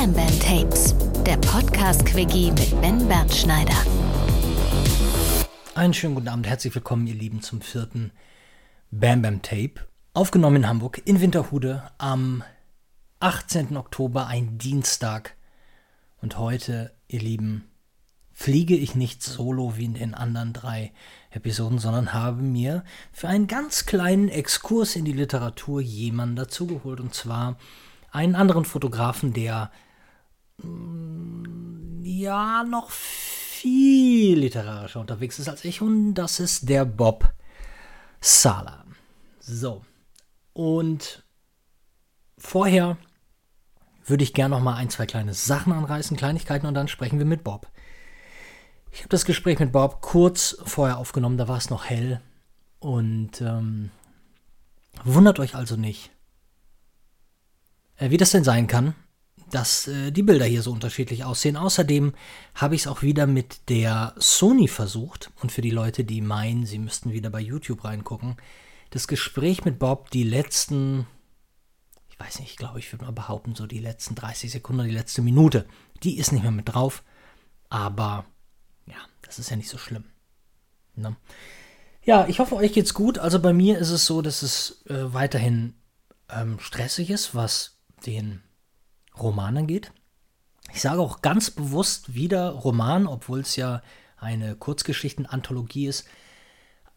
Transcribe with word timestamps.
Bam 0.00 0.12
Bam 0.12 0.38
Tapes, 0.38 0.94
der 1.26 1.36
Podcast-Quickie 1.38 2.52
mit 2.52 2.80
Ben 2.80 3.08
Bernschneider. 3.08 3.74
Einen 5.74 5.92
schönen 5.92 6.14
guten 6.14 6.28
Abend, 6.28 6.46
herzlich 6.46 6.72
willkommen, 6.72 7.08
ihr 7.08 7.16
Lieben, 7.16 7.42
zum 7.42 7.60
vierten 7.62 8.12
Bam 8.92 9.22
Bam 9.22 9.42
Tape. 9.42 9.88
Aufgenommen 10.14 10.54
in 10.54 10.68
Hamburg, 10.68 11.02
in 11.04 11.20
Winterhude, 11.20 11.82
am 11.98 12.44
18. 13.18 13.76
Oktober, 13.76 14.28
ein 14.28 14.56
Dienstag. 14.56 15.34
Und 16.22 16.38
heute, 16.38 16.92
ihr 17.08 17.20
Lieben, 17.20 17.68
fliege 18.30 18.76
ich 18.76 18.94
nicht 18.94 19.24
solo 19.24 19.76
wie 19.76 19.86
in 19.86 19.94
den 19.94 20.14
anderen 20.14 20.52
drei 20.52 20.92
Episoden, 21.30 21.80
sondern 21.80 22.12
habe 22.12 22.40
mir 22.40 22.84
für 23.10 23.26
einen 23.26 23.48
ganz 23.48 23.84
kleinen 23.84 24.28
Exkurs 24.28 24.94
in 24.94 25.04
die 25.04 25.12
Literatur 25.12 25.80
jemanden 25.80 26.36
dazugeholt. 26.36 27.00
Und 27.00 27.14
zwar 27.14 27.56
einen 28.12 28.36
anderen 28.36 28.64
Fotografen, 28.64 29.32
der 29.32 29.72
ja 30.62 32.64
noch 32.64 32.90
viel 32.90 34.38
literarischer 34.38 35.00
unterwegs 35.00 35.38
ist 35.38 35.48
als 35.48 35.64
ich. 35.64 35.82
Und 35.82 36.14
das 36.14 36.40
ist 36.40 36.68
der 36.68 36.84
Bob 36.84 37.32
Sala. 38.20 38.84
So. 39.40 39.84
Und 40.52 41.24
vorher 42.36 42.98
würde 44.04 44.24
ich 44.24 44.34
gerne 44.34 44.54
noch 44.54 44.62
mal 44.62 44.74
ein, 44.74 44.90
zwei 44.90 45.06
kleine 45.06 45.34
Sachen 45.34 45.72
anreißen, 45.72 46.16
Kleinigkeiten, 46.16 46.66
und 46.66 46.74
dann 46.74 46.88
sprechen 46.88 47.18
wir 47.18 47.26
mit 47.26 47.44
Bob. 47.44 47.70
Ich 48.90 49.00
habe 49.00 49.10
das 49.10 49.24
Gespräch 49.24 49.58
mit 49.58 49.72
Bob 49.72 50.00
kurz 50.00 50.56
vorher 50.64 50.98
aufgenommen, 50.98 51.36
da 51.36 51.46
war 51.46 51.58
es 51.58 51.70
noch 51.70 51.84
hell. 51.84 52.20
Und 52.78 53.40
ähm, 53.40 53.90
wundert 55.04 55.38
euch 55.40 55.54
also 55.54 55.76
nicht, 55.76 56.10
äh, 57.96 58.10
wie 58.10 58.16
das 58.16 58.30
denn 58.30 58.44
sein 58.44 58.66
kann, 58.66 58.94
dass 59.50 59.88
äh, 59.88 60.10
die 60.10 60.22
Bilder 60.22 60.44
hier 60.44 60.62
so 60.62 60.72
unterschiedlich 60.72 61.24
aussehen. 61.24 61.56
Außerdem 61.56 62.14
habe 62.54 62.74
ich 62.74 62.82
es 62.82 62.86
auch 62.86 63.02
wieder 63.02 63.26
mit 63.26 63.68
der 63.68 64.14
Sony 64.18 64.68
versucht. 64.68 65.30
Und 65.40 65.52
für 65.52 65.62
die 65.62 65.70
Leute, 65.70 66.04
die 66.04 66.20
meinen, 66.20 66.66
sie 66.66 66.78
müssten 66.78 67.12
wieder 67.12 67.30
bei 67.30 67.40
YouTube 67.40 67.84
reingucken, 67.84 68.36
das 68.90 69.08
Gespräch 69.08 69.64
mit 69.64 69.78
Bob, 69.78 70.10
die 70.10 70.24
letzten, 70.24 71.06
ich 72.08 72.18
weiß 72.18 72.40
nicht, 72.40 72.50
ich 72.50 72.56
glaube, 72.56 72.78
ich 72.78 72.92
würde 72.92 73.04
mal 73.04 73.12
behaupten, 73.12 73.54
so 73.54 73.66
die 73.66 73.80
letzten 73.80 74.14
30 74.14 74.50
Sekunden, 74.50 74.84
die 74.86 74.94
letzte 74.94 75.22
Minute, 75.22 75.66
die 76.02 76.18
ist 76.18 76.32
nicht 76.32 76.42
mehr 76.42 76.50
mit 76.50 76.72
drauf. 76.72 77.02
Aber 77.68 78.24
ja, 78.86 78.96
das 79.22 79.38
ist 79.38 79.50
ja 79.50 79.56
nicht 79.56 79.68
so 79.68 79.78
schlimm. 79.78 80.04
Ne? 80.94 81.16
Ja, 82.04 82.26
ich 82.26 82.38
hoffe, 82.38 82.56
euch 82.56 82.72
geht's 82.72 82.94
gut. 82.94 83.18
Also 83.18 83.40
bei 83.40 83.52
mir 83.52 83.78
ist 83.78 83.90
es 83.90 84.06
so, 84.06 84.22
dass 84.22 84.42
es 84.42 84.82
äh, 84.86 85.12
weiterhin 85.12 85.74
ähm, 86.30 86.58
stressig 86.58 87.10
ist, 87.10 87.34
was 87.34 87.78
den 88.06 88.42
Roman 89.20 89.56
angeht. 89.56 89.92
Ich 90.72 90.80
sage 90.80 91.00
auch 91.00 91.22
ganz 91.22 91.50
bewusst 91.50 92.14
wieder 92.14 92.50
Roman, 92.50 93.06
obwohl 93.06 93.40
es 93.40 93.56
ja 93.56 93.82
eine 94.16 94.54
Kurzgeschichtenanthologie 94.54 95.86
ist. 95.86 96.06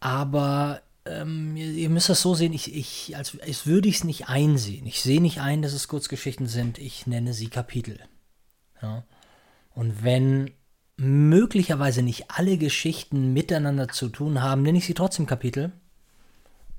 Aber 0.00 0.82
ähm, 1.04 1.56
ihr, 1.56 1.70
ihr, 1.70 1.90
müsst 1.90 2.08
das 2.08 2.20
so 2.20 2.34
sehen, 2.34 2.52
ich, 2.52 2.74
ich, 2.74 3.16
als, 3.16 3.38
als 3.40 3.66
würde 3.66 3.88
ich 3.88 3.96
es 3.96 4.04
nicht 4.04 4.28
einsehen. 4.28 4.86
Ich 4.86 5.00
sehe 5.00 5.20
nicht 5.20 5.40
ein, 5.40 5.62
dass 5.62 5.72
es 5.72 5.88
Kurzgeschichten 5.88 6.46
sind. 6.46 6.78
Ich 6.78 7.06
nenne 7.06 7.32
sie 7.32 7.48
Kapitel. 7.48 8.00
Ja? 8.80 9.04
Und 9.74 10.04
wenn 10.04 10.50
möglicherweise 10.96 12.02
nicht 12.02 12.30
alle 12.30 12.58
Geschichten 12.58 13.32
miteinander 13.32 13.88
zu 13.88 14.08
tun 14.08 14.42
haben, 14.42 14.62
nenne 14.62 14.78
ich 14.78 14.86
sie 14.86 14.94
trotzdem 14.94 15.26
Kapitel. 15.26 15.72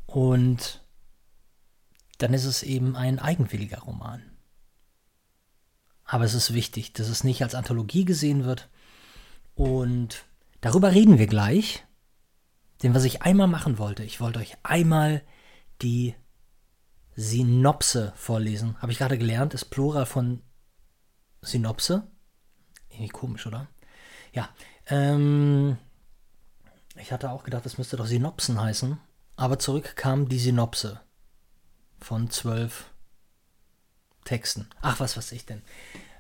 Und 0.06 0.82
dann 2.20 2.34
ist 2.34 2.46
es 2.46 2.64
eben 2.64 2.96
ein 2.96 3.20
eigenwilliger 3.20 3.80
Roman. 3.80 4.22
Aber 6.06 6.24
es 6.24 6.34
ist 6.34 6.54
wichtig, 6.54 6.94
dass 6.94 7.08
es 7.08 7.24
nicht 7.24 7.42
als 7.44 7.56
Anthologie 7.56 8.06
gesehen 8.06 8.44
wird. 8.46 8.70
Und 9.56 10.26
darüber 10.62 10.92
reden 10.92 11.18
wir 11.18 11.28
gleich. 11.28 11.86
Denn 12.82 12.94
was 12.94 13.06
ich 13.06 13.22
einmal 13.22 13.48
machen 13.48 13.78
wollte, 13.78 14.04
ich 14.04 14.20
wollte 14.20 14.40
euch 14.40 14.58
einmal 14.64 15.22
die 15.82 16.16
Synopse 17.16 18.14
vorlesen. 18.16 18.78
Habe 18.82 18.92
ich 18.92 18.98
gerade 18.98 19.18
gelernt, 19.18 19.54
ist 19.54 19.66
Plural 19.66 20.06
von 20.06 20.42
Synopse. 21.42 22.08
Irgendwie 22.90 23.10
komisch, 23.10 23.48
oder? 23.48 23.68
Ja, 24.34 24.50
ähm, 24.88 25.78
ich 26.96 27.12
hatte 27.12 27.30
auch 27.32 27.44
gedacht, 27.44 27.66
das 27.66 27.78
müsste 27.78 27.98
doch 27.98 28.06
Synopsen 28.06 28.60
heißen. 28.60 28.98
Aber 29.36 29.60
zurück 29.60 29.96
kam 29.96 30.28
die 30.28 30.40
Synopse 30.40 31.00
von 32.00 32.30
zwölf 32.30 32.93
Texten. 34.24 34.68
Ach, 34.82 35.00
was 35.00 35.18
weiß 35.18 35.32
ich 35.32 35.46
denn. 35.46 35.62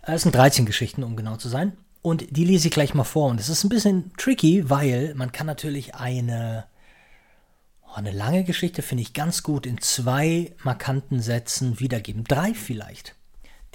Es 0.01 0.23
sind 0.23 0.35
13 0.35 0.65
Geschichten, 0.65 1.03
um 1.03 1.15
genau 1.15 1.37
zu 1.37 1.49
sein. 1.49 1.77
Und 2.01 2.35
die 2.35 2.43
lese 2.43 2.67
ich 2.67 2.73
gleich 2.73 2.93
mal 2.93 3.05
vor. 3.05 3.29
Und 3.29 3.39
es 3.39 3.49
ist 3.49 3.63
ein 3.63 3.69
bisschen 3.69 4.11
tricky, 4.17 4.69
weil 4.69 5.13
man 5.15 5.31
kann 5.31 5.47
natürlich 5.47 5.95
eine, 5.95 6.65
oh, 7.87 7.93
eine 7.93 8.11
lange 8.11 8.43
Geschichte, 8.43 8.81
finde 8.81 9.03
ich 9.03 9.13
ganz 9.13 9.43
gut, 9.43 9.65
in 9.65 9.79
zwei 9.79 10.53
markanten 10.63 11.21
Sätzen 11.21 11.79
wiedergeben. 11.79 12.25
Drei 12.25 12.53
vielleicht, 12.53 13.15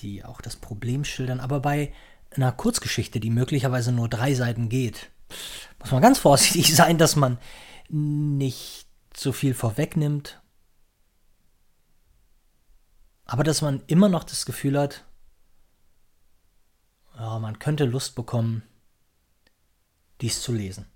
die 0.01 0.25
auch 0.25 0.43
das 0.43 0.57
Problem 0.57 1.05
schildern. 1.05 1.41
Aber 1.41 1.61
bei 1.61 1.93
einer 2.37 2.53
Kurzgeschichte, 2.53 3.21
die 3.21 3.31
möglicherweise 3.31 3.93
nur 3.93 4.11
drei 4.11 4.35
Seiten 4.35 4.69
geht, 4.69 5.09
muss 5.81 5.91
man 5.91 6.03
ganz 6.03 6.19
vorsichtig 6.19 6.75
sein, 6.77 6.99
dass 6.99 7.17
man 7.17 7.39
nicht 7.89 8.87
so 9.17 9.33
viel 9.33 9.55
vorwegnimmt 9.55 10.41
aber 13.29 13.45
dass 13.45 13.63
man 13.63 13.83
immer 13.87 14.09
noch 14.09 14.25
das 14.25 14.47
Gefühl 14.47 14.79
hat, 14.79 15.05
ja, 17.17 17.39
man 17.39 17.59
könnte 17.59 17.85
Lust 17.85 18.15
bekommen, 18.15 18.63
dies 20.23 20.41
zu 20.41 20.53
lesen. 20.53 20.87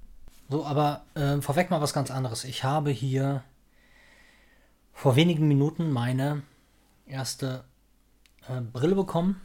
So, 0.48 0.65
aber 0.65 1.04
äh, 1.15 1.41
vorweg 1.42 1.71
mal 1.71 1.82
was 1.82 1.92
ganz 1.92 2.10
anderes. 2.10 2.44
Ich 2.44 2.65
habe 2.65 2.91
hier 2.91 3.44
vor 4.92 5.15
wenigen 5.15 5.47
Minuten 5.47 5.91
meine 5.91 6.42
erste 7.06 7.65
äh, 8.48 8.60
Brille 8.60 8.94
bekommen 8.94 9.41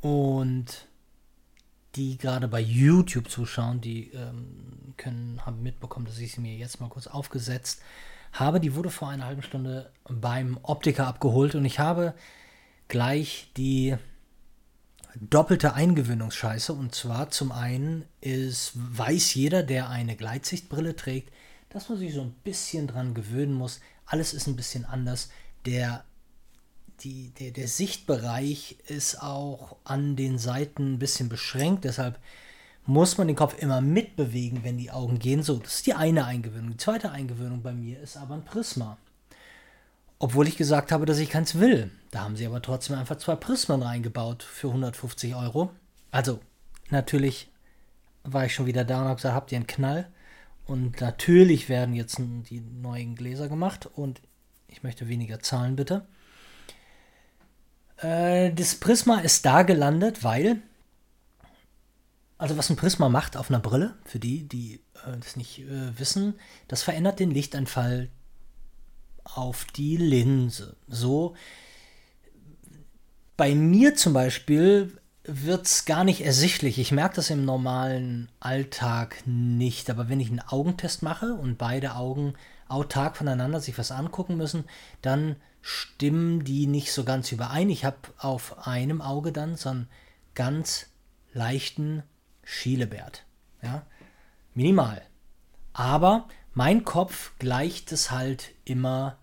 und 0.00 0.86
die 1.94 2.18
gerade 2.18 2.48
bei 2.48 2.60
YouTube 2.60 3.30
zuschauen, 3.30 3.80
die 3.80 4.10
ähm, 4.10 4.94
können, 4.98 5.40
haben 5.46 5.62
mitbekommen, 5.62 6.06
dass 6.06 6.18
ich 6.18 6.32
sie 6.32 6.40
mir 6.42 6.54
jetzt 6.54 6.80
mal 6.80 6.90
kurz 6.90 7.06
aufgesetzt 7.06 7.80
habe. 7.80 8.13
Die 8.38 8.74
wurde 8.74 8.90
vor 8.90 9.08
einer 9.08 9.26
halben 9.26 9.42
Stunde 9.42 9.92
beim 10.08 10.58
Optiker 10.62 11.06
abgeholt 11.06 11.54
und 11.54 11.64
ich 11.64 11.78
habe 11.78 12.14
gleich 12.88 13.50
die 13.56 13.96
doppelte 15.14 15.74
Eingewöhnungsscheiße. 15.74 16.72
Und 16.72 16.94
zwar 16.94 17.30
zum 17.30 17.52
einen 17.52 18.04
ist, 18.20 18.72
weiß 18.74 19.34
jeder, 19.34 19.62
der 19.62 19.88
eine 19.88 20.16
Gleitsichtbrille 20.16 20.96
trägt, 20.96 21.32
dass 21.68 21.88
man 21.88 21.98
sich 21.98 22.14
so 22.14 22.22
ein 22.22 22.34
bisschen 22.44 22.86
dran 22.86 23.14
gewöhnen 23.14 23.54
muss. 23.54 23.80
Alles 24.06 24.34
ist 24.34 24.46
ein 24.46 24.56
bisschen 24.56 24.84
anders. 24.84 25.30
Der, 25.64 26.04
die, 27.00 27.30
der, 27.38 27.52
der 27.52 27.68
Sichtbereich 27.68 28.78
ist 28.86 29.22
auch 29.22 29.76
an 29.84 30.16
den 30.16 30.38
Seiten 30.38 30.94
ein 30.94 30.98
bisschen 30.98 31.28
beschränkt. 31.28 31.84
Deshalb 31.84 32.18
muss 32.86 33.16
man 33.16 33.26
den 33.26 33.36
Kopf 33.36 33.56
immer 33.58 33.80
mitbewegen, 33.80 34.62
wenn 34.62 34.76
die 34.76 34.90
Augen 34.90 35.18
gehen. 35.18 35.42
So, 35.42 35.56
das 35.56 35.76
ist 35.76 35.86
die 35.86 35.94
eine 35.94 36.26
Eingewöhnung. 36.26 36.72
Die 36.72 36.76
zweite 36.76 37.10
Eingewöhnung 37.10 37.62
bei 37.62 37.72
mir 37.72 38.00
ist 38.00 38.16
aber 38.16 38.34
ein 38.34 38.44
Prisma. 38.44 38.98
Obwohl 40.18 40.48
ich 40.48 40.56
gesagt 40.56 40.92
habe, 40.92 41.06
dass 41.06 41.18
ich 41.18 41.30
keins 41.30 41.58
will. 41.58 41.90
Da 42.10 42.20
haben 42.20 42.36
sie 42.36 42.46
aber 42.46 42.62
trotzdem 42.62 42.96
einfach 42.96 43.16
zwei 43.16 43.36
Prismen 43.36 43.82
reingebaut 43.82 44.42
für 44.42 44.68
150 44.68 45.34
Euro. 45.34 45.70
Also, 46.10 46.40
natürlich 46.90 47.50
war 48.22 48.46
ich 48.46 48.54
schon 48.54 48.66
wieder 48.66 48.84
da 48.84 49.00
und 49.00 49.06
habe 49.06 49.16
gesagt, 49.16 49.34
habt 49.34 49.52
ihr 49.52 49.56
einen 49.56 49.66
Knall? 49.66 50.08
Und 50.66 51.00
natürlich 51.00 51.68
werden 51.68 51.94
jetzt 51.94 52.18
die 52.18 52.60
neuen 52.60 53.16
Gläser 53.16 53.48
gemacht 53.48 53.86
und 53.86 54.22
ich 54.68 54.82
möchte 54.82 55.08
weniger 55.08 55.40
zahlen, 55.40 55.76
bitte. 55.76 56.06
Äh, 57.98 58.52
das 58.52 58.76
Prisma 58.76 59.20
ist 59.20 59.44
da 59.44 59.62
gelandet, 59.62 60.24
weil 60.24 60.62
also 62.38 62.56
was 62.56 62.70
ein 62.70 62.76
Prisma 62.76 63.08
macht 63.08 63.36
auf 63.36 63.50
einer 63.50 63.60
Brille, 63.60 63.96
für 64.04 64.18
die, 64.18 64.48
die 64.48 64.80
äh, 65.06 65.16
das 65.18 65.36
nicht 65.36 65.60
äh, 65.60 65.98
wissen, 65.98 66.34
das 66.68 66.82
verändert 66.82 67.20
den 67.20 67.30
Lichteinfall 67.30 68.10
auf 69.24 69.64
die 69.64 69.96
Linse. 69.96 70.76
So, 70.88 71.34
bei 73.36 73.54
mir 73.54 73.96
zum 73.96 74.12
Beispiel 74.12 74.98
wird 75.24 75.66
es 75.66 75.86
gar 75.86 76.04
nicht 76.04 76.20
ersichtlich. 76.20 76.78
Ich 76.78 76.92
merke 76.92 77.16
das 77.16 77.30
im 77.30 77.44
normalen 77.44 78.28
Alltag 78.40 79.22
nicht. 79.24 79.88
Aber 79.88 80.08
wenn 80.08 80.20
ich 80.20 80.28
einen 80.28 80.40
Augentest 80.40 81.02
mache 81.02 81.34
und 81.34 81.56
beide 81.56 81.94
Augen 81.94 82.34
autark 82.68 83.16
voneinander 83.16 83.60
sich 83.60 83.78
was 83.78 83.90
angucken 83.90 84.36
müssen, 84.36 84.64
dann 85.00 85.36
stimmen 85.62 86.44
die 86.44 86.66
nicht 86.66 86.92
so 86.92 87.04
ganz 87.04 87.32
überein. 87.32 87.70
Ich 87.70 87.84
habe 87.86 87.96
auf 88.18 88.66
einem 88.66 89.00
Auge 89.00 89.32
dann 89.32 89.56
so 89.56 89.70
einen 89.70 89.88
ganz 90.34 90.86
leichten 91.32 92.02
Schielebert. 92.44 93.24
Ja? 93.62 93.82
Minimal. 94.54 95.02
Aber 95.72 96.28
mein 96.52 96.84
Kopf 96.84 97.32
gleicht 97.38 97.92
es 97.92 98.10
halt 98.10 98.52
immer 98.64 99.18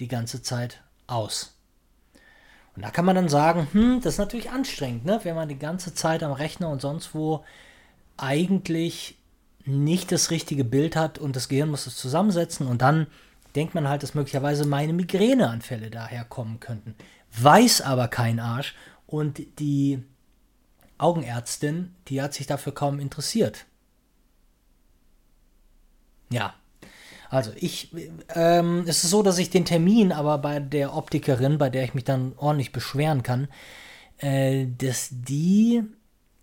die 0.00 0.08
ganze 0.08 0.42
Zeit 0.42 0.82
aus. 1.06 1.56
Und 2.76 2.84
da 2.84 2.90
kann 2.90 3.04
man 3.04 3.16
dann 3.16 3.28
sagen, 3.28 3.66
hm, 3.72 4.00
das 4.00 4.14
ist 4.14 4.18
natürlich 4.18 4.50
anstrengend, 4.50 5.04
ne? 5.04 5.18
wenn 5.24 5.34
man 5.34 5.48
die 5.48 5.58
ganze 5.58 5.94
Zeit 5.94 6.22
am 6.22 6.30
Rechner 6.30 6.68
und 6.68 6.80
sonst 6.80 7.12
wo 7.14 7.44
eigentlich 8.16 9.18
nicht 9.64 10.12
das 10.12 10.30
richtige 10.30 10.64
Bild 10.64 10.94
hat 10.94 11.18
und 11.18 11.34
das 11.34 11.48
Gehirn 11.48 11.70
muss 11.70 11.88
es 11.88 11.96
zusammensetzen 11.96 12.68
und 12.68 12.80
dann 12.80 13.08
denkt 13.56 13.74
man 13.74 13.88
halt, 13.88 14.04
dass 14.04 14.14
möglicherweise 14.14 14.64
meine 14.64 14.92
Migräneanfälle 14.92 15.90
daher 15.90 16.24
kommen 16.24 16.60
könnten. 16.60 16.94
Weiß 17.36 17.80
aber 17.80 18.06
kein 18.06 18.38
Arsch 18.38 18.76
und 19.06 19.40
die 19.58 20.04
Augenärztin, 20.98 21.94
die 22.08 22.20
hat 22.20 22.34
sich 22.34 22.46
dafür 22.46 22.74
kaum 22.74 23.00
interessiert. 23.00 23.66
Ja, 26.30 26.54
also 27.30 27.52
ich, 27.56 27.94
ähm, 28.34 28.84
es 28.86 29.04
ist 29.04 29.10
so, 29.10 29.22
dass 29.22 29.38
ich 29.38 29.50
den 29.50 29.64
Termin 29.64 30.12
aber 30.12 30.38
bei 30.38 30.60
der 30.60 30.94
Optikerin, 30.94 31.58
bei 31.58 31.70
der 31.70 31.84
ich 31.84 31.94
mich 31.94 32.04
dann 32.04 32.32
ordentlich 32.36 32.72
beschweren 32.72 33.22
kann, 33.22 33.48
äh, 34.18 34.66
dass 34.66 35.08
die 35.10 35.82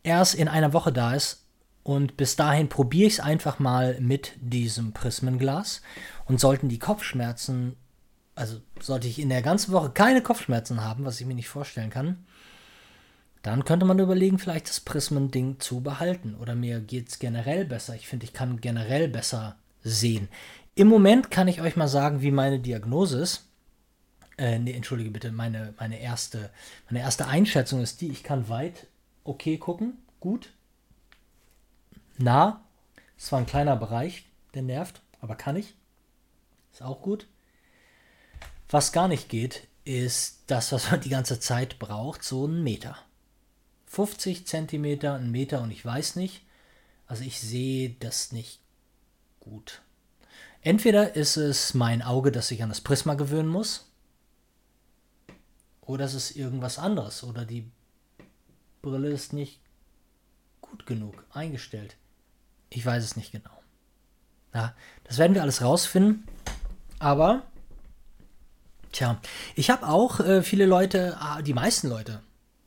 erst 0.03 0.35
in 0.35 0.47
einer 0.47 0.73
Woche 0.73 0.93
da 0.93 1.13
ist. 1.13 1.43
Und 1.83 2.17
bis 2.17 2.35
dahin 2.35 2.69
probiere 2.69 3.07
ich 3.07 3.13
es 3.13 3.19
einfach 3.19 3.59
mal 3.59 3.99
mit 3.99 4.33
diesem 4.41 4.91
Prismenglas. 4.93 5.81
Und 6.25 6.39
sollten 6.39 6.69
die 6.69 6.79
Kopfschmerzen, 6.79 7.75
also 8.33 8.59
sollte 8.79 9.07
ich 9.07 9.19
in 9.19 9.29
der 9.29 9.41
ganzen 9.41 9.71
Woche 9.71 9.91
keine 9.91 10.21
Kopfschmerzen 10.21 10.83
haben, 10.83 11.05
was 11.05 11.19
ich 11.19 11.27
mir 11.27 11.35
nicht 11.35 11.49
vorstellen 11.49 11.91
kann, 11.91 12.25
dann 13.45 13.63
könnte 13.63 13.85
man 13.85 13.99
überlegen, 13.99 14.39
vielleicht 14.39 14.69
das 14.69 14.79
Prismen-Ding 14.79 15.59
zu 15.59 15.81
behalten. 15.81 16.33
Oder 16.33 16.55
mir 16.55 16.79
geht 16.79 17.09
es 17.09 17.19
generell 17.19 17.63
besser. 17.63 17.93
Ich 17.93 18.07
finde, 18.07 18.25
ich 18.25 18.33
kann 18.33 18.59
generell 18.59 19.07
besser 19.07 19.55
sehen. 19.83 20.29
Im 20.73 20.87
Moment 20.87 21.29
kann 21.29 21.47
ich 21.47 21.61
euch 21.61 21.75
mal 21.75 21.87
sagen, 21.87 22.21
wie 22.21 22.31
meine 22.31 22.59
Diagnose 22.59 23.19
ist. 23.19 23.47
Äh, 24.39 24.57
nee, 24.57 24.73
entschuldige 24.73 25.11
bitte, 25.11 25.31
meine, 25.31 25.75
meine, 25.77 25.99
erste, 25.99 26.49
meine 26.89 27.01
erste 27.01 27.27
Einschätzung 27.27 27.83
ist 27.83 28.01
die, 28.01 28.09
ich 28.09 28.23
kann 28.23 28.49
weit 28.49 28.87
okay 29.23 29.57
gucken, 29.57 29.93
gut, 30.19 30.51
nah, 32.17 32.61
es 33.15 33.31
war 33.31 33.39
ein 33.39 33.45
kleiner 33.45 33.77
Bereich, 33.77 34.25
der 34.55 34.63
nervt, 34.63 35.01
aber 35.21 35.35
kann 35.35 35.55
ich, 35.55 35.75
ist 36.73 36.81
auch 36.81 37.01
gut. 37.01 37.27
Was 38.69 38.91
gar 38.91 39.07
nicht 39.07 39.29
geht, 39.29 39.67
ist 39.85 40.43
das, 40.47 40.71
was 40.71 40.89
man 40.91 40.99
die 40.99 41.09
ganze 41.09 41.39
Zeit 41.39 41.79
braucht, 41.79 42.23
so 42.23 42.47
ein 42.47 42.63
Meter. 42.63 42.97
50 43.95 44.45
Zentimeter, 44.45 45.13
ein 45.13 45.31
Meter 45.31 45.61
und 45.61 45.71
ich 45.71 45.85
weiß 45.85 46.17
nicht. 46.17 46.45
Also 47.07 47.23
ich 47.23 47.39
sehe 47.39 47.95
das 48.01 48.33
nicht 48.33 48.59
gut. 49.39 49.81
Entweder 50.59 51.15
ist 51.15 51.37
es 51.37 51.73
mein 51.73 52.01
Auge, 52.01 52.33
das 52.33 52.49
sich 52.49 52.61
an 52.61 52.67
das 52.67 52.81
Prisma 52.81 53.13
gewöhnen 53.13 53.47
muss, 53.47 53.89
oder 55.79 56.03
es 56.03 56.13
ist 56.13 56.35
irgendwas 56.35 56.77
anderes, 56.77 57.23
oder 57.23 57.45
die 57.45 57.71
Brille 58.81 59.09
ist 59.09 59.31
nicht 59.31 59.61
gut 60.59 60.85
genug 60.85 61.23
eingestellt. 61.31 61.95
Ich 62.69 62.85
weiß 62.85 63.01
es 63.01 63.15
nicht 63.15 63.31
genau. 63.31 63.61
Ja, 64.53 64.75
das 65.05 65.19
werden 65.19 65.35
wir 65.35 65.41
alles 65.41 65.61
rausfinden, 65.61 66.27
aber 66.99 67.43
tja, 68.91 69.21
ich 69.55 69.69
habe 69.69 69.87
auch 69.87 70.19
äh, 70.19 70.43
viele 70.43 70.65
Leute, 70.65 71.15
ah, 71.17 71.41
die 71.41 71.53
meisten 71.53 71.87
Leute, 71.87 72.21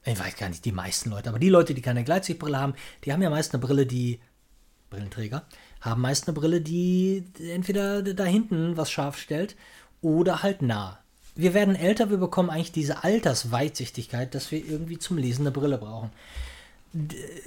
ich 0.08 0.18
weiß 0.18 0.36
gar 0.36 0.48
nicht 0.48 0.64
die 0.64 0.72
meisten 0.72 1.10
Leute, 1.10 1.28
aber 1.28 1.38
die 1.38 1.48
Leute, 1.48 1.74
die 1.74 1.82
keine 1.82 2.04
Gleitsichtbrille 2.04 2.58
haben, 2.58 2.74
die 3.04 3.12
haben 3.12 3.22
ja 3.22 3.30
meist 3.30 3.54
eine 3.54 3.60
Brille, 3.60 3.86
die 3.86 4.20
Brillenträger, 4.90 5.44
haben 5.80 6.00
meist 6.00 6.26
eine 6.26 6.34
Brille, 6.34 6.60
die 6.60 7.24
entweder 7.40 8.02
da 8.02 8.24
hinten 8.24 8.76
was 8.76 8.90
scharf 8.90 9.18
stellt 9.18 9.56
oder 10.00 10.42
halt 10.42 10.62
nah. 10.62 10.98
Wir 11.34 11.54
werden 11.54 11.76
älter, 11.76 12.10
wir 12.10 12.16
bekommen 12.16 12.50
eigentlich 12.50 12.72
diese 12.72 13.04
Altersweitsichtigkeit, 13.04 14.34
dass 14.34 14.50
wir 14.50 14.64
irgendwie 14.64 14.98
zum 14.98 15.18
Lesen 15.18 15.42
eine 15.42 15.52
Brille 15.52 15.78
brauchen. 15.78 16.10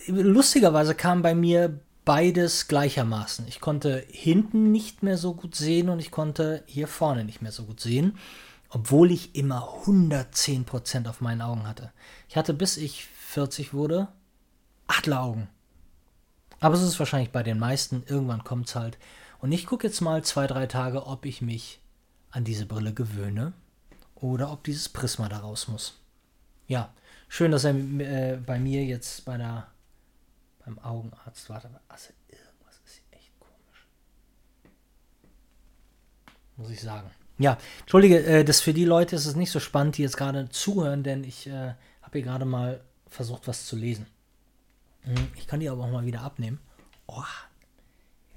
Lustigerweise 0.08 0.96
kam 0.96 1.22
bei 1.22 1.36
mir 1.36 1.80
beides 2.06 2.68
gleichermaßen. 2.68 3.48
Ich 3.48 3.60
konnte 3.60 4.06
hinten 4.10 4.72
nicht 4.72 5.04
mehr 5.04 5.18
so 5.18 5.34
gut 5.34 5.56
sehen 5.56 5.90
und 5.90 6.00
ich 6.00 6.12
konnte 6.12 6.64
hier 6.66 6.88
vorne 6.88 7.26
nicht 7.26 7.42
mehr 7.42 7.52
so 7.52 7.64
gut 7.64 7.80
sehen, 7.80 8.18
obwohl 8.72 9.12
ich 9.12 9.36
immer 9.36 9.84
110% 9.86 11.08
auf 11.08 11.22
meinen 11.22 11.42
Augen 11.42 11.68
hatte. 11.68 11.92
Ich 12.30 12.38
hatte 12.38 12.54
bis 12.54 12.78
ich 12.78 13.06
40 13.06 13.74
wurde 13.74 14.08
Adleraugen. 14.88 15.50
Aber 16.60 16.76
es 16.76 16.82
ist 16.82 17.00
wahrscheinlich 17.00 17.32
bei 17.32 17.44
den 17.44 17.60
meisten, 17.60 18.04
irgendwann 18.08 18.44
kommt 18.44 18.70
es 18.70 18.76
halt. 18.76 18.98
Und 19.40 19.52
ich 19.52 19.66
gucke 19.66 19.88
jetzt 19.88 20.02
mal 20.02 20.24
zwei, 20.24 20.48
drei 20.48 20.68
Tage, 20.68 21.06
ob 21.06 21.26
ich 21.26 21.42
mich 21.42 21.82
an 22.30 22.44
diese 22.44 22.66
Brille 22.66 22.94
gewöhne 22.94 23.54
oder 24.16 24.52
ob 24.52 24.64
dieses 24.64 24.88
Prisma 24.88 25.28
da 25.28 25.40
raus 25.40 25.68
muss. 25.68 26.00
Ja, 26.68 26.94
schön, 27.28 27.52
dass 27.52 27.66
er 27.66 27.74
äh, 27.76 28.38
bei 28.38 28.58
mir 28.60 28.86
jetzt 28.86 29.26
bei 29.26 29.38
der, 29.38 29.68
beim 30.64 30.80
Augenarzt 30.80 31.50
war. 31.50 31.62
Also 31.90 32.14
irgendwas 32.30 32.80
ist 32.86 33.02
echt 33.12 33.32
komisch. 33.40 33.88
Muss 36.56 36.70
ich 36.70 36.82
sagen. 36.82 37.10
Ja, 37.42 37.58
entschuldige, 37.80 38.24
äh, 38.24 38.44
das 38.44 38.62
für 38.62 38.74
die 38.74 38.86
Leute 38.86 39.16
ist 39.16 39.26
es 39.26 39.36
nicht 39.36 39.52
so 39.52 39.60
spannend, 39.60 39.98
die 39.98 40.04
jetzt 40.04 40.18
gerade 40.18 40.50
zuhören, 40.50 41.04
denn 41.04 41.24
ich 41.24 41.48
äh, 41.48 41.74
habe 42.02 42.12
hier 42.14 42.22
gerade 42.22 42.46
mal 42.46 42.82
versucht, 43.08 43.48
was 43.48 43.66
zu 43.66 43.76
lesen. 43.76 44.06
Hm, 45.02 45.28
ich 45.36 45.48
kann 45.48 45.60
die 45.60 45.68
aber 45.68 45.84
auch 45.84 45.92
mal 45.92 46.06
wieder 46.06 46.22
abnehmen. 46.22 46.60
Oh, 47.08 47.24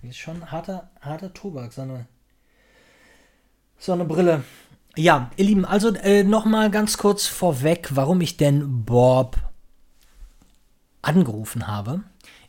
ist 0.02 0.16
schon 0.16 0.50
harter, 0.50 0.90
harter 1.00 1.32
Tobak, 1.34 1.72
so 1.72 1.82
eine, 1.82 2.06
so 3.78 3.92
eine 3.92 4.04
Brille. 4.04 4.42
Ja, 4.96 5.30
ihr 5.36 5.44
Lieben, 5.44 5.64
also 5.64 5.94
äh, 5.94 6.24
nochmal 6.24 6.70
ganz 6.70 6.96
kurz 6.96 7.26
vorweg, 7.26 7.90
warum 7.92 8.20
ich 8.20 8.36
denn 8.36 8.84
Bob 8.84 9.36
angerufen 11.02 11.66
habe. 11.66 12.02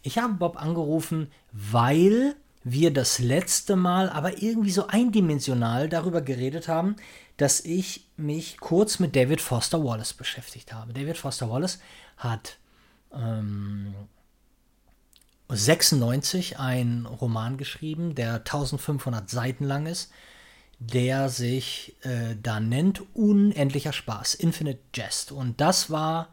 Ich 0.04 0.20
habe 0.20 0.34
Bob 0.34 0.62
angerufen, 0.62 1.32
weil 1.52 2.36
wir 2.66 2.92
das 2.92 3.20
letzte 3.20 3.76
Mal 3.76 4.10
aber 4.10 4.42
irgendwie 4.42 4.72
so 4.72 4.88
eindimensional 4.88 5.88
darüber 5.88 6.22
geredet 6.22 6.68
haben, 6.68 6.96
dass 7.38 7.62
ich 7.62 8.08
mich 8.18 8.58
kurz 8.58 8.98
mit 8.98 9.16
David 9.16 9.40
Foster 9.40 9.84
Wallace 9.84 10.14
beschäftigt 10.14 10.74
habe. 10.74 10.92
David 10.92 11.16
Foster 11.16 11.48
Wallace 11.48 11.80
hat 12.18 12.58
ähm, 13.14 13.94
96 15.48 16.58
ein 16.58 17.06
Roman 17.06 17.58
geschrieben, 17.58 18.16
der 18.16 18.38
1500 18.38 19.30
Seiten 19.30 19.66
lang 19.66 19.86
ist, 19.86 20.12
der 20.80 21.30
sich 21.30 21.96
äh, 22.02 22.36
da 22.42 22.60
nennt 22.60 23.04
Unendlicher 23.16 23.94
Spaß, 23.94 24.34
Infinite 24.34 24.80
Jest. 24.96 25.32
Und 25.32 25.62
das 25.62 25.92
war 25.92 26.30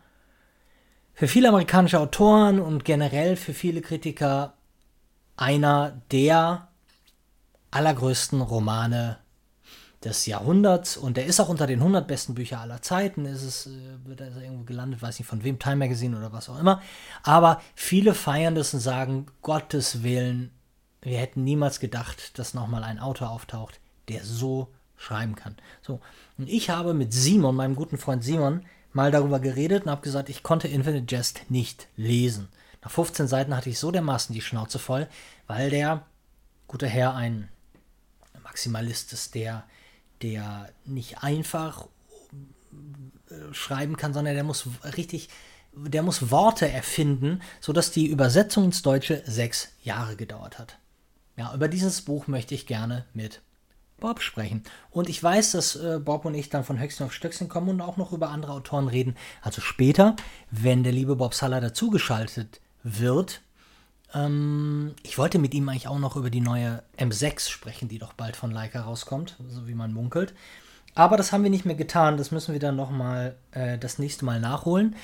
für 1.13 1.29
viele 1.29 1.51
amerikanische 1.51 2.01
Autoren 2.01 2.59
und 2.59 2.87
generell 2.87 3.37
für 3.37 3.53
viele 3.53 3.83
Kritiker 3.83 4.55
einer 5.43 6.01
der 6.13 6.69
allergrößten 7.73 8.41
Romane 8.41 9.19
des 10.05 10.27
Jahrhunderts 10.27 10.97
und 10.97 11.17
der 11.17 11.27
ist 11.27 11.41
auch 11.41 11.49
unter 11.49 11.67
den 11.67 11.81
100 11.81 12.07
besten 12.07 12.35
Bücher 12.35 12.61
aller 12.61 12.81
Zeiten. 12.81 13.25
Ist 13.25 13.43
es, 13.43 13.67
äh, 13.67 13.71
wird 14.05 14.21
er 14.21 14.37
irgendwo 14.37 14.65
gelandet, 14.65 15.03
weiß 15.03 15.19
nicht 15.19 15.29
von 15.29 15.43
wem, 15.43 15.59
Time 15.59 15.77
Magazine 15.77 16.17
oder 16.17 16.33
was 16.33 16.49
auch 16.49 16.61
immer. 16.61 16.81
Aber 17.25 17.61
viele 17.75 18.15
feiern 18.15 18.55
das 18.55 18.73
und 18.73 18.81
sagen, 18.81 19.27
Gottes 19.43 20.05
Willen, 20.05 20.53
wir 21.03 21.19
hätten 21.19 21.43
niemals 21.43 21.81
gedacht, 21.81 22.39
dass 22.39 22.55
nochmal 22.55 22.85
ein 22.85 23.01
Autor 23.01 23.31
auftaucht, 23.31 23.81
der 24.09 24.25
so 24.25 24.69
schreiben 24.97 25.35
kann. 25.35 25.57
So, 25.83 26.01
und 26.39 26.49
ich 26.49 26.71
habe 26.71 26.95
mit 26.95 27.13
Simon, 27.13 27.57
meinem 27.57 27.75
guten 27.75 27.99
Freund 27.99 28.23
Simon, 28.23 28.65
mal 28.93 29.11
darüber 29.11 29.41
geredet 29.41 29.85
und 29.85 29.91
habe 29.91 30.03
gesagt, 30.03 30.29
ich 30.29 30.45
konnte 30.45 30.69
Infinite 30.69 31.13
Jest 31.13 31.51
nicht 31.51 31.89
lesen. 31.97 32.49
Nach 32.83 32.91
15 32.91 33.29
Seiten 33.29 33.57
hatte 33.57 33.71
ich 33.71 33.79
so 33.79 33.91
dermaßen 33.91 34.35
die 34.35 34.43
Schnauze 34.43 34.79
voll, 34.79 35.09
weil 35.47 35.71
der 35.71 36.05
gute 36.67 36.87
Herr 36.87 37.15
ein 37.15 37.49
Maximalist 38.43 39.13
ist, 39.13 39.35
der 39.35 39.65
der 40.23 40.69
nicht 40.85 41.23
einfach 41.23 41.87
äh, 43.29 43.53
schreiben 43.53 43.97
kann, 43.97 44.15
sondern 44.15 44.35
der 44.35 44.45
muss 44.45 44.67
richtig, 44.97 45.29
der 45.75 46.03
muss 46.03 46.31
Worte 46.31 46.71
erfinden, 46.71 47.41
sodass 47.61 47.91
die 47.91 48.07
Übersetzung 48.07 48.65
ins 48.65 48.83
Deutsche 48.83 49.23
sechs 49.27 49.71
Jahre 49.83 50.17
gedauert 50.17 50.59
hat. 50.59 50.79
Ja, 51.37 51.55
über 51.55 51.69
dieses 51.69 52.03
Buch 52.03 52.27
möchte 52.27 52.55
ich 52.55 52.67
gerne 52.67 53.05
mit 53.15 53.41
Bob 53.99 54.21
sprechen. 54.21 54.65
Und 54.91 55.09
ich 55.09 55.23
weiß, 55.23 55.53
dass 55.53 55.77
äh, 55.77 55.99
Bob 56.03 56.25
und 56.25 56.35
ich 56.35 56.51
dann 56.51 56.65
von 56.65 56.81
Höchstchen 56.81 57.07
auf 57.07 57.13
Stöckchen 57.13 57.49
kommen 57.49 57.69
und 57.69 57.81
auch 57.81 57.97
noch 57.97 58.13
über 58.13 58.31
andere 58.31 58.53
Autoren 58.53 58.89
reden. 58.89 59.17
Also 59.41 59.61
später, 59.61 60.17
wenn 60.51 60.83
der 60.83 60.93
liebe 60.93 61.17
Bob 61.17 61.35
Saller 61.35 61.61
dazugeschaltet 61.61 62.61
wird. 62.83 63.41
Ähm, 64.15 64.95
ich 65.03 65.19
wollte 65.19 65.39
mit 65.39 65.55
ihm 65.55 65.69
eigentlich 65.69 65.89
auch 65.89 65.99
noch 65.99 66.17
über 66.17 66.31
die 66.31 66.41
neue 66.41 66.83
M6 66.99 67.49
sprechen, 67.51 67.89
die 67.89 67.99
doch 67.99 68.13
bald 68.13 68.37
von 68.37 68.51
Leica 68.51 68.83
rauskommt, 68.83 69.37
so 69.49 69.67
wie 69.67 69.75
man 69.75 69.93
munkelt. 69.93 70.35
Aber 70.95 71.17
das 71.17 71.33
haben 71.33 71.43
wir 71.43 71.51
nicht 71.51 71.65
mehr 71.65 71.75
getan. 71.75 72.17
Das 72.17 72.31
müssen 72.31 72.53
wir 72.53 72.61
dann 72.61 72.77
nochmal 72.77 73.37
äh, 73.53 73.79
das 73.79 73.99
nächste 73.99 74.25
Mal 74.25 74.41
nachholen. 74.41 74.97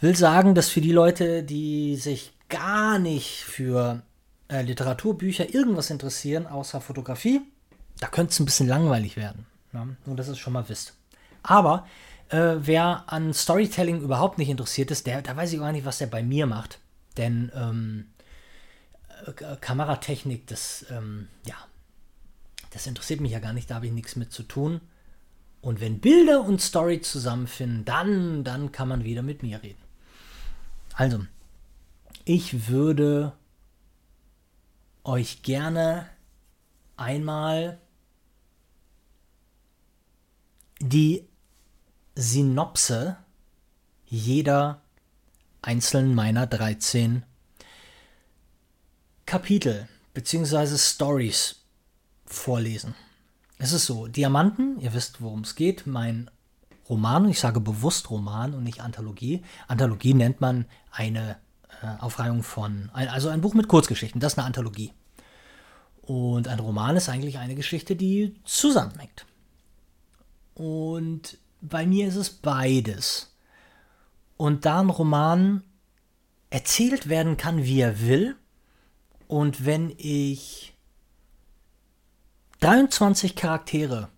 Will 0.00 0.14
sagen, 0.14 0.54
dass 0.54 0.68
für 0.68 0.82
die 0.82 0.92
Leute, 0.92 1.42
die 1.42 1.96
sich 1.96 2.34
gar 2.48 2.98
nicht 2.98 3.44
für 3.44 4.02
äh, 4.48 4.62
Literaturbücher 4.62 5.54
irgendwas 5.54 5.90
interessieren, 5.90 6.46
außer 6.46 6.80
Fotografie, 6.82 7.40
da 8.00 8.08
könnte 8.08 8.32
es 8.32 8.40
ein 8.40 8.44
bisschen 8.44 8.68
langweilig 8.68 9.16
werden. 9.16 9.46
Ja? 9.72 9.86
Nur, 10.04 10.16
dass 10.16 10.28
ihr 10.28 10.32
es 10.32 10.38
schon 10.38 10.52
mal 10.52 10.68
wisst. 10.68 10.94
Aber 11.42 11.86
Äh, 12.28 12.56
wer 12.66 13.04
an 13.06 13.32
Storytelling 13.32 14.00
überhaupt 14.00 14.38
nicht 14.38 14.48
interessiert 14.48 14.90
ist, 14.90 15.06
der, 15.06 15.22
da 15.22 15.36
weiß 15.36 15.52
ich 15.52 15.60
gar 15.60 15.70
nicht, 15.72 15.84
was 15.84 15.98
der 15.98 16.08
bei 16.08 16.22
mir 16.22 16.46
macht. 16.46 16.80
Denn 17.16 17.50
ähm, 17.54 18.06
äh, 19.26 19.56
Kameratechnik, 19.60 20.46
das, 20.46 20.86
ähm, 20.90 21.28
ja, 21.46 21.56
das 22.70 22.86
interessiert 22.86 23.20
mich 23.20 23.32
ja 23.32 23.38
gar 23.38 23.52
nicht, 23.52 23.70
da 23.70 23.76
habe 23.76 23.86
ich 23.86 23.92
nichts 23.92 24.16
mit 24.16 24.32
zu 24.32 24.42
tun. 24.42 24.80
Und 25.60 25.80
wenn 25.80 26.00
Bilder 26.00 26.42
und 26.42 26.60
Story 26.60 27.00
zusammenfinden, 27.00 27.84
dann, 27.84 28.44
dann 28.44 28.72
kann 28.72 28.88
man 28.88 29.04
wieder 29.04 29.22
mit 29.22 29.42
mir 29.42 29.62
reden. 29.62 29.82
Also, 30.94 31.26
ich 32.24 32.68
würde 32.68 33.32
euch 35.04 35.42
gerne 35.42 36.08
einmal 36.96 37.78
die 40.80 41.26
Synopse 42.14 43.16
jeder 44.06 44.82
einzelnen 45.66 46.14
meiner 46.14 46.46
13 46.46 47.24
Kapitel 49.26 49.88
bzw. 50.14 50.78
Stories 50.78 51.56
vorlesen. 52.24 52.94
Es 53.58 53.72
ist 53.72 53.86
so, 53.86 54.06
Diamanten, 54.06 54.78
ihr 54.80 54.94
wisst, 54.94 55.20
worum 55.20 55.40
es 55.40 55.56
geht, 55.56 55.86
mein 55.86 56.30
Roman, 56.88 57.28
ich 57.28 57.40
sage 57.40 57.60
bewusst 57.60 58.10
Roman 58.10 58.54
und 58.54 58.62
nicht 58.62 58.80
Anthologie. 58.80 59.42
Anthologie 59.66 60.14
nennt 60.14 60.40
man 60.40 60.66
eine 60.92 61.36
äh, 61.82 61.86
Aufreihung 61.98 62.44
von, 62.44 62.90
also 62.92 63.28
ein 63.28 63.40
Buch 63.40 63.54
mit 63.54 63.66
Kurzgeschichten, 63.66 64.20
das 64.20 64.34
ist 64.34 64.38
eine 64.38 64.46
Anthologie. 64.46 64.92
Und 66.02 66.46
ein 66.46 66.60
Roman 66.60 66.96
ist 66.96 67.08
eigentlich 67.08 67.38
eine 67.38 67.56
Geschichte, 67.56 67.96
die 67.96 68.36
zusammenhängt. 68.44 69.26
Und 70.54 71.38
bei 71.60 71.86
mir 71.86 72.06
ist 72.06 72.14
es 72.14 72.30
beides. 72.30 73.35
Und 74.36 74.66
da 74.66 74.80
ein 74.80 74.90
Roman 74.90 75.62
erzählt 76.50 77.08
werden 77.08 77.36
kann, 77.36 77.64
wie 77.64 77.80
er 77.80 78.00
will, 78.00 78.36
und 79.28 79.64
wenn 79.64 79.92
ich 79.98 80.74
23 82.60 83.34
Charaktere 83.34 84.08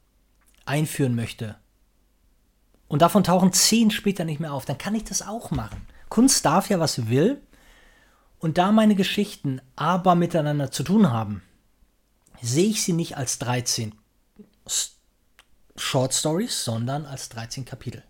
einführen 0.65 1.15
möchte 1.15 1.57
und 2.89 3.03
davon 3.03 3.25
tauchen 3.25 3.53
10 3.53 3.91
später 3.91 4.25
nicht 4.25 4.41
mehr 4.41 4.53
auf, 4.53 4.65
dann 4.65 4.79
kann 4.79 4.95
ich 4.95 5.05
das 5.05 5.23
auch 5.23 5.51
machen. 5.51 5.87
Kunst 6.09 6.45
darf 6.45 6.69
ja, 6.69 6.79
was 6.79 6.95
sie 6.95 7.09
will. 7.09 7.41
Und 8.39 8.57
da 8.57 8.71
meine 8.71 8.95
Geschichten 8.95 9.61
aber 9.75 10.15
miteinander 10.15 10.71
zu 10.71 10.85
tun 10.85 11.11
haben, 11.11 11.43
sehe 12.41 12.69
ich 12.71 12.85
sie 12.85 12.93
nicht 12.93 13.17
als 13.17 13.39
13 13.41 13.95
Short 15.77 16.15
Stories, 16.15 16.65
sondern 16.65 17.05
als 17.05 17.29
13 17.31 17.65
Kapitel. 17.65 18.05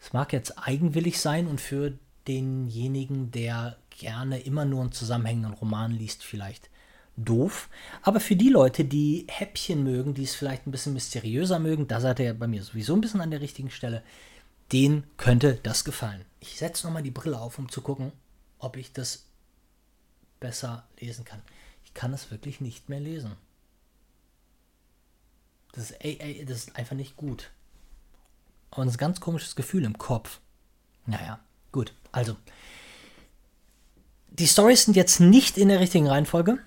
Es 0.00 0.12
mag 0.12 0.32
jetzt 0.32 0.58
eigenwillig 0.58 1.20
sein 1.20 1.46
und 1.46 1.60
für 1.60 1.92
denjenigen, 2.26 3.30
der 3.30 3.76
gerne 3.90 4.40
immer 4.40 4.64
nur 4.64 4.80
einen 4.80 4.92
zusammenhängenden 4.92 5.52
Roman 5.52 5.92
liest, 5.92 6.24
vielleicht 6.24 6.70
doof. 7.16 7.68
Aber 8.02 8.20
für 8.20 8.36
die 8.36 8.48
Leute, 8.48 8.84
die 8.84 9.26
Häppchen 9.28 9.84
mögen, 9.84 10.14
die 10.14 10.24
es 10.24 10.34
vielleicht 10.34 10.66
ein 10.66 10.70
bisschen 10.70 10.94
mysteriöser 10.94 11.58
mögen, 11.58 11.86
da 11.86 12.00
seid 12.00 12.18
ihr 12.20 12.32
bei 12.32 12.46
mir 12.46 12.62
sowieso 12.62 12.94
ein 12.94 13.00
bisschen 13.00 13.20
an 13.20 13.30
der 13.30 13.40
richtigen 13.40 13.70
Stelle, 13.70 14.02
denen 14.72 15.04
könnte 15.16 15.58
das 15.62 15.84
gefallen. 15.84 16.24
Ich 16.40 16.56
setze 16.56 16.86
nochmal 16.86 17.02
die 17.02 17.10
Brille 17.10 17.38
auf, 17.38 17.58
um 17.58 17.68
zu 17.68 17.82
gucken, 17.82 18.12
ob 18.58 18.76
ich 18.76 18.92
das 18.92 19.26
besser 20.38 20.88
lesen 20.98 21.24
kann. 21.24 21.42
Ich 21.84 21.92
kann 21.92 22.14
es 22.14 22.30
wirklich 22.30 22.60
nicht 22.60 22.88
mehr 22.88 23.00
lesen. 23.00 23.32
Das 25.72 25.90
ist, 25.90 26.04
ey, 26.04 26.16
ey, 26.20 26.44
das 26.44 26.58
ist 26.58 26.76
einfach 26.76 26.96
nicht 26.96 27.16
gut. 27.16 27.50
Und 28.70 28.88
ein 28.88 28.96
ganz 28.96 29.20
komisches 29.20 29.56
Gefühl 29.56 29.84
im 29.84 29.98
Kopf. 29.98 30.40
Naja, 31.06 31.40
gut. 31.72 31.92
Also, 32.12 32.36
die 34.28 34.46
Stories 34.46 34.84
sind 34.84 34.96
jetzt 34.96 35.20
nicht 35.20 35.58
in 35.58 35.68
der 35.68 35.80
richtigen 35.80 36.08
Reihenfolge. 36.08 36.58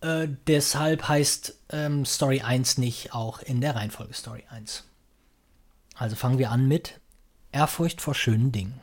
Äh, 0.00 0.28
deshalb 0.46 1.08
heißt 1.08 1.58
ähm, 1.70 2.04
Story 2.04 2.40
1 2.40 2.78
nicht 2.78 3.14
auch 3.14 3.40
in 3.40 3.60
der 3.60 3.76
Reihenfolge 3.76 4.14
Story 4.14 4.44
1. 4.50 4.84
Also 5.94 6.16
fangen 6.16 6.38
wir 6.38 6.50
an 6.50 6.66
mit 6.66 7.00
Ehrfurcht 7.52 8.00
vor 8.00 8.14
schönen 8.14 8.50
Dingen. 8.50 8.80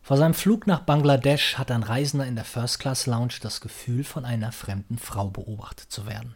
Vor 0.00 0.16
seinem 0.16 0.34
Flug 0.34 0.66
nach 0.66 0.80
Bangladesch 0.80 1.58
hat 1.58 1.70
ein 1.70 1.82
Reisender 1.82 2.26
in 2.26 2.34
der 2.34 2.44
First 2.44 2.80
Class 2.80 3.06
Lounge 3.06 3.34
das 3.40 3.60
Gefühl, 3.60 4.02
von 4.02 4.24
einer 4.24 4.50
fremden 4.50 4.98
Frau 4.98 5.28
beobachtet 5.28 5.92
zu 5.92 6.06
werden. 6.06 6.34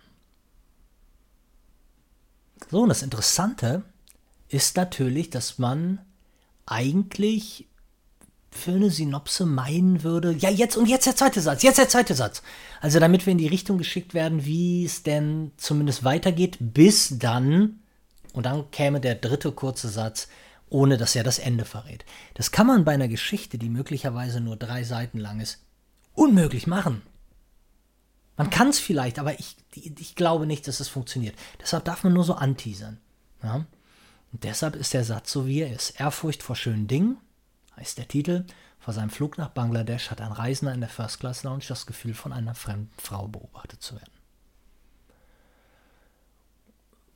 So, 2.71 2.83
und 2.83 2.89
das 2.89 3.03
Interessante 3.03 3.83
ist 4.49 4.77
natürlich, 4.77 5.31
dass 5.31 5.59
man 5.59 6.01
eigentlich 6.67 7.69
für 8.51 8.73
eine 8.73 8.91
Synopse 8.91 9.45
meinen 9.45 10.03
würde, 10.03 10.33
ja, 10.33 10.51
jetzt 10.51 10.77
und 10.77 10.87
jetzt 10.87 11.07
der 11.07 11.15
zweite 11.15 11.41
Satz, 11.41 11.63
jetzt 11.63 11.79
der 11.79 11.89
zweite 11.89 12.15
Satz. 12.15 12.43
Also 12.81 12.99
damit 12.99 13.27
wir 13.27 13.33
in 13.33 13.39
die 13.39 13.47
Richtung 13.47 13.79
geschickt 13.79 14.15
werden, 14.15 14.45
wie 14.45 14.85
es 14.85 15.03
denn 15.03 15.53
zumindest 15.57 16.05
weitergeht, 16.05 16.57
bis 16.59 17.19
dann, 17.19 17.81
und 18.33 18.47
dann 18.47 18.71
käme 18.71 19.01
der 19.01 19.15
dritte 19.15 19.53
kurze 19.53 19.89
Satz, 19.89 20.29
ohne 20.69 20.97
dass 20.97 21.15
er 21.15 21.23
das 21.23 21.39
Ende 21.39 21.65
verrät. 21.65 22.05
Das 22.35 22.51
kann 22.51 22.67
man 22.67 22.85
bei 22.85 22.93
einer 22.93 23.09
Geschichte, 23.09 23.59
die 23.59 23.69
möglicherweise 23.69 24.41
nur 24.41 24.57
drei 24.57 24.83
Seiten 24.85 25.19
lang 25.19 25.41
ist, 25.41 25.63
unmöglich 26.15 26.67
machen. 26.67 27.03
Man 28.37 28.51
kann 28.51 28.69
es 28.69 28.79
vielleicht, 28.79 29.19
aber 29.19 29.39
ich, 29.39 29.57
ich 29.73 30.15
glaube 30.15 30.47
nicht, 30.47 30.69
dass 30.69 30.81
es 30.81 30.89
funktioniert. 30.89 31.37
Deshalb 31.61 31.85
darf 31.85 32.05
man 32.05 32.13
nur 32.13 32.25
so 32.25 32.35
anteasern. 32.35 32.99
Ja? 33.43 33.67
Und 34.33 34.45
deshalb 34.45 34.77
ist 34.77 34.93
der 34.93 35.05
Satz 35.05 35.33
so, 35.33 35.47
wie 35.47 35.61
er 35.61 35.73
ist. 35.73 35.99
Ehrfurcht 36.01 36.43
vor 36.43 36.57
schönen 36.57 36.87
Dingen, 36.87 37.17
heißt 37.77 37.99
der 37.99 38.09
Titel. 38.09 38.45
Vor 38.79 38.93
seinem 38.93 39.11
Flug 39.11 39.39
nach 39.39 39.49
Bangladesch 39.49 40.11
hat 40.11 40.21
ein 40.21 40.33
Reisender 40.33 40.75
in 40.75 40.81
der 40.81 40.89
First 40.89 41.21
Class 41.21 41.43
Lounge 41.43 41.65
das 41.67 41.87
Gefühl, 41.87 42.15
von 42.15 42.33
einer 42.33 42.55
fremden 42.55 42.93
Frau 42.99 43.27
beobachtet 43.27 43.83
zu 43.83 43.95
werden. 43.95 44.13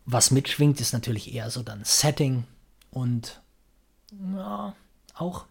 Was 0.07 0.31
mitschwingt, 0.31 0.81
ist 0.81 0.93
natürlich 0.93 1.33
eher 1.33 1.50
so 1.50 1.62
dann 1.62 1.85
Setting 1.85 2.45
und 2.91 3.41
ja, 4.35 4.75
auch 5.15 5.47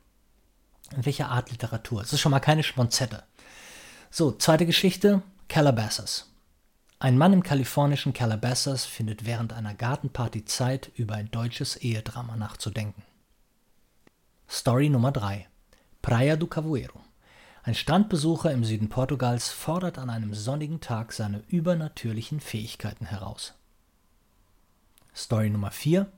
in 0.94 1.06
welcher 1.06 1.30
Art 1.30 1.52
Literatur. 1.52 2.02
Es 2.02 2.12
ist 2.12 2.20
schon 2.20 2.32
mal 2.32 2.40
keine 2.40 2.64
Schmonzette. 2.64 3.24
So, 4.12 4.32
zweite 4.32 4.66
Geschichte, 4.66 5.22
Calabasas. 5.50 6.32
Ein 7.00 7.18
Mann 7.18 7.34
im 7.34 7.42
kalifornischen 7.42 8.14
Calabasas 8.14 8.86
findet 8.86 9.26
während 9.26 9.52
einer 9.52 9.74
Gartenparty 9.74 10.46
Zeit, 10.46 10.92
über 10.94 11.16
ein 11.16 11.32
deutsches 11.32 11.76
Ehedrama 11.76 12.36
nachzudenken. 12.36 13.02
Story 14.48 14.90
Nummer 14.90 15.12
3. 15.12 15.48
Praia 16.04 16.36
do 16.36 16.46
Cavoeiro. 16.46 17.02
Ein 17.64 17.74
Strandbesucher 17.74 18.52
im 18.52 18.64
Süden 18.64 18.90
Portugals 18.90 19.50
fordert 19.50 19.98
an 19.98 20.12
einem 20.12 20.36
sonnigen 20.36 20.82
Tag 20.82 21.14
seine 21.14 21.40
übernatürlichen 21.48 22.42
Fähigkeiten 22.42 23.08
heraus. 23.08 23.56
Story 25.16 25.50
Nummer 25.50 25.72
4. 25.72 26.12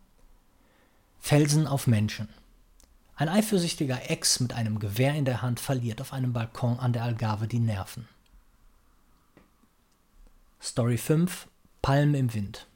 Felsen 1.22 1.68
auf 1.68 1.88
Menschen. 1.88 2.28
Ein 3.16 3.30
eifersüchtiger 3.30 4.10
Ex 4.10 4.42
mit 4.42 4.52
einem 4.52 4.78
Gewehr 4.80 5.16
in 5.16 5.24
der 5.24 5.42
Hand 5.42 5.62
verliert 5.62 6.02
auf 6.02 6.12
einem 6.12 6.34
Balkon 6.34 6.78
an 6.80 6.92
der 6.92 7.04
Algarve 7.04 7.48
die 7.48 7.60
Nerven. 7.60 8.10
Story 10.64 11.00
5. 11.00 11.48
Palmen 11.82 12.14
im 12.14 12.34
Wind. 12.36 12.68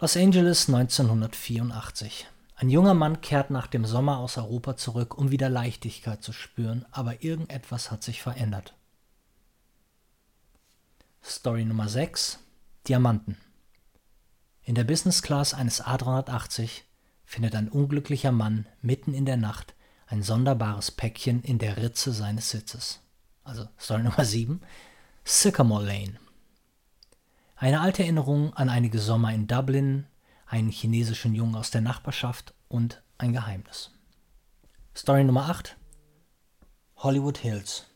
Los 0.00 0.18
Angeles 0.18 0.68
1984. 0.68 2.28
Ein 2.56 2.68
junger 2.68 2.92
Mann 2.92 3.22
kehrt 3.22 3.48
nach 3.48 3.68
dem 3.68 3.86
Sommer 3.86 4.18
aus 4.18 4.36
Europa 4.36 4.76
zurück, 4.76 5.16
um 5.16 5.30
wieder 5.30 5.48
Leichtigkeit 5.48 6.22
zu 6.22 6.34
spüren, 6.34 6.84
aber 6.90 7.24
irgendetwas 7.24 7.90
hat 7.90 8.02
sich 8.02 8.20
verändert. 8.20 8.74
Story 11.24 11.64
Nummer 11.64 11.88
6 11.88 12.38
Diamanten. 12.86 13.38
In 14.62 14.74
der 14.74 14.84
Business 14.84 15.22
Class 15.22 15.54
eines 15.54 15.82
A380 15.82 16.82
findet 17.24 17.54
ein 17.54 17.70
unglücklicher 17.70 18.30
Mann 18.30 18.66
mitten 18.82 19.14
in 19.14 19.24
der 19.24 19.38
Nacht 19.38 19.74
ein 20.06 20.22
sonderbares 20.22 20.90
Päckchen 20.90 21.42
in 21.42 21.58
der 21.58 21.78
Ritze 21.78 22.12
seines 22.12 22.50
Sitzes. 22.50 23.00
Also 23.42 23.66
Story 23.80 24.02
Nummer 24.02 24.26
7 24.26 24.60
Sycamore 25.24 25.86
Lane. 25.86 26.27
Eine 27.60 27.80
alte 27.80 28.04
Erinnerung 28.04 28.54
an 28.54 28.68
einige 28.68 29.00
Sommer 29.00 29.34
in 29.34 29.48
Dublin, 29.48 30.06
einen 30.46 30.70
chinesischen 30.70 31.34
Jungen 31.34 31.56
aus 31.56 31.72
der 31.72 31.80
Nachbarschaft 31.80 32.54
und 32.68 33.02
ein 33.18 33.32
Geheimnis. 33.32 33.90
Story 34.94 35.24
Nummer 35.24 35.48
8 35.48 35.76
Hollywood 36.98 37.38
Hills. 37.38 37.86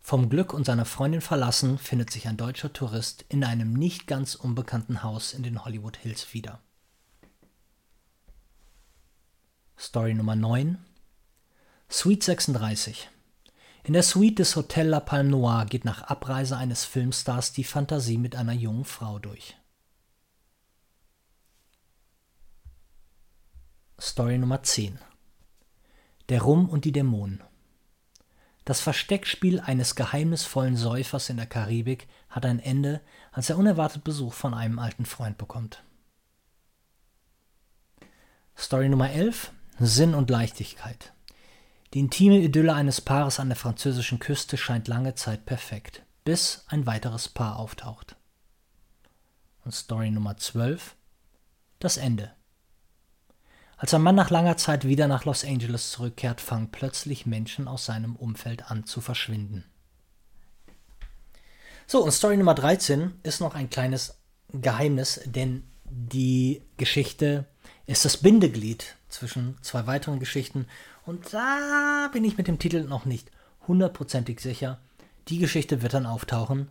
Vom 0.00 0.30
Glück 0.30 0.54
und 0.54 0.64
seiner 0.64 0.86
Freundin 0.86 1.20
verlassen, 1.20 1.76
findet 1.76 2.10
sich 2.10 2.26
ein 2.26 2.38
deutscher 2.38 2.72
Tourist 2.72 3.26
in 3.28 3.44
einem 3.44 3.74
nicht 3.74 4.06
ganz 4.06 4.34
unbekannten 4.34 5.02
Haus 5.02 5.34
in 5.34 5.42
den 5.42 5.66
Hollywood 5.66 5.98
Hills 5.98 6.32
wieder. 6.32 6.62
Story 9.78 10.14
Nummer 10.14 10.36
9 10.36 10.78
Sweet 11.90 12.22
36 12.22 13.10
In 13.86 13.92
der 13.92 14.02
Suite 14.02 14.40
des 14.40 14.56
Hotel 14.56 14.88
La 14.88 14.98
Palme 14.98 15.30
Noir 15.30 15.64
geht 15.64 15.84
nach 15.84 16.02
Abreise 16.02 16.56
eines 16.56 16.84
Filmstars 16.84 17.52
die 17.52 17.62
Fantasie 17.62 18.18
mit 18.18 18.34
einer 18.34 18.52
jungen 18.52 18.84
Frau 18.84 19.20
durch. 19.20 19.56
Story 24.00 24.38
Nummer 24.38 24.64
10 24.64 24.98
Der 26.30 26.42
Rum 26.42 26.68
und 26.68 26.84
die 26.84 26.90
Dämonen 26.90 27.44
Das 28.64 28.80
Versteckspiel 28.80 29.60
eines 29.60 29.94
geheimnisvollen 29.94 30.76
Säufers 30.76 31.30
in 31.30 31.36
der 31.36 31.46
Karibik 31.46 32.08
hat 32.28 32.44
ein 32.44 32.58
Ende, 32.58 33.00
als 33.30 33.50
er 33.50 33.56
unerwartet 33.56 34.02
Besuch 34.02 34.32
von 34.32 34.52
einem 34.52 34.80
alten 34.80 35.06
Freund 35.06 35.38
bekommt. 35.38 35.84
Story 38.58 38.88
Nummer 38.88 39.12
11 39.12 39.52
Sinn 39.78 40.12
und 40.12 40.28
Leichtigkeit 40.28 41.12
die 41.94 42.00
intime 42.00 42.38
Idylle 42.38 42.74
eines 42.74 43.00
Paares 43.00 43.38
an 43.40 43.48
der 43.48 43.56
französischen 43.56 44.18
Küste 44.18 44.56
scheint 44.56 44.88
lange 44.88 45.14
Zeit 45.14 45.46
perfekt, 45.46 46.02
bis 46.24 46.64
ein 46.68 46.86
weiteres 46.86 47.28
Paar 47.28 47.58
auftaucht. 47.58 48.16
Und 49.64 49.72
Story 49.72 50.10
Nummer 50.10 50.36
12 50.36 50.94
Das 51.78 51.96
Ende. 51.96 52.32
Als 53.78 53.92
ein 53.92 54.02
Mann 54.02 54.14
nach 54.14 54.30
langer 54.30 54.56
Zeit 54.56 54.86
wieder 54.86 55.06
nach 55.06 55.26
Los 55.26 55.44
Angeles 55.44 55.90
zurückkehrt, 55.90 56.40
fangen 56.40 56.70
plötzlich 56.70 57.26
Menschen 57.26 57.68
aus 57.68 57.84
seinem 57.84 58.16
Umfeld 58.16 58.70
an 58.70 58.86
zu 58.86 59.00
verschwinden. 59.00 59.64
So, 61.86 62.02
und 62.02 62.10
Story 62.10 62.36
Nummer 62.36 62.54
13 62.54 63.20
ist 63.22 63.40
noch 63.40 63.54
ein 63.54 63.70
kleines 63.70 64.18
Geheimnis, 64.52 65.20
denn 65.26 65.62
die 65.84 66.62
Geschichte 66.78 67.44
ist 67.86 68.04
das 68.04 68.16
Bindeglied 68.16 68.96
zwischen 69.08 69.56
zwei 69.62 69.86
weiteren 69.86 70.18
Geschichten 70.18 70.66
und 71.06 71.32
da 71.32 72.10
bin 72.12 72.24
ich 72.24 72.36
mit 72.36 72.48
dem 72.48 72.58
Titel 72.58 72.84
noch 72.84 73.04
nicht 73.04 73.30
hundertprozentig 73.66 74.40
sicher. 74.40 74.80
Die 75.28 75.38
Geschichte 75.38 75.82
wird 75.82 75.94
dann 75.94 76.06
auftauchen, 76.06 76.68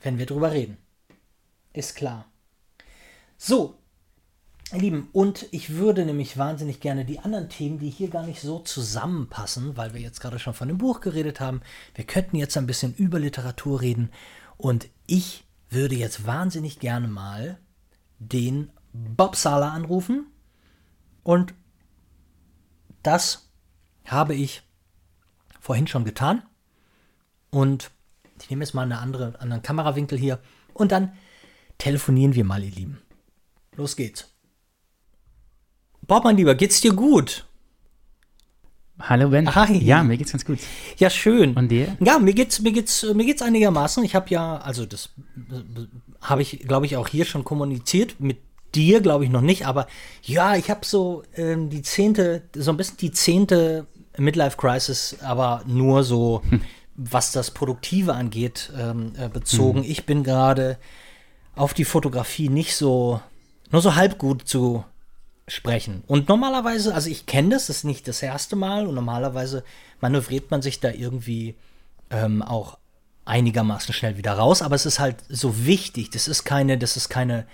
wenn 0.00 0.18
wir 0.18 0.26
drüber 0.26 0.52
reden. 0.52 0.76
Ist 1.72 1.96
klar. 1.96 2.26
So, 3.36 3.78
ihr 4.72 4.78
Lieben, 4.80 5.08
und 5.12 5.46
ich 5.50 5.74
würde 5.74 6.04
nämlich 6.04 6.36
wahnsinnig 6.36 6.80
gerne 6.80 7.04
die 7.04 7.18
anderen 7.20 7.48
Themen, 7.48 7.78
die 7.78 7.90
hier 7.90 8.08
gar 8.08 8.24
nicht 8.24 8.40
so 8.40 8.60
zusammenpassen, 8.60 9.76
weil 9.76 9.94
wir 9.94 10.00
jetzt 10.00 10.20
gerade 10.20 10.38
schon 10.38 10.54
von 10.54 10.68
dem 10.68 10.78
Buch 10.78 11.00
geredet 11.00 11.40
haben, 11.40 11.62
wir 11.94 12.04
könnten 12.04 12.36
jetzt 12.36 12.56
ein 12.56 12.66
bisschen 12.66 12.94
über 12.94 13.18
Literatur 13.18 13.80
reden 13.80 14.10
und 14.56 14.88
ich 15.06 15.44
würde 15.70 15.96
jetzt 15.96 16.26
wahnsinnig 16.26 16.78
gerne 16.78 17.08
mal 17.08 17.58
den 18.18 18.70
Bob 18.92 19.34
Sala 19.34 19.70
anrufen 19.70 20.26
und 21.24 21.54
das 23.06 23.50
habe 24.04 24.34
ich 24.34 24.62
vorhin 25.60 25.86
schon 25.86 26.04
getan. 26.04 26.42
Und 27.50 27.90
ich 28.40 28.50
nehme 28.50 28.64
jetzt 28.64 28.74
mal 28.74 28.82
eine 28.82 28.98
andere, 28.98 29.38
anderen 29.40 29.62
Kamerawinkel 29.62 30.18
hier. 30.18 30.40
Und 30.72 30.92
dann 30.92 31.12
telefonieren 31.78 32.34
wir 32.34 32.44
mal, 32.44 32.62
ihr 32.62 32.70
Lieben. 32.70 33.00
Los 33.76 33.96
geht's. 33.96 34.34
Bob, 36.02 36.24
mein 36.24 36.36
Lieber, 36.36 36.54
geht's 36.54 36.80
dir 36.80 36.92
gut? 36.92 37.46
Hallo 39.00 39.30
Ben. 39.30 39.52
Hi. 39.54 39.76
Ja, 39.82 40.04
mir 40.04 40.16
geht's 40.16 40.32
ganz 40.32 40.44
gut. 40.44 40.60
Ja, 40.98 41.10
schön. 41.10 41.54
Und 41.54 41.68
dir? 41.68 41.96
Ja, 42.00 42.18
mir 42.18 42.32
geht's, 42.32 42.60
mir 42.60 42.72
geht's, 42.72 43.02
mir 43.02 43.24
geht's 43.24 43.42
einigermaßen. 43.42 44.04
Ich 44.04 44.14
habe 44.14 44.30
ja, 44.30 44.58
also 44.58 44.86
das 44.86 45.10
habe 46.20 46.42
ich, 46.42 46.60
glaube 46.60 46.86
ich, 46.86 46.96
auch 46.96 47.08
hier 47.08 47.24
schon 47.24 47.44
kommuniziert 47.44 48.20
mit 48.20 48.38
dir, 48.74 49.00
glaube 49.00 49.24
ich, 49.24 49.30
noch 49.30 49.40
nicht, 49.40 49.66
aber 49.66 49.86
ja, 50.22 50.56
ich 50.56 50.70
habe 50.70 50.84
so 50.84 51.22
ähm, 51.36 51.70
die 51.70 51.82
zehnte, 51.82 52.42
so 52.54 52.70
ein 52.70 52.76
bisschen 52.76 52.96
die 52.98 53.12
zehnte 53.12 53.86
Midlife 54.16 54.56
Crisis, 54.56 55.16
aber 55.22 55.62
nur 55.66 56.04
so, 56.04 56.42
hm. 56.48 56.62
was 56.96 57.32
das 57.32 57.50
Produktive 57.50 58.14
angeht, 58.14 58.72
ähm, 58.78 59.12
äh, 59.18 59.28
bezogen. 59.28 59.82
Hm. 59.82 59.90
Ich 59.90 60.06
bin 60.06 60.24
gerade 60.24 60.78
auf 61.56 61.74
die 61.74 61.84
Fotografie 61.84 62.48
nicht 62.48 62.76
so, 62.76 63.20
nur 63.70 63.82
so 63.82 63.94
halb 63.94 64.18
gut 64.18 64.46
zu 64.46 64.84
sprechen. 65.46 66.02
Und 66.06 66.28
normalerweise, 66.28 66.94
also 66.94 67.10
ich 67.10 67.26
kenne 67.26 67.50
das, 67.50 67.66
das 67.66 67.78
ist 67.78 67.84
nicht 67.84 68.08
das 68.08 68.22
erste 68.22 68.56
Mal 68.56 68.86
und 68.86 68.94
normalerweise 68.94 69.62
manövriert 70.00 70.50
man 70.50 70.62
sich 70.62 70.80
da 70.80 70.90
irgendwie 70.90 71.54
ähm, 72.10 72.42
auch 72.42 72.78
einigermaßen 73.24 73.94
schnell 73.94 74.16
wieder 74.16 74.32
raus, 74.32 74.62
aber 74.62 74.74
es 74.74 74.86
ist 74.86 75.00
halt 75.00 75.16
so 75.28 75.66
wichtig. 75.66 76.10
Das 76.10 76.28
ist 76.28 76.44
keine, 76.44 76.78
das 76.78 76.96
ist 76.96 77.08
keine 77.08 77.46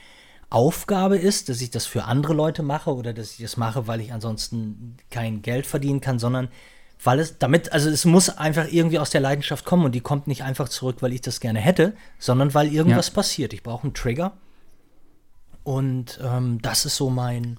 Aufgabe 0.51 1.17
ist, 1.17 1.49
dass 1.49 1.61
ich 1.61 1.71
das 1.71 1.87
für 1.87 2.05
andere 2.05 2.35
Leute 2.35 2.63
mache 2.63 2.93
oder 2.93 3.13
dass 3.13 3.33
ich 3.33 3.39
das 3.39 3.57
mache, 3.57 3.87
weil 3.87 4.01
ich 4.01 4.13
ansonsten 4.13 4.97
kein 5.11 5.43
Geld 5.43 5.65
verdienen 5.65 6.01
kann, 6.01 6.19
sondern 6.19 6.49
weil 7.03 7.21
es 7.21 7.39
damit, 7.39 7.73
also 7.73 7.89
es 7.89 8.05
muss 8.05 8.29
einfach 8.29 8.67
irgendwie 8.71 8.99
aus 8.99 9.11
der 9.11 9.21
Leidenschaft 9.21 9.65
kommen 9.65 9.85
und 9.85 9.95
die 9.95 10.01
kommt 10.01 10.27
nicht 10.27 10.43
einfach 10.43 10.69
zurück, 10.69 10.97
weil 11.01 11.13
ich 11.13 11.21
das 11.21 11.41
gerne 11.41 11.61
hätte, 11.61 11.95
sondern 12.19 12.53
weil 12.53 12.73
irgendwas 12.73 13.09
ja. 13.09 13.15
passiert. 13.15 13.53
Ich 13.53 13.63
brauche 13.63 13.85
einen 13.85 13.95
Trigger 13.95 14.33
und 15.63 16.21
ähm, 16.23 16.61
das 16.61 16.85
ist 16.85 16.97
so 16.97 17.11
mein, 17.11 17.59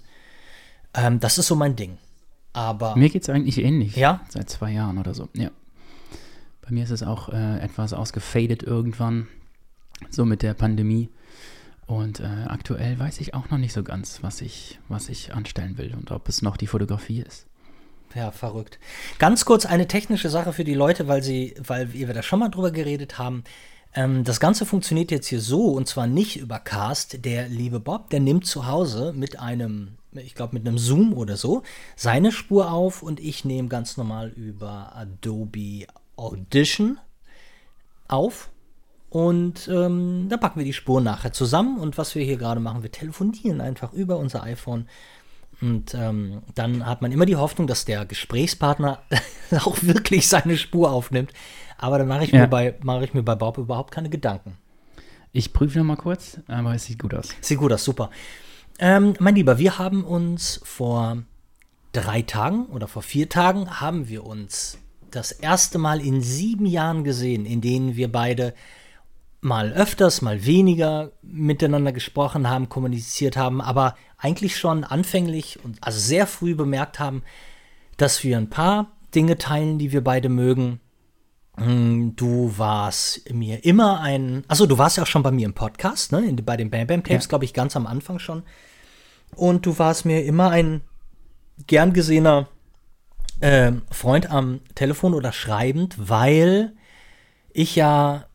ähm, 0.93 1.19
das 1.19 1.37
ist 1.37 1.47
so 1.47 1.55
mein 1.55 1.75
Ding. 1.75 1.97
Aber 2.53 2.95
mir 2.97 3.09
geht 3.09 3.23
es 3.23 3.29
eigentlich 3.29 3.57
ähnlich. 3.59 3.95
Ja. 3.95 4.21
Seit 4.29 4.49
zwei 4.49 4.71
Jahren 4.71 4.97
oder 4.97 5.13
so. 5.13 5.29
Ja. 5.33 5.49
Bei 6.61 6.71
mir 6.71 6.83
ist 6.83 6.91
es 6.91 7.03
auch 7.03 7.29
äh, 7.29 7.59
etwas 7.59 7.93
ausgefadet 7.93 8.63
irgendwann, 8.63 9.27
so 10.09 10.25
mit 10.25 10.41
der 10.41 10.53
Pandemie. 10.53 11.09
Und 11.91 12.21
äh, 12.21 12.45
aktuell 12.47 12.97
weiß 12.97 13.19
ich 13.19 13.33
auch 13.33 13.49
noch 13.49 13.57
nicht 13.57 13.73
so 13.73 13.83
ganz, 13.83 14.23
was 14.23 14.39
ich, 14.39 14.79
was 14.87 15.09
ich 15.09 15.33
anstellen 15.33 15.77
will 15.77 15.93
und 15.93 16.11
ob 16.11 16.29
es 16.29 16.41
noch 16.41 16.55
die 16.55 16.67
Fotografie 16.67 17.19
ist. 17.19 17.47
Ja, 18.15 18.31
verrückt. 18.31 18.79
Ganz 19.19 19.43
kurz 19.43 19.65
eine 19.65 19.89
technische 19.89 20.29
Sache 20.29 20.53
für 20.53 20.63
die 20.63 20.73
Leute, 20.73 21.09
weil 21.09 21.21
sie, 21.21 21.53
weil 21.59 21.91
wir 21.91 22.13
da 22.13 22.23
schon 22.23 22.39
mal 22.39 22.47
drüber 22.47 22.71
geredet 22.71 23.17
haben. 23.17 23.43
Ähm, 23.93 24.23
das 24.23 24.39
Ganze 24.39 24.65
funktioniert 24.65 25.11
jetzt 25.11 25.27
hier 25.27 25.41
so 25.41 25.65
und 25.73 25.85
zwar 25.89 26.07
nicht 26.07 26.37
über 26.37 26.59
Cast. 26.59 27.25
Der 27.25 27.49
liebe 27.49 27.81
Bob, 27.81 28.09
der 28.09 28.21
nimmt 28.21 28.45
zu 28.45 28.67
Hause 28.67 29.11
mit 29.13 29.37
einem, 29.41 29.97
ich 30.13 30.33
glaube 30.33 30.53
mit 30.53 30.65
einem 30.65 30.77
Zoom 30.77 31.11
oder 31.11 31.35
so, 31.35 31.61
seine 31.97 32.31
Spur 32.31 32.71
auf 32.71 33.03
und 33.03 33.19
ich 33.19 33.43
nehme 33.43 33.67
ganz 33.67 33.97
normal 33.97 34.29
über 34.29 34.95
Adobe 34.95 35.87
Audition 36.15 36.99
auf 38.07 38.50
und 39.11 39.67
ähm, 39.67 40.27
da 40.29 40.37
packen 40.37 40.61
wir 40.61 40.65
die 40.65 40.71
Spuren 40.71 41.03
nachher 41.03 41.33
zusammen. 41.33 41.79
Und 41.79 41.97
was 41.97 42.15
wir 42.15 42.23
hier 42.23 42.37
gerade 42.37 42.61
machen, 42.61 42.81
wir 42.81 42.93
telefonieren 42.93 43.59
einfach 43.59 43.91
über 43.91 44.15
unser 44.15 44.43
iPhone. 44.43 44.87
Und 45.59 45.93
ähm, 45.93 46.43
dann 46.55 46.85
hat 46.85 47.01
man 47.01 47.11
immer 47.11 47.25
die 47.25 47.35
Hoffnung, 47.35 47.67
dass 47.67 47.83
der 47.83 48.05
Gesprächspartner 48.05 49.01
auch 49.51 49.83
wirklich 49.83 50.29
seine 50.29 50.55
Spur 50.55 50.93
aufnimmt. 50.93 51.33
Aber 51.77 51.97
dann 51.97 52.07
mache 52.07 52.23
ich, 52.23 52.31
ja. 52.31 52.47
mach 52.83 53.01
ich 53.01 53.13
mir 53.13 53.21
bei 53.21 53.35
Bob 53.35 53.57
überhaupt 53.57 53.91
keine 53.91 54.09
Gedanken. 54.09 54.57
Ich 55.33 55.51
prüfe 55.51 55.79
noch 55.79 55.85
mal 55.85 55.97
kurz, 55.97 56.39
aber 56.47 56.73
es 56.73 56.85
sieht 56.85 56.99
gut 56.99 57.13
aus. 57.13 57.35
Sieht 57.41 57.57
gut 57.57 57.73
aus, 57.73 57.83
super. 57.83 58.11
Ähm, 58.79 59.15
mein 59.19 59.35
Lieber, 59.35 59.57
wir 59.57 59.77
haben 59.77 60.05
uns 60.05 60.61
vor 60.63 61.17
drei 61.91 62.21
Tagen 62.21 62.67
oder 62.67 62.87
vor 62.87 63.01
vier 63.01 63.27
Tagen 63.27 63.81
haben 63.81 64.07
wir 64.07 64.25
uns 64.25 64.77
das 65.09 65.33
erste 65.33 65.79
Mal 65.79 65.99
in 65.99 66.21
sieben 66.21 66.65
Jahren 66.65 67.03
gesehen, 67.03 67.45
in 67.45 67.59
denen 67.59 67.97
wir 67.97 68.09
beide 68.09 68.53
mal 69.41 69.73
öfters, 69.73 70.21
mal 70.21 70.45
weniger 70.45 71.11
miteinander 71.23 71.91
gesprochen 71.91 72.49
haben, 72.49 72.69
kommuniziert 72.69 73.35
haben, 73.35 73.59
aber 73.59 73.95
eigentlich 74.17 74.57
schon 74.57 74.83
anfänglich 74.83 75.59
und 75.63 75.77
also 75.81 75.99
sehr 75.99 76.27
früh 76.27 76.53
bemerkt 76.55 76.99
haben, 76.99 77.23
dass 77.97 78.23
wir 78.23 78.37
ein 78.37 78.49
paar 78.49 78.91
Dinge 79.15 79.37
teilen, 79.37 79.79
die 79.79 79.91
wir 79.91 80.03
beide 80.03 80.29
mögen. 80.29 80.79
Hm, 81.57 82.15
du 82.15 82.53
warst 82.57 83.33
mir 83.33 83.65
immer 83.65 83.99
ein, 83.99 84.43
also 84.47 84.67
du 84.67 84.77
warst 84.77 84.97
ja 84.97 85.03
auch 85.03 85.07
schon 85.07 85.23
bei 85.23 85.31
mir 85.31 85.47
im 85.47 85.53
Podcast, 85.53 86.11
ne, 86.11 86.21
bei 86.43 86.55
den 86.55 86.69
Bam 86.69 86.87
Bam 86.87 87.03
Tapes, 87.03 87.25
ja. 87.25 87.29
glaube 87.29 87.45
ich, 87.45 87.53
ganz 87.53 87.75
am 87.75 87.87
Anfang 87.87 88.19
schon. 88.19 88.43
Und 89.35 89.65
du 89.65 89.79
warst 89.79 90.05
mir 90.05 90.23
immer 90.23 90.51
ein 90.51 90.81
gern 91.67 91.93
gesehener 91.93 92.47
äh, 93.39 93.71
Freund 93.89 94.29
am 94.29 94.61
Telefon 94.75 95.13
oder 95.15 95.31
schreibend, 95.31 95.95
weil 95.97 96.73
ich 97.53 97.75
ja 97.75 98.25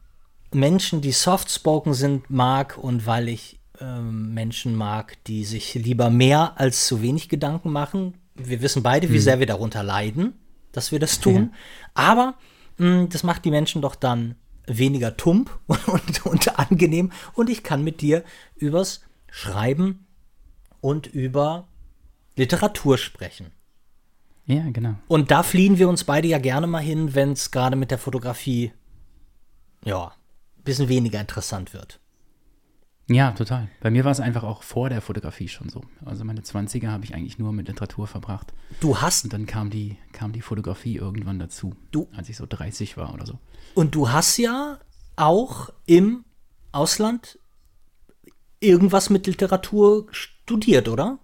Menschen, 0.52 1.00
die 1.00 1.12
soft-spoken 1.12 1.94
sind, 1.94 2.30
mag 2.30 2.78
und 2.78 3.06
weil 3.06 3.28
ich 3.28 3.58
ähm, 3.80 4.32
Menschen 4.34 4.74
mag, 4.74 5.22
die 5.24 5.44
sich 5.44 5.74
lieber 5.74 6.10
mehr 6.10 6.58
als 6.58 6.86
zu 6.86 7.02
wenig 7.02 7.28
Gedanken 7.28 7.70
machen. 7.70 8.14
Wir 8.34 8.62
wissen 8.62 8.82
beide, 8.82 9.10
wie 9.10 9.16
hm. 9.16 9.22
sehr 9.22 9.38
wir 9.38 9.46
darunter 9.46 9.82
leiden, 9.82 10.34
dass 10.72 10.92
wir 10.92 10.98
das 10.98 11.20
tun. 11.20 11.52
Ja. 11.52 11.58
Aber 11.94 12.34
mh, 12.78 13.00
hm, 13.00 13.08
das 13.08 13.22
macht 13.22 13.44
die 13.44 13.50
Menschen 13.50 13.82
doch 13.82 13.94
dann 13.94 14.36
weniger 14.66 15.16
tump 15.16 15.50
und, 15.66 15.88
und, 15.88 16.26
und 16.26 16.58
angenehm. 16.58 17.12
Und 17.34 17.50
ich 17.50 17.62
kann 17.62 17.84
mit 17.84 18.00
dir 18.00 18.24
übers 18.56 19.02
Schreiben 19.30 20.06
und 20.80 21.06
über 21.06 21.68
Literatur 22.36 22.98
sprechen. 22.98 23.52
Ja, 24.46 24.70
genau. 24.70 24.94
Und 25.08 25.30
da 25.30 25.42
fliehen 25.42 25.78
wir 25.78 25.88
uns 25.88 26.04
beide 26.04 26.28
ja 26.28 26.38
gerne 26.38 26.66
mal 26.68 26.82
hin, 26.82 27.14
wenn 27.14 27.32
es 27.32 27.50
gerade 27.50 27.74
mit 27.74 27.90
der 27.90 27.98
Fotografie, 27.98 28.72
ja, 29.84 30.12
bisschen 30.66 30.88
weniger 30.90 31.20
interessant 31.20 31.72
wird. 31.72 31.98
Ja, 33.08 33.30
total. 33.30 33.68
Bei 33.80 33.90
mir 33.90 34.04
war 34.04 34.10
es 34.10 34.18
einfach 34.18 34.42
auch 34.42 34.64
vor 34.64 34.88
der 34.90 35.00
Fotografie 35.00 35.46
schon 35.48 35.68
so. 35.68 35.80
Also 36.04 36.24
meine 36.24 36.40
20er 36.40 36.88
habe 36.88 37.04
ich 37.04 37.14
eigentlich 37.14 37.38
nur 37.38 37.52
mit 37.52 37.68
Literatur 37.68 38.08
verbracht. 38.08 38.52
Du 38.80 39.00
hast 39.00 39.22
Und 39.24 39.32
dann 39.32 39.46
kam 39.46 39.70
die, 39.70 39.96
kam 40.12 40.32
die 40.32 40.40
Fotografie 40.40 40.96
irgendwann 40.96 41.38
dazu, 41.38 41.74
Du- 41.92 42.08
als 42.16 42.28
ich 42.28 42.36
so 42.36 42.46
30 42.48 42.96
war 42.96 43.14
oder 43.14 43.24
so. 43.24 43.38
und 43.74 43.94
du 43.94 44.10
hast 44.10 44.36
ja 44.38 44.80
auch 45.14 45.70
im 45.86 46.24
Ausland 46.72 47.38
irgendwas 48.60 49.08
mit 49.10 49.26
Literatur 49.26 50.06
studiert, 50.10 50.88
oder? 50.88 51.18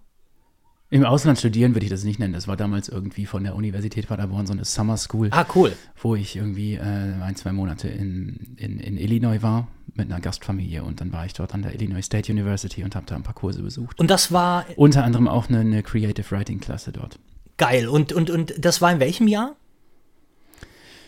Im 0.93 1.05
Ausland 1.05 1.39
studieren 1.39 1.73
würde 1.73 1.85
ich 1.85 1.89
das 1.89 2.03
nicht 2.03 2.19
nennen. 2.19 2.33
Das 2.33 2.47
war 2.47 2.55
damals 2.55 2.87
irgendwie 2.87 3.25
von 3.25 3.43
der 3.43 3.55
Universität 3.55 4.07
Paderborn 4.07 4.45
so 4.45 4.53
eine 4.53 4.63
Summer 4.63 4.95
School, 4.97 5.29
Ah, 5.31 5.43
cool. 5.55 5.73
wo 5.99 6.13
ich 6.15 6.35
irgendwie 6.35 6.75
äh, 6.75 6.79
ein, 6.81 7.35
zwei 7.35 7.51
Monate 7.51 7.87
in, 7.87 8.53
in, 8.57 8.79
in 8.79 8.97
Illinois 8.97 9.41
war 9.41 9.67
mit 9.95 10.11
einer 10.11 10.21
Gastfamilie 10.21 10.83
und 10.83 11.01
dann 11.01 11.11
war 11.11 11.25
ich 11.25 11.33
dort 11.33 11.53
an 11.55 11.63
der 11.63 11.73
Illinois 11.73 12.03
State 12.05 12.31
University 12.31 12.83
und 12.83 12.95
habe 12.95 13.07
da 13.07 13.15
ein 13.15 13.23
paar 13.23 13.33
Kurse 13.33 13.63
besucht. 13.63 13.99
Und 13.99 14.11
das 14.11 14.31
war 14.31 14.65
Unter 14.75 15.03
anderem 15.03 15.27
auch 15.27 15.49
eine, 15.49 15.61
eine 15.61 15.81
Creative 15.81 16.29
Writing 16.29 16.59
Klasse 16.59 16.91
dort. 16.91 17.17
geil. 17.57 17.87
Und, 17.87 18.13
und, 18.13 18.29
und 18.29 18.53
das 18.63 18.79
war 18.79 18.91
in 18.91 18.99
welchem 18.99 19.27
Jahr? 19.27 19.55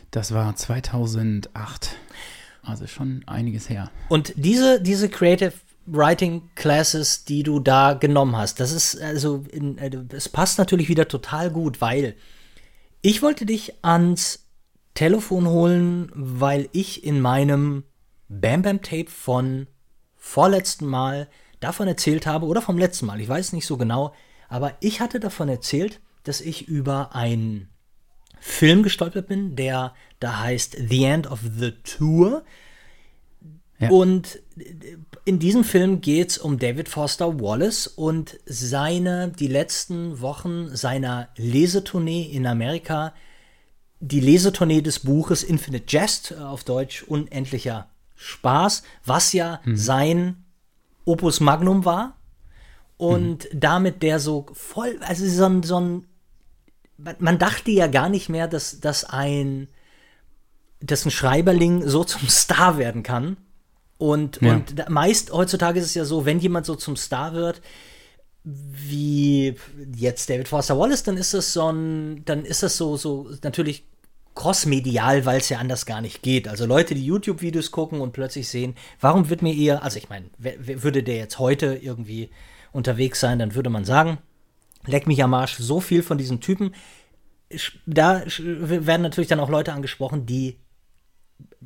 Das 0.10 0.34
war 0.34 0.56
2008. 0.56 1.96
Also 2.64 2.88
schon 2.88 3.22
einiges 3.28 3.70
her. 3.70 3.92
Und 4.10 4.34
diese, 4.36 4.82
diese 4.82 5.10
Creative 5.10 5.54
Writing 5.86 6.50
Classes, 6.56 7.26
die 7.26 7.44
du 7.44 7.60
da 7.60 7.94
genommen 7.94 8.36
hast, 8.36 8.60
das 8.60 8.72
ist 8.72 9.00
also, 9.02 9.44
äh, 9.52 9.92
es 10.14 10.30
passt 10.30 10.58
natürlich 10.58 10.90
wieder 10.90 11.08
total 11.08 11.52
gut, 11.52 11.82
weil 11.82 12.16
ich 13.02 13.22
wollte 13.22 13.46
dich 13.46 13.74
ans 13.84 14.48
Telefon 14.96 15.48
holen, 15.48 16.12
weil 16.16 16.70
ich 16.72 17.04
in 17.04 17.22
meinem 17.22 17.84
Bam 18.30 18.64
Bam 18.64 18.82
Tape 18.82 19.10
von 19.10 19.68
vorletzten 20.16 20.88
Mal 20.88 21.28
davon 21.60 21.88
erzählt 21.88 22.26
habe, 22.26 22.46
oder 22.48 22.62
vom 22.62 22.78
letzten 22.78 23.06
Mal, 23.06 23.22
ich 23.22 23.30
weiß 23.30 23.54
nicht 23.54 23.68
so 23.68 23.78
genau, 23.78 24.14
aber 24.50 24.74
ich 24.80 25.02
hatte 25.02 25.20
davon 25.20 25.50
erzählt, 25.50 26.00
dass 26.24 26.42
ich 26.42 26.68
über 26.68 27.16
einen 27.16 27.70
Film 28.40 28.84
gestolpert 28.84 29.28
bin, 29.28 29.56
der 29.56 29.94
da 30.20 30.40
heißt 30.40 30.78
The 30.90 31.04
End 31.04 31.28
of 31.28 31.40
the 31.58 31.72
Tour. 31.84 32.44
Ja. 33.80 33.90
Und 33.90 34.40
in 35.26 35.40
diesem 35.40 35.64
Film 35.64 36.02
geht 36.02 36.32
es 36.32 36.38
um 36.38 36.60
David 36.60 36.88
Foster 36.88 37.40
Wallace 37.42 37.88
und 37.88 38.40
seine, 38.46 39.30
die 39.30 39.48
letzten 39.48 40.22
Wochen 40.22 40.76
seiner 40.76 41.30
Lesetournee 41.36 42.24
in 42.24 42.48
Amerika, 42.48 43.14
die 44.00 44.20
Lesetournee 44.20 44.82
des 44.82 45.00
Buches 45.00 45.44
Infinite 45.44 45.86
Jest, 45.88 46.32
äh, 46.32 46.36
auf 46.36 46.64
Deutsch 46.64 47.04
Unendlicher 47.04 47.90
Spaß, 48.16 48.84
was 49.04 49.34
ja 49.34 49.60
sein 49.66 50.46
Opus 51.04 51.42
Magnum 51.42 51.84
war. 51.84 52.18
Und 52.98 53.50
damit 53.54 54.04
der 54.04 54.20
so 54.20 54.46
voll, 54.54 54.98
also 55.02 55.28
so 55.28 55.46
ein, 55.46 55.64
so 55.64 55.80
ein 55.80 56.08
man, 56.98 57.16
man 57.20 57.38
dachte 57.38 57.72
ja 57.72 57.88
gar 57.88 58.10
nicht 58.10 58.30
mehr, 58.30 58.48
dass, 58.48 58.80
dass 58.80 59.04
ein, 59.04 59.68
dass 60.80 61.06
ein 61.06 61.12
Schreiberling 61.12 61.88
so 61.88 62.04
zum 62.04 62.28
Star 62.30 62.78
werden 62.78 63.04
kann. 63.04 63.38
Und, 63.98 64.42
Ja. 64.42 64.54
und 64.56 64.78
da- 64.80 64.90
meist 64.90 65.32
heutzutage 65.32 65.80
ist 65.80 65.86
es 65.86 65.94
ja 65.96 66.06
so, 66.06 66.26
wenn 66.26 66.40
jemand 66.40 66.66
so 66.66 66.76
zum 66.76 66.96
Star 66.96 67.34
wird, 67.34 67.62
wie 68.44 69.56
jetzt 69.96 70.30
David 70.30 70.48
Foster 70.48 70.78
Wallace, 70.78 71.04
dann 71.04 71.18
ist 71.18 71.34
das 71.34 71.54
so 71.54 71.72
ein, 71.72 72.24
dann 72.26 72.46
ist 72.46 72.62
das 72.62 72.78
so, 72.78 72.96
so 72.98 73.30
natürlich 73.44 73.86
crossmedial, 74.36 75.26
weil 75.26 75.40
es 75.40 75.50
ja 75.50 75.60
anders 75.60 75.86
gar 75.86 76.02
nicht 76.02 76.22
geht. 76.22 76.48
Also 76.48 76.66
Leute, 76.66 76.94
die 76.94 77.06
YouTube-Videos 77.06 77.72
gucken 77.72 78.02
und 78.02 78.12
plötzlich 78.12 78.50
sehen, 78.50 78.76
warum 79.00 79.30
wird 79.30 79.42
mir 79.42 79.56
eher, 79.56 79.82
also 79.82 79.98
ich 79.98 80.10
meine, 80.10 80.26
würde 80.38 81.02
der 81.04 81.16
jetzt 81.16 81.40
heute 81.40 81.80
irgendwie 81.82 82.30
unterwegs 82.74 83.20
sein, 83.22 83.40
dann 83.40 83.56
würde 83.56 83.70
man 83.70 83.86
sagen, 83.86 84.18
leck 84.86 85.08
mich 85.08 85.24
am 85.24 85.34
Arsch, 85.34 85.56
so 85.58 85.80
viel 85.80 86.04
von 86.04 86.18
diesem 86.18 86.42
Typen. 86.42 86.76
Da 87.86 88.24
werden 88.38 89.02
natürlich 89.04 89.30
dann 89.30 89.40
auch 89.40 89.50
Leute 89.50 89.72
angesprochen, 89.72 90.26
die 90.26 90.58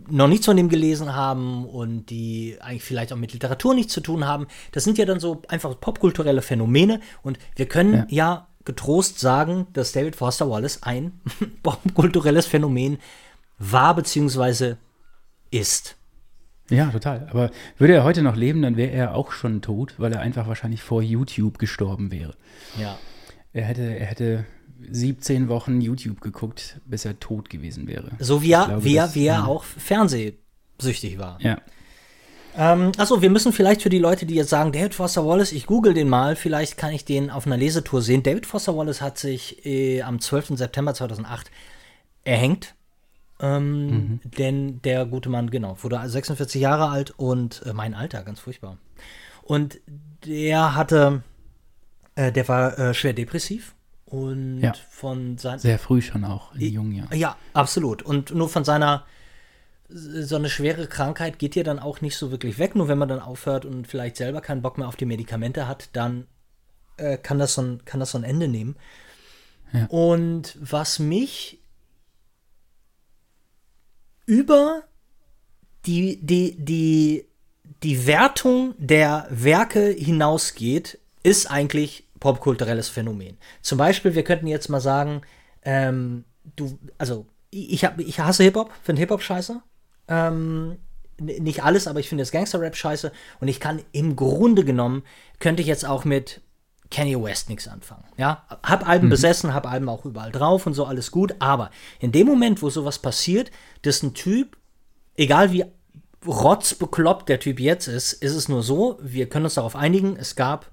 noch 0.07 0.27
nichts 0.27 0.45
von 0.45 0.57
dem 0.57 0.69
gelesen 0.69 1.15
haben 1.15 1.65
und 1.65 2.07
die 2.07 2.57
eigentlich 2.61 2.83
vielleicht 2.83 3.13
auch 3.13 3.17
mit 3.17 3.33
Literatur 3.33 3.75
nichts 3.75 3.93
zu 3.93 4.01
tun 4.01 4.25
haben. 4.25 4.47
Das 4.71 4.83
sind 4.83 4.97
ja 4.97 5.05
dann 5.05 5.19
so 5.19 5.41
einfach 5.47 5.79
popkulturelle 5.79 6.41
Phänomene 6.41 6.99
und 7.21 7.37
wir 7.55 7.67
können 7.67 8.05
ja, 8.09 8.47
getrost 8.65 9.19
sagen, 9.19 9.67
dass 9.73 9.91
David 9.91 10.15
Foster 10.15 10.49
Wallace 10.49 10.83
ein 10.83 11.19
popkulturelles 11.63 12.45
Phänomen 12.45 12.99
war 13.57 13.95
bzw. 13.95 14.75
ist. 15.51 15.95
Ja, 16.69 16.91
total. 16.91 17.27
Aber 17.31 17.51
würde 17.77 17.93
er 17.93 18.03
heute 18.03 18.21
noch 18.21 18.35
leben, 18.35 18.61
dann 18.61 18.77
wäre 18.77 18.91
er 18.91 19.15
auch 19.15 19.31
schon 19.31 19.61
tot, 19.61 19.95
weil 19.97 20.13
er 20.13 20.21
einfach 20.21 20.47
wahrscheinlich 20.47 20.83
vor 20.83 21.01
YouTube 21.01 21.57
gestorben 21.57 22.11
wäre. 22.11 22.35
Ja. 22.79 22.97
Er 23.53 23.65
hätte, 23.65 23.81
er 23.81 24.05
hätte 24.05 24.45
17 24.91 25.49
Wochen 25.49 25.81
YouTube 25.81 26.21
geguckt, 26.21 26.79
bis 26.85 27.05
er 27.05 27.19
tot 27.19 27.49
gewesen 27.49 27.87
wäre. 27.87 28.11
So 28.19 28.41
wie 28.41 28.51
er, 28.51 28.65
glaube, 28.65 28.83
wie 28.83 28.95
er, 28.95 29.15
wie 29.15 29.25
er 29.25 29.47
auch 29.47 29.63
fernsehsüchtig 29.63 31.17
war. 31.17 31.39
Ja. 31.41 31.57
Ähm, 32.57 32.91
achso, 32.97 33.21
wir 33.21 33.29
müssen 33.29 33.53
vielleicht 33.53 33.81
für 33.81 33.89
die 33.89 33.99
Leute, 33.99 34.25
die 34.25 34.35
jetzt 34.35 34.49
sagen, 34.49 34.71
David 34.71 34.95
Foster 34.95 35.25
Wallace, 35.25 35.51
ich 35.51 35.65
google 35.65 35.93
den 35.93 36.09
mal, 36.09 36.35
vielleicht 36.35 36.77
kann 36.77 36.91
ich 36.91 37.05
den 37.05 37.29
auf 37.29 37.45
einer 37.45 37.57
Lesetour 37.57 38.01
sehen. 38.01 38.23
David 38.23 38.45
Foster 38.45 38.75
Wallace 38.75 39.01
hat 39.01 39.17
sich 39.17 39.65
äh, 39.65 40.01
am 40.01 40.19
12. 40.19 40.57
September 40.57 40.93
2008 40.93 41.51
erhängt. 42.23 42.75
Ähm, 43.39 44.19
Denn 44.23 44.81
der 44.81 45.05
gute 45.05 45.29
Mann, 45.29 45.49
genau, 45.49 45.77
wurde 45.81 46.01
46 46.03 46.61
Jahre 46.61 46.89
alt 46.89 47.11
und 47.11 47.63
äh, 47.65 47.73
mein 47.73 47.93
Alter, 47.93 48.23
ganz 48.23 48.39
furchtbar. 48.39 48.77
Und 49.43 49.79
der 50.25 50.75
hatte, 50.75 51.23
äh, 52.15 52.31
der 52.31 52.47
war 52.47 52.77
äh, 52.77 52.93
schwer 52.93 53.13
depressiv 53.13 53.75
und 54.09 54.61
Ja. 54.61 54.73
von 54.89 55.37
seinen 55.37 55.59
Sehr 55.59 55.79
früh 55.79 56.01
schon 56.01 56.23
auch, 56.25 56.53
in 56.55 56.73
jungen 56.73 56.91
Jahren. 56.93 57.17
ja, 57.17 57.37
absolut. 57.53 58.01
Und 58.01 58.33
nur 58.33 58.49
von 58.49 58.63
seiner 58.63 59.05
so 59.91 60.35
eine 60.35 60.49
schwere 60.51 60.85
Krankheit 60.85 61.39
geht 61.39 61.55
ja 61.55 61.63
dann 61.63 61.79
auch 61.79 62.01
nicht 62.01 62.15
so 62.15 62.29
wirklich 62.29 62.59
weg. 62.59 62.75
Nur 62.75 62.87
wenn 62.87 62.99
man 62.99 63.09
dann 63.09 63.19
aufhört 63.19 63.65
und 63.65 63.87
vielleicht 63.87 64.17
selber 64.17 64.39
keinen 64.39 64.61
Bock 64.61 64.77
mehr 64.77 64.87
auf 64.87 64.95
die 64.95 65.05
Medikamente 65.05 65.67
hat, 65.67 65.89
dann 65.93 66.27
äh, 66.97 67.17
kann, 67.17 67.39
das 67.39 67.55
so 67.55 67.63
ein, 67.63 67.85
kann 67.85 67.99
das 67.99 68.11
so 68.11 68.19
ein 68.19 68.23
Ende 68.23 68.47
nehmen. 68.47 68.75
Ja. 69.73 69.85
Und 69.87 70.57
was 70.61 70.99
mich 70.99 71.59
über 74.25 74.83
die, 75.85 76.19
die, 76.21 76.55
die, 76.57 77.25
die 77.83 78.05
Wertung 78.05 78.75
der 78.77 79.27
Werke 79.31 79.89
hinausgeht, 79.89 80.99
ist 81.23 81.49
eigentlich 81.49 82.05
popkulturelles 82.19 82.89
Phänomen. 82.89 83.37
Zum 83.61 83.77
Beispiel, 83.77 84.15
wir 84.15 84.23
könnten 84.23 84.47
jetzt 84.47 84.69
mal 84.69 84.81
sagen, 84.81 85.21
ähm, 85.63 86.25
du, 86.55 86.77
also 86.97 87.25
ich, 87.51 87.85
hab, 87.85 87.99
ich 87.99 88.19
hasse 88.19 88.43
Hip-Hop, 88.43 88.71
finde 88.83 89.01
Hip-Hop 89.01 89.21
scheiße. 89.21 89.61
Ähm, 90.07 90.77
nicht 91.19 91.63
alles, 91.63 91.87
aber 91.87 91.99
ich 91.99 92.09
finde 92.09 92.21
das 92.21 92.31
Gangster-Rap 92.31 92.75
scheiße. 92.75 93.11
Und 93.39 93.47
ich 93.47 93.59
kann 93.59 93.81
im 93.91 94.15
Grunde 94.15 94.63
genommen, 94.63 95.03
könnte 95.39 95.61
ich 95.61 95.67
jetzt 95.67 95.85
auch 95.85 96.05
mit 96.05 96.41
Kanye 96.91 97.21
West 97.21 97.49
nichts 97.49 97.67
anfangen. 97.67 98.05
Ja, 98.17 98.45
hab 98.63 98.87
Alben 98.87 99.09
besessen, 99.09 99.53
hab 99.53 99.69
Alben 99.69 99.89
auch 99.89 100.05
überall 100.05 100.31
drauf 100.31 100.65
und 100.65 100.73
so 100.73 100.85
alles 100.85 101.11
gut. 101.11 101.35
Aber 101.39 101.69
in 101.99 102.11
dem 102.11 102.25
Moment, 102.25 102.61
wo 102.61 102.69
sowas 102.69 102.99
passiert, 102.99 103.51
dass 103.83 104.01
ein 104.01 104.13
Typ, 104.13 104.57
egal 105.15 105.51
wie 105.51 105.65
rotzbekloppt 106.25 107.29
der 107.29 107.39
Typ 107.39 107.59
jetzt 107.59 107.87
ist, 107.87 108.13
ist 108.13 108.35
es 108.35 108.49
nur 108.49 108.63
so, 108.63 108.97
wir 109.01 109.29
können 109.29 109.45
uns 109.45 109.53
darauf 109.53 109.75
einigen, 109.75 110.17
es 110.17 110.35
gab 110.35 110.71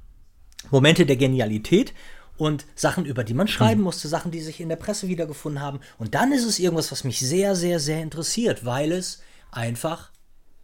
Momente 0.70 1.06
der 1.06 1.16
Genialität 1.16 1.92
und 2.36 2.66
Sachen, 2.74 3.06
über 3.06 3.24
die 3.24 3.34
man 3.34 3.48
schreiben 3.48 3.82
musste, 3.82 4.08
Sachen, 4.08 4.30
die 4.30 4.40
sich 4.40 4.60
in 4.60 4.68
der 4.68 4.76
Presse 4.76 5.08
wiedergefunden 5.08 5.62
haben. 5.62 5.80
Und 5.98 6.14
dann 6.14 6.32
ist 6.32 6.44
es 6.44 6.58
irgendwas, 6.58 6.92
was 6.92 7.04
mich 7.04 7.18
sehr, 7.20 7.56
sehr, 7.56 7.80
sehr 7.80 8.02
interessiert, 8.02 8.64
weil 8.64 8.92
es 8.92 9.22
einfach 9.50 10.10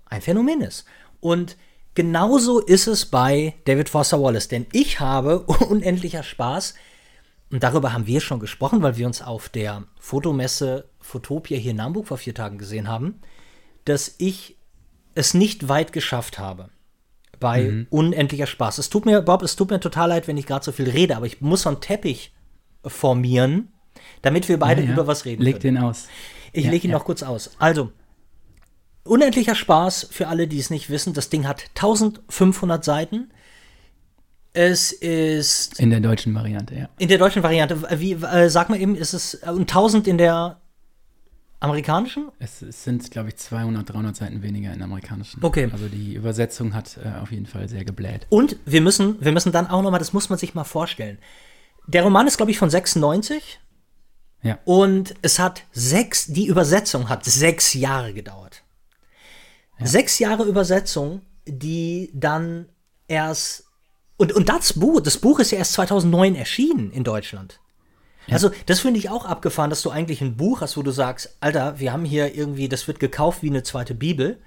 ein 0.04 0.20
Phänomen 0.20 0.60
ist. 0.60 0.84
Und 1.20 1.56
genauso 1.94 2.60
ist 2.60 2.86
es 2.86 3.06
bei 3.06 3.54
David 3.64 3.88
Foster 3.88 4.20
Wallace, 4.20 4.48
denn 4.48 4.66
ich 4.72 5.00
habe 5.00 5.40
unendlicher 5.68 6.22
Spaß, 6.22 6.74
und 7.50 7.62
darüber 7.62 7.92
haben 7.92 8.06
wir 8.06 8.22
schon 8.22 8.40
gesprochen, 8.40 8.80
weil 8.80 8.96
wir 8.96 9.06
uns 9.06 9.20
auf 9.20 9.50
der 9.50 9.84
Fotomesse 10.00 10.88
Fotopia 11.00 11.58
hier 11.58 11.72
in 11.72 11.82
Hamburg 11.82 12.06
vor 12.06 12.16
vier 12.16 12.34
Tagen 12.34 12.56
gesehen 12.56 12.88
haben, 12.88 13.20
dass 13.84 14.14
ich 14.16 14.56
es 15.14 15.34
nicht 15.34 15.68
weit 15.68 15.92
geschafft 15.92 16.38
habe 16.38 16.70
bei 17.42 17.64
Mhm. 17.64 17.86
unendlicher 17.90 18.46
Spaß. 18.46 18.78
Es 18.78 18.88
tut 18.88 19.04
mir, 19.04 19.20
Bob, 19.20 19.42
es 19.42 19.54
tut 19.56 19.70
mir 19.70 19.78
total 19.80 20.08
leid, 20.08 20.26
wenn 20.28 20.38
ich 20.38 20.46
gerade 20.46 20.64
so 20.64 20.72
viel 20.72 20.88
rede, 20.88 21.14
aber 21.16 21.26
ich 21.26 21.42
muss 21.42 21.62
so 21.62 21.68
einen 21.68 21.80
Teppich 21.82 22.32
formieren, 22.86 23.68
damit 24.22 24.48
wir 24.48 24.58
beide 24.58 24.80
Ja, 24.80 24.86
ja. 24.88 24.92
über 24.94 25.06
was 25.06 25.26
reden 25.26 25.42
Leg 25.42 25.60
können. 25.60 25.74
den 25.76 25.84
aus. 25.84 26.06
Ich 26.54 26.64
Ja, 26.64 26.70
lege 26.70 26.88
ihn 26.88 26.92
noch 26.92 27.04
kurz 27.04 27.22
aus. 27.22 27.50
Also, 27.58 27.92
unendlicher 29.04 29.54
Spaß 29.54 30.08
für 30.10 30.28
alle, 30.28 30.46
die 30.48 30.58
es 30.58 30.70
nicht 30.70 30.88
wissen. 30.90 31.12
Das 31.12 31.28
Ding 31.28 31.46
hat 31.46 31.64
1500 31.74 32.84
Seiten. 32.84 33.30
Es 34.54 34.92
ist 34.92 35.80
In 35.80 35.90
der 35.90 36.00
deutschen 36.00 36.34
Variante, 36.34 36.74
ja. 36.74 36.88
in 36.98 37.08
der 37.08 37.16
deutschen 37.18 37.42
Variante, 37.42 37.82
wie, 37.98 38.12
äh, 38.12 38.48
sag 38.50 38.68
mal 38.68 38.78
eben, 38.80 38.94
ist 38.96 39.14
es 39.14 39.34
äh, 39.42 39.50
und 39.50 39.62
1000 39.62 40.06
in 40.06 40.18
der 40.18 40.60
amerikanischen? 41.62 42.28
Es, 42.38 42.62
es 42.62 42.84
sind, 42.84 43.10
glaube 43.10 43.30
ich, 43.30 43.36
200, 43.36 43.92
300 43.92 44.16
Seiten 44.16 44.42
weniger 44.42 44.72
in 44.72 44.82
amerikanischen. 44.82 45.42
Okay. 45.42 45.68
Also 45.72 45.88
die 45.88 46.14
Übersetzung 46.14 46.74
hat 46.74 46.98
äh, 47.02 47.20
auf 47.20 47.30
jeden 47.30 47.46
Fall 47.46 47.68
sehr 47.68 47.84
gebläht. 47.84 48.26
Und 48.28 48.56
wir 48.64 48.80
müssen, 48.80 49.22
wir 49.24 49.32
müssen 49.32 49.52
dann 49.52 49.68
auch 49.68 49.82
nochmal, 49.82 49.98
das 49.98 50.12
muss 50.12 50.28
man 50.28 50.38
sich 50.38 50.54
mal 50.54 50.64
vorstellen. 50.64 51.18
Der 51.86 52.02
Roman 52.02 52.26
ist, 52.26 52.36
glaube 52.36 52.50
ich, 52.50 52.58
von 52.58 52.70
96. 52.70 53.60
Ja. 54.42 54.58
Und 54.64 55.14
es 55.22 55.38
hat 55.38 55.62
sechs, 55.72 56.26
die 56.26 56.46
Übersetzung 56.46 57.08
hat 57.08 57.24
sechs 57.24 57.74
Jahre 57.74 58.12
gedauert. 58.12 58.62
Sechs 59.84 60.18
Jahre 60.18 60.44
Übersetzung, 60.44 61.22
die 61.46 62.10
dann 62.14 62.68
erst, 63.08 63.64
und, 64.16 64.32
und 64.32 64.48
das 64.48 64.74
Buch, 64.74 65.00
das 65.00 65.18
Buch 65.18 65.40
ist 65.40 65.50
ja 65.50 65.58
erst 65.58 65.72
2009 65.72 66.34
erschienen 66.34 66.90
in 66.92 67.02
Deutschland. 67.04 67.60
Also, 68.30 68.50
das 68.66 68.80
finde 68.80 68.98
ich 68.98 69.10
auch 69.10 69.24
abgefahren, 69.24 69.70
dass 69.70 69.82
du 69.82 69.90
eigentlich 69.90 70.20
ein 70.20 70.36
Buch 70.36 70.60
hast, 70.60 70.76
wo 70.76 70.82
du 70.82 70.90
sagst, 70.90 71.36
Alter, 71.40 71.78
wir 71.78 71.92
haben 71.92 72.04
hier 72.04 72.34
irgendwie, 72.34 72.68
das 72.68 72.86
wird 72.86 73.00
gekauft 73.00 73.42
wie 73.42 73.50
eine 73.50 73.62
zweite 73.62 73.94
Bibel. 73.94 74.40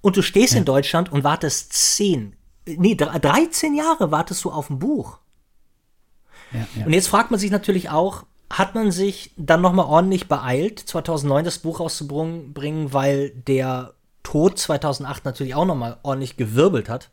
Und 0.00 0.16
du 0.16 0.22
stehst 0.22 0.54
in 0.54 0.64
Deutschland 0.64 1.12
und 1.12 1.24
wartest 1.24 1.72
zehn, 1.74 2.34
nee, 2.66 2.94
13 2.94 3.74
Jahre 3.74 4.10
wartest 4.10 4.44
du 4.44 4.50
auf 4.50 4.70
ein 4.70 4.78
Buch. 4.78 5.18
Ja, 6.52 6.66
ja. 6.76 6.86
Und 6.86 6.92
jetzt 6.92 7.08
fragt 7.08 7.30
man 7.30 7.38
sich 7.38 7.50
natürlich 7.50 7.90
auch, 7.90 8.24
hat 8.50 8.74
man 8.74 8.90
sich 8.90 9.32
dann 9.36 9.60
nochmal 9.60 9.86
ordentlich 9.86 10.26
beeilt, 10.26 10.80
2009 10.80 11.44
das 11.44 11.58
Buch 11.58 11.80
rauszubringen, 11.80 12.92
weil 12.92 13.30
der 13.30 13.94
Tod 14.22 14.58
2008 14.58 15.24
natürlich 15.24 15.54
auch 15.54 15.66
nochmal 15.66 15.98
ordentlich 16.02 16.36
gewirbelt 16.36 16.88
hat. 16.88 17.10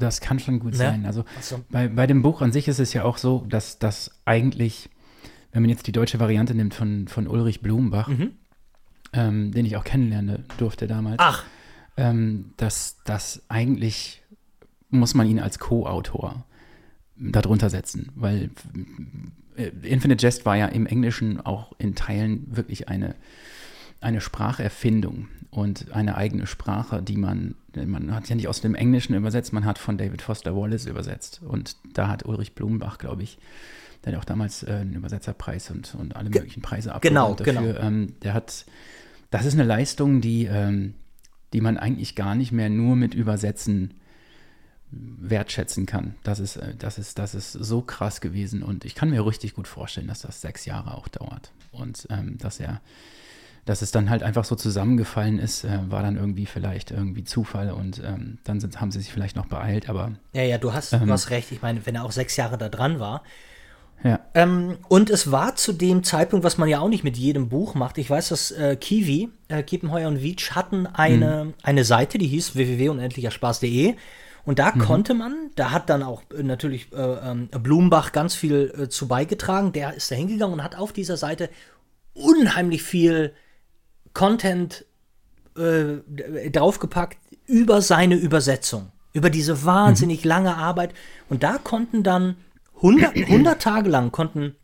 Das 0.00 0.20
kann 0.20 0.38
schon 0.40 0.58
gut 0.58 0.72
Ne? 0.72 0.78
sein. 0.78 1.06
Also 1.06 1.24
so. 1.40 1.60
bei, 1.70 1.86
bei 1.88 2.06
dem 2.08 2.22
Buch 2.22 2.42
an 2.42 2.50
sich 2.52 2.66
ist 2.66 2.80
es 2.80 2.92
ja 2.92 3.04
auch 3.04 3.18
so, 3.18 3.44
dass 3.48 3.78
das 3.78 4.10
eigentlich, 4.24 4.90
wenn 5.52 5.62
man 5.62 5.70
jetzt 5.70 5.86
die 5.86 5.92
deutsche 5.92 6.18
Variante 6.18 6.54
nimmt 6.54 6.74
von, 6.74 7.06
von 7.06 7.28
Ulrich 7.28 7.60
Blumenbach, 7.60 8.08
Mhm. 8.08 8.32
ähm, 9.12 9.52
den 9.52 9.64
ich 9.66 9.76
auch 9.76 9.84
kennenlernen 9.84 10.44
durfte 10.58 10.86
damals, 10.88 11.16
Ach, 11.20 11.44
ähm, 11.96 12.52
dass 12.56 12.96
das 13.04 13.42
eigentlich 13.48 14.22
muss 14.88 15.14
man 15.14 15.26
ihn 15.28 15.38
als 15.38 15.58
Co-Autor 15.60 16.44
darunter 17.16 17.70
setzen, 17.70 18.10
weil 18.16 18.50
äh, 19.56 19.68
Infinite 19.82 20.24
Jest 20.24 20.46
war 20.46 20.56
ja 20.56 20.66
im 20.66 20.86
Englischen 20.86 21.40
auch 21.40 21.72
in 21.78 21.94
Teilen 21.94 22.46
wirklich 22.56 22.88
eine, 22.88 23.14
eine 24.00 24.20
Spracherfindung 24.20 25.28
und 25.50 25.92
eine 25.92 26.16
eigene 26.16 26.46
Sprache, 26.46 27.02
die 27.02 27.16
man, 27.16 27.54
man 27.74 28.14
hat 28.14 28.28
ja 28.28 28.36
nicht 28.36 28.48
aus 28.48 28.60
dem 28.60 28.74
Englischen 28.74 29.14
übersetzt, 29.14 29.52
man 29.52 29.64
hat 29.64 29.78
von 29.78 29.98
David 29.98 30.22
Foster 30.22 30.56
Wallace 30.56 30.86
übersetzt 30.86 31.40
und 31.42 31.76
da 31.92 32.08
hat 32.08 32.24
Ulrich 32.24 32.54
Blumenbach, 32.54 32.98
glaube 32.98 33.22
ich, 33.22 33.38
der 34.04 34.12
hat 34.12 34.20
auch 34.20 34.24
damals 34.24 34.62
äh, 34.62 34.72
einen 34.72 34.94
Übersetzerpreis 34.94 35.70
und, 35.70 35.94
und 35.94 36.16
alle 36.16 36.30
möglichen 36.30 36.62
Preise 36.62 36.96
genau, 37.02 37.32
abgeräumt 37.32 37.58
dafür. 37.58 37.80
Ähm, 37.80 38.14
der 38.22 38.32
hat, 38.32 38.64
das 39.30 39.44
ist 39.44 39.54
eine 39.54 39.64
Leistung, 39.64 40.20
die, 40.20 40.46
ähm, 40.46 40.94
die 41.52 41.60
man 41.60 41.76
eigentlich 41.76 42.14
gar 42.14 42.34
nicht 42.34 42.52
mehr 42.52 42.70
nur 42.70 42.96
mit 42.96 43.14
Übersetzen 43.14 43.94
wertschätzen 44.92 45.86
kann. 45.86 46.14
Das 46.22 46.40
ist, 46.40 46.56
äh, 46.56 46.74
das, 46.78 46.98
ist, 46.98 47.18
das 47.18 47.34
ist 47.34 47.52
so 47.52 47.82
krass 47.82 48.20
gewesen 48.20 48.62
und 48.62 48.84
ich 48.84 48.94
kann 48.94 49.10
mir 49.10 49.24
richtig 49.24 49.54
gut 49.54 49.68
vorstellen, 49.68 50.08
dass 50.08 50.22
das 50.22 50.40
sechs 50.40 50.64
Jahre 50.64 50.94
auch 50.94 51.08
dauert 51.08 51.52
und 51.70 52.06
ähm, 52.10 52.38
dass 52.38 52.58
er, 52.60 52.80
dass 53.64 53.82
es 53.82 53.90
dann 53.90 54.10
halt 54.10 54.22
einfach 54.22 54.44
so 54.44 54.54
zusammengefallen 54.56 55.38
ist, 55.38 55.64
äh, 55.64 55.78
war 55.88 56.02
dann 56.02 56.16
irgendwie 56.16 56.46
vielleicht 56.46 56.90
irgendwie 56.90 57.24
Zufall 57.24 57.70
und 57.70 58.02
ähm, 58.04 58.38
dann 58.44 58.60
sind, 58.60 58.80
haben 58.80 58.90
sie 58.90 59.00
sich 59.00 59.12
vielleicht 59.12 59.36
noch 59.36 59.46
beeilt, 59.46 59.88
aber 59.88 60.12
ja, 60.32 60.42
ja, 60.42 60.58
du 60.58 60.72
hast, 60.72 60.92
du 60.92 61.06
hast 61.08 61.30
recht. 61.30 61.52
Ich 61.52 61.62
meine, 61.62 61.84
wenn 61.86 61.94
er 61.94 62.04
auch 62.04 62.12
sechs 62.12 62.36
Jahre 62.36 62.58
da 62.58 62.68
dran 62.68 63.00
war. 63.00 63.22
ja, 64.02 64.18
Ähm, 64.34 64.78
und 64.88 65.10
es 65.10 65.30
war 65.30 65.56
zu 65.56 65.72
dem 65.72 66.02
Zeitpunkt, 66.02 66.44
was 66.44 66.58
man 66.58 66.68
ja 66.68 66.80
auch 66.80 66.88
nicht 66.88 67.04
mit 67.04 67.16
jedem 67.16 67.48
Buch 67.48 67.74
macht. 67.74 67.98
Ich 67.98 68.08
weiß, 68.08 68.30
dass 68.30 68.50
äh, 68.50 68.76
Kiwi, 68.76 69.28
äh, 69.48 69.62
Kiepenheuer 69.62 70.08
und 70.08 70.22
Wietsch 70.22 70.52
hatten 70.52 70.86
eine, 70.86 71.52
eine 71.62 71.84
Seite, 71.84 72.18
die 72.18 72.26
hieß 72.28 72.56
www.unendlicherspaß.de. 72.56 73.94
Und 74.44 74.58
da 74.58 74.72
konnte 74.72 75.12
man, 75.14 75.50
da 75.54 75.70
hat 75.70 75.90
dann 75.90 76.02
auch 76.02 76.22
äh, 76.36 76.42
natürlich 76.42 76.92
äh, 76.92 76.96
ähm, 76.96 77.48
Blumenbach 77.48 78.12
ganz 78.12 78.34
viel 78.34 78.72
äh, 78.76 78.88
zu 78.88 79.06
beigetragen. 79.06 79.72
Der 79.72 79.94
ist 79.94 80.10
da 80.10 80.14
hingegangen 80.14 80.54
und 80.54 80.64
hat 80.64 80.76
auf 80.76 80.92
dieser 80.92 81.16
Seite 81.18 81.50
unheimlich 82.14 82.82
viel 82.82 83.34
Content 84.14 84.84
äh, 85.56 86.50
draufgepackt 86.50 87.18
über 87.46 87.82
seine 87.82 88.16
Übersetzung, 88.16 88.90
über 89.12 89.30
diese 89.30 89.64
wahnsinnig 89.64 90.24
lange 90.24 90.56
Arbeit. 90.56 90.94
Und 91.28 91.42
da 91.42 91.58
konnten 91.58 92.02
dann 92.02 92.36
100, 92.76 93.16
100 93.16 93.60
Tage 93.62 93.90
lang 93.90 94.12
konnten 94.12 94.56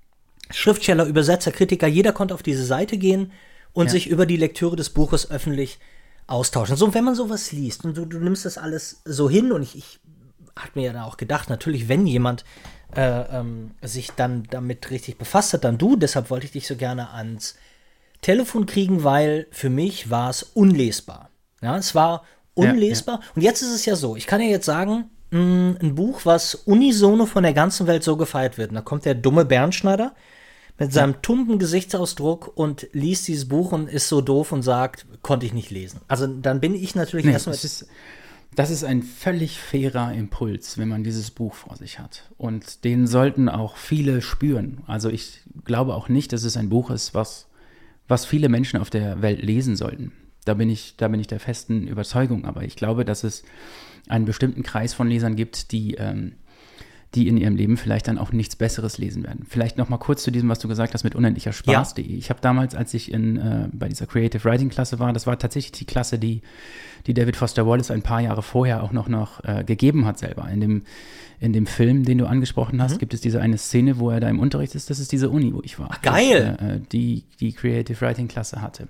Schriftsteller, 0.50 1.06
Übersetzer, 1.06 1.50
Kritiker, 1.50 1.88
jeder 1.88 2.12
konnte 2.12 2.34
auf 2.34 2.42
diese 2.42 2.64
Seite 2.64 2.98
gehen 2.98 3.32
und 3.72 3.90
sich 3.90 4.08
über 4.08 4.26
die 4.26 4.36
Lektüre 4.36 4.76
des 4.76 4.90
Buches 4.90 5.30
öffentlich 5.30 5.78
austauschen. 6.26 6.76
So, 6.76 6.94
wenn 6.94 7.04
man 7.04 7.14
sowas 7.14 7.52
liest 7.52 7.84
und 7.84 7.96
du, 7.96 8.04
du 8.04 8.18
nimmst 8.18 8.44
das 8.44 8.58
alles 8.58 9.02
so 9.04 9.28
hin 9.28 9.52
und 9.52 9.62
ich, 9.62 9.76
ich 9.76 10.00
hat 10.56 10.74
mir 10.74 10.86
ja 10.86 10.92
dann 10.92 11.02
auch 11.02 11.16
gedacht, 11.16 11.50
natürlich, 11.50 11.88
wenn 11.88 12.06
jemand 12.06 12.44
äh, 12.94 13.38
ähm, 13.38 13.72
sich 13.82 14.12
dann 14.12 14.44
damit 14.50 14.90
richtig 14.90 15.18
befasst 15.18 15.52
hat, 15.52 15.64
dann 15.64 15.78
du. 15.78 15.96
Deshalb 15.96 16.30
wollte 16.30 16.46
ich 16.46 16.52
dich 16.52 16.66
so 16.66 16.76
gerne 16.76 17.10
ans 17.10 17.56
Telefon 18.22 18.66
kriegen, 18.66 19.04
weil 19.04 19.46
für 19.50 19.70
mich 19.70 20.10
war 20.10 20.30
es 20.30 20.42
unlesbar. 20.42 21.30
Ja, 21.62 21.76
es 21.76 21.94
war 21.94 22.24
Ja, 22.58 22.70
unlesbar. 22.70 23.20
Und 23.34 23.42
jetzt 23.42 23.62
ist 23.62 23.72
es 23.74 23.84
ja 23.86 23.96
so, 23.96 24.16
ich 24.16 24.26
kann 24.26 24.40
ja 24.40 24.48
jetzt 24.48 24.66
sagen, 24.66 25.10
mh, 25.30 25.76
ein 25.82 25.94
Buch, 25.94 26.20
was 26.24 26.54
unisono 26.54 27.26
von 27.26 27.42
der 27.42 27.52
ganzen 27.52 27.86
Welt 27.86 28.02
so 28.02 28.16
gefeiert 28.16 28.58
wird. 28.58 28.70
Und 28.70 28.76
da 28.76 28.82
kommt 28.82 29.04
der 29.04 29.14
dumme 29.14 29.44
Bernschneider 29.44 30.14
mit 30.78 30.92
seinem 30.92 31.22
tumpen 31.22 31.58
Gesichtsausdruck 31.58 32.52
und 32.54 32.86
liest 32.92 33.28
dieses 33.28 33.48
Buch 33.48 33.72
und 33.72 33.88
ist 33.88 34.08
so 34.08 34.20
doof 34.20 34.52
und 34.52 34.62
sagt, 34.62 35.06
konnte 35.22 35.46
ich 35.46 35.54
nicht 35.54 35.70
lesen. 35.70 36.00
Also 36.08 36.26
dann 36.26 36.60
bin 36.60 36.74
ich 36.74 36.94
natürlich 36.94 37.24
Nee, 37.24 37.32
erstmal. 37.32 37.56
das 38.54 38.70
ist 38.70 38.84
ein 38.84 39.02
völlig 39.02 39.58
fairer 39.58 40.12
Impuls, 40.12 40.76
wenn 40.76 40.88
man 40.88 41.02
dieses 41.02 41.30
Buch 41.30 41.54
vor 41.54 41.76
sich 41.76 41.98
hat. 41.98 42.24
Und 42.36 42.84
den 42.84 43.06
sollten 43.06 43.48
auch 43.48 43.76
viele 43.78 44.20
spüren. 44.20 44.82
Also 44.86 45.08
ich 45.08 45.40
glaube 45.64 45.94
auch 45.94 46.08
nicht, 46.10 46.32
dass 46.34 46.44
es 46.44 46.58
ein 46.58 46.68
Buch 46.68 46.90
ist, 46.90 47.14
was, 47.14 47.46
was 48.08 48.24
viele 48.24 48.48
Menschen 48.48 48.80
auf 48.80 48.90
der 48.90 49.22
Welt 49.22 49.42
lesen 49.42 49.76
sollten. 49.76 50.12
Da 50.44 50.54
bin 50.54 50.70
ich, 50.70 50.94
da 50.96 51.08
bin 51.08 51.20
ich 51.20 51.26
der 51.26 51.40
festen 51.40 51.88
Überzeugung. 51.88 52.44
Aber 52.44 52.62
ich 52.62 52.76
glaube, 52.76 53.04
dass 53.04 53.24
es 53.24 53.42
einen 54.08 54.24
bestimmten 54.24 54.62
Kreis 54.62 54.94
von 54.94 55.08
Lesern 55.08 55.34
gibt, 55.34 55.72
die, 55.72 55.94
ähm, 55.94 56.32
die 57.14 57.28
in 57.28 57.36
ihrem 57.36 57.56
Leben 57.56 57.76
vielleicht 57.76 58.08
dann 58.08 58.18
auch 58.18 58.30
nichts 58.30 58.54
Besseres 58.54 58.98
lesen 58.98 59.24
werden. 59.24 59.44
Vielleicht 59.48 59.78
noch 59.78 59.88
mal 59.88 59.96
kurz 59.96 60.22
zu 60.22 60.30
diesem, 60.30 60.48
was 60.48 60.58
du 60.58 60.68
gesagt 60.68 60.94
hast 60.94 61.02
mit 61.02 61.14
unendlicher 61.14 61.52
Spaß.de. 61.52 62.04
Ich 62.04 62.30
habe 62.30 62.40
damals, 62.40 62.74
als 62.74 62.94
ich 62.94 63.12
in, 63.12 63.36
äh, 63.38 63.68
bei 63.72 63.88
dieser 63.88 64.06
Creative 64.06 64.44
Writing 64.44 64.68
Klasse 64.68 64.98
war, 64.98 65.12
das 65.12 65.26
war 65.26 65.38
tatsächlich 65.38 65.72
die 65.72 65.86
Klasse, 65.86 66.18
die, 66.18 66.42
die 67.06 67.14
David 67.14 67.36
Foster 67.36 67.66
Wallace 67.66 67.90
ein 67.90 68.02
paar 68.02 68.20
Jahre 68.20 68.42
vorher 68.42 68.82
auch 68.82 68.92
noch, 68.92 69.08
noch 69.08 69.42
äh, 69.44 69.64
gegeben 69.64 70.04
hat 70.04 70.18
selber. 70.18 70.48
In 70.48 70.60
dem, 70.60 70.82
in 71.40 71.52
dem 71.52 71.66
Film, 71.66 72.04
den 72.04 72.18
du 72.18 72.26
angesprochen 72.26 72.80
hast, 72.82 72.98
gibt 72.98 73.12
es 73.14 73.20
diese 73.20 73.40
eine 73.40 73.58
Szene, 73.58 73.98
wo 73.98 74.10
er 74.10 74.20
da 74.20 74.28
im 74.28 74.38
Unterricht 74.40 74.74
ist. 74.74 74.88
Das 74.90 74.98
ist 74.98 75.12
diese 75.12 75.28
Uni, 75.30 75.52
wo 75.52 75.60
ich 75.62 75.78
war. 75.78 75.88
Ach, 75.92 76.00
geil. 76.02 76.56
Das, 76.58 76.68
äh, 76.68 76.80
die 76.92 77.24
die 77.40 77.52
Creative 77.52 78.00
Writing 78.00 78.28
Klasse 78.28 78.62
hatte. 78.62 78.88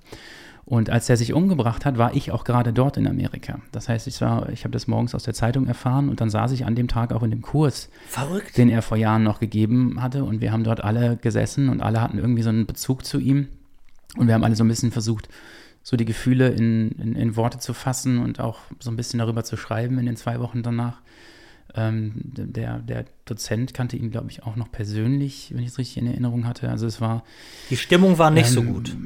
Und 0.65 0.91
als 0.91 1.09
er 1.09 1.17
sich 1.17 1.33
umgebracht 1.33 1.85
hat, 1.85 1.97
war 1.97 2.15
ich 2.17 2.33
auch 2.33 2.43
gerade 2.43 2.73
dort 2.73 2.97
in 2.97 3.07
Amerika. 3.07 3.61
Das 3.71 3.89
heißt, 3.89 4.09
ich, 4.09 4.21
war- 4.21 4.49
ich 4.49 4.65
habe 4.65 4.73
das 4.73 4.89
morgens 4.89 5.15
aus 5.15 5.23
der 5.23 5.33
Zeitung 5.35 5.67
erfahren 5.69 6.09
und 6.09 6.21
dann 6.21 6.29
saß 6.29 6.51
ich 6.53 6.65
an 6.67 6.75
dem 6.75 6.89
Tag 6.89 7.13
auch 7.13 7.23
in 7.23 7.31
dem 7.31 7.41
Kurs, 7.43 7.89
Verrückt. 8.09 8.57
den 8.57 8.69
er 8.69 8.83
vor 8.83 8.97
Jahren 8.97 9.23
noch 9.23 9.39
gegeben 9.39 10.03
hatte. 10.03 10.25
Und 10.25 10.41
wir 10.41 10.51
haben 10.51 10.65
dort 10.65 10.83
alle 10.83 11.17
gesessen 11.19 11.69
und 11.69 11.81
alle 11.83 12.01
hatten 12.01 12.19
irgendwie 12.19 12.43
so 12.43 12.49
einen 12.49 12.67
Bezug 12.67 13.05
zu 13.05 13.21
ihm. 13.21 13.47
Und 14.17 14.27
wir 14.27 14.35
haben 14.35 14.43
alle 14.43 14.57
so 14.57 14.65
ein 14.65 14.69
bisschen 14.69 14.91
versucht, 14.91 15.29
so 15.85 15.97
die 15.97 16.05
Gefühle 16.05 16.49
in, 16.49 16.91
in, 16.93 17.15
in 17.15 17.37
Worte 17.37 17.59
zu 17.61 17.73
fassen 17.73 18.19
und 18.19 18.41
auch 18.41 18.59
so 18.81 18.91
ein 18.91 18.97
bisschen 18.97 19.19
darüber 19.19 19.45
zu 19.45 19.57
schreiben 19.57 19.99
in 19.99 20.07
den 20.07 20.17
zwei 20.17 20.41
Wochen 20.41 20.65
danach. 20.65 21.01
Ähm, 21.75 22.13
der, 22.17 22.79
der 22.79 23.05
Dozent 23.25 23.75
kannte 23.75 23.97
ihn, 23.97 24.11
glaube 24.11 24.31
ich, 24.31 24.45
auch 24.45 24.57
noch 24.57 24.71
persönlich, 24.71 25.53
wenn 25.55 25.63
ich 25.63 25.71
es 25.71 25.79
richtig 25.79 25.99
in 25.99 26.07
Erinnerung 26.07 26.47
hatte. 26.47 26.69
Also 26.71 26.87
es 26.87 27.01
war, 27.01 27.23
Die 27.71 27.77
Stimmung 27.77 28.19
war 28.19 28.31
nicht 28.31 28.49
so 28.49 28.61
Ähm, 28.61 28.73
gut. 28.73 28.97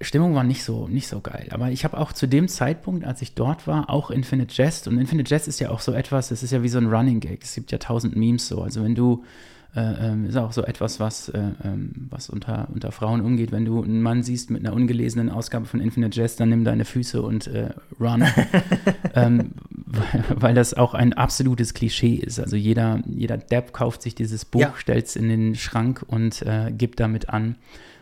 Stimmung 0.00 0.34
war 0.34 0.44
nicht 0.44 0.62
so, 0.62 0.86
nicht 0.86 1.08
so 1.08 1.20
geil. 1.20 1.48
Aber 1.50 1.70
ich 1.70 1.84
habe 1.84 1.98
auch 1.98 2.12
zu 2.12 2.28
dem 2.28 2.46
Zeitpunkt, 2.46 3.04
als 3.04 3.20
ich 3.20 3.34
dort 3.34 3.66
war, 3.66 3.90
auch 3.90 4.10
Infinite 4.10 4.54
Jest. 4.56 4.86
Und 4.86 4.96
Infinite 4.96 5.28
Jest 5.34 5.48
ist 5.48 5.58
ja 5.58 5.70
auch 5.70 5.80
so 5.80 5.92
etwas, 5.92 6.30
es 6.30 6.42
ist 6.44 6.52
ja 6.52 6.62
wie 6.62 6.68
so 6.68 6.78
ein 6.78 6.86
Running 6.86 7.18
Gag. 7.18 7.42
Es 7.42 7.54
gibt 7.56 7.72
ja 7.72 7.78
tausend 7.78 8.14
Memes 8.14 8.46
so. 8.46 8.62
Also 8.62 8.84
wenn 8.84 8.94
du, 8.94 9.24
äh, 9.74 9.80
ähm, 10.08 10.26
ist 10.26 10.36
auch 10.36 10.52
so 10.52 10.64
etwas, 10.64 10.98
was, 10.98 11.28
äh, 11.28 11.38
ähm, 11.62 12.08
was 12.10 12.30
unter, 12.30 12.68
unter 12.72 12.90
Frauen 12.90 13.20
umgeht. 13.20 13.52
Wenn 13.52 13.64
du 13.64 13.82
einen 13.82 14.02
Mann 14.02 14.22
siehst 14.22 14.50
mit 14.50 14.64
einer 14.66 14.74
ungelesenen 14.74 15.30
Ausgabe 15.30 15.66
von 15.66 15.80
Infinite 15.80 16.18
Jest, 16.18 16.40
dann 16.40 16.48
nimm 16.48 16.64
deine 16.64 16.84
Füße 16.84 17.20
und 17.22 17.46
äh, 17.48 17.70
run. 18.00 18.24
ähm, 19.14 19.52
weil, 19.70 20.24
weil 20.36 20.54
das 20.54 20.74
auch 20.74 20.94
ein 20.94 21.12
absolutes 21.12 21.74
Klischee 21.74 22.14
ist. 22.14 22.40
Also 22.40 22.56
jeder, 22.56 23.00
jeder 23.06 23.36
Depp 23.36 23.72
kauft 23.72 24.02
sich 24.02 24.14
dieses 24.14 24.44
Buch, 24.44 24.60
Ja. 24.60 24.74
stellt 24.76 25.06
es 25.06 25.16
in 25.16 25.28
den 25.28 25.54
Schrank 25.54 26.04
und 26.06 26.42
äh, 26.42 26.72
gibt 26.76 27.00
damit 27.00 27.28
an, 27.28 27.56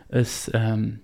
es 0.09 0.49
ähm, 0.53 0.99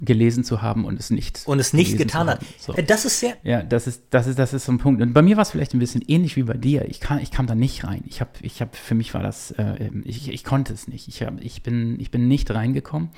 gelesen 0.00 0.44
zu 0.44 0.62
haben 0.62 0.84
und 0.84 0.98
es 0.98 1.10
nicht 1.10 1.42
Und 1.46 1.58
es 1.58 1.72
nicht 1.72 1.98
getan 1.98 2.28
hat. 2.28 2.40
So. 2.58 2.74
Äh, 2.74 2.84
Das 2.84 3.04
ist 3.04 3.20
sehr. 3.20 3.36
Ja, 3.42 3.62
das 3.62 3.86
ist, 3.86 4.04
das 4.10 4.26
ist, 4.26 4.38
das 4.38 4.52
ist 4.52 4.64
so 4.64 4.72
ein 4.72 4.78
Punkt. 4.78 5.02
Und 5.02 5.12
bei 5.12 5.22
mir 5.22 5.36
war 5.36 5.42
es 5.42 5.50
vielleicht 5.50 5.74
ein 5.74 5.78
bisschen 5.78 6.02
ähnlich 6.06 6.36
wie 6.36 6.42
bei 6.42 6.56
dir. 6.56 6.86
Ich 6.88 7.00
kam, 7.00 7.18
ich 7.18 7.30
kam 7.30 7.46
da 7.46 7.54
nicht 7.54 7.84
rein. 7.84 8.02
Ich 8.06 8.20
habe, 8.20 8.30
ich 8.42 8.60
habe, 8.60 8.70
für 8.74 8.94
mich 8.94 9.14
war 9.14 9.22
das, 9.22 9.50
äh, 9.52 9.90
ich, 10.04 10.30
ich 10.32 10.44
konnte 10.44 10.72
es 10.72 10.88
nicht. 10.88 11.08
Ich, 11.08 11.22
hab, 11.22 11.42
ich 11.42 11.62
bin, 11.62 11.98
ich 12.00 12.10
bin 12.10 12.28
nicht 12.28 12.50
reingekommen. 12.50 13.10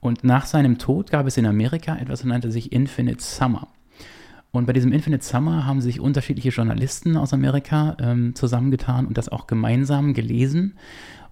Und 0.00 0.24
nach 0.24 0.46
seinem 0.46 0.78
Tod 0.78 1.10
gab 1.10 1.26
es 1.26 1.36
in 1.36 1.46
Amerika 1.46 1.96
etwas, 1.96 2.20
das 2.20 2.26
nannte 2.26 2.50
sich 2.50 2.72
Infinite 2.72 3.22
Summer. 3.22 3.68
Und 4.52 4.66
bei 4.66 4.72
diesem 4.72 4.92
Infinite 4.92 5.24
Summer 5.24 5.64
haben 5.66 5.80
sich 5.80 6.00
unterschiedliche 6.00 6.48
Journalisten 6.48 7.16
aus 7.16 7.32
Amerika 7.32 7.96
ähm, 8.00 8.34
zusammengetan 8.34 9.06
und 9.06 9.16
das 9.16 9.28
auch 9.28 9.46
gemeinsam 9.46 10.12
gelesen 10.12 10.76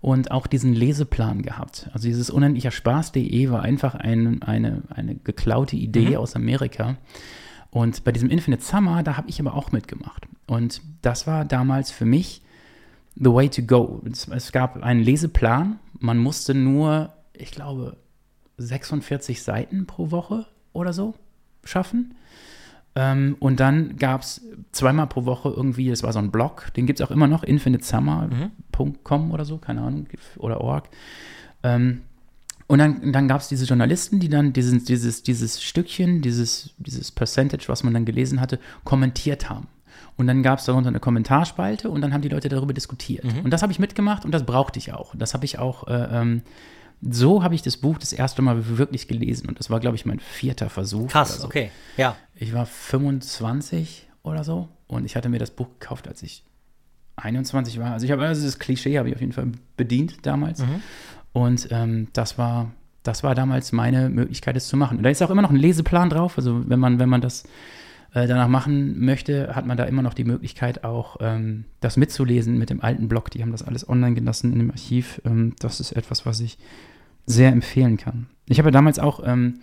und 0.01 0.31
auch 0.31 0.47
diesen 0.47 0.73
Leseplan 0.75 1.43
gehabt. 1.43 1.89
Also 1.93 2.07
dieses 2.07 2.31
unendlicher 2.31 2.71
Spaß.de 2.71 3.51
war 3.51 3.63
einfach 3.63 3.95
ein, 3.95 4.43
eine, 4.43 4.83
eine 4.91 5.17
geklaute 5.17 5.77
Idee 5.77 6.11
mhm. 6.11 6.17
aus 6.17 6.37
Amerika. 6.37 6.97
Und 7.71 8.05
bei 8.05 8.13
diesem 8.13 8.31
Infinite 8.31 8.63
Summer, 8.63 9.03
da 9.03 9.17
habe 9.17 9.29
ich 9.29 9.41
aber 9.41 9.55
auch 9.55 9.73
mitgemacht. 9.73 10.27
Und 10.47 10.81
das 11.03 11.27
war 11.27 11.45
damals 11.45 11.91
für 11.91 12.07
mich 12.07 12.43
the 13.17 13.33
way 13.33 13.49
to 13.49 13.63
go. 13.63 14.03
Es, 14.11 14.29
es 14.29 14.53
gab 14.53 14.83
einen 14.83 15.01
Leseplan. 15.01 15.79
Man 15.99 16.19
musste 16.19 16.55
nur, 16.55 17.13
ich 17.35 17.51
glaube, 17.51 17.97
46 18.57 19.43
Seiten 19.43 19.87
pro 19.87 20.11
Woche 20.11 20.47
oder 20.73 20.93
so 20.93 21.15
schaffen. 21.65 22.15
Ähm, 22.95 23.37
und 23.39 23.61
dann 23.61 23.97
gab 23.97 24.23
es 24.23 24.43
zweimal 24.73 25.07
pro 25.07 25.25
Woche 25.25 25.51
irgendwie, 25.55 25.89
das 25.89 26.03
war 26.03 26.13
so 26.13 26.19
ein 26.19 26.31
Blog, 26.31 26.73
den 26.77 26.87
gibt 26.87 27.01
es 27.01 27.07
auch 27.07 27.11
immer 27.11 27.29
noch, 27.29 27.43
infinitesummer.com 27.43 29.27
mhm. 29.27 29.31
oder 29.31 29.45
so, 29.45 29.59
keine 29.59 29.83
Ahnung, 29.83 30.07
oder 30.39 30.61
org. 30.61 30.89
Ähm, 31.63 32.03
und 32.67 32.79
dann, 32.79 33.13
dann 33.13 33.29
gab 33.29 33.41
es 33.41 33.49
diese 33.49 33.65
Journalisten, 33.65 34.21
die 34.21 34.29
dann 34.29 34.53
dieses, 34.53 34.85
dieses, 34.85 35.23
dieses 35.23 35.63
Stückchen, 35.63 36.21
dieses, 36.21 36.75
dieses 36.77 37.11
Percentage, 37.11 37.65
was 37.69 37.83
man 37.83 37.95
dann 37.95 38.05
gelesen 38.05 38.41
hatte, 38.41 38.59
kommentiert 38.85 39.49
haben. 39.49 39.69
Und 40.17 40.27
dann 40.27 40.43
gab 40.43 40.59
es 40.59 40.67
darunter 40.67 40.89
eine 40.89 41.01
Kommentarspalte 41.01 41.89
und 41.89 42.01
dann 42.03 42.13
haben 42.13 42.21
die 42.23 42.29
Leute 42.29 42.49
darüber 42.49 42.75
diskutiert. 42.75 43.25
Mhm. 43.25 43.45
Und 43.45 43.51
das 43.53 43.63
habe 43.63 43.73
ich 43.73 43.79
mitgemacht 43.79 44.25
und 44.25 44.33
das 44.33 44.45
brauchte 44.45 44.79
ich 44.79 44.93
auch. 44.93 45.15
Das 45.17 45.33
habe 45.33 45.45
ich 45.45 45.59
auch 45.59 45.87
äh, 45.87 46.09
ähm, 46.13 46.43
so 47.01 47.43
habe 47.43 47.55
ich 47.55 47.63
das 47.63 47.77
Buch 47.77 47.99
das 47.99 48.13
erste 48.13 48.43
Mal 48.43 48.79
wirklich 48.79 49.09
gelesen 49.09 49.49
und 49.49 49.59
das 49.59 49.71
war, 49.71 49.81
glaube 49.81 49.97
ich, 49.97 50.07
mein 50.07 50.21
vierter 50.21 50.69
Versuch. 50.69 51.09
Krass, 51.09 51.39
so. 51.39 51.47
okay, 51.47 51.71
ja. 51.97 52.17
Ich 52.35 52.53
war 52.53 52.67
25 52.67 54.09
oder 54.23 54.45
so 54.45 54.69
und 54.87 55.05
ich 55.05 55.17
hatte 55.17 55.29
mir 55.29 55.39
das 55.39 55.51
Buch 55.51 55.69
gekauft, 55.79 56.09
als 56.09 56.23
ich 56.23 56.45
21 57.17 57.79
war. 57.79 57.93
Also 57.93 58.07
ich 58.07 58.13
habe 58.13 58.25
also 58.25 58.45
das 58.45 58.59
Klischee 58.59 58.99
habe 58.99 59.09
ich 59.09 59.15
auf 59.15 59.21
jeden 59.21 59.33
Fall 59.33 59.51
bedient 59.77 60.27
damals 60.27 60.61
mhm. 60.61 60.83
und 61.33 61.69
ähm, 61.71 62.09
das 62.13 62.39
war 62.39 62.73
das 63.03 63.23
war 63.23 63.35
damals 63.35 63.73
meine 63.73 64.11
Möglichkeit, 64.11 64.57
es 64.57 64.69
zu 64.69 64.77
machen. 64.77 64.99
Und 64.99 65.03
da 65.05 65.11
ist 65.11 65.23
auch 65.23 65.31
immer 65.31 65.43
noch 65.43 65.51
ein 65.51 65.57
Leseplan 65.57 66.11
drauf. 66.11 66.37
Also 66.37 66.69
wenn 66.69 66.81
man 66.81 66.99
wenn 66.99 67.09
man 67.09 67.21
das 67.21 67.45
äh, 68.15 68.27
danach 68.27 68.49
machen 68.49 69.05
möchte, 69.05 69.55
hat 69.55 69.67
man 69.67 69.77
da 69.77 69.85
immer 69.85 70.03
noch 70.03 70.15
die 70.15 70.25
Möglichkeit, 70.25 70.85
auch 70.85 71.17
ähm, 71.21 71.65
das 71.81 71.97
mitzulesen 71.97 72.59
mit 72.59 72.71
dem 72.71 72.81
alten 72.81 73.09
Blog. 73.09 73.31
Die 73.31 73.43
haben 73.43 73.53
das 73.53 73.63
alles 73.63 73.89
online 73.89 74.15
gelassen 74.15 74.53
in 74.53 74.59
dem 74.59 74.71
Archiv. 74.71 75.21
Ähm, 75.25 75.55
das 75.59 75.79
ist 75.81 75.93
etwas, 75.93 76.25
was 76.25 76.41
ich 76.41 76.59
sehr 77.27 77.53
empfehlen 77.53 77.99
kann. 77.99 78.27
Ich 78.47 78.59
habe 78.59 78.71
damals 78.71 78.99
auch 78.99 79.21
ähm, 79.25 79.61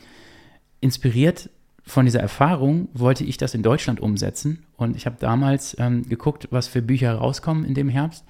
inspiriert 0.79 1.49
von 1.83 2.05
dieser 2.05 2.19
Erfahrung, 2.19 2.87
wollte 2.93 3.23
ich 3.23 3.37
das 3.37 3.55
in 3.55 3.63
Deutschland 3.63 3.99
umsetzen. 3.99 4.63
Und 4.77 4.95
ich 4.95 5.07
habe 5.07 5.17
damals 5.19 5.75
ähm, 5.79 6.07
geguckt, 6.07 6.47
was 6.51 6.67
für 6.67 6.83
Bücher 6.83 7.15
rauskommen 7.15 7.65
in 7.65 7.73
dem 7.73 7.89
Herbst. 7.89 8.25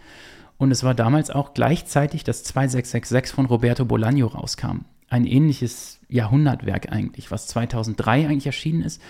Und 0.57 0.71
es 0.71 0.85
war 0.85 0.95
damals 0.95 1.29
auch 1.29 1.53
gleichzeitig, 1.53 2.23
dass 2.23 2.43
2666 2.45 3.35
von 3.35 3.45
Roberto 3.45 3.83
Bolaño 3.83 4.27
rauskam. 4.27 4.85
Ein 5.09 5.25
ähnliches 5.25 5.99
Jahrhundertwerk 6.07 6.91
eigentlich, 6.91 7.31
was 7.31 7.47
2003 7.47 8.27
eigentlich 8.27 8.45
erschienen 8.45 8.81
ist 8.81 9.01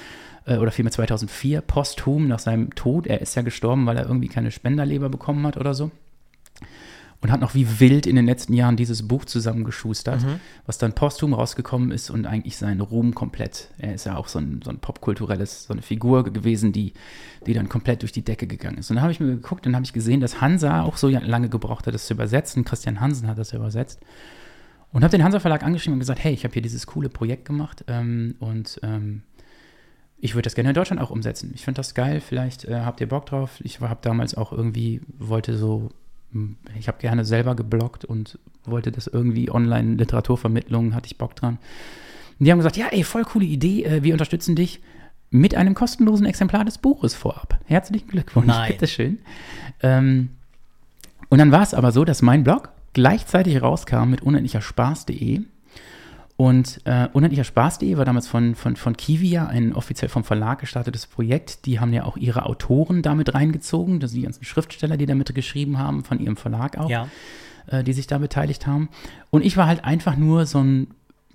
äh, 0.46 0.58
oder 0.58 0.72
vielmehr 0.72 0.92
2004, 0.92 1.62
posthum 1.62 2.28
nach 2.28 2.40
seinem 2.40 2.74
Tod. 2.76 3.08
Er 3.08 3.22
ist 3.22 3.36
ja 3.36 3.42
gestorben, 3.42 3.86
weil 3.86 3.98
er 3.98 4.08
irgendwie 4.08 4.28
keine 4.28 4.52
Spenderleber 4.52 5.10
bekommen 5.10 5.46
hat 5.46 5.58
oder 5.58 5.74
so. 5.74 5.92
Und 7.22 7.32
hat 7.32 7.42
noch 7.42 7.56
wie 7.56 7.80
wild 7.80 8.06
in 8.06 8.16
den 8.16 8.26
letzten 8.26 8.54
Jahren 8.54 8.78
dieses 8.78 9.08
Buch 9.08 9.26
zusammengeschustert, 9.26 10.22
mhm. 10.22 10.40
was 10.68 10.78
dann 10.78 10.94
posthum 10.94 11.34
rausgekommen 11.34 11.90
ist 11.92 12.12
und 12.12 12.28
eigentlich 12.28 12.58
seinen 12.58 12.82
Ruhm 12.82 13.16
komplett. 13.16 13.70
Er 13.80 13.96
ist 13.96 14.06
ja 14.06 14.16
auch 14.16 14.28
so 14.28 14.38
ein, 14.38 14.62
so 14.64 14.70
ein 14.70 14.78
popkulturelles, 14.78 15.64
so 15.64 15.74
eine 15.74 15.82
Figur 15.82 16.24
gewesen, 16.26 16.72
die, 16.72 16.94
die 17.48 17.54
dann 17.54 17.68
komplett 17.68 18.04
durch 18.04 18.12
die 18.12 18.24
Decke 18.24 18.46
gegangen 18.46 18.78
ist. 18.78 18.92
Und 18.92 18.98
dann 18.98 19.04
habe 19.04 19.12
ich 19.12 19.20
mir 19.20 19.28
geguckt 19.28 19.66
und 19.66 19.74
habe 19.74 19.86
ich 19.86 19.94
gesehen, 19.94 20.20
dass 20.20 20.40
Hansa 20.40 20.84
auch 20.84 20.98
so 20.98 21.08
lange 21.08 21.50
gebraucht 21.50 21.88
hat, 21.88 21.96
das 21.96 22.06
zu 22.06 22.14
übersetzen. 22.14 22.64
Christian 22.64 23.00
Hansen 23.00 23.28
hat 23.28 23.40
das 23.40 23.52
ja 23.52 23.58
übersetzt. 23.58 24.02
Und 24.92 25.04
habe 25.04 25.12
den 25.12 25.24
Hansa 25.24 25.40
Verlag 25.40 25.64
angeschrieben 25.64 25.94
und 25.94 26.00
gesagt, 26.00 26.24
hey, 26.24 26.34
ich 26.34 26.44
habe 26.44 26.54
hier 26.54 26.62
dieses 26.62 26.86
coole 26.86 27.10
Projekt 27.10 27.46
gemacht 27.46 27.84
ähm, 27.88 28.36
und 28.40 28.80
ähm, 28.84 29.24
ich 30.18 30.34
würde 30.34 30.44
das 30.44 30.56
gerne 30.56 30.70
in 30.70 30.76
Deutschland 30.76 31.02
auch 31.02 31.10
umsetzen. 31.12 31.52
Ich 31.56 31.64
finde 31.64 31.80
das 31.80 31.94
geil, 31.94 32.22
vielleicht 32.22 32.66
äh, 32.66 32.82
habt 32.82 33.02
ihr 33.02 33.08
Bock 33.08 33.26
drauf. 33.26 33.60
Ich 33.64 33.80
habe 33.80 34.00
damals 34.02 34.36
auch 34.36 34.52
irgendwie, 34.52 35.02
wollte 35.20 35.58
so, 35.58 35.90
hm, 36.32 36.56
ich 36.80 36.88
habe 36.88 36.98
gerne 37.00 37.26
selber 37.26 37.56
gebloggt 37.56 38.06
und 38.06 38.40
wollte 38.66 38.92
das 38.92 39.08
irgendwie 39.08 39.52
online, 39.52 39.96
Literaturvermittlung, 39.96 40.96
hatte 40.96 41.08
ich 41.08 41.18
Bock 41.18 41.36
dran. 41.36 41.60
Und 42.40 42.46
die 42.46 42.52
haben 42.52 42.60
gesagt, 42.60 42.78
ja, 42.78 42.88
ey, 42.88 43.04
voll 43.04 43.24
coole 43.24 43.46
Idee, 43.46 43.84
äh, 43.84 44.04
wir 44.04 44.14
unterstützen 44.14 44.56
dich 44.56 44.82
mit 45.32 45.56
einem 45.56 45.76
kostenlosen 45.76 46.26
Exemplar 46.26 46.66
des 46.66 46.78
Buches 46.78 47.14
vorab. 47.14 47.60
Herzlichen 47.66 48.08
Glückwunsch, 48.08 48.48
Nein. 48.48 48.72
bitteschön. 48.72 49.20
Ähm, 49.82 50.30
und 51.30 51.40
dann 51.40 51.52
war 51.52 51.64
es 51.64 51.74
aber 51.74 51.92
so, 51.92 52.06
dass 52.06 52.22
mein 52.22 52.44
Blog 52.44 52.70
gleichzeitig 52.94 53.62
rauskam 53.62 54.10
mit 54.10 54.22
unendlicher 54.22 54.62
Spaß.de 54.62 55.42
und 56.38 56.82
äh, 56.84 57.08
Unendlicher 57.14 57.46
Spaß.de 57.46 57.96
war 57.96 58.04
damals 58.04 58.28
von, 58.28 58.56
von, 58.56 58.76
von 58.76 58.98
Kivia 58.98 59.48
ein 59.48 59.74
offiziell 59.74 60.10
vom 60.10 60.26
Verlag 60.26 60.60
gestartetes 60.60 61.08
Projekt. 61.08 61.66
Die 61.66 61.80
haben 61.80 61.94
ja 61.94 62.04
auch 62.04 62.18
ihre 62.18 62.46
Autoren 62.46 63.02
damit 63.02 63.34
reingezogen, 63.34 64.02
das 64.02 64.12
sind 64.12 64.20
die 64.20 64.26
ganzen 64.26 64.44
Schriftsteller, 64.44 64.98
die 64.98 65.06
damit 65.06 65.34
geschrieben 65.34 65.78
haben, 65.78 66.04
von 66.04 66.20
ihrem 66.20 66.36
Verlag 66.36 66.78
auch, 66.78 66.90
ja. 66.90 67.08
äh, 67.68 67.84
die 67.84 67.94
sich 67.94 68.08
da 68.08 68.18
beteiligt 68.18 68.68
haben. 68.68 68.90
Und 69.30 69.46
ich 69.46 69.56
war 69.56 69.68
halt 69.68 69.86
einfach 69.86 70.18
nur 70.18 70.46
so 70.46 70.60
ein 70.60 70.88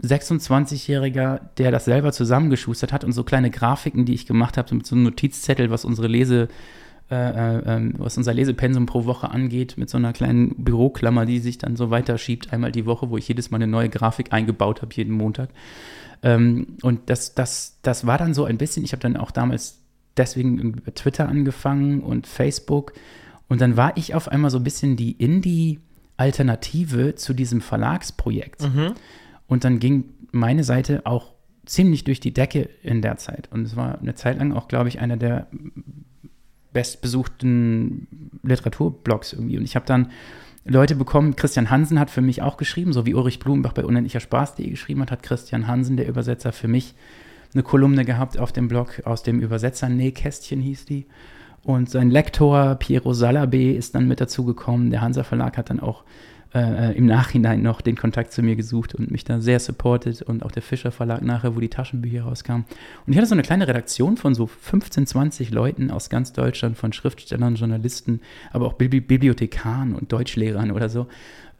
26-Jähriger, 0.02 1.40
der 1.56 1.70
das 1.70 1.86
selber 1.86 2.12
zusammengeschustert 2.12 2.92
hat 2.92 3.02
und 3.02 3.12
so 3.12 3.24
kleine 3.24 3.50
Grafiken, 3.50 4.04
die 4.04 4.14
ich 4.14 4.26
gemacht 4.26 4.58
habe, 4.58 4.74
mit 4.74 4.86
so 4.86 4.94
einem 4.94 5.04
Notizzettel, 5.04 5.70
was 5.70 5.84
unsere 5.86 6.08
Lese- 6.08 6.48
was 7.10 8.16
unser 8.16 8.32
Lesepensum 8.32 8.86
pro 8.86 9.04
Woche 9.04 9.30
angeht, 9.30 9.76
mit 9.76 9.90
so 9.90 9.98
einer 9.98 10.12
kleinen 10.12 10.54
Büroklammer, 10.56 11.26
die 11.26 11.40
sich 11.40 11.58
dann 11.58 11.74
so 11.74 11.90
weiterschiebt, 11.90 12.52
einmal 12.52 12.70
die 12.70 12.86
Woche, 12.86 13.10
wo 13.10 13.16
ich 13.16 13.26
jedes 13.26 13.50
Mal 13.50 13.56
eine 13.56 13.66
neue 13.66 13.88
Grafik 13.88 14.32
eingebaut 14.32 14.80
habe, 14.80 14.94
jeden 14.94 15.14
Montag. 15.14 15.48
Ähm, 16.22 16.76
und 16.82 17.10
das, 17.10 17.34
das, 17.34 17.78
das 17.82 18.06
war 18.06 18.18
dann 18.18 18.32
so 18.32 18.44
ein 18.44 18.58
bisschen, 18.58 18.84
ich 18.84 18.92
habe 18.92 19.02
dann 19.02 19.16
auch 19.16 19.32
damals 19.32 19.80
deswegen 20.16 20.58
über 20.58 20.94
Twitter 20.94 21.28
angefangen 21.28 22.00
und 22.00 22.26
Facebook. 22.26 22.92
Und 23.48 23.60
dann 23.60 23.76
war 23.76 23.96
ich 23.96 24.14
auf 24.14 24.28
einmal 24.28 24.50
so 24.50 24.58
ein 24.58 24.64
bisschen 24.64 24.96
die 24.96 25.12
Indie-Alternative 25.12 27.16
zu 27.16 27.34
diesem 27.34 27.60
Verlagsprojekt. 27.60 28.62
Mhm. 28.62 28.92
Und 29.48 29.64
dann 29.64 29.80
ging 29.80 30.04
meine 30.30 30.62
Seite 30.62 31.06
auch 31.06 31.32
ziemlich 31.66 32.04
durch 32.04 32.20
die 32.20 32.32
Decke 32.32 32.68
in 32.82 33.02
der 33.02 33.16
Zeit. 33.16 33.48
Und 33.50 33.64
es 33.64 33.74
war 33.74 33.98
eine 33.98 34.14
Zeit 34.14 34.38
lang 34.38 34.52
auch, 34.52 34.68
glaube 34.68 34.88
ich, 34.88 35.00
einer 35.00 35.16
der 35.16 35.48
bestbesuchten 36.72 38.06
Literaturblogs 38.42 39.33
irgendwie. 39.33 39.59
Und 39.59 39.64
ich 39.64 39.76
habe 39.76 39.87
dann 39.87 40.11
Leute 40.64 40.94
bekommen, 40.94 41.37
Christian 41.37 41.70
Hansen 41.70 41.98
hat 41.98 42.11
für 42.11 42.20
mich 42.20 42.42
auch 42.42 42.56
geschrieben, 42.56 42.92
so 42.92 43.06
wie 43.06 43.14
Ulrich 43.14 43.38
Blumenbach 43.38 43.72
bei 43.72 43.85
unendlicher 43.85 44.20
Spaß.de 44.20 44.68
geschrieben 44.68 45.00
hat, 45.00 45.11
hat 45.11 45.22
Christian 45.22 45.66
Hansen, 45.66 45.96
der 45.96 46.09
Übersetzer, 46.09 46.52
für 46.52 46.68
mich 46.68 46.94
eine 47.54 47.62
Kolumne 47.62 48.04
gehabt 48.04 48.38
auf 48.38 48.52
dem 48.52 48.68
Blog 48.68 49.02
aus 49.04 49.22
dem 49.22 49.40
Übersetzer 49.40 49.88
Nähkästchen 49.88 50.61
hieß 50.61 50.85
die. 50.85 51.06
Und 51.62 51.90
sein 51.90 52.11
Lektor 52.11 52.76
Piero 52.76 53.12
Salabe 53.12 53.72
ist 53.72 53.94
dann 53.94 54.09
mit 54.09 54.20
dazu 54.20 54.44
gekommen. 54.44 54.90
Der 54.90 55.00
Hansa 55.00 55.24
Verlag 55.24 55.56
hat 55.56 55.70
dann 55.70 55.80
auch 55.80 56.04
äh, 56.54 56.96
im 56.96 57.06
Nachhinein 57.06 57.62
noch 57.62 57.80
den 57.80 57.96
Kontakt 57.96 58.32
zu 58.32 58.42
mir 58.42 58.56
gesucht 58.56 58.94
und 58.94 59.10
mich 59.10 59.24
da 59.24 59.40
sehr 59.40 59.60
supportet 59.60 60.22
und 60.22 60.44
auch 60.44 60.50
der 60.50 60.62
Fischer 60.62 60.90
Verlag 60.90 61.22
nachher, 61.22 61.54
wo 61.54 61.60
die 61.60 61.68
Taschenbücher 61.68 62.22
rauskamen. 62.22 62.64
Und 63.06 63.12
ich 63.12 63.16
hatte 63.18 63.28
so 63.28 63.34
eine 63.34 63.42
kleine 63.42 63.68
Redaktion 63.68 64.16
von 64.16 64.34
so 64.34 64.46
15, 64.46 65.06
20 65.06 65.50
Leuten 65.50 65.90
aus 65.90 66.10
ganz 66.10 66.32
Deutschland, 66.32 66.76
von 66.76 66.92
Schriftstellern, 66.92 67.54
Journalisten, 67.54 68.20
aber 68.52 68.66
auch 68.66 68.74
Bibliothekaren 68.74 69.94
und 69.94 70.12
Deutschlehrern 70.12 70.72
oder 70.72 70.88
so. 70.88 71.06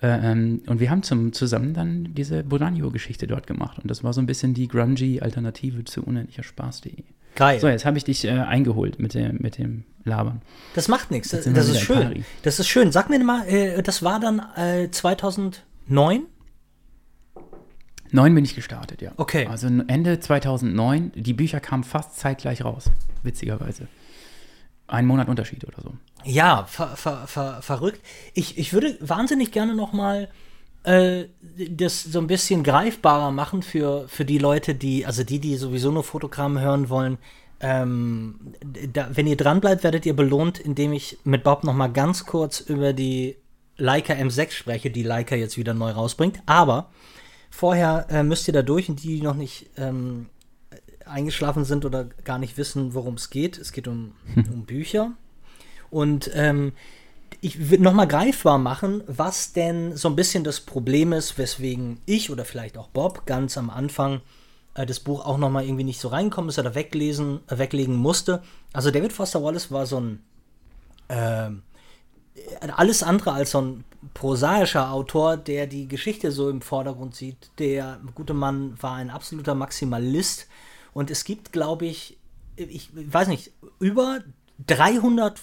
Äh, 0.03 0.33
ähm, 0.33 0.63
und 0.67 0.81
wir 0.81 0.91
haben 0.91 1.03
zum, 1.03 1.33
zusammen 1.33 1.75
dann 1.75 2.15
diese 2.15 2.43
Bolanio-Geschichte 2.43 3.27
dort 3.27 3.47
gemacht. 3.47 3.79
Und 3.79 3.91
das 3.91 4.03
war 4.03 4.13
so 4.13 4.21
ein 4.21 4.27
bisschen 4.27 4.55
die 4.55 4.69
grungy 4.69 5.21
Alternative 5.21 5.85
zu 5.85 6.03
unendlicher 6.03 6.43
Spaß.de. 6.43 7.05
Geil. 7.35 7.61
So, 7.61 7.69
jetzt 7.69 7.85
habe 7.85 7.97
ich 7.97 8.05
dich 8.05 8.25
äh, 8.25 8.31
eingeholt 8.31 8.99
mit, 8.99 9.15
der, 9.15 9.33
mit 9.33 9.59
dem 9.59 9.85
Labern. 10.05 10.43
Das 10.75 10.89
macht 10.89 11.11
nichts. 11.11 11.31
Das, 11.31 11.45
das 11.45 11.69
ist 11.69 11.81
schön. 11.81 12.25
Das 12.43 12.59
ist 12.59 12.69
schön. 12.69 12.93
Sag 12.93 13.11
mir 13.11 13.23
mal, 13.23 13.47
äh, 13.49 13.83
das 13.83 14.03
war 14.03 14.21
dann 14.21 14.43
äh, 14.57 14.91
2009? 14.91 16.23
Neun 18.13 18.35
bin 18.35 18.45
ich 18.45 18.55
gestartet, 18.55 19.03
ja. 19.03 19.13
Okay. 19.17 19.47
Also 19.47 19.69
Ende 19.69 20.19
2009. 20.19 21.13
Die 21.15 21.33
Bücher 21.33 21.61
kamen 21.61 21.85
fast 21.85 22.19
zeitgleich 22.19 22.65
raus, 22.65 22.91
witzigerweise. 23.23 23.87
Ein 24.89 25.07
Monat 25.07 25.29
Unterschied 25.29 25.65
oder 25.65 25.81
so. 25.83 25.95
Ja, 26.25 26.65
ver, 26.65 26.97
ver, 26.97 27.27
ver, 27.29 27.63
verrückt. 27.63 28.01
Ich, 28.35 28.59
ich 28.59 28.73
würde 28.73 28.97
wahnsinnig 29.01 29.53
gerne 29.53 29.77
noch 29.77 29.93
mal 29.93 30.29
äh, 30.85 31.27
das 31.71 32.03
so 32.03 32.19
ein 32.21 32.27
bisschen 32.27 32.63
greifbarer 32.63 33.31
machen 33.31 33.63
für, 33.63 34.09
für 34.09 34.25
die 34.25 34.39
Leute, 34.39 34.75
die, 34.75 35.05
also 35.05 35.25
die, 35.25 35.39
die 35.39 35.57
sowieso 35.57 35.91
nur 35.91 36.05
Fotogramme 36.05 36.61
hören 36.61 36.89
wollen. 36.89 37.19
Ähm, 37.61 38.55
da, 38.93 39.11
wenn 39.13 39.27
ihr 39.27 39.37
dran 39.37 39.61
bleibt, 39.61 39.85
werdet 39.85 40.07
ihr 40.07 40.17
belohnt, 40.17 40.59
indem 40.59 40.93
ich 40.95 41.19
mit 41.25 41.45
Bob 41.45 41.65
noch 41.65 41.75
mal 41.75 41.89
ganz 41.89 42.25
kurz 42.25 42.61
über 42.61 42.95
die 42.95 43.37
Leica 43.77 44.15
M6 44.15 44.53
spreche, 44.53 44.91
die 44.91 45.03
Leica 45.03 45.35
jetzt 45.35 45.59
wieder 45.59 45.75
neu 45.75 45.91
rausbringt. 45.91 46.41
Aber 46.47 46.91
vorher 47.51 48.07
äh, 48.09 48.23
müsst 48.23 48.49
ihr 48.49 48.55
da 48.55 48.63
durch 48.63 48.89
und 48.89 49.03
die, 49.03 49.17
die 49.17 49.23
noch 49.23 49.35
nicht 49.35 49.69
ähm, 49.77 50.27
eingeschlafen 51.05 51.65
sind 51.65 51.85
oder 51.85 52.05
gar 52.25 52.39
nicht 52.39 52.57
wissen, 52.57 52.95
worum 52.95 53.15
es 53.15 53.29
geht. 53.29 53.59
Es 53.59 53.73
geht 53.73 53.89
um, 53.89 54.13
um 54.37 54.65
Bücher. 54.65 55.13
Und 55.91 56.31
ähm, 56.35 56.73
ich 57.41 57.71
will 57.71 57.81
nochmal 57.81 58.09
greifbar 58.09 58.59
machen, 58.59 59.03
was 59.07 59.53
denn 59.53 59.97
so 59.97 60.09
ein 60.09 60.17
bisschen 60.17 60.45
das 60.45 60.61
Problem 60.61 61.13
ist, 61.13 61.39
weswegen 61.39 62.01
ich 62.07 62.31
oder 62.31 62.45
vielleicht 62.45 62.77
auch 62.77 62.89
Bob 62.89 63.27
ganz 63.27 63.57
am 63.57 63.71
Anfang 63.71 64.21
äh, 64.75 64.87
das 64.87 65.01
Buch 65.01 65.25
auch 65.25 65.39
nochmal 65.39 65.65
irgendwie 65.65 65.85
nicht 65.85 66.01
so 66.01 66.09
reinkommen 66.09 66.51
ist 66.51 66.59
oder 66.59 66.75
weglesen, 66.75 67.41
äh, 67.49 67.59
weglegen 67.59 67.97
musste. 67.97 68.43
Also 68.73 68.91
David 68.91 69.13
Foster 69.13 69.43
Wallace 69.43 69.71
war 69.71 69.87
so 69.87 70.01
ein 70.01 70.23
äh, 71.09 71.51
alles 72.75 73.03
andere 73.03 73.33
als 73.33 73.51
so 73.51 73.61
ein 73.61 73.85
prosaischer 74.15 74.93
Autor, 74.93 75.37
der 75.37 75.67
die 75.67 75.89
Geschichte 75.89 76.33
so 76.33 76.49
im 76.49 76.63
Vordergrund 76.63 77.15
sieht. 77.15 77.51
Der 77.59 78.01
gute 78.15 78.35
Mann 78.35 78.81
war 78.81 78.95
ein 78.95 79.11
absoluter 79.11 79.55
Maximalist 79.55 80.47
und 80.93 81.11
es 81.11 81.25
gibt, 81.25 81.53
glaube 81.53 81.87
ich, 81.87 82.19
ich 82.57 82.91
weiß 82.95 83.29
nicht, 83.29 83.53
über 83.79 84.21
300 84.67 85.41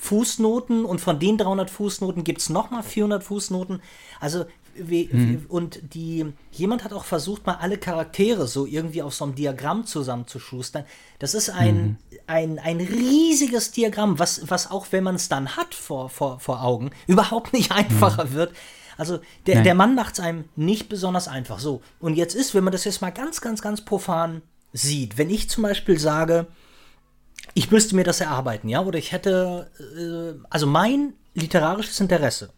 Fußnoten 0.00 0.84
und 0.84 1.00
von 1.00 1.18
den 1.18 1.36
300 1.36 1.70
Fußnoten 1.70 2.24
gibt 2.24 2.40
es 2.40 2.48
nochmal 2.48 2.82
400 2.82 3.22
Fußnoten. 3.22 3.82
Also 4.18 4.46
mhm. 4.76 5.44
und 5.48 5.80
die 5.94 6.32
jemand 6.52 6.84
hat 6.84 6.92
auch 6.92 7.04
versucht 7.04 7.46
mal 7.46 7.56
alle 7.56 7.76
Charaktere 7.76 8.46
so 8.46 8.66
irgendwie 8.66 9.02
auf 9.02 9.14
so 9.14 9.24
einem 9.24 9.34
Diagramm 9.34 9.84
zusammenzuschustern. 9.84 10.84
Das 11.18 11.34
ist 11.34 11.50
ein, 11.50 11.76
mhm. 11.76 11.96
ein, 12.26 12.58
ein 12.58 12.78
riesiges 12.78 13.72
Diagramm, 13.72 14.18
was, 14.18 14.48
was 14.50 14.70
auch 14.70 14.86
wenn 14.90 15.04
man 15.04 15.16
es 15.16 15.28
dann 15.28 15.56
hat 15.56 15.74
vor, 15.74 16.08
vor, 16.08 16.40
vor 16.40 16.62
Augen, 16.62 16.90
überhaupt 17.06 17.52
nicht 17.52 17.72
einfacher 17.72 18.26
mhm. 18.26 18.32
wird. 18.32 18.52
Also 18.96 19.20
der, 19.46 19.62
der 19.62 19.74
Mann 19.74 19.94
macht 19.94 20.14
es 20.14 20.20
einem 20.20 20.44
nicht 20.56 20.88
besonders 20.88 21.26
einfach. 21.26 21.58
So, 21.58 21.80
und 22.00 22.14
jetzt 22.14 22.34
ist, 22.34 22.54
wenn 22.54 22.64
man 22.64 22.72
das 22.72 22.84
jetzt 22.84 23.00
mal 23.00 23.10
ganz, 23.10 23.40
ganz, 23.40 23.62
ganz 23.62 23.82
profan 23.82 24.42
sieht, 24.72 25.18
wenn 25.18 25.30
ich 25.30 25.48
zum 25.48 25.62
Beispiel 25.62 25.98
sage, 25.98 26.46
ich 27.54 27.70
müsste 27.70 27.96
mir 27.96 28.04
das 28.04 28.20
erarbeiten, 28.20 28.68
ja, 28.68 28.80
oder 28.80 28.98
ich 28.98 29.12
hätte, 29.12 29.70
äh, 29.78 30.44
also 30.50 30.66
mein 30.66 31.14
literarisches 31.34 32.00
Interesse 32.00 32.52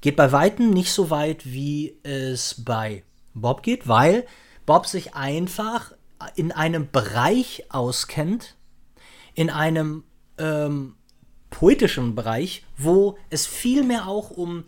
geht 0.00 0.16
bei 0.16 0.32
weitem 0.32 0.70
nicht 0.70 0.92
so 0.92 1.10
weit, 1.10 1.46
wie 1.46 1.96
es 2.02 2.62
bei 2.64 3.04
Bob 3.34 3.62
geht, 3.62 3.88
weil 3.88 4.26
Bob 4.66 4.86
sich 4.86 5.14
einfach 5.14 5.92
in 6.34 6.52
einem 6.52 6.90
Bereich 6.90 7.64
auskennt, 7.70 8.56
in 9.34 9.50
einem 9.50 10.04
ähm, 10.38 10.96
poetischen 11.50 12.14
Bereich, 12.14 12.64
wo 12.76 13.16
es 13.30 13.46
vielmehr 13.46 14.08
auch 14.08 14.30
um 14.30 14.64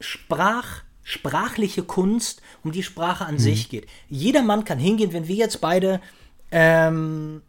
Sprach, 0.00 0.82
sprachliche 1.02 1.82
Kunst, 1.82 2.40
um 2.62 2.70
die 2.70 2.84
Sprache 2.84 3.26
an 3.26 3.34
mhm. 3.34 3.40
sich 3.40 3.68
geht. 3.68 3.88
Jeder 4.08 4.42
Mann 4.42 4.64
kann 4.64 4.78
hingehen, 4.78 5.12
wenn 5.12 5.26
wir 5.26 5.34
jetzt 5.34 5.60
beide 5.60 6.00
ähm, 6.52 7.42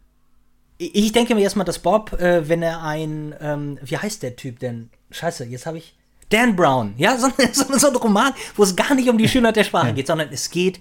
ich 0.80 1.12
denke 1.12 1.34
mir 1.34 1.42
erstmal, 1.42 1.66
dass 1.66 1.78
Bob, 1.78 2.14
äh, 2.14 2.48
wenn 2.48 2.62
er 2.62 2.82
ein, 2.82 3.34
ähm, 3.40 3.78
wie 3.82 3.98
heißt 3.98 4.22
der 4.22 4.34
Typ 4.36 4.60
denn? 4.60 4.88
Scheiße, 5.10 5.44
jetzt 5.44 5.66
habe 5.66 5.78
ich. 5.78 5.94
Dan 6.30 6.56
Brown, 6.56 6.94
ja, 6.96 7.18
so, 7.18 7.28
so, 7.52 7.78
so, 7.78 7.88
ein 7.88 7.96
Roman, 7.96 8.32
wo 8.56 8.62
es 8.62 8.74
gar 8.74 8.94
nicht 8.94 9.08
um 9.10 9.18
die 9.18 9.28
Schönheit 9.28 9.56
der 9.56 9.64
Sprache 9.64 9.92
geht, 9.92 10.06
sondern 10.06 10.28
es 10.32 10.50
geht 10.50 10.80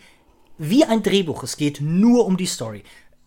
wie 0.58 0.86
ein 0.86 1.04
Drehbuch, 1.04 1.44
es 1.44 1.58
geht 1.58 1.82
nur 1.82 2.26
um 2.26 2.38
die 2.38 2.46
Story. 2.46 2.84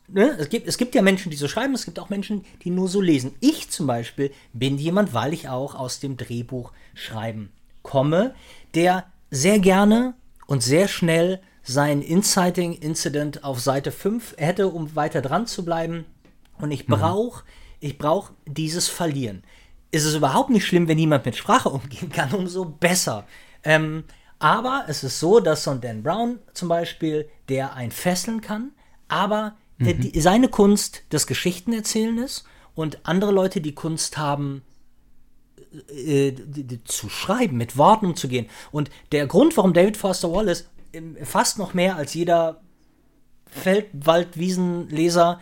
Ne? 0.09 0.37
Es, 0.39 0.49
gibt, 0.49 0.67
es 0.67 0.79
gibt 0.79 0.95
ja 0.95 1.03
Menschen, 1.03 1.31
die 1.31 1.37
so 1.37 1.49
schreiben, 1.49 1.75
es 1.75 1.85
gibt 1.85 1.99
auch 1.99 2.11
Menschen, 2.11 2.45
die 2.63 2.71
nur 2.71 2.89
so 2.89 3.01
lesen. 3.01 3.35
Ich 3.41 3.71
zum 3.71 3.87
Beispiel 3.87 4.31
bin 4.53 4.79
jemand, 4.79 5.13
weil 5.15 5.33
ich 5.33 5.49
auch 5.49 5.75
aus 5.75 6.01
dem 6.01 6.17
Drehbuch 6.17 6.73
schreiben 6.95 7.51
komme, 7.83 8.35
der 8.75 9.05
sehr 9.31 9.59
gerne 9.59 10.15
und 10.47 10.63
sehr 10.63 10.89
schnell 10.89 11.41
sein 11.63 12.03
Inciting 12.03 12.75
Incident 12.75 13.45
auf 13.45 13.61
Seite 13.61 13.91
5 13.91 14.37
hätte, 14.39 14.69
um 14.69 14.95
weiter 14.95 15.23
dran 15.23 15.47
zu 15.47 15.65
bleiben, 15.65 16.05
und 16.59 16.71
ich 16.71 16.87
brauche, 16.87 17.43
mhm. 17.43 17.49
ich 17.81 17.99
brauche 17.99 18.33
dieses 18.47 18.89
Verlieren. 18.89 19.43
Ist 19.91 20.05
es 20.05 20.15
überhaupt 20.15 20.51
nicht 20.51 20.65
schlimm, 20.65 20.89
wenn 20.89 20.97
niemand 20.97 21.27
mit 21.27 21.37
Sprache 21.37 21.69
umgehen 21.69 22.11
kann, 22.11 22.33
umso 22.33 22.65
besser. 22.65 23.27
Ähm, 23.65 24.05
aber 24.39 24.87
es 24.89 25.05
ist 25.05 25.21
so, 25.21 25.39
dass 25.39 25.65
so 25.65 25.71
ein 25.71 25.81
Dan 25.81 26.03
Brown 26.03 26.39
zum 26.53 26.69
Beispiel, 26.69 27.29
der 27.49 27.75
ein 27.75 27.91
fesseln 27.91 28.41
kann, 28.41 28.73
aber 29.09 29.55
mhm. 29.79 30.01
die, 30.01 30.21
seine 30.21 30.49
Kunst 30.49 31.03
das 31.11 31.27
Geschichtenerzählen 31.27 32.19
ist 32.19 32.45
und 32.75 33.01
andere 33.05 33.33
Leute 33.33 33.61
die 33.61 33.75
Kunst 33.75 34.17
haben, 34.19 34.63
äh, 35.89 36.33
die, 36.33 36.83
zu 36.85 37.09
schreiben, 37.09 37.57
mit 37.57 37.77
Worten 37.77 38.07
umzugehen. 38.07 38.47
Und 38.73 38.91
der 39.13 39.27
Grund, 39.27 39.57
warum 39.57 39.75
David 39.75 39.97
Foster 39.97 40.33
Wallace 40.33 40.69
fast 41.23 41.59
noch 41.59 41.73
mehr 41.75 41.97
als 41.97 42.15
jeder 42.15 42.61
Feldwaldwiesenleser 43.47 45.41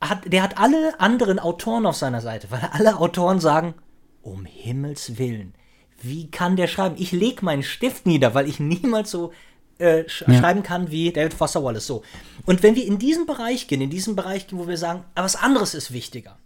hat, 0.00 0.32
der 0.32 0.42
hat 0.42 0.58
alle 0.58 0.98
anderen 1.00 1.38
Autoren 1.38 1.86
auf 1.86 1.96
seiner 1.96 2.20
Seite, 2.20 2.50
weil 2.50 2.68
alle 2.72 2.98
Autoren 2.98 3.40
sagen, 3.40 3.74
um 4.22 4.44
Himmels 4.44 5.18
Willen, 5.18 5.54
wie 6.00 6.30
kann 6.30 6.56
der 6.56 6.66
schreiben? 6.66 6.96
Ich 6.98 7.12
lege 7.12 7.44
meinen 7.44 7.62
Stift 7.62 8.06
nieder, 8.06 8.34
weil 8.34 8.48
ich 8.48 8.60
niemals 8.60 9.10
so 9.10 9.32
äh, 9.78 10.08
sch 10.08 10.24
ja. 10.26 10.38
schreiben 10.38 10.62
kann 10.62 10.90
wie 10.90 11.12
David 11.12 11.34
Foster 11.34 11.62
Wallace. 11.62 11.86
So. 11.86 12.02
Und 12.44 12.62
wenn 12.62 12.74
wir 12.74 12.84
in 12.84 12.98
diesen 12.98 13.26
Bereich 13.26 13.66
gehen, 13.66 13.80
in 13.80 13.90
diesen 13.90 14.16
Bereich 14.16 14.46
gehen, 14.46 14.58
wo 14.58 14.68
wir 14.68 14.76
sagen, 14.76 15.04
aber 15.14 15.24
was 15.24 15.36
anderes 15.36 15.74
ist 15.74 15.92
wichtiger, 15.92 16.38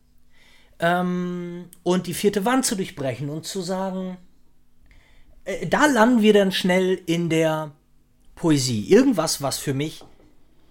ähm, 0.79 1.67
und 1.83 2.07
die 2.07 2.15
vierte 2.15 2.45
Wand 2.45 2.65
zu 2.65 2.75
durchbrechen 2.75 3.29
und 3.29 3.45
zu 3.45 3.61
sagen, 3.61 4.17
äh, 5.45 5.67
da 5.67 5.87
landen 5.87 6.23
wir 6.23 6.33
dann 6.33 6.53
schnell 6.53 7.01
in 7.07 7.29
der 7.29 7.73
Poesie. 8.35 8.89
Irgendwas, 8.89 9.43
was 9.43 9.59
für 9.59 9.75
mich, 9.75 10.03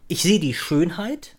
ich 0.07 0.23
sehe 0.23 0.39
die 0.39 0.53
Schönheit, 0.53 1.37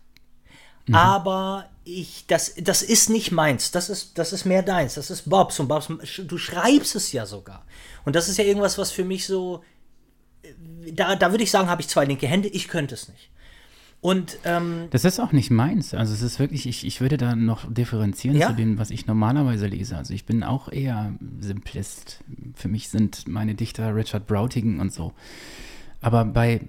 Mhm. 0.91 0.97
Aber 0.97 1.67
ich, 1.85 2.25
das, 2.27 2.55
das 2.57 2.83
ist 2.83 3.11
nicht 3.11 3.31
meins. 3.31 3.71
Das 3.71 3.89
ist, 3.89 4.19
das 4.19 4.33
ist 4.33 4.45
mehr 4.45 4.63
deins. 4.63 4.95
Das 4.95 5.09
ist 5.09 5.31
Bobs. 5.31 5.61
Und 5.61 5.69
Bobs, 5.69 5.89
du 6.19 6.37
schreibst 6.37 6.97
es 6.97 7.13
ja 7.13 7.27
sogar. 7.27 7.65
Und 8.05 8.17
das 8.17 8.29
ist 8.29 8.39
ja 8.39 8.45
irgendwas, 8.45 8.77
was 8.77 8.91
für 8.91 9.05
mich 9.05 9.25
so. 9.25 9.63
Da, 10.93 11.15
da 11.15 11.31
würde 11.31 11.45
ich 11.45 11.51
sagen, 11.53 11.69
habe 11.69 11.81
ich 11.81 11.89
zwei 11.89 12.05
linke 12.05 12.27
Hände. 12.27 12.49
Ich 12.49 12.67
könnte 12.67 12.95
es 12.95 13.09
nicht. 13.09 13.31
Und 14.01 14.39
ähm, 14.45 14.89
das 14.91 15.05
ist 15.05 15.21
auch 15.21 15.31
nicht 15.31 15.51
meins. 15.51 15.95
Also 15.95 16.13
es 16.13 16.23
ist 16.23 16.41
wirklich, 16.41 16.67
ich, 16.67 16.85
ich 16.85 17.01
würde 17.01 17.19
da 17.19 17.37
noch 17.37 17.73
differenzieren 17.73 18.37
ja? 18.37 18.49
zu 18.49 18.55
dem, 18.55 18.79
was 18.79 18.91
ich 18.91 19.07
normalerweise 19.07 19.69
lese. 19.69 19.97
Also 19.97 20.13
ich 20.13 20.25
bin 20.25 20.43
auch 20.43 20.73
eher 20.73 21.13
Simplist. 21.39 22.25
Für 22.57 22.69
mich 22.69 22.89
sind 22.89 23.29
meine 23.29 23.55
Dichter 23.55 23.95
Richard 23.95 24.27
Brautigan 24.27 24.81
und 24.81 24.93
so. 24.93 25.13
Aber 26.01 26.25
bei, 26.25 26.63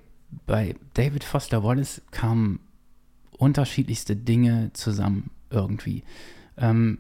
bei 0.46 0.76
David 0.94 1.24
Foster 1.24 1.64
Wallace 1.64 2.02
kam 2.12 2.60
unterschiedlichste 3.42 4.16
Dinge 4.16 4.70
zusammen 4.74 5.32
irgendwie. 5.50 6.04
Ähm, 6.58 7.00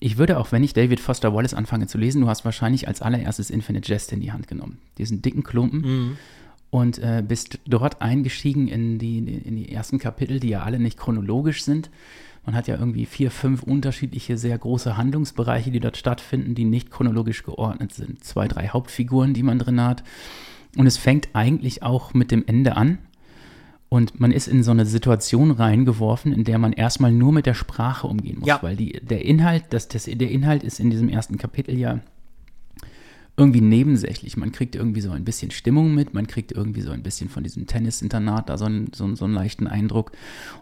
ich 0.00 0.16
würde 0.16 0.38
auch, 0.38 0.50
wenn 0.50 0.64
ich 0.64 0.72
David 0.72 1.00
Foster 1.00 1.34
Wallace 1.34 1.54
anfange 1.54 1.86
zu 1.86 1.98
lesen, 1.98 2.22
du 2.22 2.28
hast 2.28 2.44
wahrscheinlich 2.44 2.88
als 2.88 3.02
allererstes 3.02 3.50
Infinite 3.50 3.90
Jest 3.92 4.12
in 4.12 4.20
die 4.20 4.32
Hand 4.32 4.48
genommen. 4.48 4.78
Diesen 4.96 5.20
dicken 5.22 5.42
Klumpen. 5.42 5.80
Mhm. 5.80 6.16
Und 6.70 6.98
äh, 6.98 7.24
bist 7.26 7.60
dort 7.66 8.02
eingestiegen 8.02 8.68
in 8.68 8.98
die, 8.98 9.18
in 9.18 9.56
die 9.56 9.72
ersten 9.72 9.98
Kapitel, 9.98 10.38
die 10.38 10.50
ja 10.50 10.62
alle 10.62 10.78
nicht 10.78 10.98
chronologisch 10.98 11.64
sind. 11.64 11.88
Man 12.44 12.54
hat 12.54 12.68
ja 12.68 12.76
irgendwie 12.76 13.06
vier, 13.06 13.30
fünf 13.30 13.62
unterschiedliche, 13.62 14.36
sehr 14.36 14.56
große 14.56 14.96
Handlungsbereiche, 14.96 15.70
die 15.70 15.80
dort 15.80 15.96
stattfinden, 15.96 16.54
die 16.54 16.64
nicht 16.64 16.90
chronologisch 16.90 17.42
geordnet 17.42 17.94
sind. 17.94 18.22
Zwei, 18.22 18.48
drei 18.48 18.68
Hauptfiguren, 18.68 19.32
die 19.32 19.42
man 19.42 19.58
drin 19.58 19.80
hat. 19.80 20.04
Und 20.76 20.86
es 20.86 20.98
fängt 20.98 21.30
eigentlich 21.32 21.82
auch 21.82 22.12
mit 22.12 22.30
dem 22.30 22.44
Ende 22.46 22.76
an. 22.76 22.98
Und 23.88 24.20
man 24.20 24.32
ist 24.32 24.48
in 24.48 24.62
so 24.62 24.70
eine 24.70 24.84
Situation 24.84 25.50
reingeworfen, 25.50 26.32
in 26.32 26.44
der 26.44 26.58
man 26.58 26.72
erstmal 26.74 27.10
nur 27.10 27.32
mit 27.32 27.46
der 27.46 27.54
Sprache 27.54 28.06
umgehen 28.06 28.40
muss. 28.40 28.48
Ja. 28.48 28.62
Weil 28.62 28.76
die, 28.76 29.00
der 29.00 29.24
Inhalt, 29.24 29.64
das, 29.70 29.88
das, 29.88 30.04
der 30.04 30.30
Inhalt 30.30 30.62
ist 30.62 30.78
in 30.78 30.90
diesem 30.90 31.08
ersten 31.08 31.38
Kapitel 31.38 31.78
ja 31.78 32.00
irgendwie 33.38 33.60
nebensächlich. 33.60 34.36
Man 34.36 34.50
kriegt 34.50 34.74
irgendwie 34.74 35.00
so 35.00 35.12
ein 35.12 35.24
bisschen 35.24 35.52
Stimmung 35.52 35.94
mit, 35.94 36.12
man 36.12 36.26
kriegt 36.26 36.50
irgendwie 36.50 36.80
so 36.80 36.90
ein 36.90 37.04
bisschen 37.04 37.30
von 37.30 37.44
diesem 37.44 37.66
Tennisinternat 37.66 38.48
da 38.48 38.58
so 38.58 38.64
einen, 38.64 38.90
so, 38.92 39.14
so 39.14 39.24
einen 39.24 39.34
leichten 39.34 39.68
Eindruck. 39.68 40.10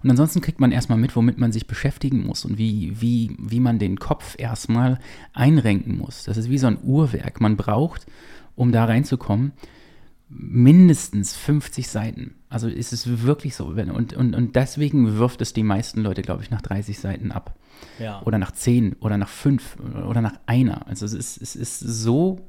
Und 0.03 0.11
ansonsten 0.11 0.43
kriegt 0.43 0.61
man 0.61 0.72
erstmal 0.72 0.99
mit, 0.99 1.16
womit 1.16 1.39
man 1.39 1.53
sich 1.53 1.66
beschäftigen 1.66 2.24
muss 2.24 2.45
und 2.45 2.59
wie, 2.59 3.01
wie, 3.01 3.35
wie 3.39 3.61
man 3.61 3.79
den 3.79 3.99
Kopf 3.99 4.37
erstmal 4.39 5.01
einrenken 5.33 5.97
muss. 5.97 6.24
Das 6.24 6.37
ist 6.37 6.51
wie 6.51 6.59
so 6.59 6.66
ein 6.66 6.79
Uhrwerk. 6.85 7.41
Man 7.41 7.57
braucht, 7.57 8.07
um 8.57 8.72
da 8.72 8.85
reinzukommen, 8.85 9.53
mindestens 10.39 11.34
50 11.34 11.89
Seiten. 11.89 12.34
Also 12.49 12.68
ist 12.68 12.93
es 12.93 13.22
wirklich 13.22 13.57
so. 13.57 13.66
Und, 13.66 14.14
und, 14.14 14.34
und 14.34 14.57
deswegen 14.57 15.18
wirft 15.18 15.41
es 15.41 15.53
die 15.53 15.62
meisten 15.62 16.01
Leute, 16.03 16.22
glaube 16.22 16.43
ich, 16.43 16.51
nach 16.51 16.62
30 16.62 16.99
Seiten 16.99 17.32
ab. 17.32 17.55
Ja. 17.99 18.22
Oder 18.24 18.39
nach 18.39 18.53
10 18.53 18.95
oder 19.01 19.18
nach 19.18 19.28
5 19.28 19.76
oder 20.09 20.20
nach 20.20 20.34
einer. 20.47 20.87
Also 20.87 21.07
es 21.07 21.14
ist, 21.14 21.41
es 21.41 21.57
ist 21.57 21.80
so 21.80 22.41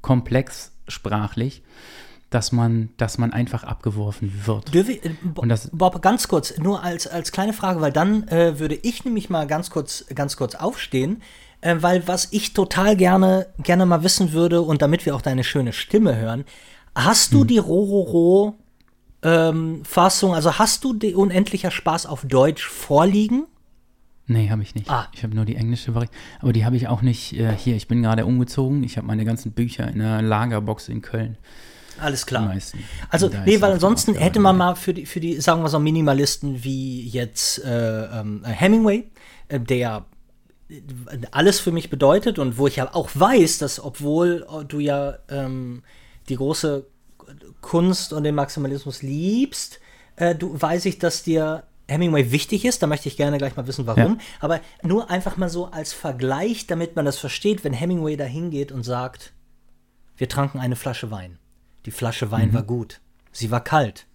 komplex 0.00 0.72
sprachlich, 0.88 1.62
dass 2.30 2.52
man, 2.52 2.90
dass 2.96 3.18
man 3.18 3.32
einfach 3.32 3.64
abgeworfen 3.64 4.46
wird. 4.46 4.74
Dürfe 4.74 4.92
ich, 4.92 5.04
äh, 5.04 5.10
und 5.36 5.48
das, 5.48 5.70
Bob, 5.72 6.02
ganz 6.02 6.28
kurz, 6.28 6.58
nur 6.58 6.82
als, 6.82 7.06
als 7.06 7.32
kleine 7.32 7.52
Frage, 7.52 7.80
weil 7.80 7.92
dann 7.92 8.26
äh, 8.28 8.58
würde 8.58 8.74
ich 8.74 9.04
nämlich 9.04 9.30
mal 9.30 9.46
ganz 9.46 9.70
kurz, 9.70 10.04
ganz 10.14 10.36
kurz 10.36 10.54
aufstehen, 10.54 11.22
äh, 11.60 11.76
weil 11.80 12.06
was 12.08 12.28
ich 12.32 12.52
total 12.52 12.96
gerne, 12.96 13.46
gerne 13.62 13.86
mal 13.86 14.02
wissen 14.02 14.32
würde 14.32 14.62
und 14.62 14.82
damit 14.82 15.06
wir 15.06 15.14
auch 15.14 15.22
deine 15.22 15.44
schöne 15.44 15.72
Stimme 15.72 16.16
hören, 16.16 16.44
Hast 16.96 17.34
du 17.34 17.44
die 17.44 17.58
Rororo 17.58 18.56
ähm, 19.22 19.84
Fassung, 19.84 20.34
also 20.34 20.58
hast 20.58 20.82
du 20.82 20.94
die 20.94 21.14
Unendlicher 21.14 21.70
Spaß 21.70 22.06
auf 22.06 22.24
Deutsch 22.24 22.66
vorliegen? 22.66 23.46
Nee, 24.26 24.48
habe 24.50 24.62
ich 24.62 24.74
nicht. 24.74 24.90
Ah. 24.90 25.06
Ich 25.12 25.22
habe 25.22 25.34
nur 25.34 25.44
die 25.44 25.56
englische 25.56 25.94
Variante. 25.94 26.16
Aber 26.40 26.54
die 26.54 26.64
habe 26.64 26.74
ich 26.74 26.88
auch 26.88 27.02
nicht 27.02 27.34
äh, 27.34 27.54
hier. 27.54 27.76
Ich 27.76 27.86
bin 27.86 28.02
gerade 28.02 28.24
umgezogen. 28.24 28.82
Ich 28.82 28.96
habe 28.96 29.06
meine 29.06 29.26
ganzen 29.26 29.52
Bücher 29.52 29.86
in 29.86 30.00
einer 30.00 30.22
Lagerbox 30.22 30.88
in 30.88 31.02
Köln. 31.02 31.36
Alles 32.00 32.26
klar. 32.26 32.54
Also, 33.10 33.30
nee, 33.44 33.60
weil 33.60 33.72
ansonsten 33.72 34.14
hätte 34.14 34.40
man 34.40 34.56
mal 34.56 34.74
für 34.74 34.94
die, 34.94 35.06
für 35.06 35.20
die, 35.20 35.40
sagen 35.40 35.62
wir 35.62 35.68
so, 35.68 35.78
Minimalisten 35.78 36.64
wie 36.64 37.06
jetzt 37.06 37.62
äh, 37.64 38.04
ähm, 38.04 38.42
Hemingway, 38.44 39.04
äh, 39.48 39.60
der 39.60 40.04
äh, 40.68 40.80
alles 41.30 41.60
für 41.60 41.72
mich 41.72 41.90
bedeutet 41.90 42.38
und 42.38 42.58
wo 42.58 42.66
ich 42.66 42.76
ja 42.76 42.94
auch 42.94 43.10
weiß, 43.14 43.58
dass 43.58 43.82
obwohl 43.82 44.46
du 44.68 44.80
ja 44.80 45.18
ähm, 45.28 45.82
die 46.28 46.36
große 46.36 46.86
Kunst 47.60 48.12
und 48.12 48.24
den 48.24 48.34
Maximalismus 48.34 49.02
liebst, 49.02 49.80
äh, 50.16 50.34
du 50.34 50.60
weiß 50.60 50.84
ich, 50.86 50.98
dass 50.98 51.22
dir 51.22 51.64
Hemingway 51.88 52.30
wichtig 52.32 52.64
ist. 52.64 52.82
Da 52.82 52.86
möchte 52.86 53.08
ich 53.08 53.16
gerne 53.16 53.38
gleich 53.38 53.56
mal 53.56 53.66
wissen, 53.66 53.86
warum. 53.86 54.14
Ja. 54.14 54.24
Aber 54.40 54.60
nur 54.82 55.10
einfach 55.10 55.36
mal 55.36 55.48
so 55.48 55.66
als 55.66 55.92
Vergleich, 55.92 56.66
damit 56.66 56.96
man 56.96 57.04
das 57.04 57.18
versteht, 57.18 57.64
wenn 57.64 57.72
Hemingway 57.72 58.16
da 58.16 58.24
hingeht 58.24 58.72
und 58.72 58.82
sagt, 58.82 59.32
wir 60.16 60.28
tranken 60.28 60.58
eine 60.58 60.76
Flasche 60.76 61.10
Wein. 61.10 61.38
Die 61.84 61.90
Flasche 61.90 62.30
Wein 62.30 62.52
war 62.52 62.62
gut. 62.64 63.00
Sie 63.32 63.50
war 63.50 63.62
kalt. 63.62 64.06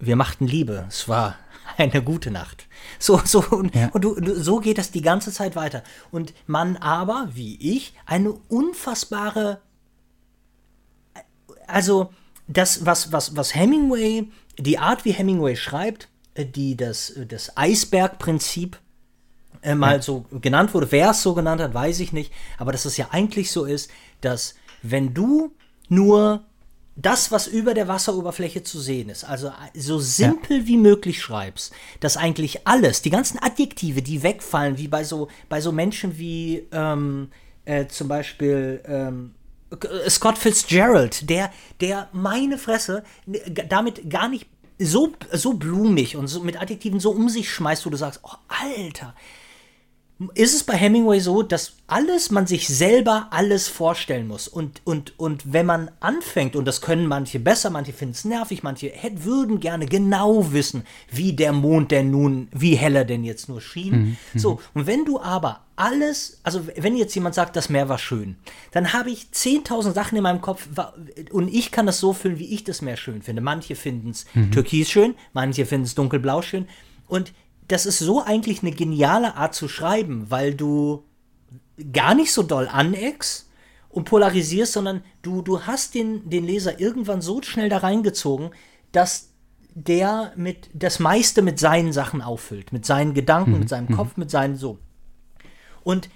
Wir 0.00 0.16
machten 0.16 0.46
Liebe. 0.46 0.86
Es 0.88 1.08
war 1.08 1.36
eine 1.76 2.02
gute 2.02 2.30
Nacht. 2.32 2.66
So, 2.98 3.20
so, 3.24 3.40
und, 3.50 3.74
Ja. 3.74 3.88
und 3.92 4.02
du, 4.02 4.14
du, 4.18 4.42
so 4.42 4.58
geht 4.58 4.78
das 4.78 4.90
die 4.90 5.02
ganze 5.02 5.30
Zeit 5.30 5.54
weiter. 5.54 5.84
Und 6.10 6.34
man 6.46 6.76
aber, 6.78 7.28
wie 7.32 7.56
ich, 7.76 7.94
eine 8.06 8.32
unfassbare, 8.32 9.60
also 11.66 12.10
das, 12.48 12.84
was, 12.84 13.12
was, 13.12 13.36
was 13.36 13.54
Hemingway, 13.54 14.28
die 14.58 14.78
Art, 14.78 15.04
wie 15.04 15.12
Hemingway 15.12 15.56
schreibt, 15.56 16.08
äh, 16.34 16.44
die 16.44 16.76
das, 16.76 17.10
äh, 17.10 17.26
das 17.26 17.56
Eisbergprinzip 17.56 18.78
äh, 19.62 19.74
mal 19.74 20.02
so 20.02 20.26
genannt 20.40 20.74
wurde. 20.74 20.90
Wer 20.90 21.10
es 21.10 21.22
so 21.22 21.34
genannt 21.34 21.60
hat, 21.60 21.74
weiß 21.74 22.00
ich 22.00 22.12
nicht. 22.12 22.32
Aber 22.58 22.72
dass 22.72 22.84
es 22.84 22.96
ja 22.96 23.08
eigentlich 23.10 23.50
so 23.52 23.64
ist, 23.64 23.90
dass 24.20 24.54
wenn 24.82 25.14
du 25.14 25.54
nur 25.88 26.44
das, 26.96 27.30
was 27.30 27.46
über 27.46 27.72
der 27.72 27.88
Wasseroberfläche 27.88 28.62
zu 28.62 28.78
sehen 28.78 29.08
ist, 29.08 29.24
also 29.24 29.50
so 29.74 29.98
simpel 29.98 30.66
wie 30.66 30.76
möglich 30.76 31.22
schreibst, 31.22 31.72
dass 32.00 32.18
eigentlich 32.18 32.66
alles, 32.66 33.00
die 33.00 33.10
ganzen 33.10 33.38
Adjektive, 33.38 34.02
die 34.02 34.22
wegfallen, 34.22 34.76
wie 34.76 34.88
bei 34.88 35.02
so, 35.04 35.28
bei 35.48 35.60
so 35.60 35.72
Menschen 35.72 36.18
wie 36.18 36.66
ähm, 36.70 37.30
äh, 37.64 37.86
zum 37.86 38.08
Beispiel 38.08 38.82
ähm, 38.84 39.34
Scott 40.08 40.38
Fitzgerald, 40.38 41.28
der, 41.30 41.50
der 41.80 42.08
meine 42.12 42.58
Fresse 42.58 43.04
n- 43.26 43.34
g- 43.54 43.64
damit 43.68 44.10
gar 44.10 44.28
nicht 44.28 44.46
so, 44.78 45.12
so 45.32 45.54
blumig 45.54 46.16
und 46.16 46.26
so 46.26 46.40
mit 46.40 46.60
Adjektiven 46.60 46.98
so 47.00 47.10
um 47.10 47.28
sich 47.28 47.50
schmeißt, 47.50 47.86
wo 47.86 47.90
du 47.90 47.96
sagst, 47.96 48.20
oh, 48.24 48.34
Alter, 48.48 49.14
ist 50.34 50.54
es 50.54 50.64
bei 50.64 50.74
Hemingway 50.74 51.20
so, 51.20 51.42
dass 51.42 51.74
alles, 51.86 52.30
man 52.30 52.46
sich 52.46 52.68
selber 52.68 53.28
alles 53.30 53.68
vorstellen 53.68 54.26
muss. 54.26 54.48
Und, 54.48 54.80
und, 54.84 55.18
und 55.18 55.52
wenn 55.52 55.66
man 55.66 55.90
anfängt, 56.00 56.56
und 56.56 56.66
das 56.66 56.80
können 56.80 57.06
manche 57.06 57.40
besser, 57.40 57.70
manche 57.70 57.92
finden 57.92 58.12
es 58.12 58.24
nervig, 58.24 58.62
manche 58.62 58.88
hätt, 58.88 59.24
würden 59.24 59.60
gerne 59.60 59.86
genau 59.86 60.52
wissen, 60.52 60.84
wie 61.10 61.32
der 61.32 61.52
Mond 61.52 61.90
denn 61.90 62.10
nun, 62.10 62.48
wie 62.52 62.74
hell 62.74 62.96
er 62.96 63.04
denn 63.04 63.24
jetzt 63.24 63.48
nur 63.48 63.60
schien. 63.60 64.16
So, 64.34 64.60
und 64.74 64.86
wenn 64.86 65.04
du 65.04 65.20
aber 65.20 65.60
alles, 65.76 66.40
also 66.42 66.66
wenn 66.76 66.96
jetzt 66.96 67.14
jemand 67.14 67.34
sagt, 67.34 67.56
das 67.56 67.68
Meer 67.68 67.88
war 67.88 67.98
schön, 67.98 68.36
dann 68.70 68.92
habe 68.92 69.10
ich 69.10 69.28
10.000 69.32 69.92
Sachen 69.92 70.16
in 70.16 70.22
meinem 70.22 70.40
Kopf 70.40 70.68
und 71.32 71.48
ich 71.48 71.70
kann 71.70 71.86
das 71.86 71.98
so 71.98 72.12
füllen, 72.12 72.38
wie 72.38 72.54
ich 72.54 72.64
das 72.64 72.82
Meer 72.82 72.96
schön 72.96 73.22
finde. 73.22 73.42
Manche 73.42 73.74
finden 73.74 74.10
es 74.10 74.26
türkis 74.52 74.90
schön, 74.90 75.14
manche 75.32 75.66
finden 75.66 75.86
es 75.86 75.94
dunkelblau 75.94 76.42
schön. 76.42 76.66
Und 77.08 77.32
das 77.72 77.86
ist 77.86 78.00
so 78.00 78.22
eigentlich 78.22 78.62
eine 78.62 78.72
geniale 78.72 79.34
Art 79.34 79.54
zu 79.54 79.66
schreiben, 79.66 80.26
weil 80.28 80.54
du 80.54 81.04
gar 81.90 82.14
nicht 82.14 82.30
so 82.30 82.42
doll 82.42 82.68
aneckst 82.68 83.48
und 83.88 84.04
polarisierst, 84.04 84.74
sondern 84.74 85.02
du, 85.22 85.40
du 85.40 85.62
hast 85.62 85.94
den, 85.94 86.28
den 86.28 86.44
Leser 86.44 86.80
irgendwann 86.80 87.22
so 87.22 87.40
schnell 87.40 87.70
da 87.70 87.78
reingezogen, 87.78 88.50
dass 88.92 89.30
der 89.74 90.34
mit 90.36 90.68
das 90.74 90.98
meiste 90.98 91.40
mit 91.40 91.58
seinen 91.58 91.94
Sachen 91.94 92.20
auffüllt, 92.20 92.74
mit 92.74 92.84
seinen 92.84 93.14
Gedanken, 93.14 93.58
mit 93.58 93.70
seinem 93.70 93.88
Kopf, 93.96 94.18
mit 94.18 94.30
seinen 94.30 94.56
so. 94.56 94.78
Und 95.82 96.10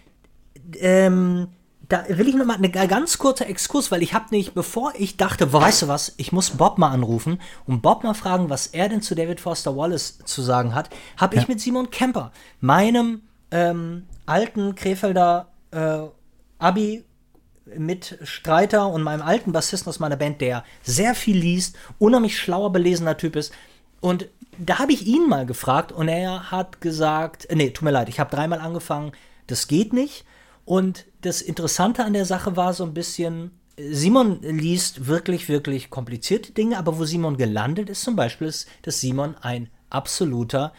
ähm, 0.75 1.49
da 1.89 2.05
will 2.09 2.28
ich 2.28 2.34
noch 2.34 2.45
mal 2.45 2.57
eine 2.57 2.70
ganz 2.70 3.18
kurze 3.18 3.47
Exkurs, 3.47 3.93
weil 3.93 4.03
ich 4.03 4.14
habe 4.14 4.26
nicht, 4.30 4.55
bevor 4.55 4.93
ich 4.97 5.16
dachte, 5.16 5.53
weißt 5.53 5.82
du 5.82 5.89
was, 5.89 6.14
ich 6.16 6.32
muss 6.32 6.51
Bob 6.51 6.78
mal 6.78 6.91
anrufen 6.91 7.41
und 7.66 7.82
Bob 7.82 8.03
mal 8.03 8.14
fragen, 8.14 8.51
was 8.51 8.68
er 8.68 8.89
denn 8.89 9.03
zu 9.03 9.14
David 9.14 9.41
Foster 9.41 9.76
Wallace 9.76 10.18
zu 10.24 10.43
sagen 10.43 10.74
hat, 10.74 10.91
habe 11.16 11.37
ich 11.37 11.49
mit 11.49 11.61
Simon 11.61 11.91
Kemper, 11.91 12.32
meinem 12.61 13.22
ähm, 13.51 14.07
alten 14.26 14.74
Krefelder 14.74 15.49
äh, 15.70 15.99
Abi 16.59 17.05
Mitstreiter 17.66 18.89
und 18.89 19.03
meinem 19.03 19.22
alten 19.22 19.53
Bassisten 19.53 19.91
aus 19.91 19.99
meiner 19.99 20.16
Band, 20.16 20.41
der 20.41 20.64
sehr 20.82 21.14
viel 21.14 21.37
liest, 21.37 21.76
unheimlich 21.99 22.39
schlauer, 22.39 22.72
belesener 22.72 23.16
Typ 23.16 23.37
ist. 23.37 23.53
Und 24.01 24.28
da 24.59 24.78
habe 24.78 24.93
ich 24.93 25.07
ihn 25.07 25.28
mal 25.28 25.47
gefragt 25.47 25.93
und 25.93 26.09
er 26.09 26.51
hat 26.51 26.80
gesagt, 26.80 27.47
äh, 27.51 27.57
nee, 27.57 27.70
tut 27.70 27.84
mir 27.84 27.91
leid, 27.91 28.09
ich 28.09 28.20
habe 28.20 28.34
dreimal 28.34 28.61
angefangen, 28.61 29.12
das 29.47 29.68
geht 29.68 29.93
nicht. 29.93 30.24
Und 30.64 31.07
das 31.27 31.43
Interessante 31.43 32.05
an 32.05 32.12
der 32.12 32.24
Sache 32.24 32.57
war 32.57 32.72
so 32.72 32.85
ein 32.85 32.95
bisschen, 32.95 33.51
Simon 33.77 34.41
liest 34.43 35.07
wirklich, 35.07 35.49
wirklich 35.49 35.91
komplizierte 35.91 36.53
Dinge, 36.53 36.79
aber 36.79 36.99
wo 36.99 37.05
Simon 37.05 37.37
gelandet 37.37 37.91
ist 37.91 38.03
zum 38.03 38.16
Beispiel, 38.16 38.47
ist, 38.49 38.68
dass 38.83 39.01
Simon 39.01 39.35
ein 39.43 39.68
absoluter 39.91 40.72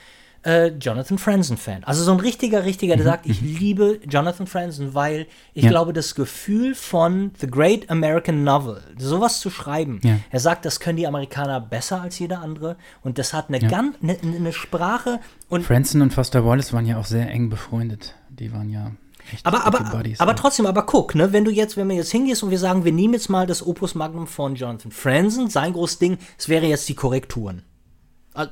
äh, 0.46 0.68
Jonathan 0.80 1.18
Franzen-Fan. 1.18 1.84
Also 1.84 2.04
so 2.04 2.12
ein 2.12 2.20
richtiger, 2.20 2.64
richtiger, 2.64 2.96
der 2.96 3.04
sagt, 3.04 3.26
ich 3.26 3.42
liebe 3.42 4.00
Jonathan 4.08 4.48
Franzen, 4.48 4.94
weil 4.94 5.28
ich 5.54 5.64
Ja. 5.66 5.70
glaube, 5.70 5.92
das 5.94 6.16
Gefühl 6.16 6.74
von 6.76 7.32
The 7.40 7.48
Great 7.48 7.90
American 7.90 8.44
Novel, 8.46 8.82
sowas 8.98 9.42
zu 9.42 9.50
schreiben, 9.50 10.00
Ja. 10.04 10.20
er 10.30 10.40
sagt, 10.40 10.64
das 10.64 10.80
können 10.80 10.98
die 10.98 11.08
Amerikaner 11.08 11.60
besser 11.60 12.02
als 12.02 12.18
jeder 12.20 12.40
andere 12.42 12.78
und 13.02 13.18
das 13.18 13.34
hat 13.34 13.50
eine 13.50 13.60
Ja. 13.62 13.68
ganz, 13.68 13.96
eine, 14.02 14.18
eine 14.22 14.54
Sprache 14.54 15.20
und 15.50 15.66
Franson 15.66 16.02
und 16.02 16.14
Foster 16.14 16.46
Wallace 16.46 16.72
waren 16.72 16.86
ja 16.86 16.98
auch 16.98 17.06
sehr 17.06 17.30
eng 17.30 17.50
befreundet. 17.50 18.16
Die 18.30 18.54
waren 18.54 18.70
ja 18.70 18.92
echt 19.34 19.46
Aber, 19.46 19.66
aber, 19.66 19.86
aber 19.86 20.06
ja. 20.06 20.34
trotzdem, 20.34 20.66
aber 20.66 20.84
guck, 20.84 21.16
ne, 21.16 21.34
wenn 21.34 21.46
du 21.46 21.52
jetzt, 21.52 21.78
wenn 21.78 21.88
wir 21.90 21.96
jetzt 21.96 22.12
hingehst 22.12 22.44
und 22.44 22.52
wir 22.52 22.60
sagen, 22.60 22.86
wir 22.86 22.92
nehmen 22.92 23.14
jetzt 23.14 23.30
mal 23.30 23.48
das 23.48 23.66
Opus 23.66 23.96
Magnum 23.96 24.28
von 24.28 24.56
Jonathan 24.56 24.92
Franzen, 24.92 25.50
sein 25.50 25.74
großes 25.74 26.00
Ding, 26.00 26.18
es 26.38 26.50
wäre 26.50 26.66
jetzt 26.66 26.88
die 26.90 26.96
Korrekturen. 26.96 27.64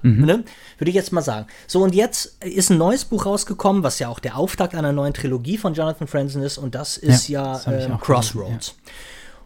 Mhm. 0.02 0.26
Ne? 0.26 0.44
Würde 0.78 0.90
ich 0.90 0.96
jetzt 0.96 1.12
mal 1.12 1.22
sagen. 1.22 1.48
So, 1.68 1.84
und 1.84 1.94
jetzt 1.94 2.44
ist 2.44 2.72
ein 2.72 2.78
neues 2.78 3.06
Buch 3.06 3.26
rausgekommen, 3.26 3.84
was 3.84 4.00
ja 4.00 4.10
auch 4.10 4.20
der 4.20 4.38
Auftakt 4.38 4.74
einer 4.74 4.92
neuen 4.92 5.14
Trilogie 5.14 5.58
von 5.58 5.74
Jonathan 5.74 6.08
Franzen 6.08 6.42
ist, 6.42 6.58
und 6.58 6.76
das 6.76 6.98
ist 6.98 7.28
Ja, 7.28 7.62
ja, 7.66 7.72
das 7.72 7.92
auch 7.92 8.02
Crossroads. 8.02 8.76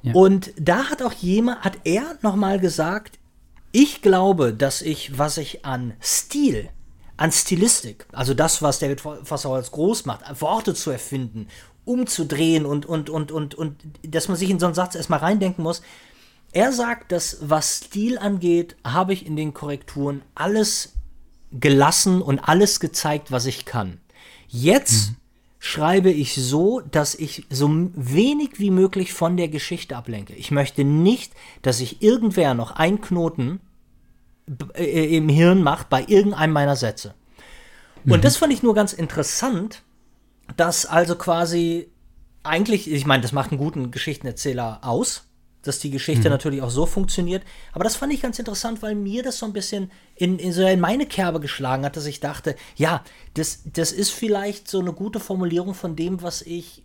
Ja. 0.02 0.14
Und 0.14 0.52
da 0.58 0.86
hat 0.86 1.04
auch 1.04 1.12
jemand, 1.12 1.62
hat 1.62 1.80
er 1.84 2.18
nochmal 2.22 2.60
gesagt, 2.60 3.20
ich 3.72 4.02
glaube, 4.02 4.54
dass 4.54 4.82
ich, 4.82 5.18
was 5.18 5.38
ich 5.38 5.66
an 5.66 5.94
Stil, 6.02 6.70
an 7.20 7.34
Stilistik, 7.34 8.06
also 8.14 8.34
das, 8.34 8.62
was 8.62 8.80
David 8.80 9.02
Foster 9.02 9.50
als 9.50 9.72
groß 9.72 10.06
macht, 10.06 10.42
Worte 10.42 10.74
zu 10.74 10.90
erfinden, 10.90 11.48
umzudrehen 11.84 12.66
und, 12.66 12.86
und, 12.86 13.10
und, 13.10 13.34
und, 13.34 13.56
und, 13.56 13.76
dass 14.04 14.30
man 14.30 14.38
sich 14.38 14.50
in 14.50 14.58
so 14.58 14.68
einen 14.68 14.76
Satz 14.76 14.96
erstmal 14.96 15.20
reindenken 15.20 15.62
muss. 15.62 15.82
Er 16.54 16.72
sagt, 16.72 17.12
dass 17.12 17.38
was 17.42 17.78
Stil 17.78 18.18
angeht, 18.18 18.78
habe 18.86 19.12
ich 19.12 19.26
in 19.26 19.36
den 19.36 19.54
Korrekturen 19.54 20.22
alles 20.34 20.94
gelassen 21.52 22.22
und 22.22 22.40
alles 22.40 22.80
gezeigt, 22.80 23.34
was 23.34 23.48
ich 23.48 23.66
kann. 23.66 24.00
Jetzt 24.48 25.12
schreibe 25.60 26.12
ich 26.12 26.36
so, 26.36 26.80
dass 26.80 27.16
ich 27.16 27.46
so 27.50 27.70
wenig 27.96 28.60
wie 28.60 28.72
möglich 28.72 29.12
von 29.12 29.36
der 29.36 29.50
Geschichte 29.50 29.98
ablenke. 29.98 30.34
Ich 30.36 30.52
möchte 30.52 30.86
nicht, 30.86 31.34
dass 31.64 31.80
sich 31.80 32.02
irgendwer 32.02 32.54
noch 32.54 32.72
einen 32.72 33.02
Knoten 33.02 33.60
äh, 33.60 33.69
im 34.76 35.30
Hirn 35.30 35.64
macht 35.64 35.89
bei 35.89 36.04
irgendeinem 36.08 36.54
meiner 36.54 36.76
Sätze. 36.76 37.14
Und 38.08 38.24
das 38.24 38.38
fand 38.38 38.54
ich 38.54 38.64
nur 38.64 38.74
ganz 38.74 38.93
interessant, 38.93 39.84
dass 40.58 40.86
also 40.86 41.16
quasi 41.16 41.91
eigentlich, 42.43 42.91
ich 42.91 43.06
meine, 43.06 43.22
das 43.22 43.32
macht 43.32 43.52
einen 43.52 43.60
guten 43.60 43.91
Geschichtenerzähler 43.91 44.80
aus, 44.82 45.26
dass 45.62 45.80
die 45.80 45.91
Geschichte 45.91 46.30
natürlich 46.30 46.62
auch 46.62 46.70
so 46.70 46.86
funktioniert. 46.86 47.43
Aber 47.74 47.84
das 47.84 47.97
fand 47.97 48.14
ich 48.14 48.22
ganz 48.22 48.39
interessant, 48.39 48.82
weil 48.82 48.95
mir 48.95 49.24
das 49.24 49.39
so 49.39 49.45
ein 49.45 49.54
bisschen 49.54 49.91
in, 50.16 50.39
in, 50.39 50.54
so 50.54 50.66
in 50.66 50.80
meine 50.80 51.06
Kerbe 51.06 51.39
geschlagen 51.39 51.84
hat, 51.84 51.97
dass 51.97 52.06
ich 52.06 52.22
dachte, 52.22 52.56
ja, 52.76 53.04
das, 53.34 53.64
das 53.66 53.91
ist 53.91 54.12
vielleicht 54.12 54.70
so 54.70 54.80
eine 54.80 54.93
gute 54.93 55.20
Formulierung 55.20 55.74
von 55.74 55.95
dem, 55.95 56.22
was 56.22 56.41
ich 56.41 56.84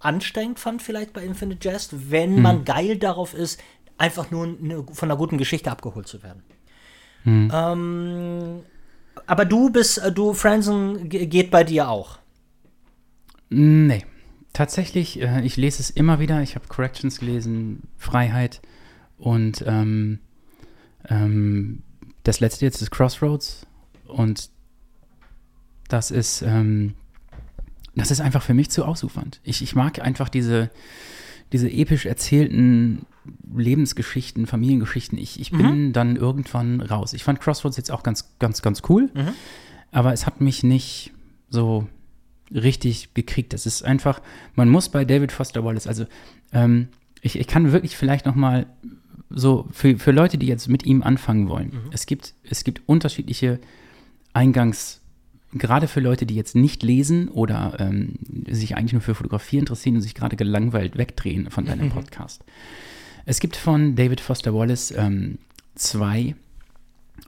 anstrengend 0.00 0.58
fand, 0.58 0.82
vielleicht 0.82 1.12
bei 1.12 1.22
Infinite 1.22 1.68
Jest, 1.68 2.10
wenn 2.10 2.40
man 2.40 2.64
geil 2.64 2.96
darauf 2.96 3.34
ist, 3.34 3.60
einfach 3.98 4.30
nur 4.30 4.44
eine, 4.46 4.84
von 4.92 5.10
einer 5.10 5.18
guten 5.18 5.38
Geschichte 5.38 5.70
abgeholt 5.70 6.08
zu 6.08 6.22
werden. 6.22 6.42
Ähm, 7.26 8.60
aber 9.26 9.44
du 9.44 9.70
bist, 9.70 9.98
äh, 9.98 10.12
du, 10.12 10.34
Franzen, 10.34 11.08
ge- 11.08 11.26
geht 11.26 11.50
bei 11.50 11.64
dir 11.64 11.88
auch. 11.88 12.18
Nee. 13.50 14.04
Tatsächlich, 14.52 15.20
äh, 15.20 15.40
ich 15.44 15.56
lese 15.56 15.80
es 15.80 15.90
immer 15.90 16.20
wieder. 16.20 16.40
Ich 16.42 16.54
habe 16.54 16.68
Corrections 16.68 17.18
gelesen, 17.18 17.82
Freiheit. 17.96 18.60
Und 19.18 19.64
ähm, 19.66 20.20
ähm, 21.08 21.82
das 22.22 22.40
letzte 22.40 22.64
jetzt 22.64 22.80
ist 22.80 22.90
Crossroads. 22.90 23.66
Und 24.06 24.50
das 25.88 26.10
ist, 26.10 26.42
ähm, 26.42 26.94
das 27.96 28.10
ist 28.10 28.20
einfach 28.20 28.42
für 28.42 28.54
mich 28.54 28.70
zu 28.70 28.84
ausufernd. 28.84 29.40
Ich, 29.42 29.62
ich 29.62 29.74
mag 29.74 29.98
einfach 30.00 30.28
diese, 30.28 30.70
diese 31.52 31.70
episch 31.70 32.06
erzählten 32.06 33.06
Lebensgeschichten, 33.54 34.46
Familiengeschichten. 34.46 35.18
Ich, 35.18 35.40
ich 35.40 35.50
bin 35.50 35.92
dann 35.92 36.16
irgendwann 36.16 36.80
raus. 36.80 37.12
Ich 37.12 37.24
fand 37.24 37.40
Crossroads 37.40 37.76
jetzt 37.76 37.90
auch 37.90 38.02
ganz, 38.02 38.36
ganz, 38.38 38.62
ganz 38.62 38.82
cool. 38.88 39.10
Aber 39.90 40.12
es 40.12 40.26
hat 40.26 40.40
mich 40.40 40.62
nicht 40.62 41.12
so 41.48 41.86
richtig 42.52 43.14
gekriegt. 43.14 43.52
Das 43.52 43.66
ist 43.66 43.82
einfach, 43.84 44.20
man 44.54 44.68
muss 44.68 44.88
bei 44.88 45.04
David 45.04 45.32
Foster 45.32 45.64
Wallace, 45.64 45.86
also 45.86 46.06
ähm, 46.52 46.88
ich, 47.22 47.38
ich 47.38 47.46
kann 47.46 47.72
wirklich 47.72 47.96
vielleicht 47.96 48.26
noch 48.26 48.34
mal 48.34 48.66
so 49.30 49.66
für, 49.72 49.98
für 49.98 50.12
Leute, 50.12 50.38
die 50.38 50.46
jetzt 50.46 50.68
mit 50.68 50.84
ihm 50.84 51.02
anfangen 51.02 51.48
wollen. 51.48 51.72
Es 51.90 52.06
gibt, 52.06 52.34
es 52.48 52.64
gibt 52.64 52.82
unterschiedliche 52.86 53.60
Eingangs, 54.32 55.00
gerade 55.52 55.88
für 55.88 56.00
Leute, 56.00 56.26
die 56.26 56.34
jetzt 56.34 56.54
nicht 56.54 56.82
lesen 56.82 57.28
oder 57.28 57.76
ähm, 57.78 58.14
sich 58.48 58.76
eigentlich 58.76 58.92
nur 58.92 59.02
für 59.02 59.14
Fotografie 59.14 59.58
interessieren 59.58 59.96
und 59.96 60.02
sich 60.02 60.14
gerade 60.14 60.36
gelangweilt 60.36 60.98
wegdrehen 60.98 61.50
von 61.50 61.64
deinem 61.64 61.88
Podcast. 61.90 62.44
Es 63.26 63.40
gibt 63.40 63.56
von 63.56 63.94
David 63.96 64.20
Foster 64.20 64.54
Wallace 64.54 64.90
ähm, 64.90 65.38
zwei 65.74 66.34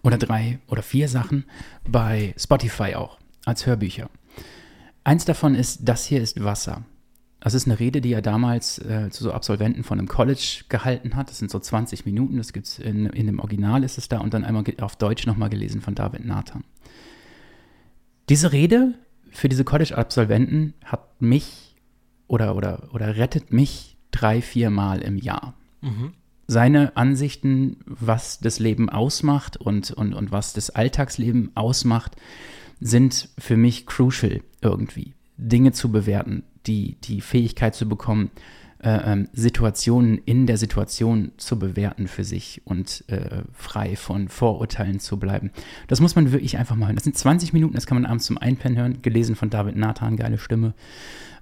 oder 0.02 0.18
drei 0.18 0.58
oder 0.68 0.82
vier 0.82 1.08
Sachen 1.08 1.44
bei 1.88 2.34
Spotify 2.36 2.94
auch 2.96 3.18
als 3.46 3.64
Hörbücher. 3.64 4.10
Eins 5.04 5.24
davon 5.24 5.54
ist, 5.54 5.80
das 5.88 6.04
hier 6.04 6.20
ist 6.20 6.42
Wasser. 6.42 6.84
Das 7.40 7.54
ist 7.54 7.66
eine 7.66 7.78
Rede, 7.78 8.00
die 8.00 8.12
er 8.12 8.22
damals 8.22 8.78
äh, 8.78 9.08
zu 9.10 9.24
so 9.24 9.32
Absolventen 9.32 9.84
von 9.84 9.98
einem 9.98 10.08
College 10.08 10.64
gehalten 10.68 11.16
hat. 11.16 11.30
Das 11.30 11.38
sind 11.38 11.50
so 11.50 11.58
20 11.58 12.04
Minuten, 12.04 12.36
das 12.36 12.52
gibt 12.52 12.66
es 12.66 12.78
in, 12.78 13.06
in 13.06 13.26
dem 13.26 13.38
Original 13.38 13.84
ist 13.84 13.98
es 13.98 14.08
da 14.08 14.18
und 14.18 14.34
dann 14.34 14.44
einmal 14.44 14.64
auf 14.80 14.96
Deutsch 14.96 15.26
nochmal 15.26 15.48
gelesen 15.48 15.80
von 15.80 15.94
David 15.94 16.24
Nathan. 16.24 16.64
Diese 18.28 18.52
Rede 18.52 18.94
für 19.30 19.48
diese 19.48 19.64
College-Absolventen 19.64 20.74
hat 20.84 21.22
mich 21.22 21.76
oder, 22.26 22.56
oder, 22.56 22.88
oder 22.92 23.16
rettet 23.16 23.52
mich 23.52 23.96
drei, 24.10 24.42
vier 24.42 24.70
Mal 24.70 25.00
im 25.00 25.16
Jahr. 25.16 25.54
Seine 26.48 26.96
Ansichten, 26.96 27.78
was 27.86 28.38
das 28.38 28.58
Leben 28.60 28.88
ausmacht 28.88 29.56
und, 29.56 29.90
und, 29.90 30.14
und 30.14 30.30
was 30.30 30.52
das 30.52 30.70
Alltagsleben 30.70 31.50
ausmacht, 31.54 32.16
sind 32.80 33.30
für 33.38 33.56
mich 33.56 33.86
crucial 33.86 34.42
irgendwie. 34.60 35.14
Dinge 35.38 35.72
zu 35.72 35.90
bewerten, 35.90 36.44
die, 36.66 36.96
die 37.02 37.20
Fähigkeit 37.20 37.74
zu 37.74 37.88
bekommen, 37.88 38.30
äh, 38.78 39.12
ähm, 39.12 39.28
Situationen 39.32 40.18
in 40.26 40.46
der 40.46 40.58
Situation 40.58 41.32
zu 41.38 41.58
bewerten 41.58 42.08
für 42.08 42.24
sich 42.24 42.60
und 42.64 43.04
äh, 43.08 43.42
frei 43.52 43.96
von 43.96 44.28
Vorurteilen 44.28 45.00
zu 45.00 45.18
bleiben. 45.18 45.50
Das 45.88 46.00
muss 46.00 46.14
man 46.14 46.30
wirklich 46.30 46.58
einfach 46.58 46.76
mal. 46.76 46.94
Das 46.94 47.04
sind 47.04 47.16
20 47.16 47.52
Minuten, 47.52 47.74
das 47.74 47.86
kann 47.86 48.00
man 48.00 48.06
abends 48.06 48.26
zum 48.26 48.38
Einpennen 48.38 48.78
hören, 48.78 49.02
gelesen 49.02 49.34
von 49.34 49.50
David 49.50 49.76
Nathan, 49.76 50.16
geile 50.16 50.38
Stimme. 50.38 50.74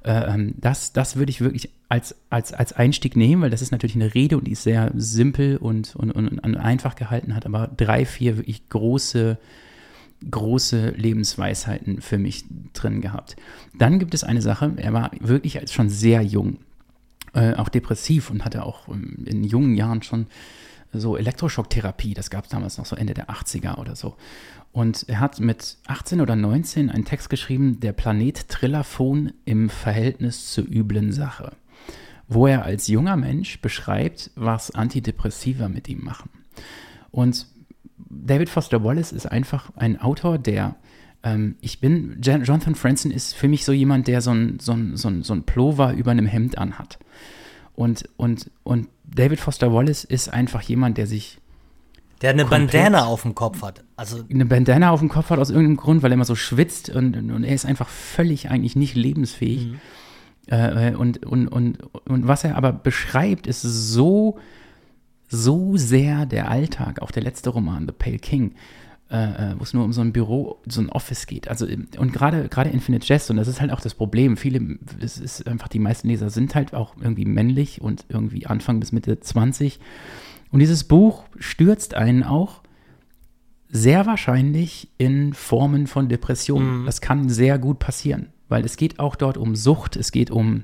Äh, 0.05 0.35
ähm, 0.35 0.55
das, 0.59 0.93
das 0.93 1.17
würde 1.17 1.31
ich 1.31 1.41
wirklich 1.41 1.71
als, 1.89 2.15
als, 2.31 2.53
als 2.53 2.73
Einstieg 2.73 3.17
nehmen, 3.17 3.43
weil 3.43 3.51
das 3.51 3.63
ist 3.63 3.73
natürlich 3.73 3.97
eine 3.97 4.15
Rede 4.15 4.37
und 4.37 4.47
die 4.47 4.53
ist 4.53 4.63
sehr 4.63 4.93
simpel 4.95 5.57
und, 5.57 5.97
und, 5.97 6.13
und, 6.13 6.57
einfach 6.57 6.95
gehalten, 6.95 7.35
hat 7.35 7.47
aber 7.47 7.71
drei, 7.77 8.05
vier 8.05 8.37
wirklich 8.37 8.69
große 8.69 9.39
große 10.31 10.91
Lebensweisheiten 10.91 12.01
für 12.01 12.17
mich 12.17 12.45
drin 12.73 13.03
gehabt. 13.03 13.37
Dann 13.77 13.99
gibt 13.99 14.15
es 14.15 14.25
eine 14.25 14.41
Sache, 14.41 14.73
er 14.77 14.95
war 14.95 15.11
wirklich 15.21 15.59
als 15.59 15.73
schon 15.73 15.91
sehr 15.91 16.23
jung, 16.23 16.59
äh, 17.35 17.55
auch 17.55 17.69
depressiv 17.69 18.31
und 18.31 18.43
hatte 18.43 18.65
auch 18.65 18.89
ähm, 18.89 19.25
in 19.27 19.45
jungen 19.45 19.75
Jahren 19.75 20.03
schon 20.03 20.27
so 20.93 21.17
Elektroschocktherapie, 21.17 22.15
das 22.15 22.31
gab 22.31 22.45
es 22.45 22.51
damals 22.51 22.79
noch 22.79 22.87
so 22.87 22.97
Ende 22.97 23.15
der 23.15 23.29
80er 23.29 23.79
oder 23.79 23.97
so. 23.97 24.17
Und 24.75 25.09
er 25.09 25.21
hat 25.21 25.39
mit 25.39 25.77
18 25.87 26.21
oder 26.21 26.35
19 26.35 26.91
einen 26.91 27.05
Text 27.05 27.31
geschrieben, 27.31 27.79
der 27.79 27.93
Planet 27.93 28.49
Trillaphon 28.49 29.33
im 29.45 29.71
Verhältnis 29.71 30.51
zur 30.51 30.65
üblen 30.65 31.13
Sache, 31.13 31.53
wo 32.27 32.49
er 32.49 32.65
als 32.65 32.89
junger 32.89 33.15
Mensch 33.15 33.61
beschreibt, 33.61 34.33
was 34.35 34.73
Antidepressiva 34.73 35.69
mit 35.69 35.89
ihm 35.89 36.03
machen. 36.03 36.29
Und 37.13 37.47
David 37.97 38.49
Foster 38.49 38.83
Wallace 38.83 39.13
ist 39.13 39.27
einfach 39.27 39.71
ein 39.77 40.01
Autor, 40.01 40.39
der 40.39 40.75
ähm, 41.23 41.55
ich 41.61 41.79
bin, 41.79 42.19
Jonathan 42.21 42.75
Franzen 42.75 43.13
ist 43.13 43.33
für 43.33 43.47
mich 43.47 43.65
so 43.65 43.71
jemand, 43.71 44.09
der 44.09 44.23
so 44.23 44.33
ein, 44.33 44.59
so 44.59 44.73
ein, 44.73 44.97
so 44.97 45.07
ein, 45.07 45.23
so 45.23 45.35
ein 45.35 45.45
Pullover 45.45 45.93
über 45.93 46.11
einem 46.11 46.27
Hemd 46.27 46.59
anhat. 46.59 46.99
Und, 47.77 48.09
und, 48.17 48.51
und 48.65 48.89
David 49.05 49.39
Foster 49.39 49.73
Wallace 49.73 50.03
ist 50.03 50.33
einfach 50.33 50.63
jemand, 50.63 50.99
der 50.99 51.07
sich 51.07 51.39
Der 52.25 52.33
eine. 52.33 52.47
Bandana 52.47 53.05
auf 53.05 53.21
dem 53.23 53.35
Kopf 53.35 53.61
hat. 53.61 53.85
Also, 53.97 54.25
eine 54.31 54.47
Bandana 54.47 54.91
auf 54.91 55.01
dem 55.01 55.11
Kopf 55.11 55.29
hat 55.29 55.39
aus 55.39 55.51
irgendeinem 55.51 55.77
Grund, 55.77 56.03
weil 56.03 56.11
er 56.11 56.15
immer 56.15 56.25
so 56.25 56.35
schwitzt 56.35 56.89
und, 56.89 57.15
und 57.17 57.45
er 57.45 57.55
ist 57.55 57.67
einfach 57.67 57.89
völlig 57.89 58.49
eigentlich 58.49 58.77
nicht 58.77 58.95
lebensfähig. 58.95 59.75
Äh, 60.47 60.95
und, 60.95 61.25
und, 61.27 61.49
und, 61.49 61.79
und 62.07 62.27
was 62.27 62.45
er 62.45 62.57
aber 62.57 62.73
beschreibt, 62.73 63.47
ist 63.47 63.61
so, 63.61 64.39
so 65.29 65.77
sehr 65.77 66.25
der 66.25 66.51
Alltag, 66.51 67.03
auch 67.03 67.11
der 67.11 67.23
letzte 67.23 67.51
Roman, 67.51 67.87
The 67.87 67.93
Pale 67.93 68.19
King, 68.19 68.55
äh, 69.11 69.17
äh, 69.17 69.55
wo 69.59 69.63
es 69.63 69.75
nur 69.75 69.85
um 69.85 69.93
so 69.93 70.01
ein 70.01 70.15
Büro, 70.15 70.63
so 70.67 70.81
ein 70.81 70.89
Office 70.89 71.27
geht. 71.27 71.49
Also, 71.49 71.67
und 71.99 72.15
gerade 72.15 72.49
gerade 72.49 72.71
Infinite 72.71 73.07
Jest, 73.07 73.31
und 73.31 73.37
das 73.37 73.49
ist 73.49 73.61
halt 73.61 73.71
auch 73.71 73.81
das 73.81 73.93
Problem, 73.93 74.39
viele, 74.39 74.79
es 74.99 75.19
ist 75.19 75.47
einfach, 75.47 75.69
die 75.69 75.79
meisten 75.79 76.09
Leser 76.09 76.31
sind 76.31 76.55
halt 76.55 76.73
auch 76.73 76.95
irgendwie 76.99 77.27
männlich 77.27 77.83
und 77.83 78.07
irgendwie 78.09 78.47
Anfang 78.47 78.81
bis 78.81 78.93
Mitte 78.93 79.21
20. 79.21 79.79
Und 80.55 80.61
dieses 80.61 80.85
Buch 80.85 81.25
stürzt 81.37 81.95
einen 81.95 82.23
auch 82.23 82.61
sehr 83.69 84.07
wahrscheinlich 84.07 84.89
in 84.99 85.35
Formen 85.35 85.89
von 85.89 86.09
Depressionen. 86.09 86.87
Das 86.87 87.01
kann 87.01 87.29
sehr 87.29 87.59
gut 87.59 87.81
passieren, 87.81 88.29
weil 88.49 88.65
es 88.65 88.77
geht 88.77 89.01
auch 89.01 89.17
dort 89.17 89.37
um 89.37 89.57
Sucht, 89.57 89.97
es 89.97 90.13
geht 90.13 90.31
um 90.31 90.63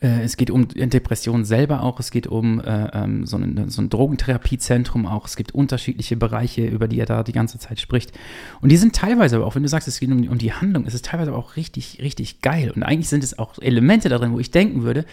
äh, 0.00 0.22
es 0.22 0.36
geht 0.36 0.48
um 0.48 0.68
Depressionen 0.68 1.44
selber 1.44 1.82
auch, 1.82 1.98
es 1.98 2.12
geht 2.12 2.28
um 2.28 2.60
äh, 2.60 2.86
ähm, 2.92 3.26
so, 3.26 3.36
ein, 3.36 3.68
so 3.68 3.82
ein 3.82 3.90
Drogentherapiezentrum 3.90 5.06
auch, 5.06 5.26
es 5.26 5.34
gibt 5.34 5.50
unterschiedliche 5.50 6.16
Bereiche, 6.16 6.64
über 6.64 6.86
die 6.86 7.00
er 7.00 7.06
da 7.06 7.24
die 7.24 7.32
ganze 7.32 7.58
Zeit 7.58 7.80
spricht. 7.80 8.12
Und 8.60 8.70
die 8.70 8.76
sind 8.76 8.94
teilweise 8.94 9.34
aber 9.34 9.46
auch, 9.46 9.56
wenn 9.56 9.64
du 9.64 9.68
sagst, 9.68 9.88
es 9.88 9.98
geht 9.98 10.12
um, 10.12 10.28
um 10.28 10.38
die 10.38 10.52
Handlung, 10.52 10.86
es 10.86 10.94
ist 10.94 11.06
teilweise 11.06 11.32
aber 11.32 11.40
auch 11.40 11.56
richtig, 11.56 11.98
richtig 12.00 12.42
geil. 12.42 12.70
Und 12.70 12.84
eigentlich 12.84 13.08
sind 13.08 13.24
es 13.24 13.40
auch 13.40 13.58
Elemente 13.60 14.08
darin, 14.08 14.32
wo 14.32 14.38
ich 14.38 14.52
denken 14.52 14.84
würde, 14.84 15.04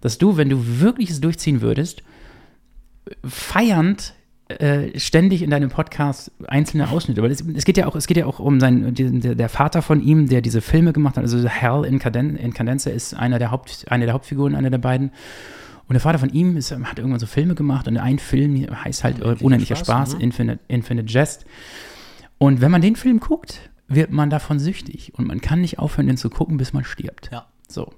dass 0.00 0.18
du, 0.18 0.36
wenn 0.36 0.48
du 0.48 0.80
wirklich 0.80 1.10
es 1.10 1.20
durchziehen 1.20 1.60
würdest, 1.60 2.02
feiernd 3.24 4.14
äh, 4.48 4.98
ständig 4.98 5.42
in 5.42 5.50
deinem 5.50 5.70
Podcast 5.70 6.30
einzelne 6.46 6.88
Ausschnitte, 6.90 7.20
weil 7.22 7.32
es, 7.32 7.40
es 7.40 7.64
geht 7.64 7.76
ja 7.76 7.86
auch, 7.86 7.96
es 7.96 8.06
geht 8.06 8.16
ja 8.16 8.26
auch 8.26 8.38
um 8.38 8.60
seinen, 8.60 8.94
den- 8.94 9.20
der, 9.20 9.48
Vater 9.48 9.82
von 9.82 10.00
ihm, 10.00 10.28
der 10.28 10.40
diese 10.40 10.60
Filme 10.60 10.92
gemacht 10.92 11.16
hat, 11.16 11.24
also 11.24 11.46
Hell 11.48 11.84
in, 11.84 11.98
Caden, 11.98 12.36
in 12.36 12.54
Cadenza 12.54 12.90
ist 12.90 13.14
einer 13.14 13.38
der 13.40 13.50
Haupt, 13.50 13.86
eine 13.90 14.04
der 14.04 14.14
Hauptfiguren, 14.14 14.54
einer 14.54 14.70
der 14.70 14.78
beiden. 14.78 15.10
Und 15.88 15.94
der 15.94 16.00
Vater 16.00 16.18
von 16.18 16.30
ihm 16.30 16.56
ist, 16.56 16.70
hat 16.72 16.98
irgendwann 16.98 17.18
so 17.20 17.26
Filme 17.26 17.54
gemacht 17.56 17.88
und 17.88 17.96
ein 17.96 18.18
Film 18.18 18.66
heißt 18.84 19.02
halt 19.04 19.16
Unendlicher 19.20 19.44
Unendlicher 19.44 19.76
Spaß, 19.76 19.86
Spaß, 20.10 20.14
mhm. 20.14 20.20
Infinite, 20.20 20.58
Infinite 20.68 21.12
Jest. 21.12 21.44
Und 22.38 22.60
wenn 22.60 22.70
man 22.70 22.82
den 22.82 22.96
Film 22.96 23.18
guckt, 23.20 23.70
wird 23.88 24.10
man 24.12 24.30
davon 24.30 24.58
süchtig 24.58 25.12
und 25.16 25.26
man 25.26 25.40
kann 25.40 25.60
nicht 25.60 25.78
aufhören, 25.78 26.06
den 26.08 26.16
zu 26.16 26.28
gucken, 26.30 26.56
bis 26.56 26.72
man 26.72 26.84
stirbt. 26.84 27.30
ja. 27.32 27.46
So. 27.68 27.92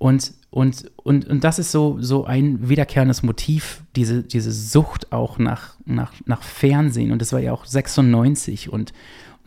Und, 0.00 0.32
und, 0.48 0.90
und, 0.96 1.26
und 1.28 1.44
das 1.44 1.58
ist 1.58 1.72
so, 1.72 1.98
so 2.00 2.24
ein 2.24 2.70
wiederkehrendes 2.70 3.22
Motiv, 3.22 3.82
diese, 3.96 4.22
diese 4.22 4.50
Sucht 4.50 5.12
auch 5.12 5.36
nach, 5.38 5.74
nach, 5.84 6.14
nach 6.24 6.42
Fernsehen. 6.42 7.12
Und 7.12 7.20
das 7.20 7.34
war 7.34 7.40
ja 7.40 7.52
auch 7.52 7.66
96 7.66 8.72
und, 8.72 8.94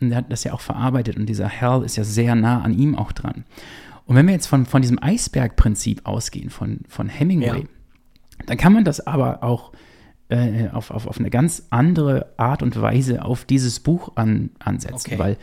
und 0.00 0.12
er 0.12 0.18
hat 0.18 0.30
das 0.30 0.44
ja 0.44 0.52
auch 0.52 0.60
verarbeitet. 0.60 1.16
Und 1.16 1.26
dieser 1.26 1.48
Hell 1.48 1.82
ist 1.84 1.96
ja 1.96 2.04
sehr 2.04 2.36
nah 2.36 2.62
an 2.62 2.72
ihm 2.72 2.94
auch 2.96 3.10
dran. 3.10 3.44
Und 4.06 4.14
wenn 4.14 4.26
wir 4.26 4.32
jetzt 4.32 4.46
von, 4.46 4.64
von 4.64 4.80
diesem 4.80 5.02
Eisbergprinzip 5.02 6.02
ausgehen, 6.04 6.50
von, 6.50 6.82
von 6.88 7.08
Hemingway, 7.08 7.62
Ja. 7.62 8.44
dann 8.46 8.56
kann 8.56 8.72
man 8.72 8.84
das 8.84 9.04
aber 9.04 9.42
auch 9.42 9.72
äh, 10.28 10.68
auf, 10.68 10.92
auf, 10.92 11.08
auf 11.08 11.18
eine 11.18 11.30
ganz 11.30 11.64
andere 11.70 12.32
Art 12.36 12.62
und 12.62 12.80
Weise 12.80 13.24
auf 13.24 13.44
dieses 13.44 13.80
Buch 13.80 14.12
an, 14.14 14.50
ansetzen, 14.60 15.14
Okay. 15.14 15.18
weil 15.18 15.36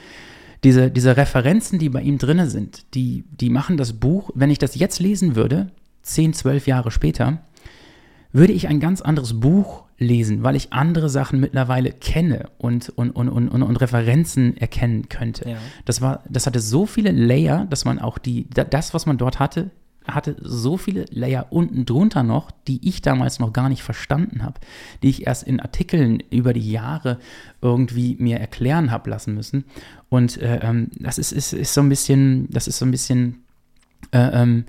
diese, 0.63 0.91
diese 0.91 1.17
Referenzen, 1.17 1.79
die 1.79 1.89
bei 1.89 2.01
ihm 2.01 2.17
drin 2.17 2.47
sind, 2.49 2.93
die, 2.93 3.23
die 3.31 3.49
machen 3.49 3.77
das 3.77 3.93
Buch, 3.93 4.29
wenn 4.35 4.49
ich 4.51 4.59
das 4.59 4.75
jetzt 4.75 4.99
lesen 4.99 5.35
würde, 5.35 5.67
10, 6.03 6.33
12 6.33 6.67
Jahre 6.67 6.91
später, 6.91 7.39
würde 8.31 8.53
ich 8.53 8.67
ein 8.67 8.79
ganz 8.79 9.01
anderes 9.01 9.39
Buch 9.39 9.83
lesen, 9.97 10.43
weil 10.43 10.55
ich 10.55 10.71
andere 10.73 11.09
Sachen 11.09 11.39
mittlerweile 11.39 11.91
kenne 11.91 12.49
und, 12.57 12.89
und, 12.89 13.11
und, 13.11 13.29
und, 13.29 13.49
und, 13.49 13.75
Referenzen 13.81 14.57
erkennen 14.57 15.09
könnte. 15.09 15.49
Ja. 15.49 15.57
Das, 15.85 16.01
war, 16.01 16.23
das 16.29 16.47
hatte 16.47 16.59
so 16.59 16.85
viele 16.85 17.11
Layer, 17.11 17.65
dass 17.69 17.85
man 17.85 17.99
auch 17.99 18.17
die, 18.17 18.47
da- 18.49 18.63
das, 18.63 18.93
was 18.93 19.05
man 19.05 19.17
dort 19.17 19.39
hatte, 19.39 19.69
hatte 20.07 20.35
so 20.41 20.77
viele 20.77 21.05
Layer 21.11 21.47
unten 21.51 21.85
drunter 21.85 22.23
noch, 22.23 22.51
die 22.67 22.87
ich 22.87 23.01
damals 23.01 23.39
noch 23.39 23.53
gar 23.53 23.69
nicht 23.69 23.83
verstanden 23.83 24.43
habe, 24.43 24.59
die 25.03 25.09
ich 25.09 25.27
erst 25.27 25.43
in 25.43 25.59
Artikeln 25.59 26.21
über 26.31 26.53
die 26.53 26.71
Jahre 26.71 27.19
irgendwie 27.61 28.15
mir 28.19 28.39
erklären 28.39 28.91
habe 28.91 29.09
lassen 29.09 29.35
müssen. 29.35 29.65
Und 30.09 30.37
äh, 30.41 30.59
ähm, 30.63 30.89
das 30.99 31.17
ist, 31.17 31.31
ist, 31.31 31.53
ist 31.53 31.73
so 31.73 31.81
ein 31.81 31.89
bisschen, 31.89 32.49
das 32.49 32.67
ist 32.67 32.79
so 32.79 32.85
ein 32.85 32.91
bisschen 32.91 33.43
äh, 34.11 34.41
ähm, 34.41 34.65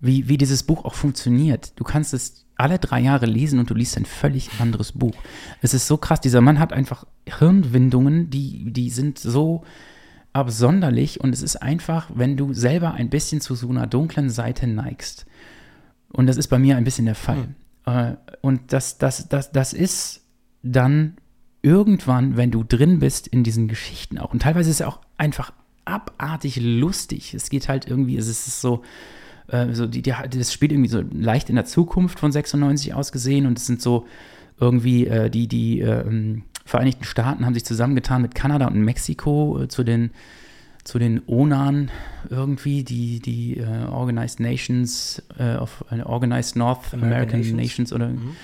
wie, 0.00 0.28
wie 0.28 0.38
dieses 0.38 0.62
Buch 0.62 0.84
auch 0.84 0.94
funktioniert. 0.94 1.72
Du 1.76 1.84
kannst 1.84 2.14
es 2.14 2.46
alle 2.56 2.78
drei 2.78 3.00
Jahre 3.00 3.26
lesen 3.26 3.58
und 3.58 3.68
du 3.68 3.74
liest 3.74 3.96
ein 3.96 4.06
völlig 4.06 4.50
anderes 4.60 4.92
Buch. 4.92 5.14
Es 5.60 5.74
ist 5.74 5.86
so 5.86 5.96
krass, 5.96 6.20
dieser 6.20 6.40
Mann 6.40 6.58
hat 6.58 6.72
einfach 6.72 7.04
Hirnwindungen, 7.26 8.30
die, 8.30 8.72
die 8.72 8.90
sind 8.90 9.18
so 9.18 9.64
absonderlich 10.36 11.20
und 11.20 11.32
es 11.32 11.42
ist 11.42 11.56
einfach, 11.56 12.10
wenn 12.14 12.36
du 12.36 12.52
selber 12.52 12.92
ein 12.92 13.08
bisschen 13.08 13.40
zu 13.40 13.54
so 13.54 13.70
einer 13.70 13.86
dunklen 13.86 14.28
Seite 14.28 14.66
neigst. 14.66 15.24
Und 16.12 16.26
das 16.26 16.36
ist 16.36 16.48
bei 16.48 16.58
mir 16.58 16.76
ein 16.76 16.84
bisschen 16.84 17.06
der 17.06 17.14
Fall. 17.14 17.48
Mhm. 17.86 18.16
Und 18.42 18.72
das, 18.72 18.98
das, 18.98 19.28
das, 19.28 19.50
das 19.52 19.72
ist 19.72 20.22
dann 20.62 21.16
irgendwann, 21.62 22.36
wenn 22.36 22.50
du 22.50 22.64
drin 22.64 22.98
bist 22.98 23.26
in 23.26 23.44
diesen 23.44 23.66
Geschichten 23.66 24.18
auch. 24.18 24.32
Und 24.32 24.42
teilweise 24.42 24.68
ist 24.68 24.80
es 24.80 24.86
auch 24.86 25.00
einfach 25.16 25.52
abartig 25.84 26.60
lustig. 26.60 27.32
Es 27.32 27.48
geht 27.48 27.68
halt 27.68 27.88
irgendwie, 27.88 28.16
es 28.16 28.28
ist 28.28 28.60
so, 28.60 28.82
äh, 29.48 29.72
so 29.72 29.86
die, 29.86 30.02
die, 30.02 30.12
das 30.30 30.52
spielt 30.52 30.72
irgendwie 30.72 30.90
so 30.90 31.02
leicht 31.12 31.48
in 31.48 31.54
der 31.54 31.64
Zukunft 31.64 32.18
von 32.18 32.30
96 32.30 32.92
aus 32.92 33.10
gesehen 33.10 33.46
und 33.46 33.58
es 33.58 33.66
sind 33.66 33.80
so 33.80 34.06
irgendwie 34.60 35.06
äh, 35.06 35.30
die, 35.30 35.48
die 35.48 35.80
äh, 35.80 36.40
Vereinigten 36.66 37.04
Staaten 37.04 37.46
haben 37.46 37.54
sich 37.54 37.64
zusammengetan 37.64 38.20
mit 38.20 38.34
Kanada 38.34 38.66
und 38.66 38.80
Mexiko 38.80 39.62
äh, 39.62 39.68
zu 39.68 39.82
den 39.82 40.10
zu 40.84 41.00
den 41.00 41.22
ONAN 41.26 41.90
irgendwie, 42.30 42.84
die, 42.84 43.18
die 43.18 43.60
uh, 43.60 43.90
Organized 43.90 44.38
Nations, 44.38 45.20
uh, 45.36 45.60
of 45.60 45.84
uh, 45.90 46.00
Organized 46.04 46.54
North 46.54 46.94
American, 46.94 47.02
American 47.02 47.40
Nations. 47.40 47.56
Nations, 47.56 47.92
oder 47.92 48.08
mhm 48.10 48.36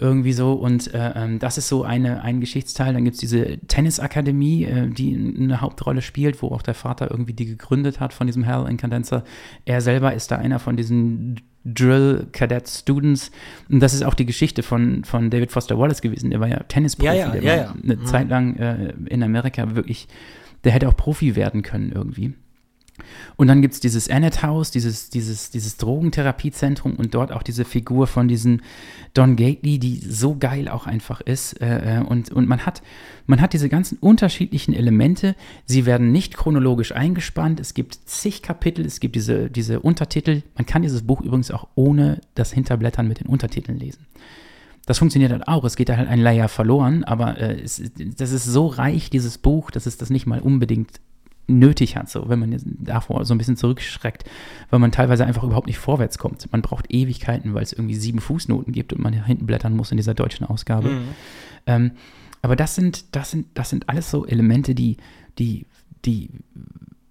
irgendwie 0.00 0.32
so. 0.32 0.54
Und 0.54 0.92
äh, 0.94 1.12
ähm, 1.14 1.38
das 1.38 1.58
ist 1.58 1.68
so 1.68 1.84
eine, 1.84 2.22
ein 2.22 2.40
Geschichtsteil. 2.40 2.94
Dann 2.94 3.04
gibt 3.04 3.14
es 3.14 3.20
diese 3.20 3.58
Tennisakademie, 3.58 4.64
äh, 4.64 4.88
die 4.88 5.14
eine 5.14 5.60
Hauptrolle 5.60 6.02
spielt, 6.02 6.42
wo 6.42 6.48
auch 6.48 6.62
der 6.62 6.74
Vater 6.74 7.10
irgendwie 7.10 7.34
die 7.34 7.46
gegründet 7.46 8.00
hat 8.00 8.12
von 8.12 8.26
diesem 8.26 8.42
Hell 8.42 8.66
Incandenza. 8.68 9.24
Er 9.64 9.80
selber 9.80 10.14
ist 10.14 10.30
da 10.30 10.36
einer 10.36 10.58
von 10.58 10.76
diesen 10.76 11.40
Drill 11.64 12.26
Cadet 12.32 12.68
Students. 12.68 13.30
Und 13.68 13.80
das 13.80 13.92
ist 13.92 14.02
auch 14.02 14.14
die 14.14 14.26
Geschichte 14.26 14.62
von, 14.62 15.04
von 15.04 15.30
David 15.30 15.52
Foster 15.52 15.78
Wallace 15.78 16.00
gewesen. 16.00 16.30
Der 16.30 16.40
war 16.40 16.48
ja 16.48 16.62
Tennisprofi. 16.62 17.06
Ja, 17.06 17.14
ja, 17.14 17.28
der 17.30 17.42
ja, 17.42 17.64
war 17.66 17.74
eine 17.82 17.96
mhm. 17.96 18.06
Zeit 18.06 18.28
lang 18.28 18.56
äh, 18.56 18.94
in 19.06 19.22
Amerika 19.22 19.74
wirklich, 19.74 20.08
der 20.64 20.72
hätte 20.72 20.88
auch 20.88 20.96
Profi 20.96 21.36
werden 21.36 21.62
können 21.62 21.92
irgendwie. 21.92 22.32
Und 23.36 23.48
dann 23.48 23.62
gibt 23.62 23.74
es 23.74 23.80
dieses 23.80 24.08
Annette 24.08 24.42
House, 24.42 24.70
dieses, 24.70 25.10
dieses, 25.10 25.50
dieses 25.50 25.76
Drogentherapiezentrum 25.76 26.96
und 26.96 27.14
dort 27.14 27.32
auch 27.32 27.42
diese 27.42 27.64
Figur 27.64 28.06
von 28.06 28.28
diesem 28.28 28.60
Don 29.14 29.36
Gately, 29.36 29.78
die 29.78 29.98
so 29.98 30.36
geil 30.36 30.68
auch 30.68 30.86
einfach 30.86 31.20
ist. 31.20 31.60
Äh, 31.60 31.98
äh, 31.98 32.02
und 32.02 32.30
und 32.30 32.48
man, 32.48 32.64
hat, 32.66 32.82
man 33.26 33.40
hat 33.40 33.52
diese 33.52 33.68
ganzen 33.68 33.98
unterschiedlichen 33.98 34.74
Elemente. 34.74 35.34
Sie 35.66 35.86
werden 35.86 36.12
nicht 36.12 36.36
chronologisch 36.36 36.92
eingespannt. 36.92 37.60
Es 37.60 37.74
gibt 37.74 37.98
zig 38.06 38.42
Kapitel, 38.42 38.84
es 38.84 39.00
gibt 39.00 39.16
diese, 39.16 39.50
diese 39.50 39.80
Untertitel. 39.80 40.42
Man 40.56 40.66
kann 40.66 40.82
dieses 40.82 41.02
Buch 41.02 41.20
übrigens 41.20 41.50
auch 41.50 41.68
ohne 41.74 42.20
das 42.34 42.52
Hinterblättern 42.52 43.08
mit 43.08 43.20
den 43.20 43.26
Untertiteln 43.26 43.78
lesen. 43.78 44.06
Das 44.86 44.98
funktioniert 44.98 45.30
halt 45.30 45.46
auch. 45.46 45.64
Es 45.64 45.76
geht 45.76 45.88
da 45.88 45.96
halt 45.96 46.08
ein 46.08 46.20
Layer 46.20 46.48
verloren, 46.48 47.04
aber 47.04 47.38
äh, 47.38 47.60
es, 47.60 47.82
das 48.16 48.32
ist 48.32 48.44
so 48.44 48.66
reich, 48.66 49.10
dieses 49.10 49.38
Buch, 49.38 49.70
dass 49.70 49.86
es 49.86 49.98
das 49.98 50.10
nicht 50.10 50.26
mal 50.26 50.40
unbedingt 50.40 51.00
nötig 51.46 51.96
hat, 51.96 52.08
so 52.08 52.28
wenn 52.28 52.38
man 52.38 52.56
davor 52.64 53.24
so 53.24 53.34
ein 53.34 53.38
bisschen 53.38 53.56
zurückschreckt, 53.56 54.24
weil 54.70 54.78
man 54.78 54.92
teilweise 54.92 55.26
einfach 55.26 55.42
überhaupt 55.42 55.66
nicht 55.66 55.78
vorwärts 55.78 56.18
kommt. 56.18 56.50
Man 56.52 56.62
braucht 56.62 56.92
Ewigkeiten, 56.92 57.54
weil 57.54 57.62
es 57.62 57.72
irgendwie 57.72 57.96
sieben 57.96 58.20
Fußnoten 58.20 58.72
gibt 58.72 58.92
und 58.92 59.02
man 59.02 59.12
hinten 59.12 59.46
blättern 59.46 59.74
muss 59.74 59.90
in 59.90 59.96
dieser 59.96 60.14
deutschen 60.14 60.46
Ausgabe. 60.46 60.90
Mhm. 60.90 61.08
Ähm, 61.66 61.90
aber 62.42 62.56
das 62.56 62.74
sind, 62.74 63.14
das 63.14 63.30
sind, 63.30 63.46
das 63.54 63.70
sind 63.70 63.88
alles 63.88 64.10
so 64.10 64.26
Elemente, 64.26 64.74
die, 64.74 64.96
die, 65.38 65.66
die, 66.04 66.30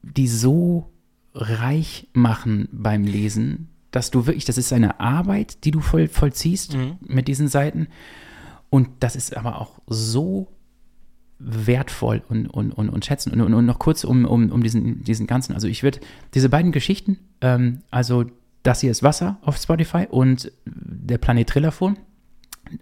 die 0.02 0.28
so 0.28 0.90
reich 1.36 2.08
machen 2.14 2.68
beim 2.72 3.04
Lesen, 3.04 3.70
dass 3.92 4.12
du 4.12 4.26
wirklich, 4.26 4.46
das 4.46 4.58
ist 4.58 4.74
eine 4.74 5.00
Arbeit, 5.00 5.64
die 5.66 5.72
du 5.72 5.82
voll, 5.82 6.08
vollziehst 6.08 6.76
mhm. 6.76 6.98
mit 7.02 7.28
diesen 7.28 7.48
Seiten. 7.48 7.88
Und 8.70 8.90
das 9.00 9.16
ist 9.16 9.36
aber 9.36 9.60
auch 9.60 9.80
so 9.88 10.48
wertvoll 11.40 12.22
und, 12.28 12.48
und, 12.48 12.72
und, 12.72 12.90
und 12.90 13.06
schätzen. 13.06 13.32
Und, 13.32 13.42
und, 13.42 13.54
und 13.54 13.66
noch 13.66 13.80
kurz 13.80 14.04
um, 14.04 14.26
um, 14.26 14.52
um 14.52 14.62
diesen, 14.62 15.04
diesen 15.04 15.26
ganzen, 15.26 15.54
also 15.54 15.68
ich 15.68 15.84
würde 15.84 16.00
diese 16.34 16.50
beiden 16.50 16.72
Geschichten, 16.72 17.18
ähm, 17.42 17.80
also 17.90 18.26
das 18.64 18.82
hier 18.82 18.92
ist 18.92 19.04
Wasser 19.04 19.38
auf 19.42 19.58
Spotify 19.58 20.06
und 20.10 20.52
der 20.66 21.18
Planet 21.18 21.48
Trillerphon. 21.48 21.98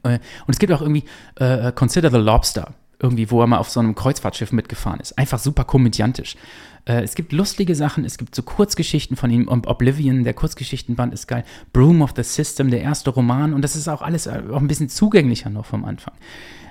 Äh, 0.04 0.20
und 0.46 0.54
es 0.54 0.60
gibt 0.60 0.74
auch 0.74 0.82
irgendwie 0.82 1.04
äh, 1.36 1.72
Consider 1.72 2.10
the 2.10 2.18
Lobster, 2.18 2.74
irgendwie, 3.00 3.30
wo 3.30 3.42
er 3.42 3.48
mal 3.48 3.60
auf 3.60 3.70
so 3.70 3.80
einem 3.80 3.94
Kreuzfahrtschiff 3.94 4.52
mitgefahren 4.52 5.00
ist. 5.00 5.18
Einfach 5.18 5.40
super 5.40 5.64
komödiantisch. 5.64 6.36
Äh, 6.86 7.04
es 7.04 7.16
gibt 7.16 7.32
lustige 7.32 7.76
Sachen, 7.76 8.06
es 8.06 8.18
gibt 8.18 8.34
so 8.34 8.42
Kurzgeschichten 8.42 9.16
von 9.18 9.30
ihm. 9.30 9.48
Oblivion, 9.48 10.24
der 10.24 10.34
Kurzgeschichtenband 10.34 11.14
ist 11.14 11.28
geil. 11.28 11.44
Broom 11.74 12.02
of 12.02 12.14
the 12.16 12.24
System, 12.24 12.72
der 12.72 12.82
erste 12.82 13.12
Roman. 13.12 13.54
Und 13.54 13.62
das 13.62 13.76
ist 13.76 13.88
auch 13.88 14.02
alles 14.02 14.26
äh, 14.26 14.42
auch 14.52 14.62
ein 14.62 14.68
bisschen 14.68 14.90
zugänglicher 14.90 15.50
noch 15.50 15.66
vom 15.66 15.86
Anfang. 15.86 16.14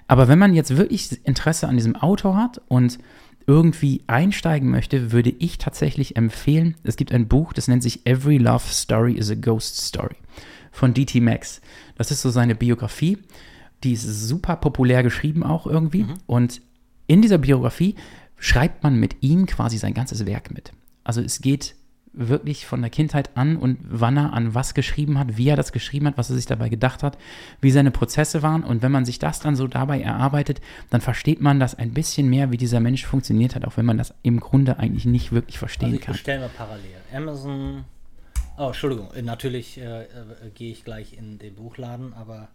Aber 0.09 0.29
wenn 0.29 0.39
man 0.39 0.55
jetzt 0.55 0.77
wirklich 0.77 1.25
Interesse 1.27 1.69
an 1.69 1.77
diesem 1.77 1.97
Autor 1.97 2.37
hat 2.37 2.61
und 2.69 2.99
irgendwie 3.47 4.03
einsteigen 4.07 4.71
möchte, 4.71 5.13
würde 5.13 5.31
ich 5.31 5.59
tatsächlich 5.59 6.17
empfehlen, 6.17 6.75
es 6.83 6.97
gibt 6.97 7.13
ein 7.13 7.29
Buch, 7.29 7.53
das 7.53 7.69
nennt 7.69 7.83
sich 7.83 8.07
Every 8.07 8.39
Love 8.39 8.65
Story 8.67 9.13
is 9.13 9.31
a 9.31 9.35
Ghost 9.35 9.77
Story 9.77 10.17
von 10.73 10.95
D.T. 10.95 11.21
Max. 11.21 11.61
Das 11.97 12.11
ist 12.11 12.23
so 12.23 12.31
seine 12.31 12.55
Biografie. 12.55 13.19
Die 13.85 13.93
ist 13.93 14.03
super 14.03 14.57
populär 14.57 15.03
geschrieben 15.03 15.43
auch 15.43 15.67
irgendwie. 15.67 16.05
Mhm. 16.05 16.15
Und 16.27 16.61
in 17.07 17.23
dieser 17.23 17.39
Biografie 17.39 17.95
schreibt 18.39 18.83
man 18.83 18.97
mit 18.97 19.23
ihm 19.23 19.47
quasi 19.47 19.79
sein 19.79 19.95
ganzes 19.95 20.27
Werk 20.27 20.53
mit. 20.53 20.73
Also 21.05 21.21
es 21.21 21.41
geht 21.41 21.75
wirklich 22.17 22.67
von 22.67 22.81
der 22.81 22.91
Kindheit 22.91 23.37
an 23.37 23.57
und 23.57 23.79
wann 23.83 24.17
er 24.17 24.33
an 24.33 24.55
was 24.55 24.75
geschrieben 24.75 25.19
hat, 25.19 25.37
wie 25.37 25.49
er 25.49 25.57
das 25.57 25.71
geschrieben 25.71 26.07
hat, 26.07 26.17
was 26.17 26.31
er 26.31 26.37
sich 26.37 26.47
dabei 26.47 26.69
gedacht 26.69 27.03
hat, 27.03 27.19
wie 27.61 27.71
seine 27.71 27.91
Prozesse 27.91 28.43
waren. 28.43 28.65
Und 28.65 28.83
wenn 28.83 28.91
man 28.91 29.05
sich 29.05 29.19
das 29.19 29.39
dann 29.39 29.55
so 29.55 29.67
dabei 29.67 30.01
erarbeitet, 30.01 30.61
dann 30.91 31.01
versteht 31.01 31.41
man 31.41 31.61
das 31.61 31.75
ein 31.75 31.93
bisschen 31.93 32.29
mehr, 32.29 32.51
wie 32.51 32.57
dieser 32.57 32.81
Mensch 32.81 33.05
funktioniert 33.05 33.55
hat, 33.55 33.65
auch 33.65 33.77
wenn 33.77 33.85
man 33.85 33.99
das 33.99 34.15
im 34.23 34.41
Grunde 34.41 34.79
eigentlich 34.79 35.05
nicht 35.05 35.33
wirklich 35.33 35.59
verstehen 35.59 35.87
also 35.87 35.97
ich 35.97 36.03
kann. 36.03 36.15
Stellen 36.15 36.41
wir 36.41 36.49
parallel. 36.49 36.85
Amazon. 37.15 37.85
Oh, 38.59 38.69
Entschuldigung, 38.69 39.09
natürlich 39.23 39.79
äh, 39.79 40.05
äh, 40.05 40.07
gehe 40.55 40.73
ich 40.73 40.85
gleich 40.85 41.13
in 41.13 41.39
den 41.39 41.55
Buchladen, 41.55 42.15
aber 42.15 42.49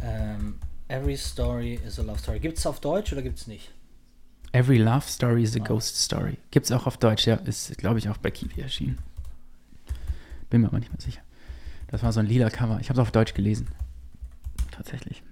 ähm, 0.00 0.60
Every 0.86 1.16
Story 1.16 1.80
is 1.84 1.98
a 1.98 2.02
Love 2.02 2.18
Story. 2.18 2.38
Gibt 2.38 2.58
es 2.58 2.66
auf 2.66 2.80
Deutsch 2.80 3.12
oder 3.12 3.22
gibt 3.22 3.38
es 3.38 3.48
nicht? 3.48 3.72
Every 4.52 4.78
Love 4.78 5.06
Story 5.08 5.42
is 5.42 5.54
a 5.56 5.58
Ghost 5.58 5.96
Story. 5.96 6.38
Gibt 6.50 6.66
es 6.66 6.72
auch 6.72 6.86
auf 6.86 6.96
Deutsch, 6.96 7.26
ja. 7.26 7.36
Ist, 7.36 7.76
glaube 7.78 7.98
ich, 7.98 8.08
auch 8.08 8.16
bei 8.16 8.30
Kiwi 8.30 8.60
erschienen. 8.60 8.98
Bin 10.48 10.62
mir 10.62 10.68
aber 10.68 10.78
nicht 10.78 10.90
mehr 10.90 11.00
sicher. 11.00 11.20
Das 11.88 12.02
war 12.02 12.12
so 12.12 12.20
ein 12.20 12.26
lila 12.26 12.48
Cover. 12.48 12.78
Ich 12.80 12.88
habe 12.88 13.00
es 13.00 13.02
auf 13.02 13.10
Deutsch 13.10 13.34
gelesen. 13.34 13.68
Tatsächlich. 14.70 15.22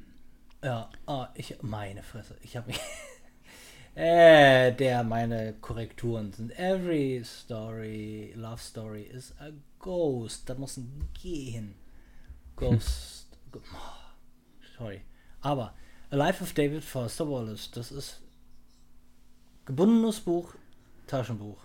Ja, 0.62 0.90
oh, 1.06 1.24
ich, 1.34 1.56
meine 1.62 2.02
Fresse. 2.02 2.36
Ich 2.42 2.56
habe 2.56 2.68
mich. 2.68 2.80
äh, 3.94 4.72
der, 4.72 5.02
meine 5.04 5.54
Korrekturen 5.54 6.32
sind. 6.32 6.58
Every 6.58 7.22
story, 7.24 8.34
love 8.36 8.60
story 8.60 9.02
is 9.02 9.34
a 9.40 9.50
ghost. 9.78 10.48
Da 10.48 10.54
muss 10.54 10.76
ein 10.76 11.08
G 11.14 11.50
hin. 11.50 11.74
Ghost. 12.56 13.24
Hm. 13.52 13.62
sorry. 14.76 15.00
Aber 15.40 15.72
A 16.10 16.16
Life 16.16 16.42
of 16.42 16.52
David 16.52 16.84
Foster 16.84 17.26
Wallace, 17.26 17.70
das 17.70 17.90
ist 17.90 18.20
Gebundenes 19.66 20.20
Buch, 20.20 20.54
Taschenbuch. 21.06 21.58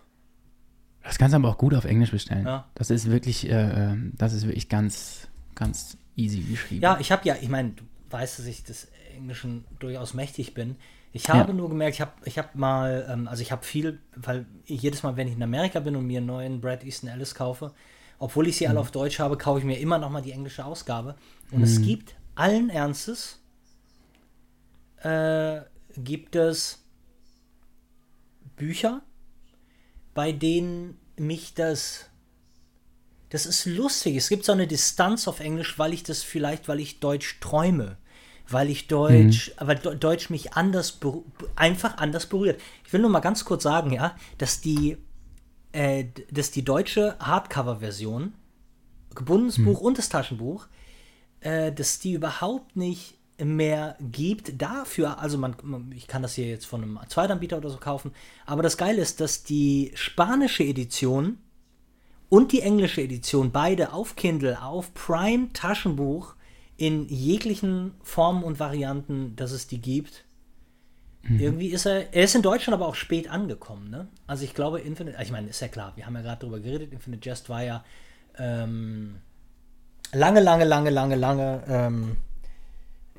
Das 1.04 1.18
kannst 1.18 1.34
du 1.34 1.38
aber 1.38 1.50
auch 1.50 1.58
gut 1.58 1.74
auf 1.74 1.86
Englisch 1.86 2.12
bestellen. 2.12 2.46
Ja. 2.46 2.68
Das 2.76 2.90
ist 2.90 3.10
wirklich, 3.10 3.50
äh, 3.50 3.54
ähm, 3.54 4.14
das 4.18 4.34
ist 4.34 4.46
wirklich 4.46 4.70
ganz, 4.70 5.28
ganz 5.56 5.98
easy 6.16 6.42
geschrieben. 6.42 6.82
Ja, 6.82 7.00
ich 7.00 7.12
habe 7.12 7.28
ja, 7.28 7.36
ich 7.42 7.50
meine, 7.50 7.72
du 7.72 7.84
weißt, 8.10 8.40
dass 8.40 8.46
ich 8.46 8.64
des 8.64 8.88
Englischen 9.16 9.66
durchaus 9.80 10.14
mächtig 10.14 10.54
bin. 10.54 10.76
Ich 11.14 11.30
habe 11.30 11.52
ja. 11.52 11.54
nur 11.54 11.70
gemerkt, 11.70 11.96
ich 11.96 12.02
habe 12.02 12.12
ich 12.24 12.38
hab 12.38 12.56
mal, 12.56 13.08
ähm, 13.10 13.28
also 13.28 13.42
ich 13.42 13.52
habe 13.52 13.64
viel, 13.64 14.00
weil 14.16 14.46
jedes 14.66 15.04
Mal, 15.04 15.18
wenn 15.18 15.28
ich 15.28 15.36
in 15.36 15.44
Amerika 15.44 15.80
bin 15.80 15.96
und 15.96 16.06
mir 16.06 16.20
einen 16.20 16.28
neuen 16.28 16.62
Brad 16.62 16.84
Easton 16.84 17.10
Ellis 17.10 17.36
kaufe, 17.36 17.74
obwohl 18.18 18.48
ich 18.48 18.58
sie 18.58 18.66
mhm. 18.66 18.72
alle 18.72 18.80
auf 18.80 18.92
Deutsch 18.92 19.20
habe, 19.20 19.38
kaufe 19.38 19.60
ich 19.60 19.66
mir 19.66 19.80
immer 19.80 19.98
noch 19.98 20.10
mal 20.10 20.22
die 20.22 20.32
englische 20.32 20.64
Ausgabe. 20.64 21.16
Und 21.52 21.60
mhm. 21.60 21.64
es 21.64 21.82
gibt 21.82 22.16
allen 22.36 22.70
Ernstes, 22.70 23.40
äh, 25.04 25.62
gibt 25.98 26.36
es 26.36 26.81
Bücher, 28.56 29.02
bei 30.14 30.32
denen 30.32 30.98
mich 31.18 31.54
das. 31.54 32.06
Das 33.30 33.46
ist 33.46 33.66
lustig. 33.66 34.18
Es 34.18 34.28
gibt 34.28 34.44
so 34.44 34.52
eine 34.52 34.68
Distanz 34.68 35.28
auf 35.28 35.40
Englisch, 35.40 35.80
weil 35.80 35.94
ich 35.94 36.04
das 36.04 36.22
vielleicht, 36.22 36.68
weil 36.68 36.82
ich 36.82 37.00
Deutsch 37.00 37.40
träume. 37.40 37.98
Weil 38.50 38.70
ich 38.70 38.88
Deutsch, 38.88 39.54
mhm. 39.62 39.68
weil 39.68 39.78
Deutsch 39.78 40.30
mich 40.30 40.54
anders, 40.54 41.00
einfach 41.56 41.98
anders 41.98 42.26
berührt. 42.26 42.60
Ich 42.86 42.92
will 42.92 43.00
nur 43.00 43.10
mal 43.10 43.22
ganz 43.22 43.46
kurz 43.46 43.64
sagen, 43.64 43.94
ja, 43.94 44.18
dass 44.38 44.60
die, 44.60 44.98
äh, 45.72 46.06
dass 46.30 46.52
die 46.52 46.66
deutsche 46.66 47.16
Hardcover-Version, 47.20 48.34
gebundenes 49.16 49.58
mhm. 49.60 49.66
Buch 49.66 49.80
und 49.80 49.98
das 49.98 50.10
Taschenbuch, 50.10 50.68
äh, 51.40 51.72
dass 51.72 52.00
die 52.00 52.12
überhaupt 52.12 52.76
nicht 52.76 53.18
mehr 53.46 53.96
gibt. 54.00 54.62
Dafür, 54.62 55.20
also 55.20 55.38
man, 55.38 55.56
ich 55.96 56.08
kann 56.08 56.22
das 56.22 56.36
hier 56.36 56.48
jetzt 56.48 56.66
von 56.66 56.84
einem 56.84 57.00
Zweitanbieter 57.08 57.58
oder 57.58 57.70
so 57.70 57.78
kaufen, 57.78 58.12
aber 58.46 58.64
das 58.64 58.78
Geile 58.78 59.02
ist, 59.02 59.22
dass 59.22 59.44
die 59.44 59.92
spanische 59.96 60.64
Edition 60.64 61.38
und 62.30 62.52
die 62.54 62.62
englische 62.62 63.02
Edition, 63.02 63.52
beide 63.52 63.94
auf 63.94 64.16
Kindle, 64.16 64.62
auf 64.62 64.94
Prime 64.94 65.50
Taschenbuch 65.54 66.36
in 66.78 67.08
jeglichen 67.10 67.94
Formen 68.02 68.44
und 68.44 68.60
Varianten, 68.60 69.36
dass 69.36 69.52
es 69.52 69.68
die 69.68 69.82
gibt. 69.82 70.24
Mhm. 71.24 71.40
Irgendwie 71.40 71.68
ist 71.68 71.86
er, 71.86 72.14
er 72.14 72.24
ist 72.24 72.36
in 72.36 72.42
Deutschland 72.42 72.74
aber 72.74 72.88
auch 72.88 72.96
spät 72.96 73.30
angekommen, 73.30 73.90
ne? 73.90 74.08
Also 74.28 74.44
ich 74.44 74.54
glaube, 74.54 74.80
Infinite, 74.80 75.22
ich 75.22 75.32
meine, 75.32 75.50
ist 75.50 75.60
ja 75.60 75.68
klar, 75.68 75.94
wir 75.96 76.06
haben 76.06 76.16
ja 76.16 76.22
gerade 76.22 76.40
darüber 76.40 76.60
geredet, 76.60 76.92
Infinite 76.92 77.28
Jest 77.28 77.50
war 77.50 77.64
ja 77.64 77.84
ähm, 78.38 79.18
lange, 80.14 80.40
lange, 80.40 80.64
lange, 80.66 80.90
lange, 80.90 81.16
lange 81.16 81.64
ähm, 81.68 82.18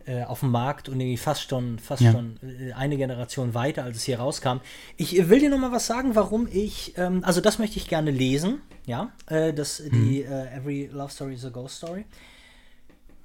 äh, 0.06 0.24
auf 0.24 0.40
dem 0.40 0.50
Markt 0.50 0.88
und 0.88 1.00
irgendwie 1.00 1.16
fast 1.16 1.48
schon, 1.48 1.78
fast 1.78 2.02
ja. 2.02 2.12
schon 2.12 2.38
äh, 2.42 2.72
eine 2.72 2.96
Generation 2.96 3.54
weiter, 3.54 3.84
als 3.84 3.98
es 3.98 4.04
hier 4.04 4.18
rauskam. 4.18 4.58
Ich 4.96 5.28
will 5.28 5.40
dir 5.40 5.50
noch 5.50 5.58
mal 5.58 5.72
was 5.72 5.86
sagen, 5.86 6.14
warum 6.14 6.48
ich, 6.50 6.94
ähm, 6.96 7.22
also 7.24 7.40
das 7.40 7.58
möchte 7.58 7.76
ich 7.78 7.88
gerne 7.88 8.10
lesen, 8.10 8.60
ja, 8.86 9.12
äh, 9.26 9.52
das, 9.52 9.80
mhm. 9.80 9.90
die 9.90 10.22
äh, 10.22 10.56
Every 10.56 10.90
Love 10.92 11.12
Story 11.12 11.34
is 11.34 11.44
a 11.44 11.50
Ghost 11.50 11.76
Story. 11.76 12.04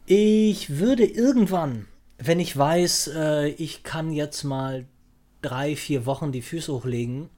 Ich 0.05 0.78
würde 0.78 1.05
irgendwann, 1.05 1.88
wenn 2.17 2.39
ich 2.39 2.55
weiß, 2.55 3.11
äh, 3.15 3.49
ich 3.49 3.84
kann 3.84 4.11
jetzt 4.11 4.43
mal 4.43 4.86
drei, 5.41 5.75
vier 5.75 6.05
Wochen 6.05 6.32
die 6.32 6.41
Füße 6.41 6.71
hochlegen, 6.71 7.30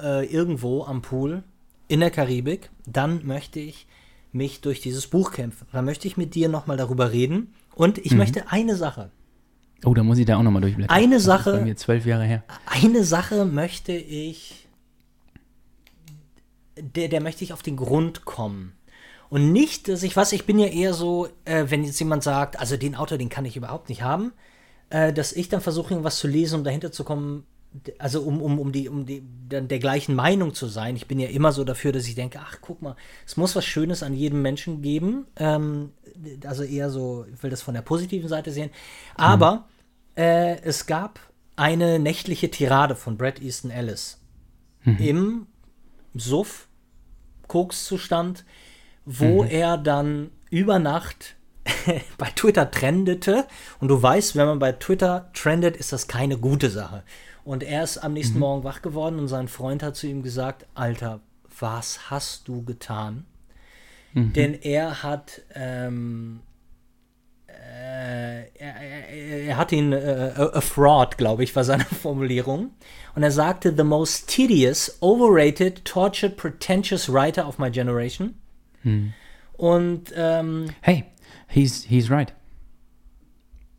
äh, 0.00 0.26
irgendwo 0.26 0.84
am 0.84 1.02
Pool 1.02 1.42
in 1.88 2.00
der 2.00 2.10
Karibik, 2.10 2.70
dann 2.86 3.26
möchte 3.26 3.60
ich 3.60 3.86
mich 4.32 4.60
durch 4.60 4.80
dieses 4.80 5.06
Buch 5.06 5.32
kämpfen. 5.32 5.66
Dann 5.72 5.84
möchte 5.84 6.08
ich 6.08 6.16
mit 6.16 6.34
dir 6.34 6.48
noch 6.48 6.66
mal 6.66 6.76
darüber 6.76 7.12
reden 7.12 7.54
und 7.74 7.98
ich 7.98 8.12
mhm. 8.12 8.18
möchte 8.18 8.50
eine 8.50 8.76
Sache. 8.76 9.10
Oh, 9.84 9.94
da 9.94 10.02
muss 10.02 10.18
ich 10.18 10.26
da 10.26 10.36
auch 10.36 10.42
nochmal 10.42 10.62
durchblättern. 10.62 10.94
Eine 10.94 11.16
das 11.16 11.24
Sache. 11.24 11.50
Ist 11.50 11.56
bei 11.56 11.64
mir 11.64 11.76
zwölf 11.76 12.06
Jahre 12.06 12.24
her. 12.24 12.44
Eine 12.66 13.04
Sache 13.04 13.44
möchte 13.44 13.92
ich. 13.92 14.68
Der, 16.76 17.08
der 17.08 17.20
möchte 17.20 17.44
ich 17.44 17.52
auf 17.52 17.62
den 17.62 17.76
Grund 17.76 18.24
kommen. 18.24 18.72
Und 19.28 19.52
nicht, 19.52 19.88
dass 19.88 20.02
ich 20.02 20.16
was, 20.16 20.32
ich 20.32 20.46
bin 20.46 20.58
ja 20.58 20.66
eher 20.66 20.94
so, 20.94 21.26
äh, 21.44 21.64
wenn 21.68 21.84
jetzt 21.84 21.98
jemand 21.98 22.22
sagt, 22.22 22.58
also 22.60 22.76
den 22.76 22.94
Autor, 22.94 23.18
den 23.18 23.28
kann 23.28 23.44
ich 23.44 23.56
überhaupt 23.56 23.88
nicht 23.88 24.02
haben, 24.02 24.32
äh, 24.90 25.12
dass 25.12 25.32
ich 25.32 25.48
dann 25.48 25.62
versuche, 25.62 25.94
irgendwas 25.94 26.18
zu 26.18 26.28
lesen, 26.28 26.56
um 26.56 26.64
dahinter 26.64 26.92
zu 26.92 27.02
kommen, 27.02 27.46
also 27.98 28.22
um, 28.22 28.42
um, 28.42 28.58
um 28.58 28.72
die, 28.72 28.88
um 28.88 29.06
die, 29.06 29.22
dann 29.48 29.68
der 29.68 29.78
gleichen 29.78 30.14
Meinung 30.14 30.54
zu 30.54 30.66
sein. 30.66 30.96
Ich 30.96 31.06
bin 31.06 31.18
ja 31.18 31.28
immer 31.28 31.52
so 31.52 31.64
dafür, 31.64 31.92
dass 31.92 32.06
ich 32.06 32.14
denke, 32.14 32.38
ach, 32.40 32.58
guck 32.60 32.82
mal, 32.82 32.96
es 33.26 33.36
muss 33.36 33.56
was 33.56 33.64
Schönes 33.64 34.02
an 34.02 34.14
jedem 34.14 34.42
Menschen 34.42 34.82
geben. 34.82 35.26
Ähm, 35.36 35.92
also 36.46 36.62
eher 36.62 36.90
so, 36.90 37.24
ich 37.32 37.42
will 37.42 37.50
das 37.50 37.62
von 37.62 37.74
der 37.74 37.82
positiven 37.82 38.28
Seite 38.28 38.52
sehen. 38.52 38.70
Aber 39.14 39.66
mhm. 40.16 40.22
äh, 40.22 40.60
es 40.62 40.86
gab 40.86 41.20
eine 41.56 41.98
nächtliche 41.98 42.50
Tirade 42.50 42.94
von 42.94 43.16
Brad 43.16 43.40
Easton 43.40 43.70
Ellis 43.70 44.18
mhm. 44.84 44.96
im 44.98 45.46
Suff, 46.14 46.68
Kokszustand, 47.48 48.44
wo 49.04 49.42
mhm. 49.42 49.50
er 49.50 49.78
dann 49.78 50.30
über 50.50 50.78
Nacht 50.78 51.36
bei 52.18 52.30
Twitter 52.34 52.70
trendete. 52.70 53.46
Und 53.80 53.88
du 53.88 54.02
weißt, 54.02 54.36
wenn 54.36 54.46
man 54.46 54.58
bei 54.58 54.72
Twitter 54.72 55.30
trendet, 55.32 55.76
ist 55.76 55.92
das 55.92 56.08
keine 56.08 56.38
gute 56.38 56.70
Sache. 56.70 57.02
Und 57.44 57.62
er 57.62 57.82
ist 57.82 57.98
am 57.98 58.12
nächsten 58.12 58.34
mhm. 58.34 58.40
Morgen 58.40 58.64
wach 58.64 58.82
geworden 58.82 59.18
und 59.18 59.28
sein 59.28 59.48
Freund 59.48 59.82
hat 59.82 59.96
zu 59.96 60.06
ihm 60.06 60.22
gesagt, 60.22 60.66
Alter, 60.74 61.20
was 61.58 62.10
hast 62.10 62.48
du 62.48 62.64
getan? 62.64 63.24
Mhm. 64.14 64.32
Denn 64.32 64.54
er 64.54 65.02
hat 65.02 65.42
ähm, 65.54 66.40
äh, 67.48 68.42
er, 68.54 68.76
er, 68.76 69.44
er, 69.46 69.56
hat 69.56 69.72
ihn 69.72 69.92
äh, 69.92 70.32
a 70.36 70.60
fraud, 70.60 71.18
glaube 71.18 71.44
ich, 71.44 71.54
war 71.56 71.64
seine 71.64 71.84
Formulierung. 72.02 72.70
Und 73.14 73.22
er 73.22 73.30
sagte, 73.30 73.74
the 73.76 73.84
most 73.84 74.28
tedious, 74.28 74.98
overrated, 75.00 75.84
tortured, 75.84 76.36
pretentious 76.36 77.12
writer 77.12 77.46
of 77.46 77.58
my 77.58 77.70
generation. 77.70 78.34
Mhm. 78.82 79.14
Und 79.54 80.12
ähm, 80.16 80.70
hey, 80.80 81.04
he's 81.48 81.84
he's 81.84 82.10
right. 82.10 82.32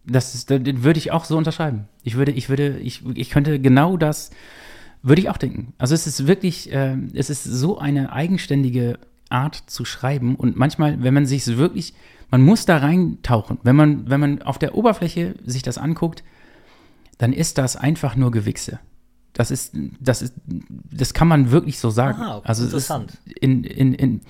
Das 0.05 0.35
ist, 0.35 0.49
den 0.49 0.83
würde 0.83 0.97
ich 0.99 1.11
auch 1.11 1.25
so 1.25 1.37
unterschreiben. 1.37 1.87
Ich 2.03 2.15
würde, 2.15 2.31
ich 2.31 2.49
würde, 2.49 2.77
ich, 2.79 3.03
ich 3.15 3.29
könnte 3.29 3.59
genau 3.59 3.95
das, 3.95 4.31
würde 5.01 5.21
ich 5.21 5.29
auch 5.29 5.37
denken. 5.37 5.73
Also 5.77 5.93
es 5.95 6.07
ist 6.07 6.27
wirklich, 6.27 6.71
äh, 6.71 6.97
es 7.13 7.29
ist 7.29 7.43
so 7.43 7.77
eine 7.77 8.11
eigenständige 8.11 8.99
Art 9.29 9.55
zu 9.67 9.85
schreiben 9.85 10.35
und 10.35 10.55
manchmal, 10.55 11.01
wenn 11.03 11.13
man 11.13 11.25
sich 11.25 11.45
wirklich, 11.57 11.93
man 12.31 12.41
muss 12.41 12.65
da 12.65 12.77
reintauchen. 12.77 13.59
Wenn 13.63 13.75
man, 13.75 14.09
wenn 14.09 14.19
man 14.19 14.41
auf 14.41 14.59
der 14.59 14.75
Oberfläche 14.75 15.35
sich 15.45 15.61
das 15.61 15.77
anguckt, 15.77 16.23
dann 17.17 17.33
ist 17.33 17.57
das 17.57 17.75
einfach 17.75 18.15
nur 18.15 18.31
Gewichse. 18.31 18.79
Das 19.33 19.51
ist, 19.51 19.75
das 19.99 20.21
ist, 20.21 20.33
das 20.45 21.13
kann 21.13 21.27
man 21.27 21.51
wirklich 21.51 21.79
so 21.79 21.89
sagen. 21.89 22.21
Aha, 22.21 22.41
also 22.43 22.65
interessant. 22.65 23.17
In, 23.39 23.63
in, 23.63 23.93
in, 23.93 24.21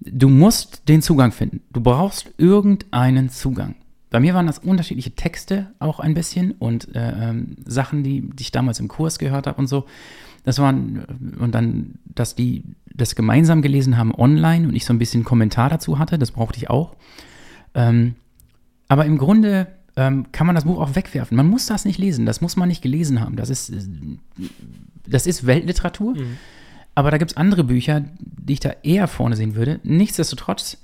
du 0.00 0.28
musst 0.28 0.88
den 0.88 1.02
Zugang 1.02 1.32
finden. 1.32 1.60
Du 1.72 1.80
brauchst 1.80 2.32
irgendeinen 2.38 3.28
Zugang. 3.28 3.74
Bei 4.14 4.20
mir 4.20 4.32
waren 4.32 4.46
das 4.46 4.60
unterschiedliche 4.60 5.16
Texte 5.16 5.72
auch 5.80 5.98
ein 5.98 6.14
bisschen 6.14 6.52
und 6.52 6.94
äh, 6.94 7.30
ähm, 7.30 7.56
Sachen, 7.66 8.04
die, 8.04 8.20
die 8.20 8.42
ich 8.42 8.52
damals 8.52 8.78
im 8.78 8.86
Kurs 8.86 9.18
gehört 9.18 9.48
habe 9.48 9.58
und 9.58 9.66
so. 9.66 9.86
Das 10.44 10.60
waren, 10.60 11.04
und 11.40 11.52
dann, 11.52 11.98
dass 12.04 12.36
die 12.36 12.62
das 12.94 13.16
gemeinsam 13.16 13.60
gelesen 13.60 13.98
haben 13.98 14.14
online 14.14 14.68
und 14.68 14.76
ich 14.76 14.84
so 14.84 14.92
ein 14.92 15.00
bisschen 15.00 15.24
Kommentar 15.24 15.68
dazu 15.68 15.98
hatte, 15.98 16.16
das 16.16 16.30
brauchte 16.30 16.58
ich 16.58 16.70
auch. 16.70 16.94
Ähm, 17.74 18.14
aber 18.86 19.04
im 19.04 19.18
Grunde 19.18 19.66
ähm, 19.96 20.26
kann 20.30 20.46
man 20.46 20.54
das 20.54 20.62
Buch 20.62 20.78
auch 20.78 20.94
wegwerfen. 20.94 21.36
Man 21.36 21.48
muss 21.48 21.66
das 21.66 21.84
nicht 21.84 21.98
lesen, 21.98 22.24
das 22.24 22.40
muss 22.40 22.54
man 22.54 22.68
nicht 22.68 22.82
gelesen 22.82 23.20
haben. 23.20 23.34
Das 23.34 23.50
ist, 23.50 23.72
das 25.08 25.26
ist 25.26 25.44
Weltliteratur. 25.44 26.14
Mhm. 26.14 26.36
Aber 26.94 27.10
da 27.10 27.18
gibt 27.18 27.32
es 27.32 27.36
andere 27.36 27.64
Bücher, 27.64 28.04
die 28.20 28.52
ich 28.52 28.60
da 28.60 28.76
eher 28.84 29.08
vorne 29.08 29.34
sehen 29.34 29.56
würde. 29.56 29.80
Nichtsdestotrotz 29.82 30.78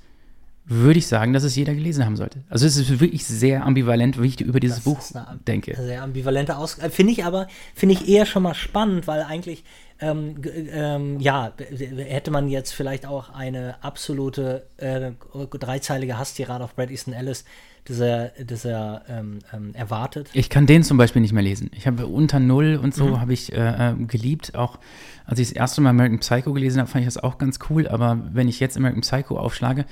würde 0.65 0.99
ich 0.99 1.07
sagen, 1.07 1.33
dass 1.33 1.43
es 1.43 1.55
jeder 1.55 1.73
gelesen 1.73 2.05
haben 2.05 2.15
sollte. 2.15 2.43
Also 2.49 2.65
es 2.65 2.77
ist 2.77 2.99
wirklich 2.99 3.25
sehr 3.25 3.65
ambivalent, 3.65 4.21
wie 4.21 4.27
ich 4.27 4.41
über 4.41 4.59
dieses 4.59 4.83
das 4.83 4.85
Buch 4.85 4.99
denke. 5.47 5.75
Sehr 5.75 6.03
ambivalente 6.03 6.57
Aus 6.57 6.77
äh, 6.79 6.89
finde 6.89 7.13
ich 7.13 7.25
aber 7.25 7.47
finde 7.73 7.95
ich 7.95 8.07
eher 8.07 8.25
schon 8.25 8.43
mal 8.43 8.53
spannend, 8.53 9.07
weil 9.07 9.23
eigentlich 9.23 9.63
ähm, 9.99 10.35
ähm, 10.71 11.19
ja 11.19 11.53
hätte 11.57 12.31
man 12.31 12.47
jetzt 12.47 12.73
vielleicht 12.73 13.05
auch 13.05 13.33
eine 13.33 13.83
absolute 13.83 14.67
äh, 14.77 15.11
dreizeilige 15.51 16.17
Hasstirade 16.17 16.63
auf 16.63 16.75
Brad 16.75 16.91
Easton 16.91 17.13
Ellis 17.13 17.43
dieser, 17.87 18.29
dieser 18.39 19.01
ähm, 19.09 19.39
ähm, 19.53 19.73
erwartet. 19.73 20.29
Ich 20.33 20.49
kann 20.49 20.67
den 20.67 20.83
zum 20.83 20.97
Beispiel 20.97 21.21
nicht 21.21 21.33
mehr 21.33 21.43
lesen. 21.43 21.71
Ich 21.75 21.87
habe 21.87 22.05
unter 22.07 22.39
Null 22.39 22.79
und 22.81 22.93
so 22.93 23.07
mhm. 23.07 23.21
habe 23.21 23.33
ich 23.33 23.51
äh, 23.53 23.91
äh, 23.91 23.95
geliebt. 24.05 24.55
Auch 24.55 24.79
als 25.25 25.39
ich 25.39 25.49
das 25.49 25.55
erste 25.55 25.81
Mal 25.81 25.89
American 25.89 26.19
Psycho 26.19 26.53
gelesen 26.53 26.79
habe, 26.79 26.89
fand 26.89 27.01
ich 27.01 27.07
das 27.07 27.21
auch 27.21 27.37
ganz 27.37 27.59
cool. 27.69 27.87
Aber 27.87 28.19
wenn 28.31 28.47
ich 28.47 28.59
jetzt 28.59 28.77
American 28.77 29.01
Psycho 29.01 29.37
aufschlage, 29.37 29.85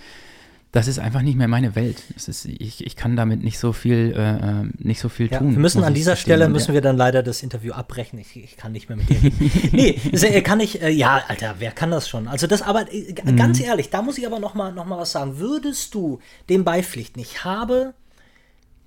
das 0.72 0.88
ist 0.88 1.00
einfach 1.00 1.24
nicht 1.24 1.36
mehr 1.36 1.48
meine 1.48 1.76
Welt. 1.76 2.04
Ist, 2.16 2.46
ich, 2.46 2.86
ich 2.86 2.96
kann 2.96 3.16
damit 3.16 3.44
nicht 3.44 3.58
so 3.58 3.74
viel, 3.74 4.14
äh, 4.16 4.62
äh 4.62 4.70
nicht 4.78 5.00
so 5.00 5.10
viel 5.10 5.32
ja, 5.32 5.40
tun. 5.40 5.52
Wir 5.54 5.60
müssen 5.60 5.84
an 5.84 5.96
dieser 5.96 6.16
Stelle 6.16 6.48
müssen 6.48 6.76
wir 6.76 6.82
dann 6.82 6.96
leider 6.96 7.24
das 7.24 7.42
Interview 7.42 7.74
abbrechen. 7.74 8.20
Ich, 8.20 8.36
ich 8.36 8.56
kann 8.56 8.72
nicht 8.72 8.88
mehr 8.88 8.98
mit 8.98 9.10
dir 9.10 9.32
nee, 9.72 10.42
kann 10.42 10.60
ich, 10.60 10.82
äh, 10.82 10.90
ja, 10.90 11.24
Alter, 11.28 11.56
wer 11.58 11.72
kann 11.72 11.90
das 11.90 12.08
schon? 12.08 12.28
Also 12.28 12.46
das, 12.46 12.62
aber 12.62 12.94
äh, 12.94 13.14
ganz 13.14 13.60
mhm. 13.60 13.66
ehrlich, 13.66 13.90
da 13.90 14.04
muss 14.04 14.20
ich 14.20 14.28
aber 14.28 14.40
noch 14.40 14.54
mal, 14.54 14.72
noch 14.72 14.86
mal 14.86 15.00
was 15.00 15.12
sagen. 15.12 15.40
Würdest 15.40 15.96
du 15.96 16.20
dem 16.50 16.64
beipflichten? 16.64 17.20
Ich 17.20 17.44
habe 17.44 17.96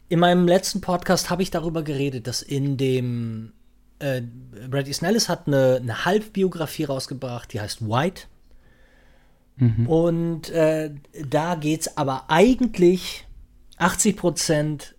in 0.08 0.20
meinem 0.20 0.46
letzten 0.46 0.80
Podcast 0.82 1.30
habe 1.30 1.42
ich 1.42 1.50
darüber 1.50 1.82
geredet, 1.82 2.28
dass 2.28 2.42
in 2.42 2.76
dem 2.76 3.54
äh, 3.98 4.22
Brady 4.68 4.92
Snellis 4.92 5.28
hat 5.28 5.48
eine, 5.48 5.80
eine 5.82 6.04
Halbbiografie 6.04 6.84
rausgebracht, 6.84 7.52
die 7.52 7.60
heißt 7.60 7.82
White 7.88 8.24
Mhm. 9.56 9.86
Und 9.86 10.50
äh, 10.50 10.90
da 11.28 11.54
geht 11.54 11.82
es 11.82 11.96
aber 11.96 12.24
eigentlich 12.28 13.26
80 13.78 14.16
Prozent 14.16 14.94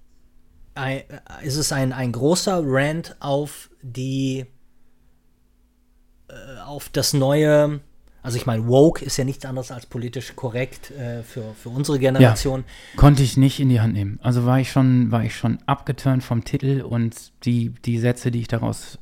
äh, 0.75 1.01
ist 1.43 1.57
es 1.57 1.71
ein, 1.71 1.93
ein 1.93 2.11
großer 2.11 2.61
Rant 2.63 3.15
auf 3.19 3.69
die 3.81 4.45
äh, 6.27 6.59
auf 6.65 6.89
das 6.89 7.13
neue 7.13 7.81
also 8.23 8.37
ich 8.37 8.45
meine, 8.45 8.65
woke 8.67 9.03
ist 9.03 9.17
ja 9.17 9.25
nichts 9.25 9.45
anderes 9.45 9.69
als 9.69 9.85
politisch 9.85 10.33
korrekt 10.37 10.91
äh, 10.91 11.23
für, 11.23 11.53
für 11.61 11.67
unsere 11.67 11.99
Generation. 11.99 12.61
Ja, 12.61 12.99
konnte 12.99 13.21
ich 13.21 13.35
nicht 13.35 13.59
in 13.59 13.67
die 13.67 13.81
Hand 13.81 13.93
nehmen. 13.93 14.17
Also 14.23 14.45
war 14.45 14.61
ich 14.61 14.71
schon, 14.71 15.11
war 15.11 15.25
ich 15.25 15.35
schon 15.35 15.59
abgeturnt 15.65 16.23
vom 16.23 16.45
Titel 16.45 16.81
und 16.81 17.33
die, 17.43 17.73
die 17.83 17.99
Sätze, 17.99 18.31
die 18.31 18.39
ich 18.39 18.47
daraus 18.47 18.97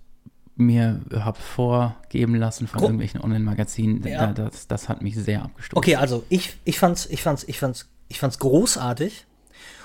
mir 0.55 1.01
habe 1.13 1.39
vorgeben 1.39 2.35
lassen 2.35 2.67
von 2.67 2.79
Gro 2.79 2.85
irgendwelchen 2.87 3.21
Online-Magazinen, 3.21 4.05
ja. 4.05 4.27
da, 4.27 4.49
das, 4.49 4.67
das 4.67 4.89
hat 4.89 5.01
mich 5.01 5.15
sehr 5.15 5.43
abgestoßen. 5.43 5.77
Okay, 5.77 5.95
also 5.95 6.23
ich, 6.29 6.55
ich 6.65 6.79
fand's, 6.79 7.05
ich 7.07 7.23
fand's, 7.23 7.43
ich 7.47 7.59
fand's, 7.59 7.89
ich 8.09 8.19
fand's 8.19 8.39
großartig. 8.39 9.25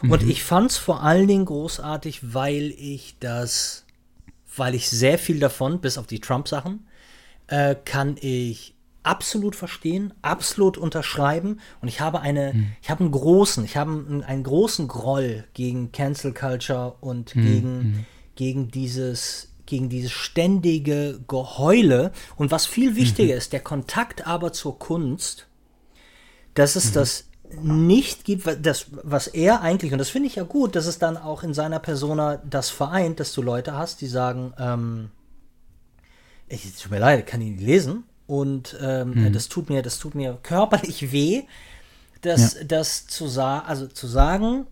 Mhm. 0.02 0.10
Und 0.10 0.22
ich 0.22 0.42
fand's 0.42 0.76
vor 0.76 1.02
allen 1.02 1.28
Dingen 1.28 1.44
großartig, 1.44 2.34
weil 2.34 2.74
ich 2.76 3.16
das, 3.20 3.84
weil 4.56 4.74
ich 4.74 4.88
sehr 4.88 5.18
viel 5.18 5.40
davon, 5.40 5.80
bis 5.80 5.98
auf 5.98 6.06
die 6.06 6.20
Trump-Sachen, 6.20 6.86
äh, 7.46 7.76
kann 7.84 8.16
ich 8.20 8.74
absolut 9.02 9.54
verstehen, 9.54 10.12
absolut 10.22 10.76
unterschreiben. 10.76 11.60
Und 11.80 11.88
ich 11.88 12.00
habe 12.00 12.20
eine, 12.20 12.52
mhm. 12.54 12.72
ich 12.82 12.90
habe 12.90 13.00
einen 13.04 13.12
großen, 13.12 13.64
ich 13.64 13.76
habe 13.76 13.92
einen, 13.92 14.22
einen, 14.24 14.42
großen 14.42 14.88
Groll 14.88 15.44
gegen 15.54 15.92
Cancel 15.92 16.34
Culture 16.34 16.96
und 17.00 17.34
mhm. 17.36 17.42
gegen, 17.42 17.76
mhm. 17.78 18.06
gegen 18.34 18.70
dieses 18.70 19.52
gegen 19.66 19.88
dieses 19.88 20.12
ständige 20.12 21.20
Geheule. 21.28 22.12
Und 22.36 22.50
was 22.50 22.66
viel 22.66 22.96
wichtiger 22.96 23.34
mhm. 23.34 23.38
ist, 23.38 23.52
der 23.52 23.60
Kontakt 23.60 24.26
aber 24.26 24.52
zur 24.52 24.78
Kunst, 24.78 25.46
dass 26.54 26.76
es 26.76 26.90
mhm. 26.90 26.94
das 26.94 27.24
nicht 27.62 28.24
gibt, 28.24 28.66
das, 28.66 28.86
was 28.90 29.28
er 29.28 29.60
eigentlich, 29.60 29.92
und 29.92 29.98
das 29.98 30.10
finde 30.10 30.28
ich 30.28 30.36
ja 30.36 30.42
gut, 30.42 30.74
dass 30.74 30.86
es 30.86 30.98
dann 30.98 31.16
auch 31.16 31.42
in 31.42 31.54
seiner 31.54 31.78
Persona 31.78 32.38
das 32.38 32.70
vereint, 32.70 33.20
dass 33.20 33.32
du 33.32 33.42
Leute 33.42 33.74
hast, 33.74 34.00
die 34.00 34.08
sagen, 34.08 34.52
ähm, 34.58 35.10
ich, 36.48 36.74
tut 36.76 36.90
mir 36.90 36.98
leid, 36.98 37.26
kann 37.26 37.40
nicht 37.40 37.60
lesen. 37.60 38.04
Und 38.26 38.76
ähm, 38.80 39.14
mhm. 39.14 39.32
das 39.32 39.48
tut 39.48 39.70
mir, 39.70 39.82
das 39.82 39.98
tut 39.98 40.14
mir 40.14 40.38
körperlich 40.42 41.12
weh, 41.12 41.44
das, 42.22 42.54
ja. 42.54 42.64
das 42.64 43.06
zu 43.06 43.28
sagen, 43.28 43.66
also 43.66 43.86
zu 43.86 44.06
sagen, 44.06 44.66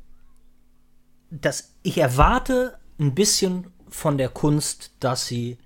dass 1.30 1.72
ich 1.82 1.98
erwarte 1.98 2.78
ein 2.98 3.14
bisschen 3.14 3.66
von 3.94 4.18
der 4.18 4.28
Kunst, 4.28 4.90
dass 4.98 5.26
sie 5.26 5.56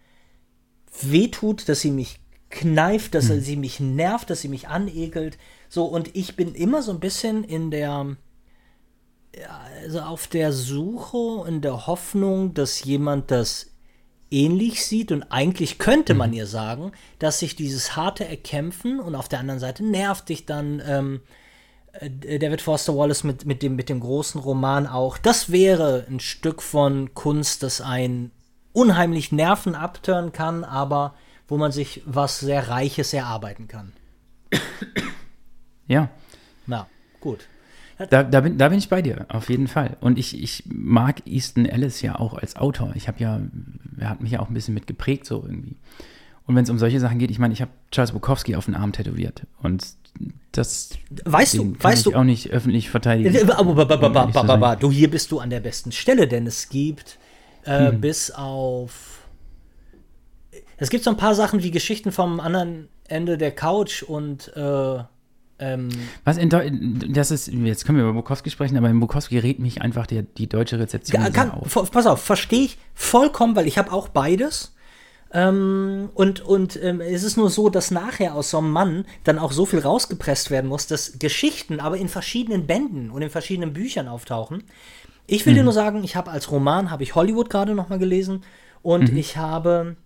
wehtut, 1.00 1.68
dass 1.68 1.80
sie 1.80 1.90
mich 1.90 2.20
kneift, 2.50 3.14
dass 3.14 3.28
mhm. 3.28 3.40
sie 3.40 3.56
mich 3.56 3.80
nervt, 3.80 4.28
dass 4.28 4.42
sie 4.42 4.48
mich 4.48 4.68
anekelt. 4.68 5.38
So, 5.68 5.86
und 5.86 6.14
ich 6.14 6.36
bin 6.36 6.54
immer 6.54 6.82
so 6.82 6.92
ein 6.92 7.00
bisschen 7.00 7.42
in 7.42 7.70
der, 7.70 8.16
also 9.82 10.00
auf 10.00 10.26
der 10.26 10.52
Suche, 10.52 11.48
in 11.48 11.62
der 11.62 11.86
Hoffnung, 11.86 12.52
dass 12.52 12.84
jemand 12.84 13.30
das 13.30 13.70
ähnlich 14.30 14.84
sieht 14.84 15.10
und 15.10 15.22
eigentlich 15.24 15.78
könnte 15.78 16.12
man 16.12 16.30
mhm. 16.30 16.36
ihr 16.36 16.46
sagen, 16.46 16.92
dass 17.18 17.38
sich 17.38 17.56
dieses 17.56 17.96
harte 17.96 18.28
Erkämpfen 18.28 19.00
und 19.00 19.14
auf 19.14 19.28
der 19.28 19.40
anderen 19.40 19.60
Seite 19.60 19.82
nervt 19.84 20.28
dich 20.28 20.44
dann 20.44 20.82
ähm, 20.86 21.20
äh, 21.24 21.47
David 22.00 22.60
Foster 22.60 22.96
Wallace 22.96 23.24
mit, 23.24 23.44
mit, 23.44 23.62
dem, 23.62 23.76
mit 23.76 23.88
dem 23.88 24.00
großen 24.00 24.40
Roman 24.40 24.86
auch. 24.86 25.18
Das 25.18 25.50
wäre 25.50 26.06
ein 26.08 26.20
Stück 26.20 26.62
von 26.62 27.14
Kunst, 27.14 27.62
das 27.62 27.80
einen 27.80 28.30
unheimlich 28.72 29.32
Nerven 29.32 29.74
abtören 29.74 30.32
kann, 30.32 30.64
aber 30.64 31.14
wo 31.48 31.56
man 31.56 31.72
sich 31.72 32.02
was 32.04 32.40
sehr 32.40 32.68
Reiches 32.68 33.12
erarbeiten 33.12 33.68
kann. 33.68 33.92
Ja. 35.86 36.10
Na, 36.66 36.86
gut. 37.20 37.48
Da, 38.10 38.22
da, 38.22 38.40
bin, 38.42 38.58
da 38.58 38.68
bin 38.68 38.78
ich 38.78 38.88
bei 38.88 39.02
dir, 39.02 39.26
auf 39.28 39.50
jeden 39.50 39.66
Fall. 39.66 39.96
Und 40.00 40.18
ich, 40.18 40.40
ich 40.40 40.62
mag 40.66 41.26
Easton 41.26 41.66
Ellis 41.66 42.00
ja 42.00 42.16
auch 42.16 42.34
als 42.34 42.54
Autor. 42.54 42.92
Ich 42.94 43.08
habe 43.08 43.18
ja, 43.18 43.40
er 43.98 44.10
hat 44.10 44.20
mich 44.20 44.30
ja 44.30 44.40
auch 44.40 44.48
ein 44.48 44.54
bisschen 44.54 44.74
mit 44.74 44.86
geprägt, 44.86 45.26
so 45.26 45.42
irgendwie. 45.44 45.76
Und 46.48 46.56
wenn 46.56 46.64
es 46.64 46.70
um 46.70 46.78
solche 46.78 46.98
Sachen 46.98 47.18
geht, 47.18 47.30
ich 47.30 47.38
meine, 47.38 47.52
ich 47.52 47.60
habe 47.60 47.70
Charles 47.90 48.12
Bukowski 48.12 48.56
auf 48.56 48.64
den 48.64 48.74
Arm 48.74 48.92
tätowiert. 48.92 49.42
Und 49.62 49.86
das 50.52 50.90
weißt 51.26 51.58
du, 51.58 51.76
weißt 51.78 52.06
ich 52.06 52.12
du 52.12 52.18
auch 52.18 52.24
nicht 52.24 52.50
öffentlich 52.50 52.88
verteidigen. 52.88 53.50
Aber 53.50 54.76
du 54.76 54.90
hier 54.90 55.10
bist 55.10 55.30
du 55.30 55.40
an 55.40 55.50
der 55.50 55.60
besten 55.60 55.92
Stelle, 55.92 56.26
denn 56.26 56.46
es 56.46 56.70
gibt 56.70 57.18
äh, 57.64 57.90
hm. 57.90 58.00
bis 58.00 58.30
auf 58.30 59.26
es 60.78 60.88
gibt 60.88 61.04
so 61.04 61.10
ein 61.10 61.18
paar 61.18 61.34
Sachen 61.34 61.62
wie 61.62 61.70
Geschichten 61.70 62.12
vom 62.12 62.40
anderen 62.40 62.88
Ende 63.08 63.36
der 63.36 63.50
Couch 63.50 64.02
und 64.02 64.50
äh, 64.56 65.02
ähm, 65.60 65.88
Was 66.24 66.38
in 66.38 66.48
Deu 66.48 66.70
das 67.08 67.30
ist, 67.30 67.48
jetzt 67.48 67.84
können 67.84 67.98
wir 67.98 68.04
über 68.04 68.14
Bukowski 68.14 68.48
sprechen, 68.48 68.78
aber 68.78 68.88
in 68.88 69.00
Bukowski 69.00 69.38
rät 69.38 69.58
mich 69.58 69.82
einfach 69.82 70.06
der, 70.06 70.22
die 70.22 70.48
deutsche 70.48 70.78
Rezeption 70.78 71.30
kann, 71.32 71.50
auf. 71.50 71.90
Pass 71.90 72.06
auf, 72.06 72.22
verstehe 72.22 72.64
ich 72.64 72.78
vollkommen, 72.94 73.54
weil 73.54 73.66
ich 73.66 73.76
habe 73.76 73.92
auch 73.92 74.08
beides. 74.08 74.72
Ähm, 75.32 76.08
und 76.14 76.40
und 76.40 76.82
ähm, 76.82 77.00
es 77.02 77.22
ist 77.22 77.36
nur 77.36 77.50
so, 77.50 77.68
dass 77.68 77.90
nachher 77.90 78.34
aus 78.34 78.50
so 78.50 78.58
einem 78.58 78.70
Mann 78.70 79.04
dann 79.24 79.38
auch 79.38 79.52
so 79.52 79.66
viel 79.66 79.80
rausgepresst 79.80 80.50
werden 80.50 80.68
muss, 80.68 80.86
dass 80.86 81.18
Geschichten 81.18 81.80
aber 81.80 81.98
in 81.98 82.08
verschiedenen 82.08 82.66
Bänden 82.66 83.10
und 83.10 83.20
in 83.20 83.28
verschiedenen 83.28 83.74
Büchern 83.74 84.08
auftauchen. 84.08 84.64
Ich 85.26 85.44
will 85.44 85.52
mhm. 85.52 85.58
dir 85.58 85.64
nur 85.64 85.72
sagen, 85.74 86.02
ich 86.02 86.16
habe 86.16 86.30
als 86.30 86.50
Roman, 86.50 86.90
habe 86.90 87.02
ich 87.02 87.14
Hollywood 87.14 87.50
gerade 87.50 87.74
noch 87.74 87.90
mal 87.90 87.98
gelesen 87.98 88.42
und 88.80 89.12
mhm. 89.12 89.18
ich 89.18 89.36
habe 89.36 89.96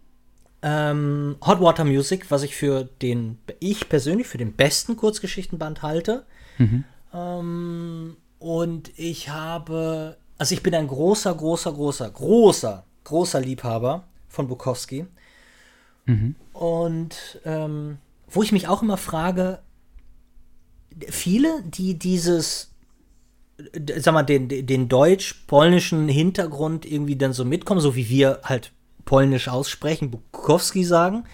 ähm, 0.62 1.36
Hot 1.46 1.60
Water 1.60 1.84
Music, 1.84 2.30
was 2.30 2.42
ich 2.42 2.56
für 2.56 2.88
den, 3.00 3.38
ich 3.60 3.88
persönlich 3.88 4.26
für 4.26 4.38
den 4.38 4.54
besten 4.54 4.96
Kurzgeschichtenband 4.96 5.82
halte. 5.82 6.24
Mhm. 6.58 6.84
Ähm, 7.14 8.16
und 8.40 8.90
ich 8.98 9.28
habe, 9.28 10.16
also 10.38 10.52
ich 10.52 10.64
bin 10.64 10.74
ein 10.74 10.88
großer, 10.88 11.32
großer, 11.32 11.72
großer, 11.72 12.10
großer, 12.10 12.84
großer 13.04 13.40
Liebhaber 13.40 14.04
von 14.32 14.48
Bukowski. 14.48 15.06
Mhm. 16.06 16.34
Und 16.52 17.40
ähm, 17.44 17.98
wo 18.28 18.42
ich 18.42 18.50
mich 18.50 18.66
auch 18.66 18.82
immer 18.82 18.96
frage, 18.96 19.60
viele, 21.08 21.62
die 21.64 21.98
dieses, 21.98 22.72
sag 23.98 24.14
mal, 24.14 24.22
den, 24.22 24.48
den 24.48 24.88
deutsch-polnischen 24.88 26.08
Hintergrund 26.08 26.90
irgendwie 26.90 27.16
dann 27.16 27.32
so 27.32 27.44
mitkommen, 27.44 27.80
so 27.80 27.94
wie 27.94 28.08
wir 28.08 28.40
halt 28.42 28.72
polnisch 29.04 29.48
aussprechen, 29.48 30.10
Bukowski 30.10 30.84
sagen, 30.84 31.24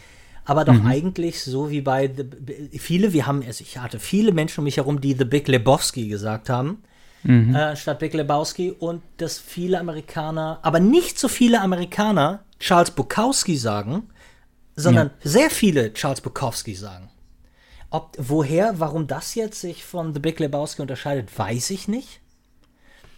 aber 0.44 0.64
doch 0.64 0.74
mhm. 0.74 0.86
eigentlich 0.86 1.42
so 1.42 1.70
wie 1.70 1.82
bei 1.82 2.08
the, 2.08 2.78
viele, 2.78 3.12
wir 3.12 3.26
haben, 3.26 3.42
also 3.46 3.62
ich 3.62 3.78
hatte 3.78 4.00
viele 4.00 4.32
Menschen 4.32 4.60
um 4.60 4.64
mich 4.64 4.78
herum, 4.78 5.00
die 5.00 5.14
The 5.14 5.24
Big 5.24 5.46
Lebowski 5.46 6.08
gesagt 6.08 6.48
haben, 6.48 6.82
mhm. 7.22 7.54
äh, 7.54 7.76
statt 7.76 7.98
Big 8.00 8.14
Lebowski 8.14 8.72
und 8.72 9.02
dass 9.18 9.38
viele 9.38 9.78
Amerikaner, 9.78 10.58
aber 10.62 10.80
nicht 10.80 11.18
so 11.18 11.28
viele 11.28 11.60
Amerikaner 11.60 12.44
Charles 12.58 12.90
Bukowski 12.90 13.56
sagen, 13.56 14.08
sondern 14.76 15.08
ja. 15.08 15.30
sehr 15.30 15.50
viele 15.50 15.92
Charles 15.92 16.20
Bukowski 16.20 16.74
sagen. 16.74 17.10
Ob, 17.90 18.16
woher, 18.18 18.78
warum 18.80 19.06
das 19.06 19.34
jetzt 19.34 19.60
sich 19.60 19.84
von 19.84 20.12
The 20.12 20.20
Big 20.20 20.38
Lebowski 20.38 20.82
unterscheidet, 20.82 21.36
weiß 21.38 21.70
ich 21.70 21.88
nicht. 21.88 22.20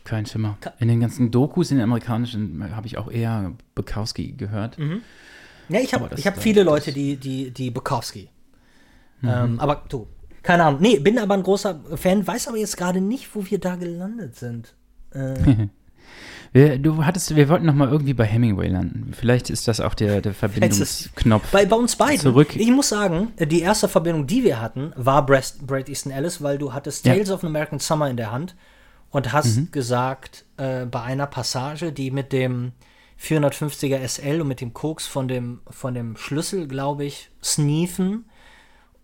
Kein 0.05 0.27
Schimmer. 0.27 0.57
In 0.79 0.89
den 0.89 1.01
ganzen 1.01 1.31
Dokus, 1.31 1.71
in 1.71 1.79
den 1.79 1.85
amerikanischen, 1.85 2.75
habe 2.75 2.87
ich 2.87 2.97
auch 2.97 3.11
eher 3.11 3.53
Bukowski 3.75 4.33
gehört. 4.33 4.79
Mhm. 4.79 5.03
Ja, 5.69 5.81
ich 5.81 5.95
habe 5.95 6.09
hab 6.17 6.43
viele 6.43 6.63
Leute, 6.63 6.93
die, 6.93 7.17
die, 7.17 7.51
die 7.51 7.71
Bukowski. 7.71 8.29
Mhm. 9.21 9.29
Ähm, 9.29 9.61
aber 9.61 9.85
du, 9.89 10.07
keine 10.43 10.65
Ahnung. 10.65 10.81
Nee, 10.81 10.99
bin 10.99 11.19
aber 11.19 11.35
ein 11.35 11.43
großer 11.43 11.81
Fan, 11.97 12.27
weiß 12.27 12.49
aber 12.49 12.57
jetzt 12.57 12.77
gerade 12.77 13.01
nicht, 13.01 13.35
wo 13.35 13.45
wir 13.45 13.59
da 13.59 13.77
gelandet 13.77 14.37
sind. 14.37 14.75
Äh. 15.13 15.67
Du 16.53 17.05
hattest, 17.05 17.35
wir 17.37 17.49
wollten 17.49 17.67
noch 17.67 17.75
mal 17.75 17.89
irgendwie 17.89 18.15
bei 18.15 18.25
Hemingway 18.25 18.69
landen. 18.69 19.13
Vielleicht 19.13 19.51
ist 19.51 19.69
das 19.69 19.81
auch 19.81 19.95
der, 19.95 20.21
der 20.21 20.35
Verbindungsknopf. 20.35 21.51
Bei, 21.51 21.65
bei 21.65 21.77
uns 21.77 21.97
beiden. 21.97 22.19
Zurück. 22.19 22.57
Ich 22.57 22.71
muss 22.71 22.89
sagen, 22.89 23.33
die 23.39 23.61
erste 23.61 23.89
Verbindung, 23.89 24.27
die 24.27 24.43
wir 24.43 24.61
hatten, 24.61 24.93
war 24.97 25.25
Bret 25.25 25.89
Easton 25.89 26.13
Ellis, 26.13 26.43
weil 26.43 26.59
du 26.59 26.73
hattest 26.73 27.07
Tales 27.07 27.29
ja. 27.29 27.35
of 27.35 27.45
an 27.45 27.51
American 27.51 27.79
Summer 27.79 28.11
in 28.11 28.17
der 28.17 28.33
Hand 28.33 28.57
und 29.11 29.33
hast 29.33 29.57
mhm. 29.57 29.69
gesagt, 29.71 30.45
äh, 30.57 30.87
bei 30.87 31.03
einer 31.03 31.27
Passage, 31.27 31.93
die 31.93 32.11
mit 32.11 32.33
dem 32.33 32.73
450er 33.21 34.07
SL 34.07 34.41
und 34.41 34.49
mit 34.49 34.61
dem 34.61 34.73
Koks 34.73 35.07
von 35.07 35.29
dem, 35.29 35.61
von 35.69 35.95
dem 35.95 36.17
Schlüssel, 36.17 36.67
glaube 36.67 37.05
ich, 37.05 37.31
sneefen 37.43 38.25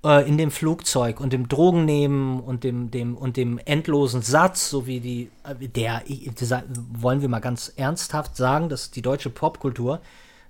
äh, 0.06 0.28
in 0.28 0.38
dem 0.38 0.52
Flugzeug 0.52 1.20
und 1.20 1.32
dem 1.32 1.48
Drogen 1.48 1.84
nehmen 1.84 2.38
und 2.38 2.62
dem, 2.62 2.92
dem, 2.92 3.16
und 3.16 3.36
dem 3.36 3.58
endlosen 3.64 4.22
Satz, 4.22 4.70
so 4.70 4.86
wie 4.86 5.00
die, 5.00 5.30
äh, 5.42 5.68
der, 5.68 6.02
der, 6.06 6.64
wollen 6.92 7.22
wir 7.22 7.28
mal 7.28 7.40
ganz 7.40 7.72
ernsthaft 7.74 8.36
sagen, 8.36 8.68
dass 8.68 8.92
die 8.92 9.02
deutsche 9.02 9.30
Popkultur 9.30 10.00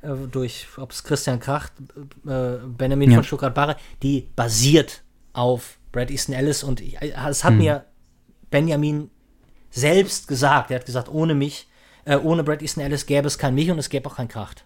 äh, 0.03 0.09
durch, 0.31 0.67
ob 0.77 0.93
es 0.93 1.03
Christian 1.05 1.41
Kracht, 1.41 1.73
äh, 2.27 2.59
Benjamin 2.67 3.11
ja. 3.11 3.17
von 3.17 3.25
Stuttgart-Barre, 3.25 3.77
die 4.03 4.29
basiert 4.37 5.03
auf 5.33 5.79
Brad 5.91 6.11
Easton 6.11 6.35
Ellis 6.35 6.63
und 6.63 6.83
ich, 6.83 7.01
äh, 7.01 7.13
es 7.29 7.43
hat 7.43 7.55
mhm. 7.55 7.59
mir 7.59 7.85
Benjamin 8.51 9.11
selbst 9.71 10.29
gesagt. 10.29 10.71
Er 10.71 10.81
hat 10.81 10.87
gesagt, 10.87 11.09
ohne 11.09 11.35
mich, 11.35 11.67
äh, 12.05 12.17
ohne 12.17 12.45
Brad 12.45 12.61
Easton 12.61 12.85
Ellis 12.85 13.07
gäbe 13.07 13.27
es 13.27 13.39
kein 13.39 13.55
mich 13.55 13.71
und 13.71 13.79
es 13.79 13.89
gäbe 13.89 14.11
auch 14.11 14.17
kein 14.17 14.29
Kracht. 14.29 14.66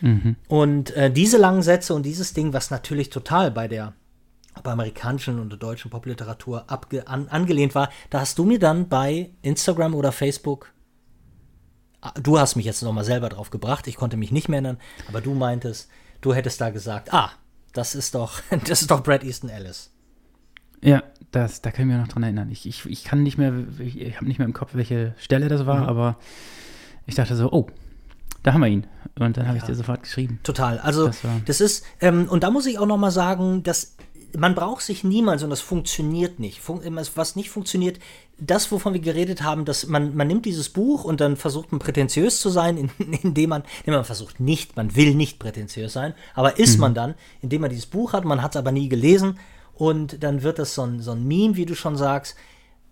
Mhm. 0.00 0.36
Und 0.48 0.90
äh, 0.96 1.10
diese 1.10 1.38
langen 1.38 1.62
Sätze 1.62 1.94
und 1.94 2.04
dieses 2.04 2.32
Ding, 2.32 2.52
was 2.52 2.70
natürlich 2.70 3.10
total 3.10 3.50
bei 3.50 3.68
der 3.68 3.94
bei 4.62 4.72
amerikanischen 4.72 5.38
und 5.38 5.50
deutschen 5.62 5.90
Popliteratur 5.90 6.64
an, 7.06 7.28
angelehnt 7.28 7.74
war, 7.74 7.90
da 8.10 8.20
hast 8.20 8.38
du 8.38 8.44
mir 8.44 8.58
dann 8.58 8.88
bei 8.88 9.30
Instagram 9.42 9.94
oder 9.94 10.12
Facebook, 10.12 10.72
ah, 12.00 12.12
du 12.20 12.38
hast 12.38 12.56
mich 12.56 12.64
jetzt 12.64 12.82
nochmal 12.82 13.04
selber 13.04 13.28
drauf 13.28 13.50
gebracht, 13.50 13.86
ich 13.86 13.96
konnte 13.96 14.16
mich 14.16 14.32
nicht 14.32 14.48
mehr 14.48 14.58
erinnern, 14.58 14.78
aber 15.08 15.20
du 15.20 15.34
meintest, 15.34 15.90
du 16.20 16.34
hättest 16.34 16.60
da 16.60 16.70
gesagt, 16.70 17.12
ah, 17.12 17.32
das 17.72 17.94
ist 17.94 18.14
doch, 18.14 18.40
das 18.66 18.82
ist 18.82 18.90
doch 18.90 19.02
Brad 19.02 19.24
Easton 19.24 19.50
Ellis. 19.50 19.92
Ja, 20.82 21.02
das, 21.32 21.62
da 21.62 21.70
ich 21.70 21.78
mich 21.78 21.96
noch 21.96 22.08
dran 22.08 22.22
erinnern. 22.22 22.50
Ich, 22.50 22.66
ich, 22.66 22.86
ich 22.86 23.04
kann 23.04 23.22
nicht 23.22 23.38
mehr, 23.38 23.52
ich, 23.78 24.00
ich 24.00 24.16
habe 24.16 24.26
nicht 24.26 24.38
mehr 24.38 24.46
im 24.46 24.52
Kopf, 24.52 24.74
welche 24.74 25.14
Stelle 25.18 25.48
das 25.48 25.66
war, 25.66 25.82
mhm. 25.82 25.88
aber 25.88 26.18
ich 27.06 27.14
dachte 27.14 27.36
so, 27.36 27.50
oh, 27.50 27.66
da 28.46 28.52
haben 28.52 28.60
wir 28.60 28.68
ihn. 28.68 28.86
Und 29.18 29.36
dann 29.36 29.48
habe 29.48 29.58
ja. 29.58 29.62
ich 29.62 29.66
dir 29.66 29.74
sofort 29.74 30.04
geschrieben. 30.04 30.38
Total. 30.44 30.78
Also 30.78 31.08
das, 31.08 31.18
das 31.46 31.60
ist, 31.60 31.84
ähm, 32.00 32.28
und 32.28 32.44
da 32.44 32.50
muss 32.52 32.66
ich 32.66 32.78
auch 32.78 32.86
noch 32.86 32.96
mal 32.96 33.10
sagen, 33.10 33.64
dass 33.64 33.96
man 34.36 34.54
braucht 34.54 34.82
sich 34.82 35.02
niemals 35.02 35.42
und 35.42 35.50
das 35.50 35.60
funktioniert 35.60 36.38
nicht. 36.38 36.60
Fun 36.60 36.80
was 37.14 37.34
nicht 37.34 37.50
funktioniert, 37.50 37.98
das, 38.38 38.70
wovon 38.70 38.92
wir 38.92 39.00
geredet 39.00 39.42
haben, 39.42 39.64
dass 39.64 39.88
man, 39.88 40.14
man 40.14 40.28
nimmt 40.28 40.46
dieses 40.46 40.68
Buch 40.68 41.02
und 41.02 41.20
dann 41.20 41.36
versucht 41.36 41.72
man 41.72 41.80
prätentiös 41.80 42.38
zu 42.38 42.48
sein, 42.48 42.88
indem 43.22 43.50
man, 43.50 43.64
indem 43.80 43.94
man 43.94 44.04
versucht 44.04 44.38
nicht, 44.38 44.76
man 44.76 44.94
will 44.94 45.16
nicht 45.16 45.40
prätentiös 45.40 45.92
sein, 45.92 46.14
aber 46.34 46.60
ist 46.60 46.74
mhm. 46.74 46.82
man 46.82 46.94
dann, 46.94 47.14
indem 47.42 47.62
man 47.62 47.70
dieses 47.70 47.86
Buch 47.86 48.12
hat, 48.12 48.24
man 48.24 48.42
hat 48.42 48.54
es 48.54 48.58
aber 48.58 48.70
nie 48.70 48.88
gelesen 48.88 49.40
und 49.74 50.22
dann 50.22 50.44
wird 50.44 50.60
das 50.60 50.76
so 50.76 50.82
ein, 50.82 51.00
so 51.00 51.10
ein 51.10 51.26
Meme, 51.26 51.56
wie 51.56 51.66
du 51.66 51.74
schon 51.74 51.96
sagst, 51.96 52.36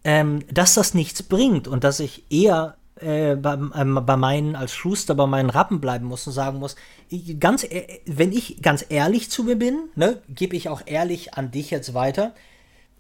ähm, 0.03 0.41
dass 0.51 0.75
das 0.75 0.95
nichts 0.95 1.23
bringt 1.23 1.69
und 1.69 1.85
dass 1.85 2.01
ich 2.01 2.25
eher 2.29 2.77
äh, 2.97 3.37
bei, 3.37 3.55
ähm, 3.55 4.01
bei 4.07 4.17
meinen, 4.17 4.57
als 4.57 4.75
Schuster 4.75 5.15
bei 5.15 5.27
meinen 5.27 5.51
Rappen 5.51 5.81
bleiben 5.81 6.07
muss 6.07 6.27
und 6.27 6.33
sagen 6.33 6.59
muss, 6.59 6.77
ich, 7.09 7.41
ganz, 7.41 7.65
e- 7.65 8.01
wenn 8.07 8.33
ich 8.33 8.63
ganz 8.63 8.85
ehrlich 8.89 9.31
zu 9.31 9.45
mir 9.45 9.57
bin, 9.57 9.89
ne, 9.97 10.23
gebe 10.29 10.57
ich 10.57 10.69
auch 10.69 10.83
ehrlich 10.87 11.35
an 11.35 11.51
dich 11.51 11.71
jetzt 11.71 11.95
weiter, 11.95 12.35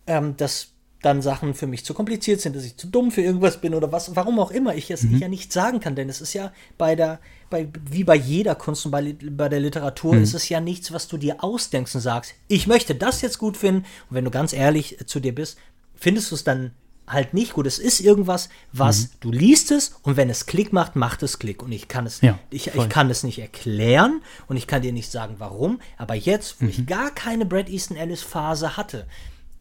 ähm, 0.07 0.37
dass 0.37 0.69
dann 1.01 1.21
Sachen 1.23 1.53
für 1.55 1.67
mich 1.67 1.85
zu 1.85 1.93
kompliziert 1.93 2.41
sind, 2.41 2.57
dass 2.57 2.65
ich 2.65 2.79
zu 2.79 2.87
dumm 2.87 3.11
für 3.11 3.21
irgendwas 3.21 3.61
bin 3.61 3.75
oder 3.75 3.93
was, 3.93 4.17
warum 4.17 4.39
auch 4.41 4.51
immer 4.51 4.75
ich 4.75 4.91
es 4.91 5.05
ich 5.05 5.21
ja 5.21 5.29
nicht 5.29 5.53
sagen 5.53 5.81
kann, 5.81 5.95
denn 5.95 6.09
es 6.09 6.23
ist 6.23 6.33
ja 6.33 6.51
bei 6.79 6.97
der, 6.97 7.21
bei, 7.51 7.69
wie 7.91 8.05
bei 8.05 8.17
jeder 8.17 8.55
Kunst 8.55 8.87
und 8.87 8.91
bei, 8.91 9.15
bei 9.31 9.51
der 9.51 9.61
Literatur 9.61 10.17
ist 10.17 10.35
es 10.35 10.49
ja 10.49 10.61
nichts, 10.61 10.93
was 10.93 11.07
du 11.07 11.19
dir 11.19 11.45
ausdenkst 11.45 11.95
und 11.95 12.01
sagst, 12.01 12.35
ich 12.49 12.67
möchte 12.67 12.95
das 12.95 13.21
jetzt 13.21 13.39
gut 13.39 13.59
finden. 13.59 13.85
Und 14.09 14.17
wenn 14.17 14.25
du 14.25 14.31
ganz 14.31 14.55
ehrlich 14.55 14.97
zu 15.07 15.21
dir 15.21 15.35
bist, 15.35 15.59
findest 15.95 16.31
du 16.31 16.37
es 16.37 16.45
dann 16.45 16.73
halt 17.07 17.35
nicht 17.35 17.53
gut. 17.53 17.67
Es 17.67 17.79
ist 17.79 18.01
irgendwas, 18.01 18.49
was 18.73 19.11
du 19.21 19.31
liest 19.31 19.71
es 19.71 19.95
und 20.03 20.17
wenn 20.17 20.31
es 20.31 20.47
Klick 20.47 20.73
macht, 20.73 20.97
macht 20.97 21.23
es 21.23 21.39
Klick 21.39 21.63
und 21.63 21.71
ich 21.73 21.87
kann 21.89 22.07
es, 22.07 22.21
Ja, 22.23 22.39
ich, 22.51 22.71
voll. 22.71 22.85
ich 22.85 22.91
kann 22.91 23.11
es 23.11 23.23
nicht 23.23 23.39
erklären 23.39 24.23
und 24.47 24.57
ich 24.57 24.67
kann 24.67 24.81
dir 24.83 24.93
nicht 24.93 25.11
sagen, 25.11 25.35
warum, 25.39 25.81
aber 25.99 26.15
jetzt, 26.15 26.61
wo 26.63 26.67
ich 26.67 26.87
gar 26.87 27.11
keine 27.11 27.45
Brad 27.47 27.69
Easton 27.69 27.97
Ellis 27.97 28.23
Phase 28.23 28.77
hatte, 28.77 29.07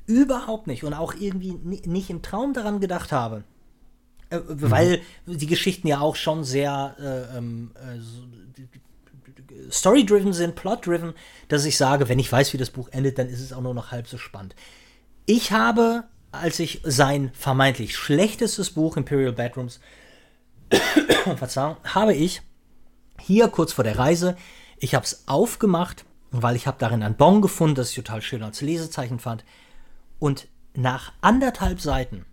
überhaupt 0.05 0.67
nicht 0.67 0.83
und 0.83 0.93
auch 0.93 1.13
irgendwie 1.13 1.53
ni- 1.63 1.81
nicht 1.85 2.09
im 2.09 2.21
Traum 2.21 2.53
daran 2.53 2.79
gedacht 2.79 3.11
habe, 3.11 3.43
äh, 4.29 4.39
weil 4.47 5.01
die 5.25 5.47
Geschichten 5.47 5.87
ja 5.87 5.99
auch 5.99 6.15
schon 6.15 6.43
sehr 6.43 6.95
äh, 6.99 7.37
ähm, 7.37 7.71
äh, 7.75 7.99
so- 7.99 8.23
story-driven 9.69 10.33
sind, 10.33 10.55
plot-driven, 10.55 11.13
dass 11.47 11.65
ich 11.65 11.77
sage, 11.77 12.09
wenn 12.09 12.19
ich 12.19 12.31
weiß, 12.31 12.53
wie 12.53 12.57
das 12.57 12.69
Buch 12.69 12.89
endet, 12.91 13.17
dann 13.17 13.27
ist 13.29 13.39
es 13.41 13.53
auch 13.53 13.61
nur 13.61 13.73
noch 13.73 13.91
halb 13.91 14.07
so 14.07 14.17
spannend. 14.17 14.55
Ich 15.25 15.51
habe, 15.51 16.03
als 16.34 16.59
ich 16.59 16.81
sein 16.84 17.31
vermeintlich 17.34 17.95
schlechtestes 17.95 18.71
Buch 18.71 18.97
Imperial 18.97 19.34
Bedrooms, 19.34 19.79
Verzeihung, 21.38 21.77
habe 21.84 22.13
ich 22.13 22.41
hier 23.19 23.47
kurz 23.47 23.71
vor 23.73 23.84
der 23.84 23.99
Reise, 23.99 24.36
ich 24.77 24.95
habe 24.95 25.05
es 25.05 25.27
aufgemacht, 25.27 26.05
weil 26.31 26.55
ich 26.55 26.65
habe 26.65 26.77
darin 26.79 27.03
ein 27.03 27.15
Bon 27.15 27.41
gefunden, 27.41 27.75
das 27.75 27.89
ich 27.89 27.95
total 27.95 28.21
schön 28.21 28.41
als 28.41 28.61
Lesezeichen 28.61 29.19
fand. 29.19 29.45
Und 30.17 30.47
nach 30.73 31.13
anderthalb 31.21 31.79
Seiten, 31.79 32.25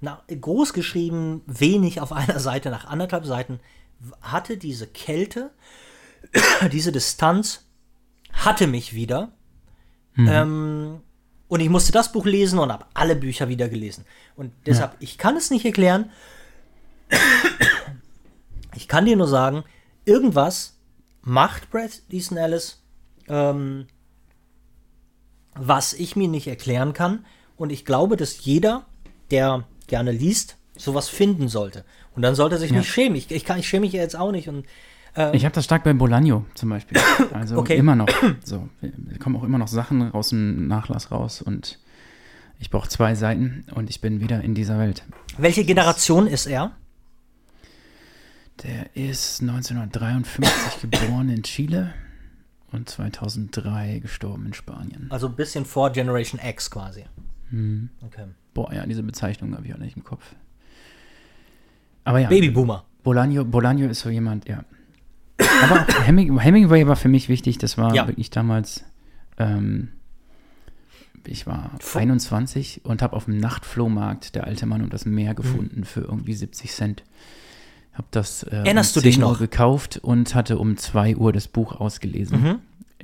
na, 0.00 0.22
groß 0.28 0.72
geschrieben, 0.72 1.42
wenig 1.46 2.00
auf 2.00 2.12
einer 2.12 2.40
Seite, 2.40 2.70
nach 2.70 2.86
anderthalb 2.86 3.24
Seiten, 3.24 3.60
hatte 4.20 4.56
diese 4.56 4.88
Kälte, 4.88 5.52
diese 6.72 6.90
Distanz, 6.90 7.66
hatte 8.32 8.66
mich 8.66 8.94
wieder. 8.94 9.32
Ähm, 10.16 11.02
und 11.48 11.60
ich 11.60 11.68
musste 11.68 11.92
das 11.92 12.12
Buch 12.12 12.26
lesen 12.26 12.58
und 12.58 12.70
habe 12.72 12.86
alle 12.94 13.16
Bücher 13.16 13.48
wieder 13.48 13.68
gelesen. 13.68 14.04
Und 14.36 14.52
deshalb, 14.66 14.96
ich 15.00 15.18
kann 15.18 15.36
es 15.36 15.50
nicht 15.50 15.64
erklären. 15.64 16.10
Ich 18.74 18.86
kann 18.88 19.06
dir 19.06 19.16
nur 19.16 19.28
sagen, 19.28 19.64
irgendwas 20.04 20.78
macht 21.22 21.70
Brad 21.70 22.02
Easton 22.10 22.38
Ellis, 22.38 22.82
ähm, 23.28 23.86
was 25.54 25.92
ich 25.94 26.16
mir 26.16 26.28
nicht 26.28 26.46
erklären 26.46 26.92
kann. 26.92 27.24
Und 27.56 27.70
ich 27.70 27.84
glaube, 27.84 28.16
dass 28.16 28.44
jeder, 28.44 28.86
der 29.30 29.64
gerne 29.88 30.12
liest, 30.12 30.56
sowas 30.76 31.08
finden 31.08 31.48
sollte. 31.48 31.84
Und 32.14 32.22
dann 32.22 32.34
sollte 32.34 32.56
er 32.56 32.58
sich 32.60 32.70
Ja. 32.70 32.78
nicht 32.78 32.88
schämen. 32.90 33.16
Ich, 33.16 33.30
ich, 33.30 33.44
kann, 33.44 33.58
ich 33.58 33.68
schäme 33.68 33.86
mich 33.86 33.92
ja 33.94 34.00
jetzt 34.02 34.16
auch 34.16 34.30
nicht. 34.30 34.48
Und 34.48 34.66
Ich 35.32 35.44
habe 35.44 35.54
das 35.54 35.64
stark 35.64 35.84
bei 35.84 35.92
Bolagno 35.92 36.44
zum 36.54 36.68
Beispiel. 36.70 36.98
Also 37.32 37.56
Okay. 37.58 37.76
immer 37.76 37.96
noch. 37.96 38.08
So, 38.44 38.68
es 39.10 39.18
kommen 39.18 39.36
auch 39.36 39.44
immer 39.44 39.58
noch 39.58 39.68
Sachen 39.68 40.12
aus 40.12 40.30
dem 40.30 40.68
Nachlass 40.68 41.10
raus 41.10 41.42
und 41.42 41.78
ich 42.60 42.70
brauche 42.70 42.88
zwei 42.88 43.14
Seiten 43.14 43.64
und 43.74 43.90
ich 43.90 44.00
bin 44.00 44.20
wieder 44.20 44.42
in 44.42 44.54
dieser 44.54 44.78
Welt. 44.78 45.02
welche 45.36 45.64
Generation 45.64 46.26
ist 46.26 46.46
er? 46.46 46.72
Der 48.64 48.96
ist 48.96 49.40
1953 49.42 50.90
geboren 50.90 51.28
in 51.28 51.42
Chile 51.44 51.92
und 52.72 52.88
2003 52.88 54.00
gestorben 54.00 54.46
in 54.46 54.54
Spanien. 54.54 55.06
Also 55.10 55.28
ein 55.28 55.36
bisschen 55.36 55.64
vor 55.64 55.90
Generation 55.90 56.40
X 56.44 56.70
quasi. 56.70 57.04
Mhm. 57.50 57.90
Okay. 58.04 58.24
Boah, 58.54 58.72
ja, 58.72 58.84
diese 58.86 59.02
Bezeichnung 59.02 59.54
habe 59.56 59.66
ich 59.66 59.74
auch 59.74 59.78
nicht 59.78 59.96
im 59.96 60.04
Kopf. 60.04 60.34
Aber 62.04 62.18
ja, 62.18 62.28
Babyboomer. 62.28 62.84
Bolagno, 63.04 63.44
Bolagno 63.44 63.86
ist 63.86 64.00
so 64.00 64.10
jemand, 64.10 64.48
ja. 64.48 64.64
Aber 65.62 65.86
Heming, 66.04 66.38
Hemingway 66.38 66.86
war 66.86 66.96
für 66.96 67.08
mich 67.08 67.28
wichtig. 67.28 67.58
Das 67.58 67.78
war 67.78 67.94
Ja. 67.94 68.06
wirklich 68.08 68.30
damals. 68.30 68.84
Ähm, 69.38 69.88
ich 71.26 71.46
war 71.46 71.70
Fu- 71.80 71.98
21 71.98 72.80
und 72.84 73.02
habe 73.02 73.14
auf 73.14 73.26
dem 73.26 73.36
Nachtflohmarkt 73.38 74.34
Der 74.34 74.44
alte 74.44 74.66
Mann 74.66 74.82
und 74.82 74.92
das 74.92 75.04
Mhm. 75.04 75.14
Meer 75.14 75.34
gefunden 75.34 75.84
für 75.84 76.00
irgendwie 76.00 76.34
70 76.34 76.72
Cent. 76.72 77.02
Habe 77.92 78.08
das 78.12 78.44
äh, 78.44 78.56
Erinnerst 78.56 78.96
um 78.96 79.02
du 79.02 79.08
dich 79.08 79.16
10 79.16 79.24
Uhr 79.24 79.32
noch? 79.32 79.38
gekauft 79.38 79.98
und 79.98 80.34
hatte 80.34 80.58
um 80.58 80.76
2 80.76 81.16
Uhr 81.16 81.32
das 81.32 81.48
Buch 81.48 81.78
ausgelesen. 81.80 82.40
Mhm. 82.42 82.58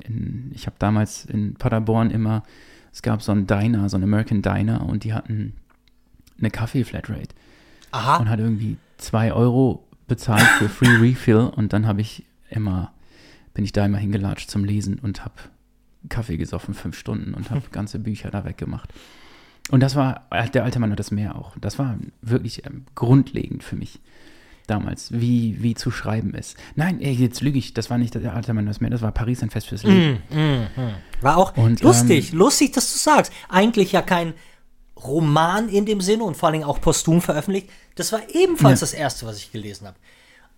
In, 0.07 0.51
ich 0.55 0.65
habe 0.65 0.75
damals 0.79 1.25
in 1.25 1.53
Paderborn 1.55 2.11
immer, 2.11 2.43
es 2.91 3.01
gab 3.01 3.21
so 3.21 3.31
einen 3.31 3.45
Diner, 3.47 3.87
so 3.89 3.97
einen 3.97 4.03
American 4.05 4.41
Diner 4.41 4.85
und 4.85 5.03
die 5.03 5.13
hatten 5.13 5.53
eine 6.39 6.49
Kaffee-Flatrate 6.49 7.29
Aha. 7.91 8.17
und 8.17 8.29
hat 8.29 8.39
irgendwie 8.39 8.77
2 8.97 9.31
Euro 9.33 9.84
bezahlt 10.07 10.47
für 10.57 10.69
Free 10.69 10.97
Refill 10.97 11.51
und 11.55 11.73
dann 11.73 11.87
habe 11.87 12.01
ich 12.01 12.25
immer, 12.49 12.93
bin 13.53 13.63
ich 13.63 13.71
da 13.71 13.85
immer 13.85 13.97
hingelatscht 13.97 14.49
zum 14.49 14.63
Lesen 14.63 14.99
und 14.99 15.23
habe 15.23 15.35
Kaffee 16.09 16.37
gesoffen, 16.37 16.73
fünf 16.73 16.97
Stunden 16.97 17.33
und 17.33 17.49
habe 17.51 17.61
ganze 17.71 17.99
Bücher 17.99 18.31
da 18.31 18.45
weggemacht. 18.45 18.93
Und 19.71 19.79
das 19.81 19.95
war, 19.95 20.27
äh, 20.29 20.47
der 20.49 20.63
alte 20.63 20.79
Mann 20.79 20.91
hat 20.91 20.99
das 20.99 21.11
Meer 21.11 21.35
auch. 21.35 21.55
Das 21.59 21.79
war 21.79 21.97
wirklich 22.21 22.65
ähm, 22.65 22.85
grundlegend 22.93 23.63
für 23.63 23.75
mich 23.75 23.99
damals, 24.67 25.11
wie, 25.11 25.57
wie 25.61 25.75
zu 25.75 25.91
schreiben 25.91 26.33
ist. 26.33 26.57
Nein, 26.75 26.99
ey, 27.01 27.13
jetzt 27.13 27.41
lüge 27.41 27.57
ich, 27.57 27.73
das 27.73 27.89
war 27.89 27.97
nicht 27.97 28.15
der 28.15 28.33
alte 28.33 28.53
Mann 28.53 28.63
und 28.65 28.69
das 28.69 28.81
Meer, 28.81 28.89
das 28.89 29.01
war 29.01 29.11
Paris 29.11 29.43
ein 29.43 29.49
Fest 29.51 29.67
fürs 29.67 29.83
Leben. 29.83 30.19
War 31.21 31.37
auch 31.37 31.55
Und, 31.55 31.81
lustig, 31.81 32.31
lustig, 32.31 32.73
dass 32.73 32.91
du 32.91 32.97
sagst. 32.97 33.31
Eigentlich 33.47 33.91
ja 33.91 34.01
kein 34.01 34.33
Roman 35.03 35.69
in 35.69 35.85
dem 35.85 36.01
Sinne 36.01 36.23
und 36.23 36.37
vor 36.37 36.47
allen 36.47 36.53
Dingen 36.53 36.65
auch 36.65 36.81
posthum 36.81 37.21
veröffentlicht. 37.21 37.69
Das 37.95 38.11
war 38.11 38.21
ebenfalls 38.33 38.79
das 38.79 38.93
erste, 38.93 39.25
was 39.25 39.37
ich 39.37 39.51
gelesen 39.51 39.87
habe. 39.87 39.97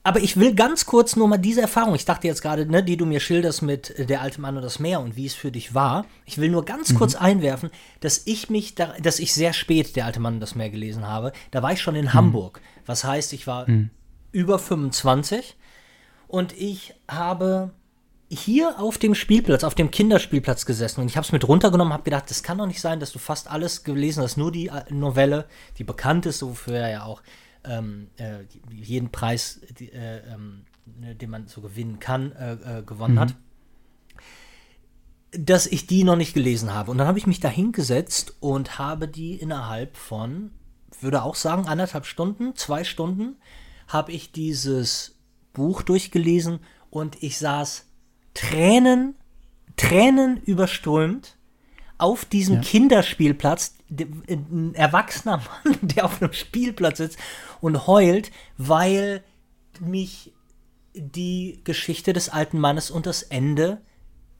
Aber 0.03 0.21
ich 0.21 0.37
will 0.37 0.55
ganz 0.55 0.85
kurz 0.85 1.17
nur 1.17 1.27
mal 1.27 1.37
diese 1.37 1.59
Erfahrung, 1.59 1.93
ich 1.93 2.05
dachte 2.05 2.27
jetzt 2.27 2.41
gerade, 2.41 2.65
ne, 2.65 2.81
die 2.81 2.95
du 2.95 3.05
mir 3.05 3.19
schilderst 3.19 3.61
mit 3.61 3.89
äh, 3.99 4.05
Der 4.05 4.21
alte 4.21 4.39
Mann 4.39 4.55
und 4.55 4.63
das 4.63 4.79
Meer 4.79 5.01
und 5.01 5.17
wie 5.17 5.25
es 5.25 5.33
für 5.33 5.51
dich 5.51 5.73
war. 5.73 6.05
Ich 6.25 6.37
will 6.37 6.49
nur 6.49 6.63
ganz 6.63 6.95
kurz 6.95 7.15
einwerfen, 7.15 7.71
dass 7.99 8.21
ich 8.25 8.49
mich, 8.49 8.73
da, 8.73 8.93
dass 9.01 9.19
ich 9.19 9.33
sehr 9.33 9.51
spät 9.51 9.97
Der 9.97 10.05
alte 10.05 10.21
Mann 10.21 10.35
und 10.35 10.39
das 10.39 10.55
Meer 10.55 10.69
gelesen 10.69 11.05
habe. 11.05 11.33
Da 11.51 11.61
war 11.61 11.73
ich 11.73 11.81
schon 11.81 11.95
in 11.95 12.13
Hamburg. 12.13 12.61
Was 12.85 13.03
heißt, 13.03 13.33
ich 13.33 13.47
war 13.47 13.65
über 14.31 14.59
25 14.59 15.57
und 16.29 16.53
ich 16.53 16.93
habe 17.09 17.71
hier 18.29 18.79
auf 18.79 18.97
dem 18.97 19.15
Spielplatz, 19.15 19.63
auf 19.63 19.75
dem 19.75 19.89
Kinderspielplatz 19.89 20.65
gesessen 20.65 21.01
und 21.01 21.07
ich 21.07 21.15
habe 21.15 21.25
es 21.25 21.31
mit 21.31 21.47
runtergenommen, 21.47 21.93
habe 21.93 22.03
gedacht, 22.03 22.29
das 22.29 22.43
kann 22.43 22.57
doch 22.57 22.67
nicht 22.67 22.81
sein, 22.81 22.99
dass 22.99 23.11
du 23.11 23.19
fast 23.19 23.49
alles 23.49 23.83
gelesen 23.83 24.21
hast, 24.21 24.37
nur 24.37 24.51
die 24.51 24.67
äh, 24.67 24.83
Novelle, 24.89 25.45
die 25.77 25.83
bekannt 25.83 26.25
ist, 26.25 26.41
wofür 26.41 26.75
er 26.75 26.89
ja 26.89 27.03
auch 27.03 27.21
ähm, 27.63 28.09
äh, 28.17 28.39
jeden 28.71 29.11
Preis, 29.11 29.61
die, 29.79 29.91
äh, 29.91 30.21
ne, 30.99 31.15
den 31.15 31.29
man 31.29 31.47
so 31.47 31.61
gewinnen 31.61 31.99
kann, 31.99 32.31
äh, 32.33 32.79
äh, 32.79 32.83
gewonnen 32.83 33.19
hat, 33.19 33.35
dass 35.31 35.67
ich 35.67 35.87
die 35.87 36.03
noch 36.03 36.15
nicht 36.15 36.33
gelesen 36.33 36.73
habe. 36.73 36.91
Und 36.91 36.97
dann 36.97 37.07
habe 37.07 37.19
ich 37.19 37.27
mich 37.27 37.39
da 37.39 37.49
hingesetzt 37.49 38.35
und 38.39 38.77
habe 38.79 39.07
die 39.07 39.35
innerhalb 39.35 39.97
von, 39.97 40.51
würde 41.01 41.23
auch 41.23 41.35
sagen, 41.35 41.67
anderthalb 41.67 42.05
Stunden, 42.05 42.55
zwei 42.55 42.83
Stunden, 42.83 43.35
habe 43.87 44.11
ich 44.11 44.31
dieses 44.31 45.15
Buch 45.53 45.81
durchgelesen 45.81 46.59
und 46.89 47.21
ich 47.21 47.37
saß 47.37 47.86
Tränen, 48.37 49.15
Tränen 49.75 50.37
überströmt 50.37 51.35
auf 51.97 52.25
diesem 52.25 52.55
Ja. 52.57 52.61
Kinderspielplatz, 52.61 53.75
de- 53.89 54.07
ein 54.29 54.73
erwachsener 54.75 55.37
Mann, 55.65 55.77
der 55.81 56.05
auf 56.05 56.21
einem 56.21 56.33
Spielplatz 56.33 56.97
sitzt 56.99 57.17
und 57.61 57.87
heult, 57.87 58.31
weil 58.57 59.23
mich 59.79 60.33
die 60.93 61.61
Geschichte 61.63 62.13
des 62.13 62.29
alten 62.29 62.59
Mannes 62.59 62.91
und 62.91 63.05
das 63.05 63.23
Ende 63.23 63.81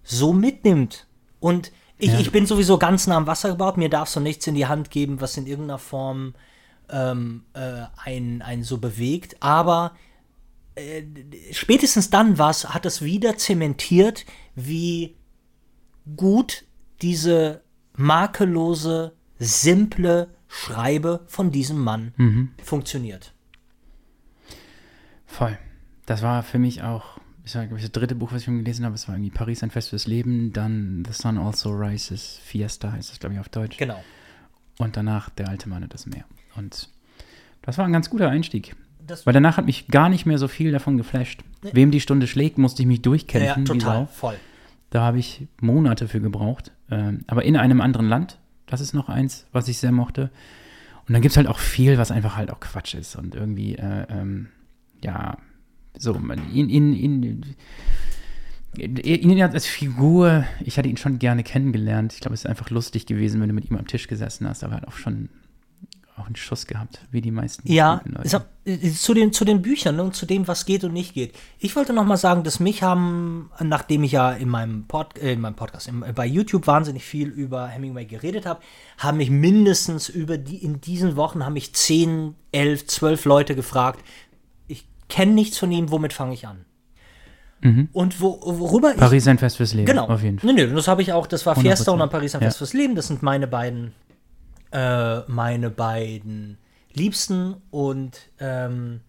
so 0.03 0.34
mitnimmt. 0.34 1.07
Und 1.40 1.72
ich, 1.99 2.11
Ja. 2.14 2.19
ich 2.19 2.32
bin 2.32 2.45
sowieso 2.45 2.78
ganz 2.78 3.07
nah 3.07 3.18
am 3.18 3.28
Wasser 3.28 3.49
gebaut, 3.49 3.78
mir 3.78 3.90
darfst 3.90 4.15
du 4.15 4.19
nichts 4.19 4.45
in 4.48 4.56
die 4.56 4.68
Hand 4.68 4.91
geben, 4.91 5.22
was 5.22 5.38
in 5.38 5.48
irgendeiner 5.48 5.80
Form 5.80 6.34
ähm, 6.90 7.44
äh, 7.53 7.84
einen, 8.03 8.41
einen 8.41 8.64
so 8.64 8.78
bewegt. 8.78 9.38
Aber 9.41 9.91
äh, 10.77 11.03
spätestens 11.51 12.09
dann 12.09 12.37
war's, 12.37 12.69
hat 12.69 12.85
es 12.85 13.01
wieder 13.01 13.37
zementiert, 13.37 14.25
wie 14.55 15.15
gut 16.15 16.65
diese 17.01 17.61
makellose, 17.95 19.13
simple 19.39 20.29
Schreibe 20.47 21.25
von 21.27 21.51
diesem 21.51 21.79
Mann 21.79 22.53
funktioniert. 22.63 23.33
Voll. 25.25 25.57
Das 26.05 26.21
war 26.21 26.41
für 26.41 26.57
mich 26.57 26.83
auch, 26.83 27.19
ich 27.43 27.51
sage, 27.51 27.75
das 27.75 27.91
dritte 27.91 28.15
Buch, 28.15 28.31
was 28.31 28.39
ich 28.39 28.45
schon 28.45 28.59
gelesen 28.59 28.85
habe, 28.85 28.95
es 28.95 29.07
war 29.07 29.15
irgendwie 29.15 29.31
Paris 29.31 29.61
ein 29.61 29.71
Fest 29.71 29.89
fürs 29.89 30.07
Leben, 30.07 30.53
dann 30.53 31.03
The 31.05 31.13
Sun 31.13 31.37
Also 31.37 31.71
Rises, 31.71 32.39
Fiesta 32.43 32.93
heißt 32.93 33.11
das, 33.11 33.19
glaube 33.19 33.35
ich, 33.35 33.41
auf 33.41 33.49
Deutsch. 33.49 33.77
Genau. 33.77 34.01
Und 34.79 34.95
danach 34.95 35.29
Der 35.31 35.49
alte 35.49 35.67
Mann 35.67 35.83
und 35.83 35.93
das 35.93 36.05
Meer. 36.05 36.25
Und 36.55 36.89
das 37.61 37.77
war 37.77 37.85
ein 37.85 37.91
ganz 37.91 38.09
guter 38.09 38.29
Einstieg. 38.29 38.75
Weil 39.25 39.34
danach 39.34 39.57
hat 39.57 39.65
mich 39.65 39.88
gar 39.88 40.09
nicht 40.09 40.25
mehr 40.25 40.38
so 40.38 40.47
viel 40.47 40.71
davon 40.71 40.97
geflasht. 40.97 41.41
Wem 41.61 41.91
die 41.91 42.01
Stunde 42.01 42.27
schlägt, 42.27 42.57
musste 42.57 42.81
ich 42.81 42.88
mich 42.88 42.99
ja, 42.99 43.03
durchkämpfen. 43.03 43.63
wie 43.63 43.67
total, 43.67 44.07
voll. 44.07 44.35
Da 44.89 45.01
habe 45.01 45.19
ich 45.19 45.47
Monate 45.61 46.07
für 46.07 46.21
gebraucht. 46.21 46.71
Ähm, 46.89 47.21
aber 47.27 47.43
in 47.43 47.57
einem 47.57 47.81
anderen 47.81 48.07
Land. 48.07 48.39
Das 48.65 48.81
ist 48.81 48.93
noch 48.93 49.07
eins, 49.07 49.45
was 49.53 49.67
ich 49.69 49.77
sehr 49.77 49.93
mochte. 49.93 50.29
Und 51.07 51.13
dann 51.13 51.21
gibt 51.21 51.31
es 51.31 51.38
halt 51.38 51.47
auch 51.47 51.59
viel, 51.59 51.97
was 51.97 52.11
einfach 52.11 52.35
halt 52.35 52.51
auch 52.51 52.59
Quatsch 52.59 52.93
ist. 52.95 53.15
Und 53.15 53.34
irgendwie, 53.34 53.75
äh, 53.75 54.05
ähm, 54.09 54.49
ja, 55.01 55.38
so, 55.97 56.13
man, 56.13 56.53
ihn, 56.53 56.69
ihn, 56.69 56.93
ihn, 58.77 59.41
als 59.41 59.65
Figur, 59.65 60.43
ich 60.63 60.77
hatte 60.77 60.89
ihn 60.89 60.97
schon 60.97 61.17
gerne 61.17 61.43
kennengelernt. 61.43 62.13
Ich 62.13 62.19
glaube, 62.19 62.34
es 62.34 62.41
ist 62.41 62.49
einfach 62.49 62.69
lustig 62.69 63.05
gewesen, 63.05 63.39
wenn 63.39 63.47
du 63.47 63.55
mit 63.55 63.69
ihm 63.69 63.77
am 63.77 63.88
Tisch 63.88 64.07
gesessen 64.07 64.47
hast. 64.47 64.63
Aber 64.63 64.73
er 64.73 64.81
hat 64.81 64.88
auch 64.88 64.97
schon 64.97 65.29
auch 66.18 66.26
einen 66.26 66.35
Schuss 66.35 66.65
gehabt, 66.68 66.99
wie 67.11 67.22
die 67.22 67.31
meisten 67.31 67.72
Ja, 67.72 68.02
sag, 68.23 68.45
äh, 68.65 68.91
zu, 68.91 69.14
den, 69.14 69.31
zu 69.34 69.45
den 69.45 69.61
Büchern 69.61 69.95
ne, 69.98 70.03
und 70.03 70.15
zu 70.15 70.26
dem, 70.26 70.48
was 70.48 70.65
geht 70.65 70.84
und 70.84 70.94
nicht 70.94 71.14
geht. 71.14 71.35
Ich 71.60 71.76
wollte 71.76 71.94
noch 71.94 72.06
mal 72.06 72.18
sagen, 72.18 72.44
dass 72.44 72.60
mich 72.60 72.81
haben, 72.84 73.52
nachdem 73.61 74.03
ich 74.03 74.14
ja 74.14 74.31
in 74.31 74.49
meinem, 74.49 74.85
Pod, 74.88 75.18
äh, 75.18 75.34
in 75.34 75.41
meinem 75.41 75.56
Podcast, 75.56 75.88
im, 75.88 76.03
bei 76.15 76.26
YouTube 76.26 76.65
wahnsinnig 76.68 77.03
viel 77.03 77.27
über 77.30 77.68
Hemingway 77.68 78.06
geredet 78.06 78.45
habe, 78.45 78.61
haben 78.98 79.18
mich 79.18 79.30
mindestens 79.30 80.10
über 80.10 80.38
die, 80.38 80.57
in 80.57 80.81
diesen 80.81 81.15
Wochen 81.15 81.45
haben 81.45 81.53
mich 81.53 81.73
10, 81.73 82.34
11, 82.52 82.88
12 82.88 83.26
Leute 83.26 83.56
gefragt, 83.56 83.99
ich 84.68 84.88
kenne 85.10 85.34
nichts 85.34 85.57
von 85.57 85.72
ihm, 85.72 85.91
womit 85.91 86.14
fange 86.14 86.34
ich 86.34 86.48
an? 86.48 86.65
Und 87.91 88.22
wo, 88.22 88.39
worüber 88.45 88.91
ich 88.91 88.98
Paris 88.98 89.27
ein 89.27 89.39
Fest 89.39 89.57
fürs 89.57 89.73
Leben, 89.73 89.88
Genau. 89.88 90.07
auf 90.07 90.22
jeden 90.22 90.38
Fall. 90.39 90.53
Nee, 90.53 90.65
nee, 90.68 90.73
das 90.73 90.88
habe 90.88 91.02
ich 91.02 91.11
auch, 91.11 91.26
das 91.26 91.44
war 91.48 91.56
Fiesta 91.56 91.91
100%. 91.91 91.94
und 91.94 91.99
dann 91.99 92.10
Paris 92.11 92.35
ein 92.35 92.41
Ja. 92.41 92.48
Fest 92.48 92.60
fürs 92.60 92.73
Leben. 92.73 92.95
Das 92.95 93.07
sind 93.07 93.23
meine 93.23 93.48
beiden, 93.48 93.94
äh, 94.72 95.19
meine 95.27 95.69
beiden 95.69 96.57
Liebsten 96.94 97.56
und 97.69 98.19
ähm, 98.39 99.02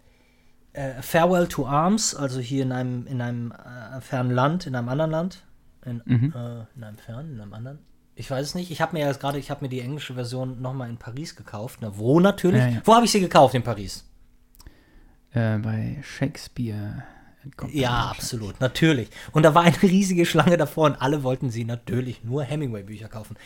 äh, 0.73 1.01
Farewell 1.03 1.49
to 1.49 1.67
Arms, 1.67 2.15
also 2.15 2.41
hier 2.41 2.63
in 2.63 2.73
einem, 2.73 3.07
in 3.07 3.21
einem 3.21 3.53
äh, 3.53 4.01
fernen 4.01 4.31
Land, 4.31 4.67
in 4.67 4.75
einem 4.75 4.89
anderen 4.89 5.11
Land. 5.11 5.45
In, 5.85 6.03
Mhm. 6.05 6.35
äh, 6.37 6.65
in 6.77 6.85
einem 6.85 6.99
fernen, 6.99 7.33
in 7.35 7.41
einem 7.41 7.55
anderen. 7.55 7.79
Ich 8.15 8.31
weiß 8.31 8.45
es 8.45 8.55
nicht. 8.55 8.71
Ich 8.71 8.81
habe 8.81 8.97
mir 8.97 9.07
jetzt 9.07 9.21
gerade, 9.21 9.39
ich 9.39 9.49
habe 9.51 9.65
mir 9.65 9.69
die 9.69 9.81
englische 9.81 10.15
Version 10.15 10.61
nochmal 10.61 10.91
in 10.91 10.97
Paris 10.99 11.37
gekauft. 11.37 11.79
Na, 11.81 11.97
wo 11.97 12.19
natürlich? 12.21 12.61
Ja, 12.61 12.69
ja. 12.69 12.81
Wo 12.85 12.95
habe 12.95 13.05
ich 13.05 13.13
sie 13.13 13.21
gekauft? 13.21 13.55
In 13.55 13.63
Paris. 13.63 14.05
Äh, 15.33 15.59
bei 15.59 15.99
Shakespeare. 16.03 17.05
Ja, 17.73 18.09
absolut, 18.11 18.61
natürlich. 18.61 19.09
Und 19.33 19.43
da 19.43 19.55
war 19.55 19.63
eine 19.63 19.83
riesige 19.83 20.27
Schlange 20.27 20.57
davor 20.57 20.87
und 20.87 21.01
alle 21.01 21.23
wollten 21.23 21.51
sie 21.51 21.65
natürlich 21.65 22.25
nur 22.25 22.45
Hemingway-Bücher 22.45 23.09
kaufen. 23.09 23.37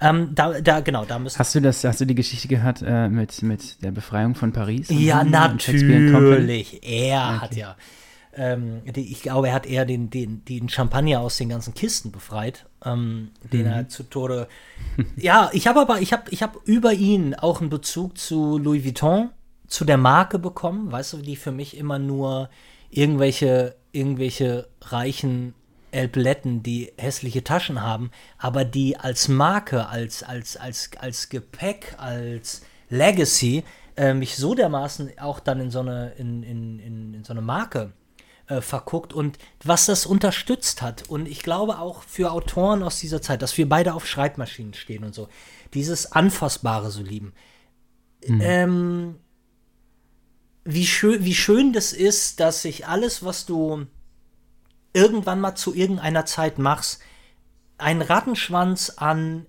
Ähm, 0.00 0.30
da, 0.34 0.60
da, 0.60 0.80
genau, 0.80 1.04
da 1.04 1.18
müssen. 1.18 1.38
Hast 1.38 1.54
du 1.54 1.60
das, 1.60 1.84
hast 1.84 2.00
du 2.00 2.04
die 2.04 2.14
Geschichte 2.14 2.48
gehört 2.48 2.82
äh, 2.86 3.08
mit, 3.08 3.42
mit 3.42 3.82
der 3.82 3.90
Befreiung 3.92 4.34
von 4.34 4.52
Paris? 4.52 4.88
Ja, 4.90 5.20
and 5.20 5.32
Company? 5.32 6.10
natürlich. 6.10 6.82
Er 6.82 7.40
hat 7.40 7.56
ja. 7.56 7.76
Ähm, 8.38 8.82
die, 8.84 9.10
ich 9.10 9.22
glaube, 9.22 9.48
er 9.48 9.54
hat 9.54 9.64
eher 9.64 9.86
den, 9.86 10.10
den, 10.10 10.44
den 10.44 10.68
Champagner 10.68 11.20
aus 11.20 11.38
den 11.38 11.48
ganzen 11.48 11.72
Kisten 11.72 12.12
befreit, 12.12 12.66
ähm, 12.84 13.30
den 13.50 13.62
Mhm. 13.62 13.66
er 13.66 13.88
zu 13.88 14.02
Tode. 14.02 14.46
ja, 15.16 15.48
ich 15.54 15.66
habe 15.66 15.80
aber, 15.80 16.02
ich 16.02 16.12
habe 16.12 16.24
ich 16.30 16.42
hab 16.42 16.56
über 16.66 16.92
ihn 16.92 17.34
auch 17.34 17.60
einen 17.62 17.70
Bezug 17.70 18.18
zu 18.18 18.58
Louis 18.58 18.84
Vuitton, 18.84 19.30
zu 19.68 19.86
der 19.86 19.96
Marke 19.96 20.38
bekommen, 20.38 20.92
weißt 20.92 21.14
du, 21.14 21.16
die 21.18 21.36
für 21.36 21.50
mich 21.50 21.78
immer 21.78 21.98
nur 21.98 22.50
irgendwelche, 22.90 23.76
irgendwelche 23.92 24.68
reichen 24.82 25.54
Elbletten, 25.90 26.62
die 26.62 26.92
hässliche 26.98 27.42
Taschen 27.42 27.82
haben, 27.82 28.10
aber 28.38 28.64
die 28.64 28.96
als 28.96 29.28
Marke, 29.28 29.88
als, 29.88 30.22
als, 30.22 30.56
als, 30.56 30.90
als 30.98 31.28
Gepäck, 31.28 31.94
als 31.98 32.62
Legacy 32.90 33.64
äh, 33.96 34.12
mich 34.12 34.36
so 34.36 34.54
dermaßen 34.54 35.18
auch 35.18 35.40
dann 35.40 35.60
in 35.60 35.70
so 35.70 35.80
eine, 35.80 36.12
in, 36.18 36.42
in, 36.42 36.78
in, 36.78 37.14
in 37.14 37.24
so 37.24 37.32
eine 37.32 37.40
Marke 37.40 37.92
äh, 38.48 38.60
verguckt 38.60 39.12
und 39.12 39.38
was 39.64 39.86
das 39.86 40.06
unterstützt 40.06 40.82
hat. 40.82 41.08
Und 41.08 41.26
ich 41.26 41.42
glaube 41.42 41.78
auch 41.78 42.02
für 42.02 42.30
Autoren 42.30 42.82
aus 42.82 42.98
dieser 42.98 43.22
Zeit, 43.22 43.42
dass 43.42 43.56
wir 43.56 43.68
beide 43.68 43.94
auf 43.94 44.06
Schreibmaschinen 44.06 44.74
stehen 44.74 45.02
und 45.02 45.14
so, 45.14 45.28
dieses 45.74 46.12
Anfassbare 46.12 46.90
so 46.90 47.02
lieben. 47.02 47.32
Ähm, 48.22 49.16
wie, 50.66 50.86
schön, 50.86 51.24
wie 51.24 51.34
schön 51.34 51.72
das 51.72 51.92
ist, 51.92 52.40
dass 52.40 52.62
sich 52.62 52.86
alles, 52.86 53.24
was 53.24 53.46
du 53.46 53.86
irgendwann 54.92 55.40
mal 55.40 55.54
zu 55.54 55.74
irgendeiner 55.74 56.26
Zeit 56.26 56.58
machst, 56.58 57.00
einen 57.78 58.02
Rattenschwanz 58.02 58.94
an 58.96 59.46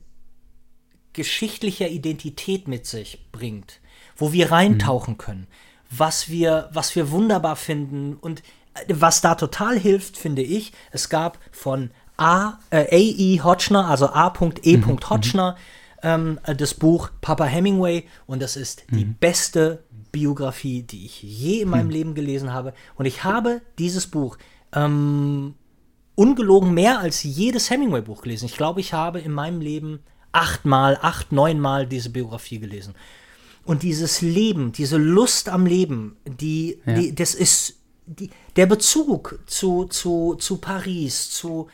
geschichtlicher 1.13 1.89
Identität 1.89 2.67
mit 2.67 2.85
sich 2.85 3.31
bringt, 3.31 3.79
wo 4.15 4.31
wir 4.31 4.51
reintauchen 4.51 5.17
können, 5.17 5.47
was 5.89 6.29
wir, 6.29 6.69
was 6.71 6.95
wir 6.95 7.09
wunderbar 7.09 7.55
finden 7.55 8.15
und 8.15 8.43
äh, 8.75 8.81
was 8.89 9.21
da 9.21 9.35
total 9.35 9.79
hilft, 9.79 10.17
finde 10.17 10.43
ich, 10.43 10.73
es 10.91 11.09
gab 11.09 11.39
von 11.51 11.89
A, 12.17 12.59
äh, 12.69 12.95
A.E. 12.95 13.41
Hotchner, 13.41 13.87
also 13.87 14.07
A.E. 14.07 14.81
Hotchner, 15.09 15.55
ähm, 16.03 16.39
äh, 16.43 16.55
das 16.55 16.73
Buch 16.73 17.09
Papa 17.21 17.45
Hemingway 17.45 18.07
und 18.27 18.41
das 18.41 18.55
ist 18.55 18.83
die 18.91 19.05
beste 19.05 19.83
Biografie, 20.11 20.83
die 20.83 21.05
ich 21.05 21.21
je 21.21 21.61
in 21.61 21.69
meinem 21.69 21.89
Leben 21.89 22.15
gelesen 22.15 22.53
habe. 22.53 22.73
Und 22.95 23.05
ich 23.05 23.23
habe 23.23 23.61
dieses 23.77 24.07
Buch 24.07 24.37
ähm, 24.73 25.53
ungelogen 26.15 26.73
mehr 26.73 26.99
als 26.99 27.23
jedes 27.23 27.69
Hemingway-Buch 27.69 28.21
gelesen. 28.21 28.45
Ich 28.45 28.57
glaube, 28.57 28.79
ich 28.79 28.93
habe 28.93 29.19
in 29.19 29.31
meinem 29.31 29.61
Leben 29.61 29.99
achtmal, 30.31 30.97
acht, 31.01 31.31
neunmal 31.31 31.87
diese 31.87 32.09
Biografie 32.09 32.59
gelesen. 32.59 32.95
Und 33.65 33.83
dieses 33.83 34.21
Leben, 34.21 34.71
diese 34.71 34.97
Lust 34.97 35.49
am 35.49 35.65
Leben, 35.65 36.17
die, 36.25 36.79
Ja. 36.85 36.93
die 36.93 37.13
das 37.13 37.35
ist 37.35 37.75
die, 38.05 38.29
der 38.55 38.65
Bezug 38.65 39.39
zu, 39.45 39.85
zu, 39.85 40.35
zu 40.35 40.57
Paris, 40.57 41.29
zu, 41.29 41.67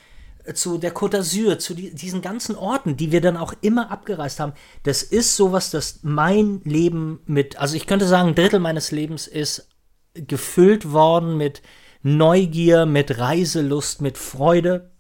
zu 0.54 0.78
der 0.78 0.94
Côte 0.94 1.18
d'Azur, 1.18 1.58
zu 1.58 1.74
die, 1.74 1.94
diesen 1.94 2.22
ganzen 2.22 2.56
Orten, 2.56 2.98
die 2.98 3.12
wir 3.12 3.22
dann 3.22 3.38
auch 3.38 3.54
immer 3.62 3.92
abgereist 3.92 4.40
haben, 4.40 4.54
das 4.84 5.04
ist 5.04 5.36
sowas, 5.36 5.72
das 5.72 6.00
mein 6.04 6.62
Leben 6.66 7.22
mit, 7.26 7.58
also 7.58 7.76
ich 7.76 7.88
könnte 7.88 8.08
sagen, 8.08 8.30
ein 8.30 8.36
Drittel 8.36 8.60
meines 8.60 8.92
Lebens 8.92 9.28
ist 9.28 9.70
gefüllt 10.14 10.92
worden 10.92 11.38
mit 11.38 11.62
Neugier, 12.02 12.86
mit 12.86 13.18
Reiselust, 13.18 14.02
mit 14.02 14.18
Freude, 14.18 14.92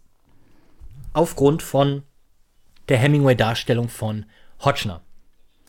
aufgrund 1.11 1.61
von 1.61 2.03
der 2.87 2.97
Hemingway-Darstellung 2.97 3.89
von 3.89 4.25
Hotchner. 4.63 5.01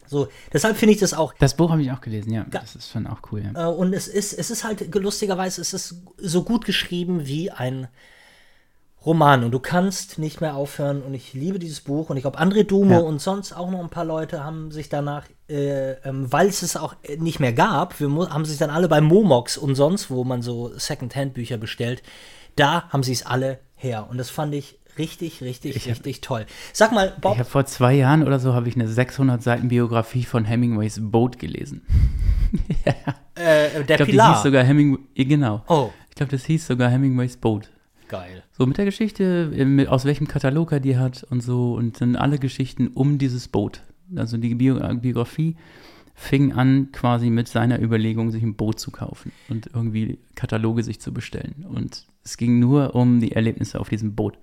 So, 0.07 0.29
deshalb 0.53 0.77
finde 0.77 0.95
ich 0.95 1.01
das 1.01 1.15
auch 1.15 1.35
Das 1.39 1.57
Buch 1.57 1.71
habe 1.71 1.83
ich 1.83 1.91
auch 1.91 2.01
gelesen, 2.01 2.33
ja. 2.33 2.47
Das 2.51 2.77
ist 2.77 2.91
schon 2.91 3.07
auch 3.07 3.21
cool, 3.33 3.43
ja. 3.43 3.69
äh, 3.69 3.73
und 3.73 3.93
es 3.93 4.07
ist, 4.07 4.33
es 4.33 4.51
ist 4.51 4.63
halt 4.63 4.95
lustigerweise, 4.95 5.61
es 5.61 5.73
ist 5.75 6.03
so 6.19 6.45
gut 6.45 6.65
geschrieben 6.65 7.27
wie 7.27 7.51
ein 7.51 7.89
Roman. 9.07 9.45
Und 9.45 9.51
du 9.53 9.59
kannst 9.59 10.19
nicht 10.19 10.41
mehr 10.41 10.55
aufhören. 10.57 11.03
Und 11.03 11.15
ich 11.15 11.35
liebe 11.35 11.59
dieses 11.59 11.81
Buch. 11.81 12.11
Und 12.11 12.17
ich 12.17 12.23
glaube, 12.23 12.39
André 12.41 12.65
Dumo 12.65 12.93
Ja. 12.93 12.99
und 13.01 13.21
sonst 13.21 13.53
auch 13.53 13.71
noch 13.71 13.81
ein 13.81 13.91
paar 13.91 14.05
Leute 14.05 14.43
haben 14.45 14.71
sich 14.71 14.89
danach, 14.89 15.25
äh, 15.49 15.93
ähm, 16.09 16.33
weil 16.33 16.47
es 16.49 16.63
es 16.63 16.77
auch 16.77 16.95
äh, 17.03 17.17
nicht 17.17 17.41
mehr 17.41 17.53
gab, 17.53 18.01
wir 18.01 18.09
haben 18.31 18.45
sich 18.45 18.59
dann 18.59 18.71
alle 18.71 18.89
bei 18.89 19.01
Momox 19.01 19.57
und 19.59 19.75
sonst, 19.75 20.11
wo 20.11 20.25
man 20.25 20.41
so 20.43 20.73
Secondhand-Bücher 20.77 21.59
bestellt, 21.59 22.03
da 22.57 22.89
haben 22.91 23.03
sie 23.03 23.13
es 23.13 23.27
alle 23.27 23.59
her. 23.75 24.07
Und 24.11 24.17
das 24.19 24.31
fand 24.31 24.55
ich 24.55 24.79
richtig, 24.97 25.43
richtig, 25.43 25.87
richtig 25.89 26.21
toll. 26.21 26.47
Sag 26.73 26.93
mal, 26.93 27.13
Bob, 27.21 27.33
Ich 27.33 27.41
habe 27.41 27.51
vor 27.51 27.67
zwei 27.67 27.95
Jahren 27.95 28.23
oder 28.23 28.39
so 28.39 28.55
habe 28.55 28.69
ich 28.69 28.77
eine 28.77 28.87
600 28.89 29.43
Seiten 29.43 29.69
Biografie 29.69 30.25
von 30.25 30.45
Hemingways 30.45 31.01
Boat 31.03 31.39
gelesen. 31.39 31.83
äh, 32.85 32.93
der 33.35 33.81
Ich 33.81 33.87
glaube, 33.87 34.05
die 34.07 34.11
Pilar. 34.13 34.35
hieß 34.35 34.43
sogar 34.45 34.65
Hemingway, 34.65 35.25
genau. 35.25 35.63
oh, 35.69 35.91
Ich 36.11 36.15
glaube, 36.15 36.31
das 36.33 36.45
hieß 36.45 36.67
sogar 36.67 36.91
Hemingways 36.91 37.37
Boat. 37.37 37.71
Geil. 38.15 38.43
So 38.53 38.67
mit 38.67 38.79
der 38.79 38.85
Geschichte, 38.85 39.53
äh, 39.57 39.87
aus 39.87 40.05
welchem 40.05 40.29
Katalog 40.29 40.73
er 40.73 40.81
die 40.81 40.97
hat 40.97 41.25
und 41.25 41.43
so 41.43 41.75
und 41.75 42.01
dann 42.01 42.17
alle 42.17 42.39
Geschichten 42.39 42.89
um 42.89 43.19
dieses 43.19 43.49
Boot. 43.49 43.83
Also 44.17 44.37
die 44.37 44.53
äh, 44.53 44.95
Biografie 44.95 45.57
fing 46.15 46.53
an 46.53 46.93
quasi 46.93 47.31
mit 47.31 47.49
seiner 47.49 47.81
Überlegung, 47.81 48.31
sich 48.31 48.43
ein 48.43 48.55
Boot 48.55 48.79
zu 48.79 48.91
kaufen 48.91 49.33
und 49.49 49.71
irgendwie 49.75 50.19
Kataloge 50.37 50.85
sich 50.85 51.01
zu 51.01 51.13
bestellen. 51.13 51.67
Und 51.69 52.07
es 52.23 52.37
ging 52.37 52.61
nur 52.61 52.95
um 52.95 53.21
die 53.21 53.33
Erlebnisse 53.33 53.81
auf 53.81 53.89
diesem 53.89 54.15
Boot. 54.15 54.39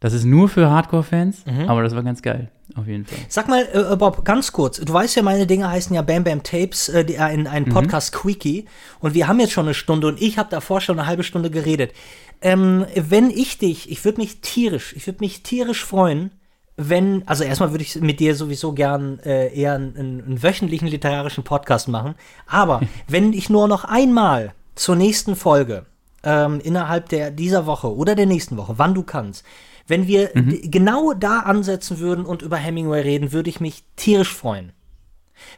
Das 0.00 0.12
ist 0.12 0.24
nur 0.24 0.48
für 0.48 0.70
Hardcore-Fans, 0.70 1.44
Mhm. 1.46 1.68
aber 1.68 1.82
das 1.82 1.94
war 1.94 2.02
ganz 2.04 2.22
geil, 2.22 2.50
auf 2.76 2.86
jeden 2.86 3.04
Fall. 3.04 3.18
Sag 3.28 3.48
mal, 3.48 3.66
äh, 3.72 3.96
Bob, 3.96 4.24
ganz 4.24 4.52
kurz. 4.52 4.78
Du 4.78 4.92
weißt 4.92 5.16
ja, 5.16 5.22
meine 5.22 5.46
Dinge 5.46 5.68
heißen 5.68 5.94
ja 5.94 6.02
Bam 6.02 6.22
Bam 6.22 6.42
Tapes, 6.44 6.88
äh, 6.88 7.04
die, 7.04 7.14
äh, 7.16 7.34
in 7.34 7.46
einen 7.48 7.66
Podcast 7.68 8.12
Quickie. 8.12 8.66
Und 9.00 9.14
wir 9.14 9.26
haben 9.26 9.40
jetzt 9.40 9.52
schon 9.52 9.64
eine 9.66 9.74
Stunde 9.74 10.06
und 10.06 10.22
ich 10.22 10.38
habe 10.38 10.50
davor 10.50 10.80
schon 10.80 10.98
eine 11.00 11.08
halbe 11.08 11.24
Stunde 11.24 11.50
geredet. 11.50 11.92
Ähm, 12.40 12.86
wenn 12.94 13.30
ich 13.30 13.58
dich, 13.58 13.90
ich 13.90 14.04
würde 14.04 14.20
mich 14.20 14.40
tierisch, 14.40 14.94
ich 14.96 15.04
würde 15.08 15.18
mich 15.20 15.42
tierisch 15.42 15.84
freuen, 15.84 16.30
wenn, 16.76 17.26
also 17.26 17.42
erstmal 17.42 17.72
würde 17.72 17.82
ich 17.82 17.96
mit 18.00 18.20
dir 18.20 18.36
sowieso 18.36 18.72
gern 18.74 19.18
äh, 19.24 19.52
eher 19.52 19.74
einen, 19.74 19.96
einen 19.96 20.42
wöchentlichen 20.44 20.86
literarischen 20.86 21.42
Podcast 21.42 21.88
machen. 21.88 22.14
Aber 22.46 22.82
wenn 23.08 23.32
ich 23.32 23.50
nur 23.50 23.66
noch 23.66 23.82
einmal 23.84 24.52
zur 24.76 24.94
nächsten 24.94 25.34
Folge 25.34 25.86
ähm, 26.22 26.60
innerhalb 26.62 27.08
der, 27.08 27.32
dieser 27.32 27.66
Woche 27.66 27.92
oder 27.92 28.14
der 28.14 28.26
nächsten 28.26 28.56
Woche, 28.56 28.74
wann 28.76 28.94
du 28.94 29.02
kannst, 29.02 29.44
wenn 29.88 30.06
wir 30.06 30.28
d- 30.28 30.68
genau 30.68 31.12
da 31.14 31.40
ansetzen 31.40 31.98
würden 31.98 32.24
und 32.24 32.42
über 32.42 32.56
Hemingway 32.56 33.00
reden, 33.00 33.32
würde 33.32 33.50
ich 33.50 33.58
mich 33.60 33.82
tierisch 33.96 34.32
freuen. 34.32 34.72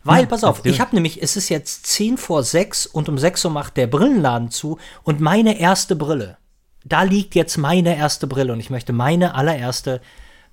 Weil, 0.05 0.23
Ja, 0.23 0.27
pass 0.29 0.45
auf, 0.45 0.65
ich 0.65 0.81
habe 0.81 0.95
nämlich, 0.95 1.23
es 1.23 1.37
ist 1.37 1.49
jetzt 1.49 1.87
10 1.87 2.17
vor 2.17 2.43
6 2.43 2.87
und 2.87 3.09
um 3.09 3.19
6 3.19 3.45
Uhr 3.45 3.51
macht 3.51 3.77
der 3.77 3.87
Brillenladen 3.87 4.51
zu 4.51 4.79
und 5.03 5.21
meine 5.21 5.59
erste 5.59 5.97
Brille, 5.97 6.37
da 6.85 7.03
liegt 7.03 7.35
jetzt 7.35 7.57
meine 7.59 7.97
erste 7.97 8.27
Brille 8.27 8.53
und 8.53 8.61
ich 8.61 8.71
möchte 8.71 8.93
meine 8.93 9.35
allererste 9.35 10.01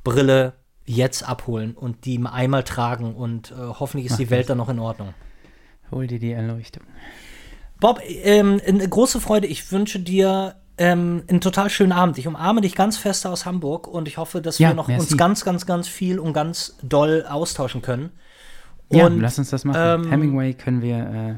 Brille 0.04 0.54
jetzt 0.86 1.28
abholen 1.28 1.74
und 1.74 2.06
die 2.06 2.22
einmal 2.26 2.64
tragen 2.64 3.16
und 3.16 3.52
äh, 3.52 3.56
hoffentlich 3.80 4.10
ist 4.10 4.20
die 4.20 4.30
Welt 4.30 4.50
dann 4.50 4.58
noch 4.58 4.70
in 4.70 4.80
Ordnung. 4.80 5.14
Hol 5.92 6.08
dir 6.08 6.20
die 6.20 6.32
Erleuchtung. 6.32 6.84
Bob, 7.80 8.00
ähm, 8.08 8.60
eine 8.66 8.88
große 8.88 9.20
Freude. 9.22 9.48
Ich 9.48 9.72
wünsche 9.72 10.00
dir 10.00 10.56
ähm, 10.78 11.24
einen 11.28 11.42
total 11.42 11.70
schönen 11.70 11.92
Abend. 11.92 12.18
Ich 12.18 12.28
umarme 12.28 12.62
dich 12.62 12.76
ganz 12.76 12.98
fest 12.98 13.26
aus 13.26 13.46
Hamburg 13.46 13.88
und 13.88 14.08
ich 14.08 14.18
hoffe, 14.18 14.42
dass 14.42 14.60
Ja, 14.60 14.70
wir 14.70 14.76
noch 14.76 14.88
merci. 14.88 15.02
uns 15.12 15.18
ganz, 15.18 15.44
ganz, 15.46 15.66
ganz 15.66 15.88
viel 15.88 16.20
und 16.20 16.34
ganz 16.34 16.78
doll 16.84 17.26
austauschen 17.30 17.82
können. 17.82 18.12
Ja, 18.90 19.08
Und, 19.08 19.20
lass 19.20 19.38
uns 19.38 19.50
das 19.50 19.66
machen. 19.66 20.06
ähm, 20.06 20.10
Hemingway 20.12 20.54
können 20.54 20.82
wir 20.82 20.98
äh, 20.98 21.34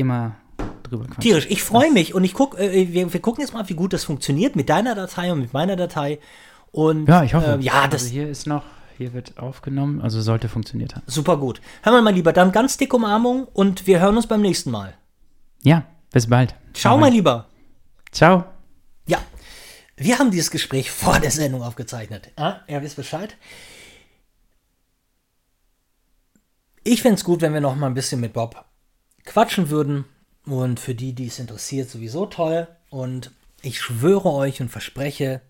immer 0.00 0.36
drüber 0.82 1.04
quatschen. 1.04 1.20
Tierisch. 1.20 1.46
Ich 1.50 1.62
freue 1.62 1.92
mich 1.92 2.14
und 2.14 2.24
ich 2.24 2.32
guck, 2.32 2.58
äh, 2.58 2.92
wir, 2.92 3.12
wir 3.12 3.20
gucken 3.20 3.42
jetzt 3.42 3.52
mal, 3.52 3.68
wie 3.68 3.74
gut 3.74 3.92
das 3.92 4.04
funktioniert 4.04 4.56
mit 4.56 4.68
deiner 4.68 4.94
Datei 4.94 5.30
und 5.32 5.40
mit 5.40 5.52
meiner 5.52 5.76
Datei. 5.76 6.18
Und 6.72 7.06
Ja, 7.08 7.22
ich 7.22 7.34
hoffe. 7.34 7.52
ähm, 7.52 7.60
ja, 7.60 7.86
das 7.88 8.02
also 8.02 8.12
hier 8.14 8.28
ist 8.28 8.46
noch, 8.46 8.62
hier 8.96 9.12
wird 9.12 9.36
aufgenommen, 9.38 10.00
also 10.00 10.20
sollte 10.22 10.48
funktioniert 10.48 10.94
haben. 10.94 11.02
super 11.06 11.36
gut. 11.36 11.60
Hör 11.82 11.92
mal, 11.92 12.02
mein 12.02 12.14
Lieber, 12.14 12.32
dann 12.32 12.50
ganz 12.52 12.76
dicke 12.78 12.96
Umarmung 12.96 13.44
und 13.52 13.86
wir 13.86 14.00
hören 14.00 14.16
uns 14.16 14.26
beim 14.26 14.40
nächsten 14.40 14.70
Mal. 14.70 14.94
Ja, 15.62 15.82
bis 16.12 16.28
bald. 16.28 16.54
Ciao, 16.72 16.94
Bye. 16.94 17.00
mein 17.02 17.12
Lieber. 17.12 17.46
Ciao. 18.12 18.55
Wir 19.96 20.18
haben 20.18 20.30
dieses 20.30 20.50
Gespräch 20.50 20.90
vor 20.90 21.18
der 21.20 21.30
Sendung 21.30 21.62
aufgezeichnet. 21.62 22.30
Ja, 22.38 22.62
ihr 22.68 22.82
wisst 22.82 22.96
Bescheid. 22.96 23.36
Ich 26.84 27.02
fände 27.02 27.16
es 27.16 27.24
gut, 27.24 27.40
wenn 27.40 27.54
wir 27.54 27.60
noch 27.60 27.74
mal 27.74 27.86
ein 27.86 27.94
bisschen 27.94 28.20
mit 28.20 28.34
Bob 28.34 28.64
quatschen 29.24 29.70
würden. 29.70 30.04
Und 30.44 30.78
für 30.78 30.94
die, 30.94 31.12
die 31.14 31.26
es 31.26 31.38
interessiert, 31.38 31.90
sowieso 31.90 32.26
toll. 32.26 32.68
Und 32.90 33.32
ich 33.62 33.80
schwöre 33.80 34.32
euch 34.32 34.60
und 34.60 34.68
verspreche 34.68 35.40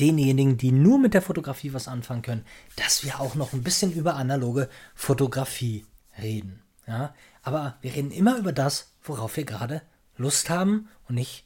denjenigen, 0.00 0.58
die 0.58 0.72
nur 0.72 0.98
mit 0.98 1.14
der 1.14 1.22
Fotografie 1.22 1.72
was 1.72 1.88
anfangen 1.88 2.22
können, 2.22 2.46
dass 2.76 3.04
wir 3.04 3.20
auch 3.20 3.34
noch 3.34 3.52
ein 3.52 3.62
bisschen 3.62 3.92
über 3.92 4.16
analoge 4.16 4.68
Fotografie 4.94 5.86
reden. 6.20 6.62
Ja? 6.86 7.14
Aber 7.42 7.78
wir 7.80 7.94
reden 7.94 8.10
immer 8.10 8.36
über 8.36 8.52
das, 8.52 8.92
worauf 9.02 9.36
wir 9.36 9.44
gerade 9.44 9.82
Lust 10.16 10.50
haben 10.50 10.88
und 11.08 11.14
nicht 11.14 11.44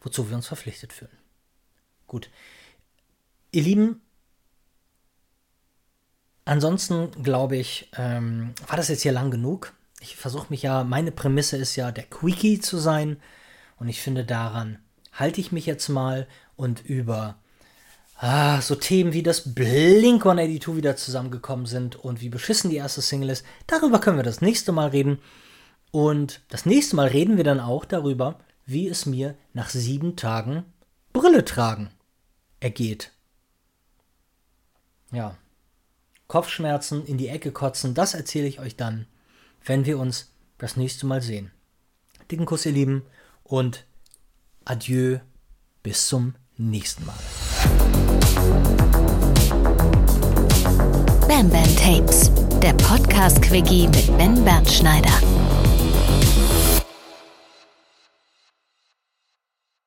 wozu 0.00 0.28
wir 0.28 0.36
uns 0.36 0.46
verpflichtet 0.46 0.92
fühlen. 0.92 1.15
Gut. 2.06 2.30
Ihr 3.52 3.62
Lieben, 3.62 4.00
ansonsten 6.44 7.10
glaube 7.22 7.56
ich, 7.56 7.90
ähm, 7.96 8.54
war 8.66 8.76
das 8.76 8.88
jetzt 8.88 9.02
hier 9.02 9.12
lang 9.12 9.30
genug. 9.30 9.72
Ich 10.00 10.16
versuche 10.16 10.46
mich 10.50 10.62
ja, 10.62 10.84
meine 10.84 11.10
Prämisse 11.10 11.56
ist 11.56 11.74
ja, 11.76 11.90
der 11.90 12.04
Quickie 12.04 12.60
zu 12.60 12.78
sein. 12.78 13.16
Und 13.78 13.88
ich 13.88 14.00
finde, 14.00 14.24
daran 14.24 14.78
halte 15.12 15.40
ich 15.40 15.52
mich 15.52 15.66
jetzt 15.66 15.88
mal 15.88 16.26
und 16.54 16.84
über 16.84 17.36
ah, 18.18 18.60
so 18.60 18.74
Themen 18.74 19.12
wie 19.12 19.22
das 19.22 19.54
Blink 19.54 20.24
182 20.24 20.76
wieder 20.76 20.96
zusammengekommen 20.96 21.66
sind 21.66 21.96
und 21.96 22.20
wie 22.20 22.28
beschissen 22.28 22.70
die 22.70 22.76
erste 22.76 23.02
Single 23.02 23.30
ist, 23.30 23.44
darüber 23.66 24.00
können 24.00 24.16
wir 24.16 24.24
das 24.24 24.40
nächste 24.40 24.72
Mal 24.72 24.88
reden. 24.88 25.18
Und 25.90 26.42
das 26.50 26.66
nächste 26.66 26.96
Mal 26.96 27.08
reden 27.08 27.36
wir 27.36 27.44
dann 27.44 27.60
auch 27.60 27.84
darüber, 27.84 28.38
wie 28.66 28.88
es 28.88 29.06
mir 29.06 29.34
nach 29.54 29.70
sieben 29.70 30.16
Tagen 30.16 30.64
Brille 31.12 31.44
tragen 31.44 31.90
ergeht. 32.60 33.12
Ja. 35.12 35.36
Kopfschmerzen, 36.26 37.04
in 37.06 37.18
die 37.18 37.28
Ecke 37.28 37.52
kotzen, 37.52 37.94
das 37.94 38.14
erzähle 38.14 38.48
ich 38.48 38.58
euch 38.58 38.76
dann, 38.76 39.06
wenn 39.64 39.86
wir 39.86 39.98
uns 39.98 40.32
das 40.58 40.76
nächste 40.76 41.06
Mal 41.06 41.22
sehen. 41.22 41.52
Dicken 42.30 42.46
Kuss, 42.46 42.66
ihr 42.66 42.72
Lieben, 42.72 43.04
und 43.44 43.84
adieu, 44.64 45.18
bis 45.82 46.08
zum 46.08 46.34
nächsten 46.56 47.06
Mal. 47.06 47.14
Bam 51.28 51.48
Bam 51.50 51.76
Tapes, 51.76 52.32
der 52.60 52.72
Podcast-Quickie 52.72 53.86
mit 53.88 54.18
Ben 54.18 54.44
Bernschneider. 54.44 55.35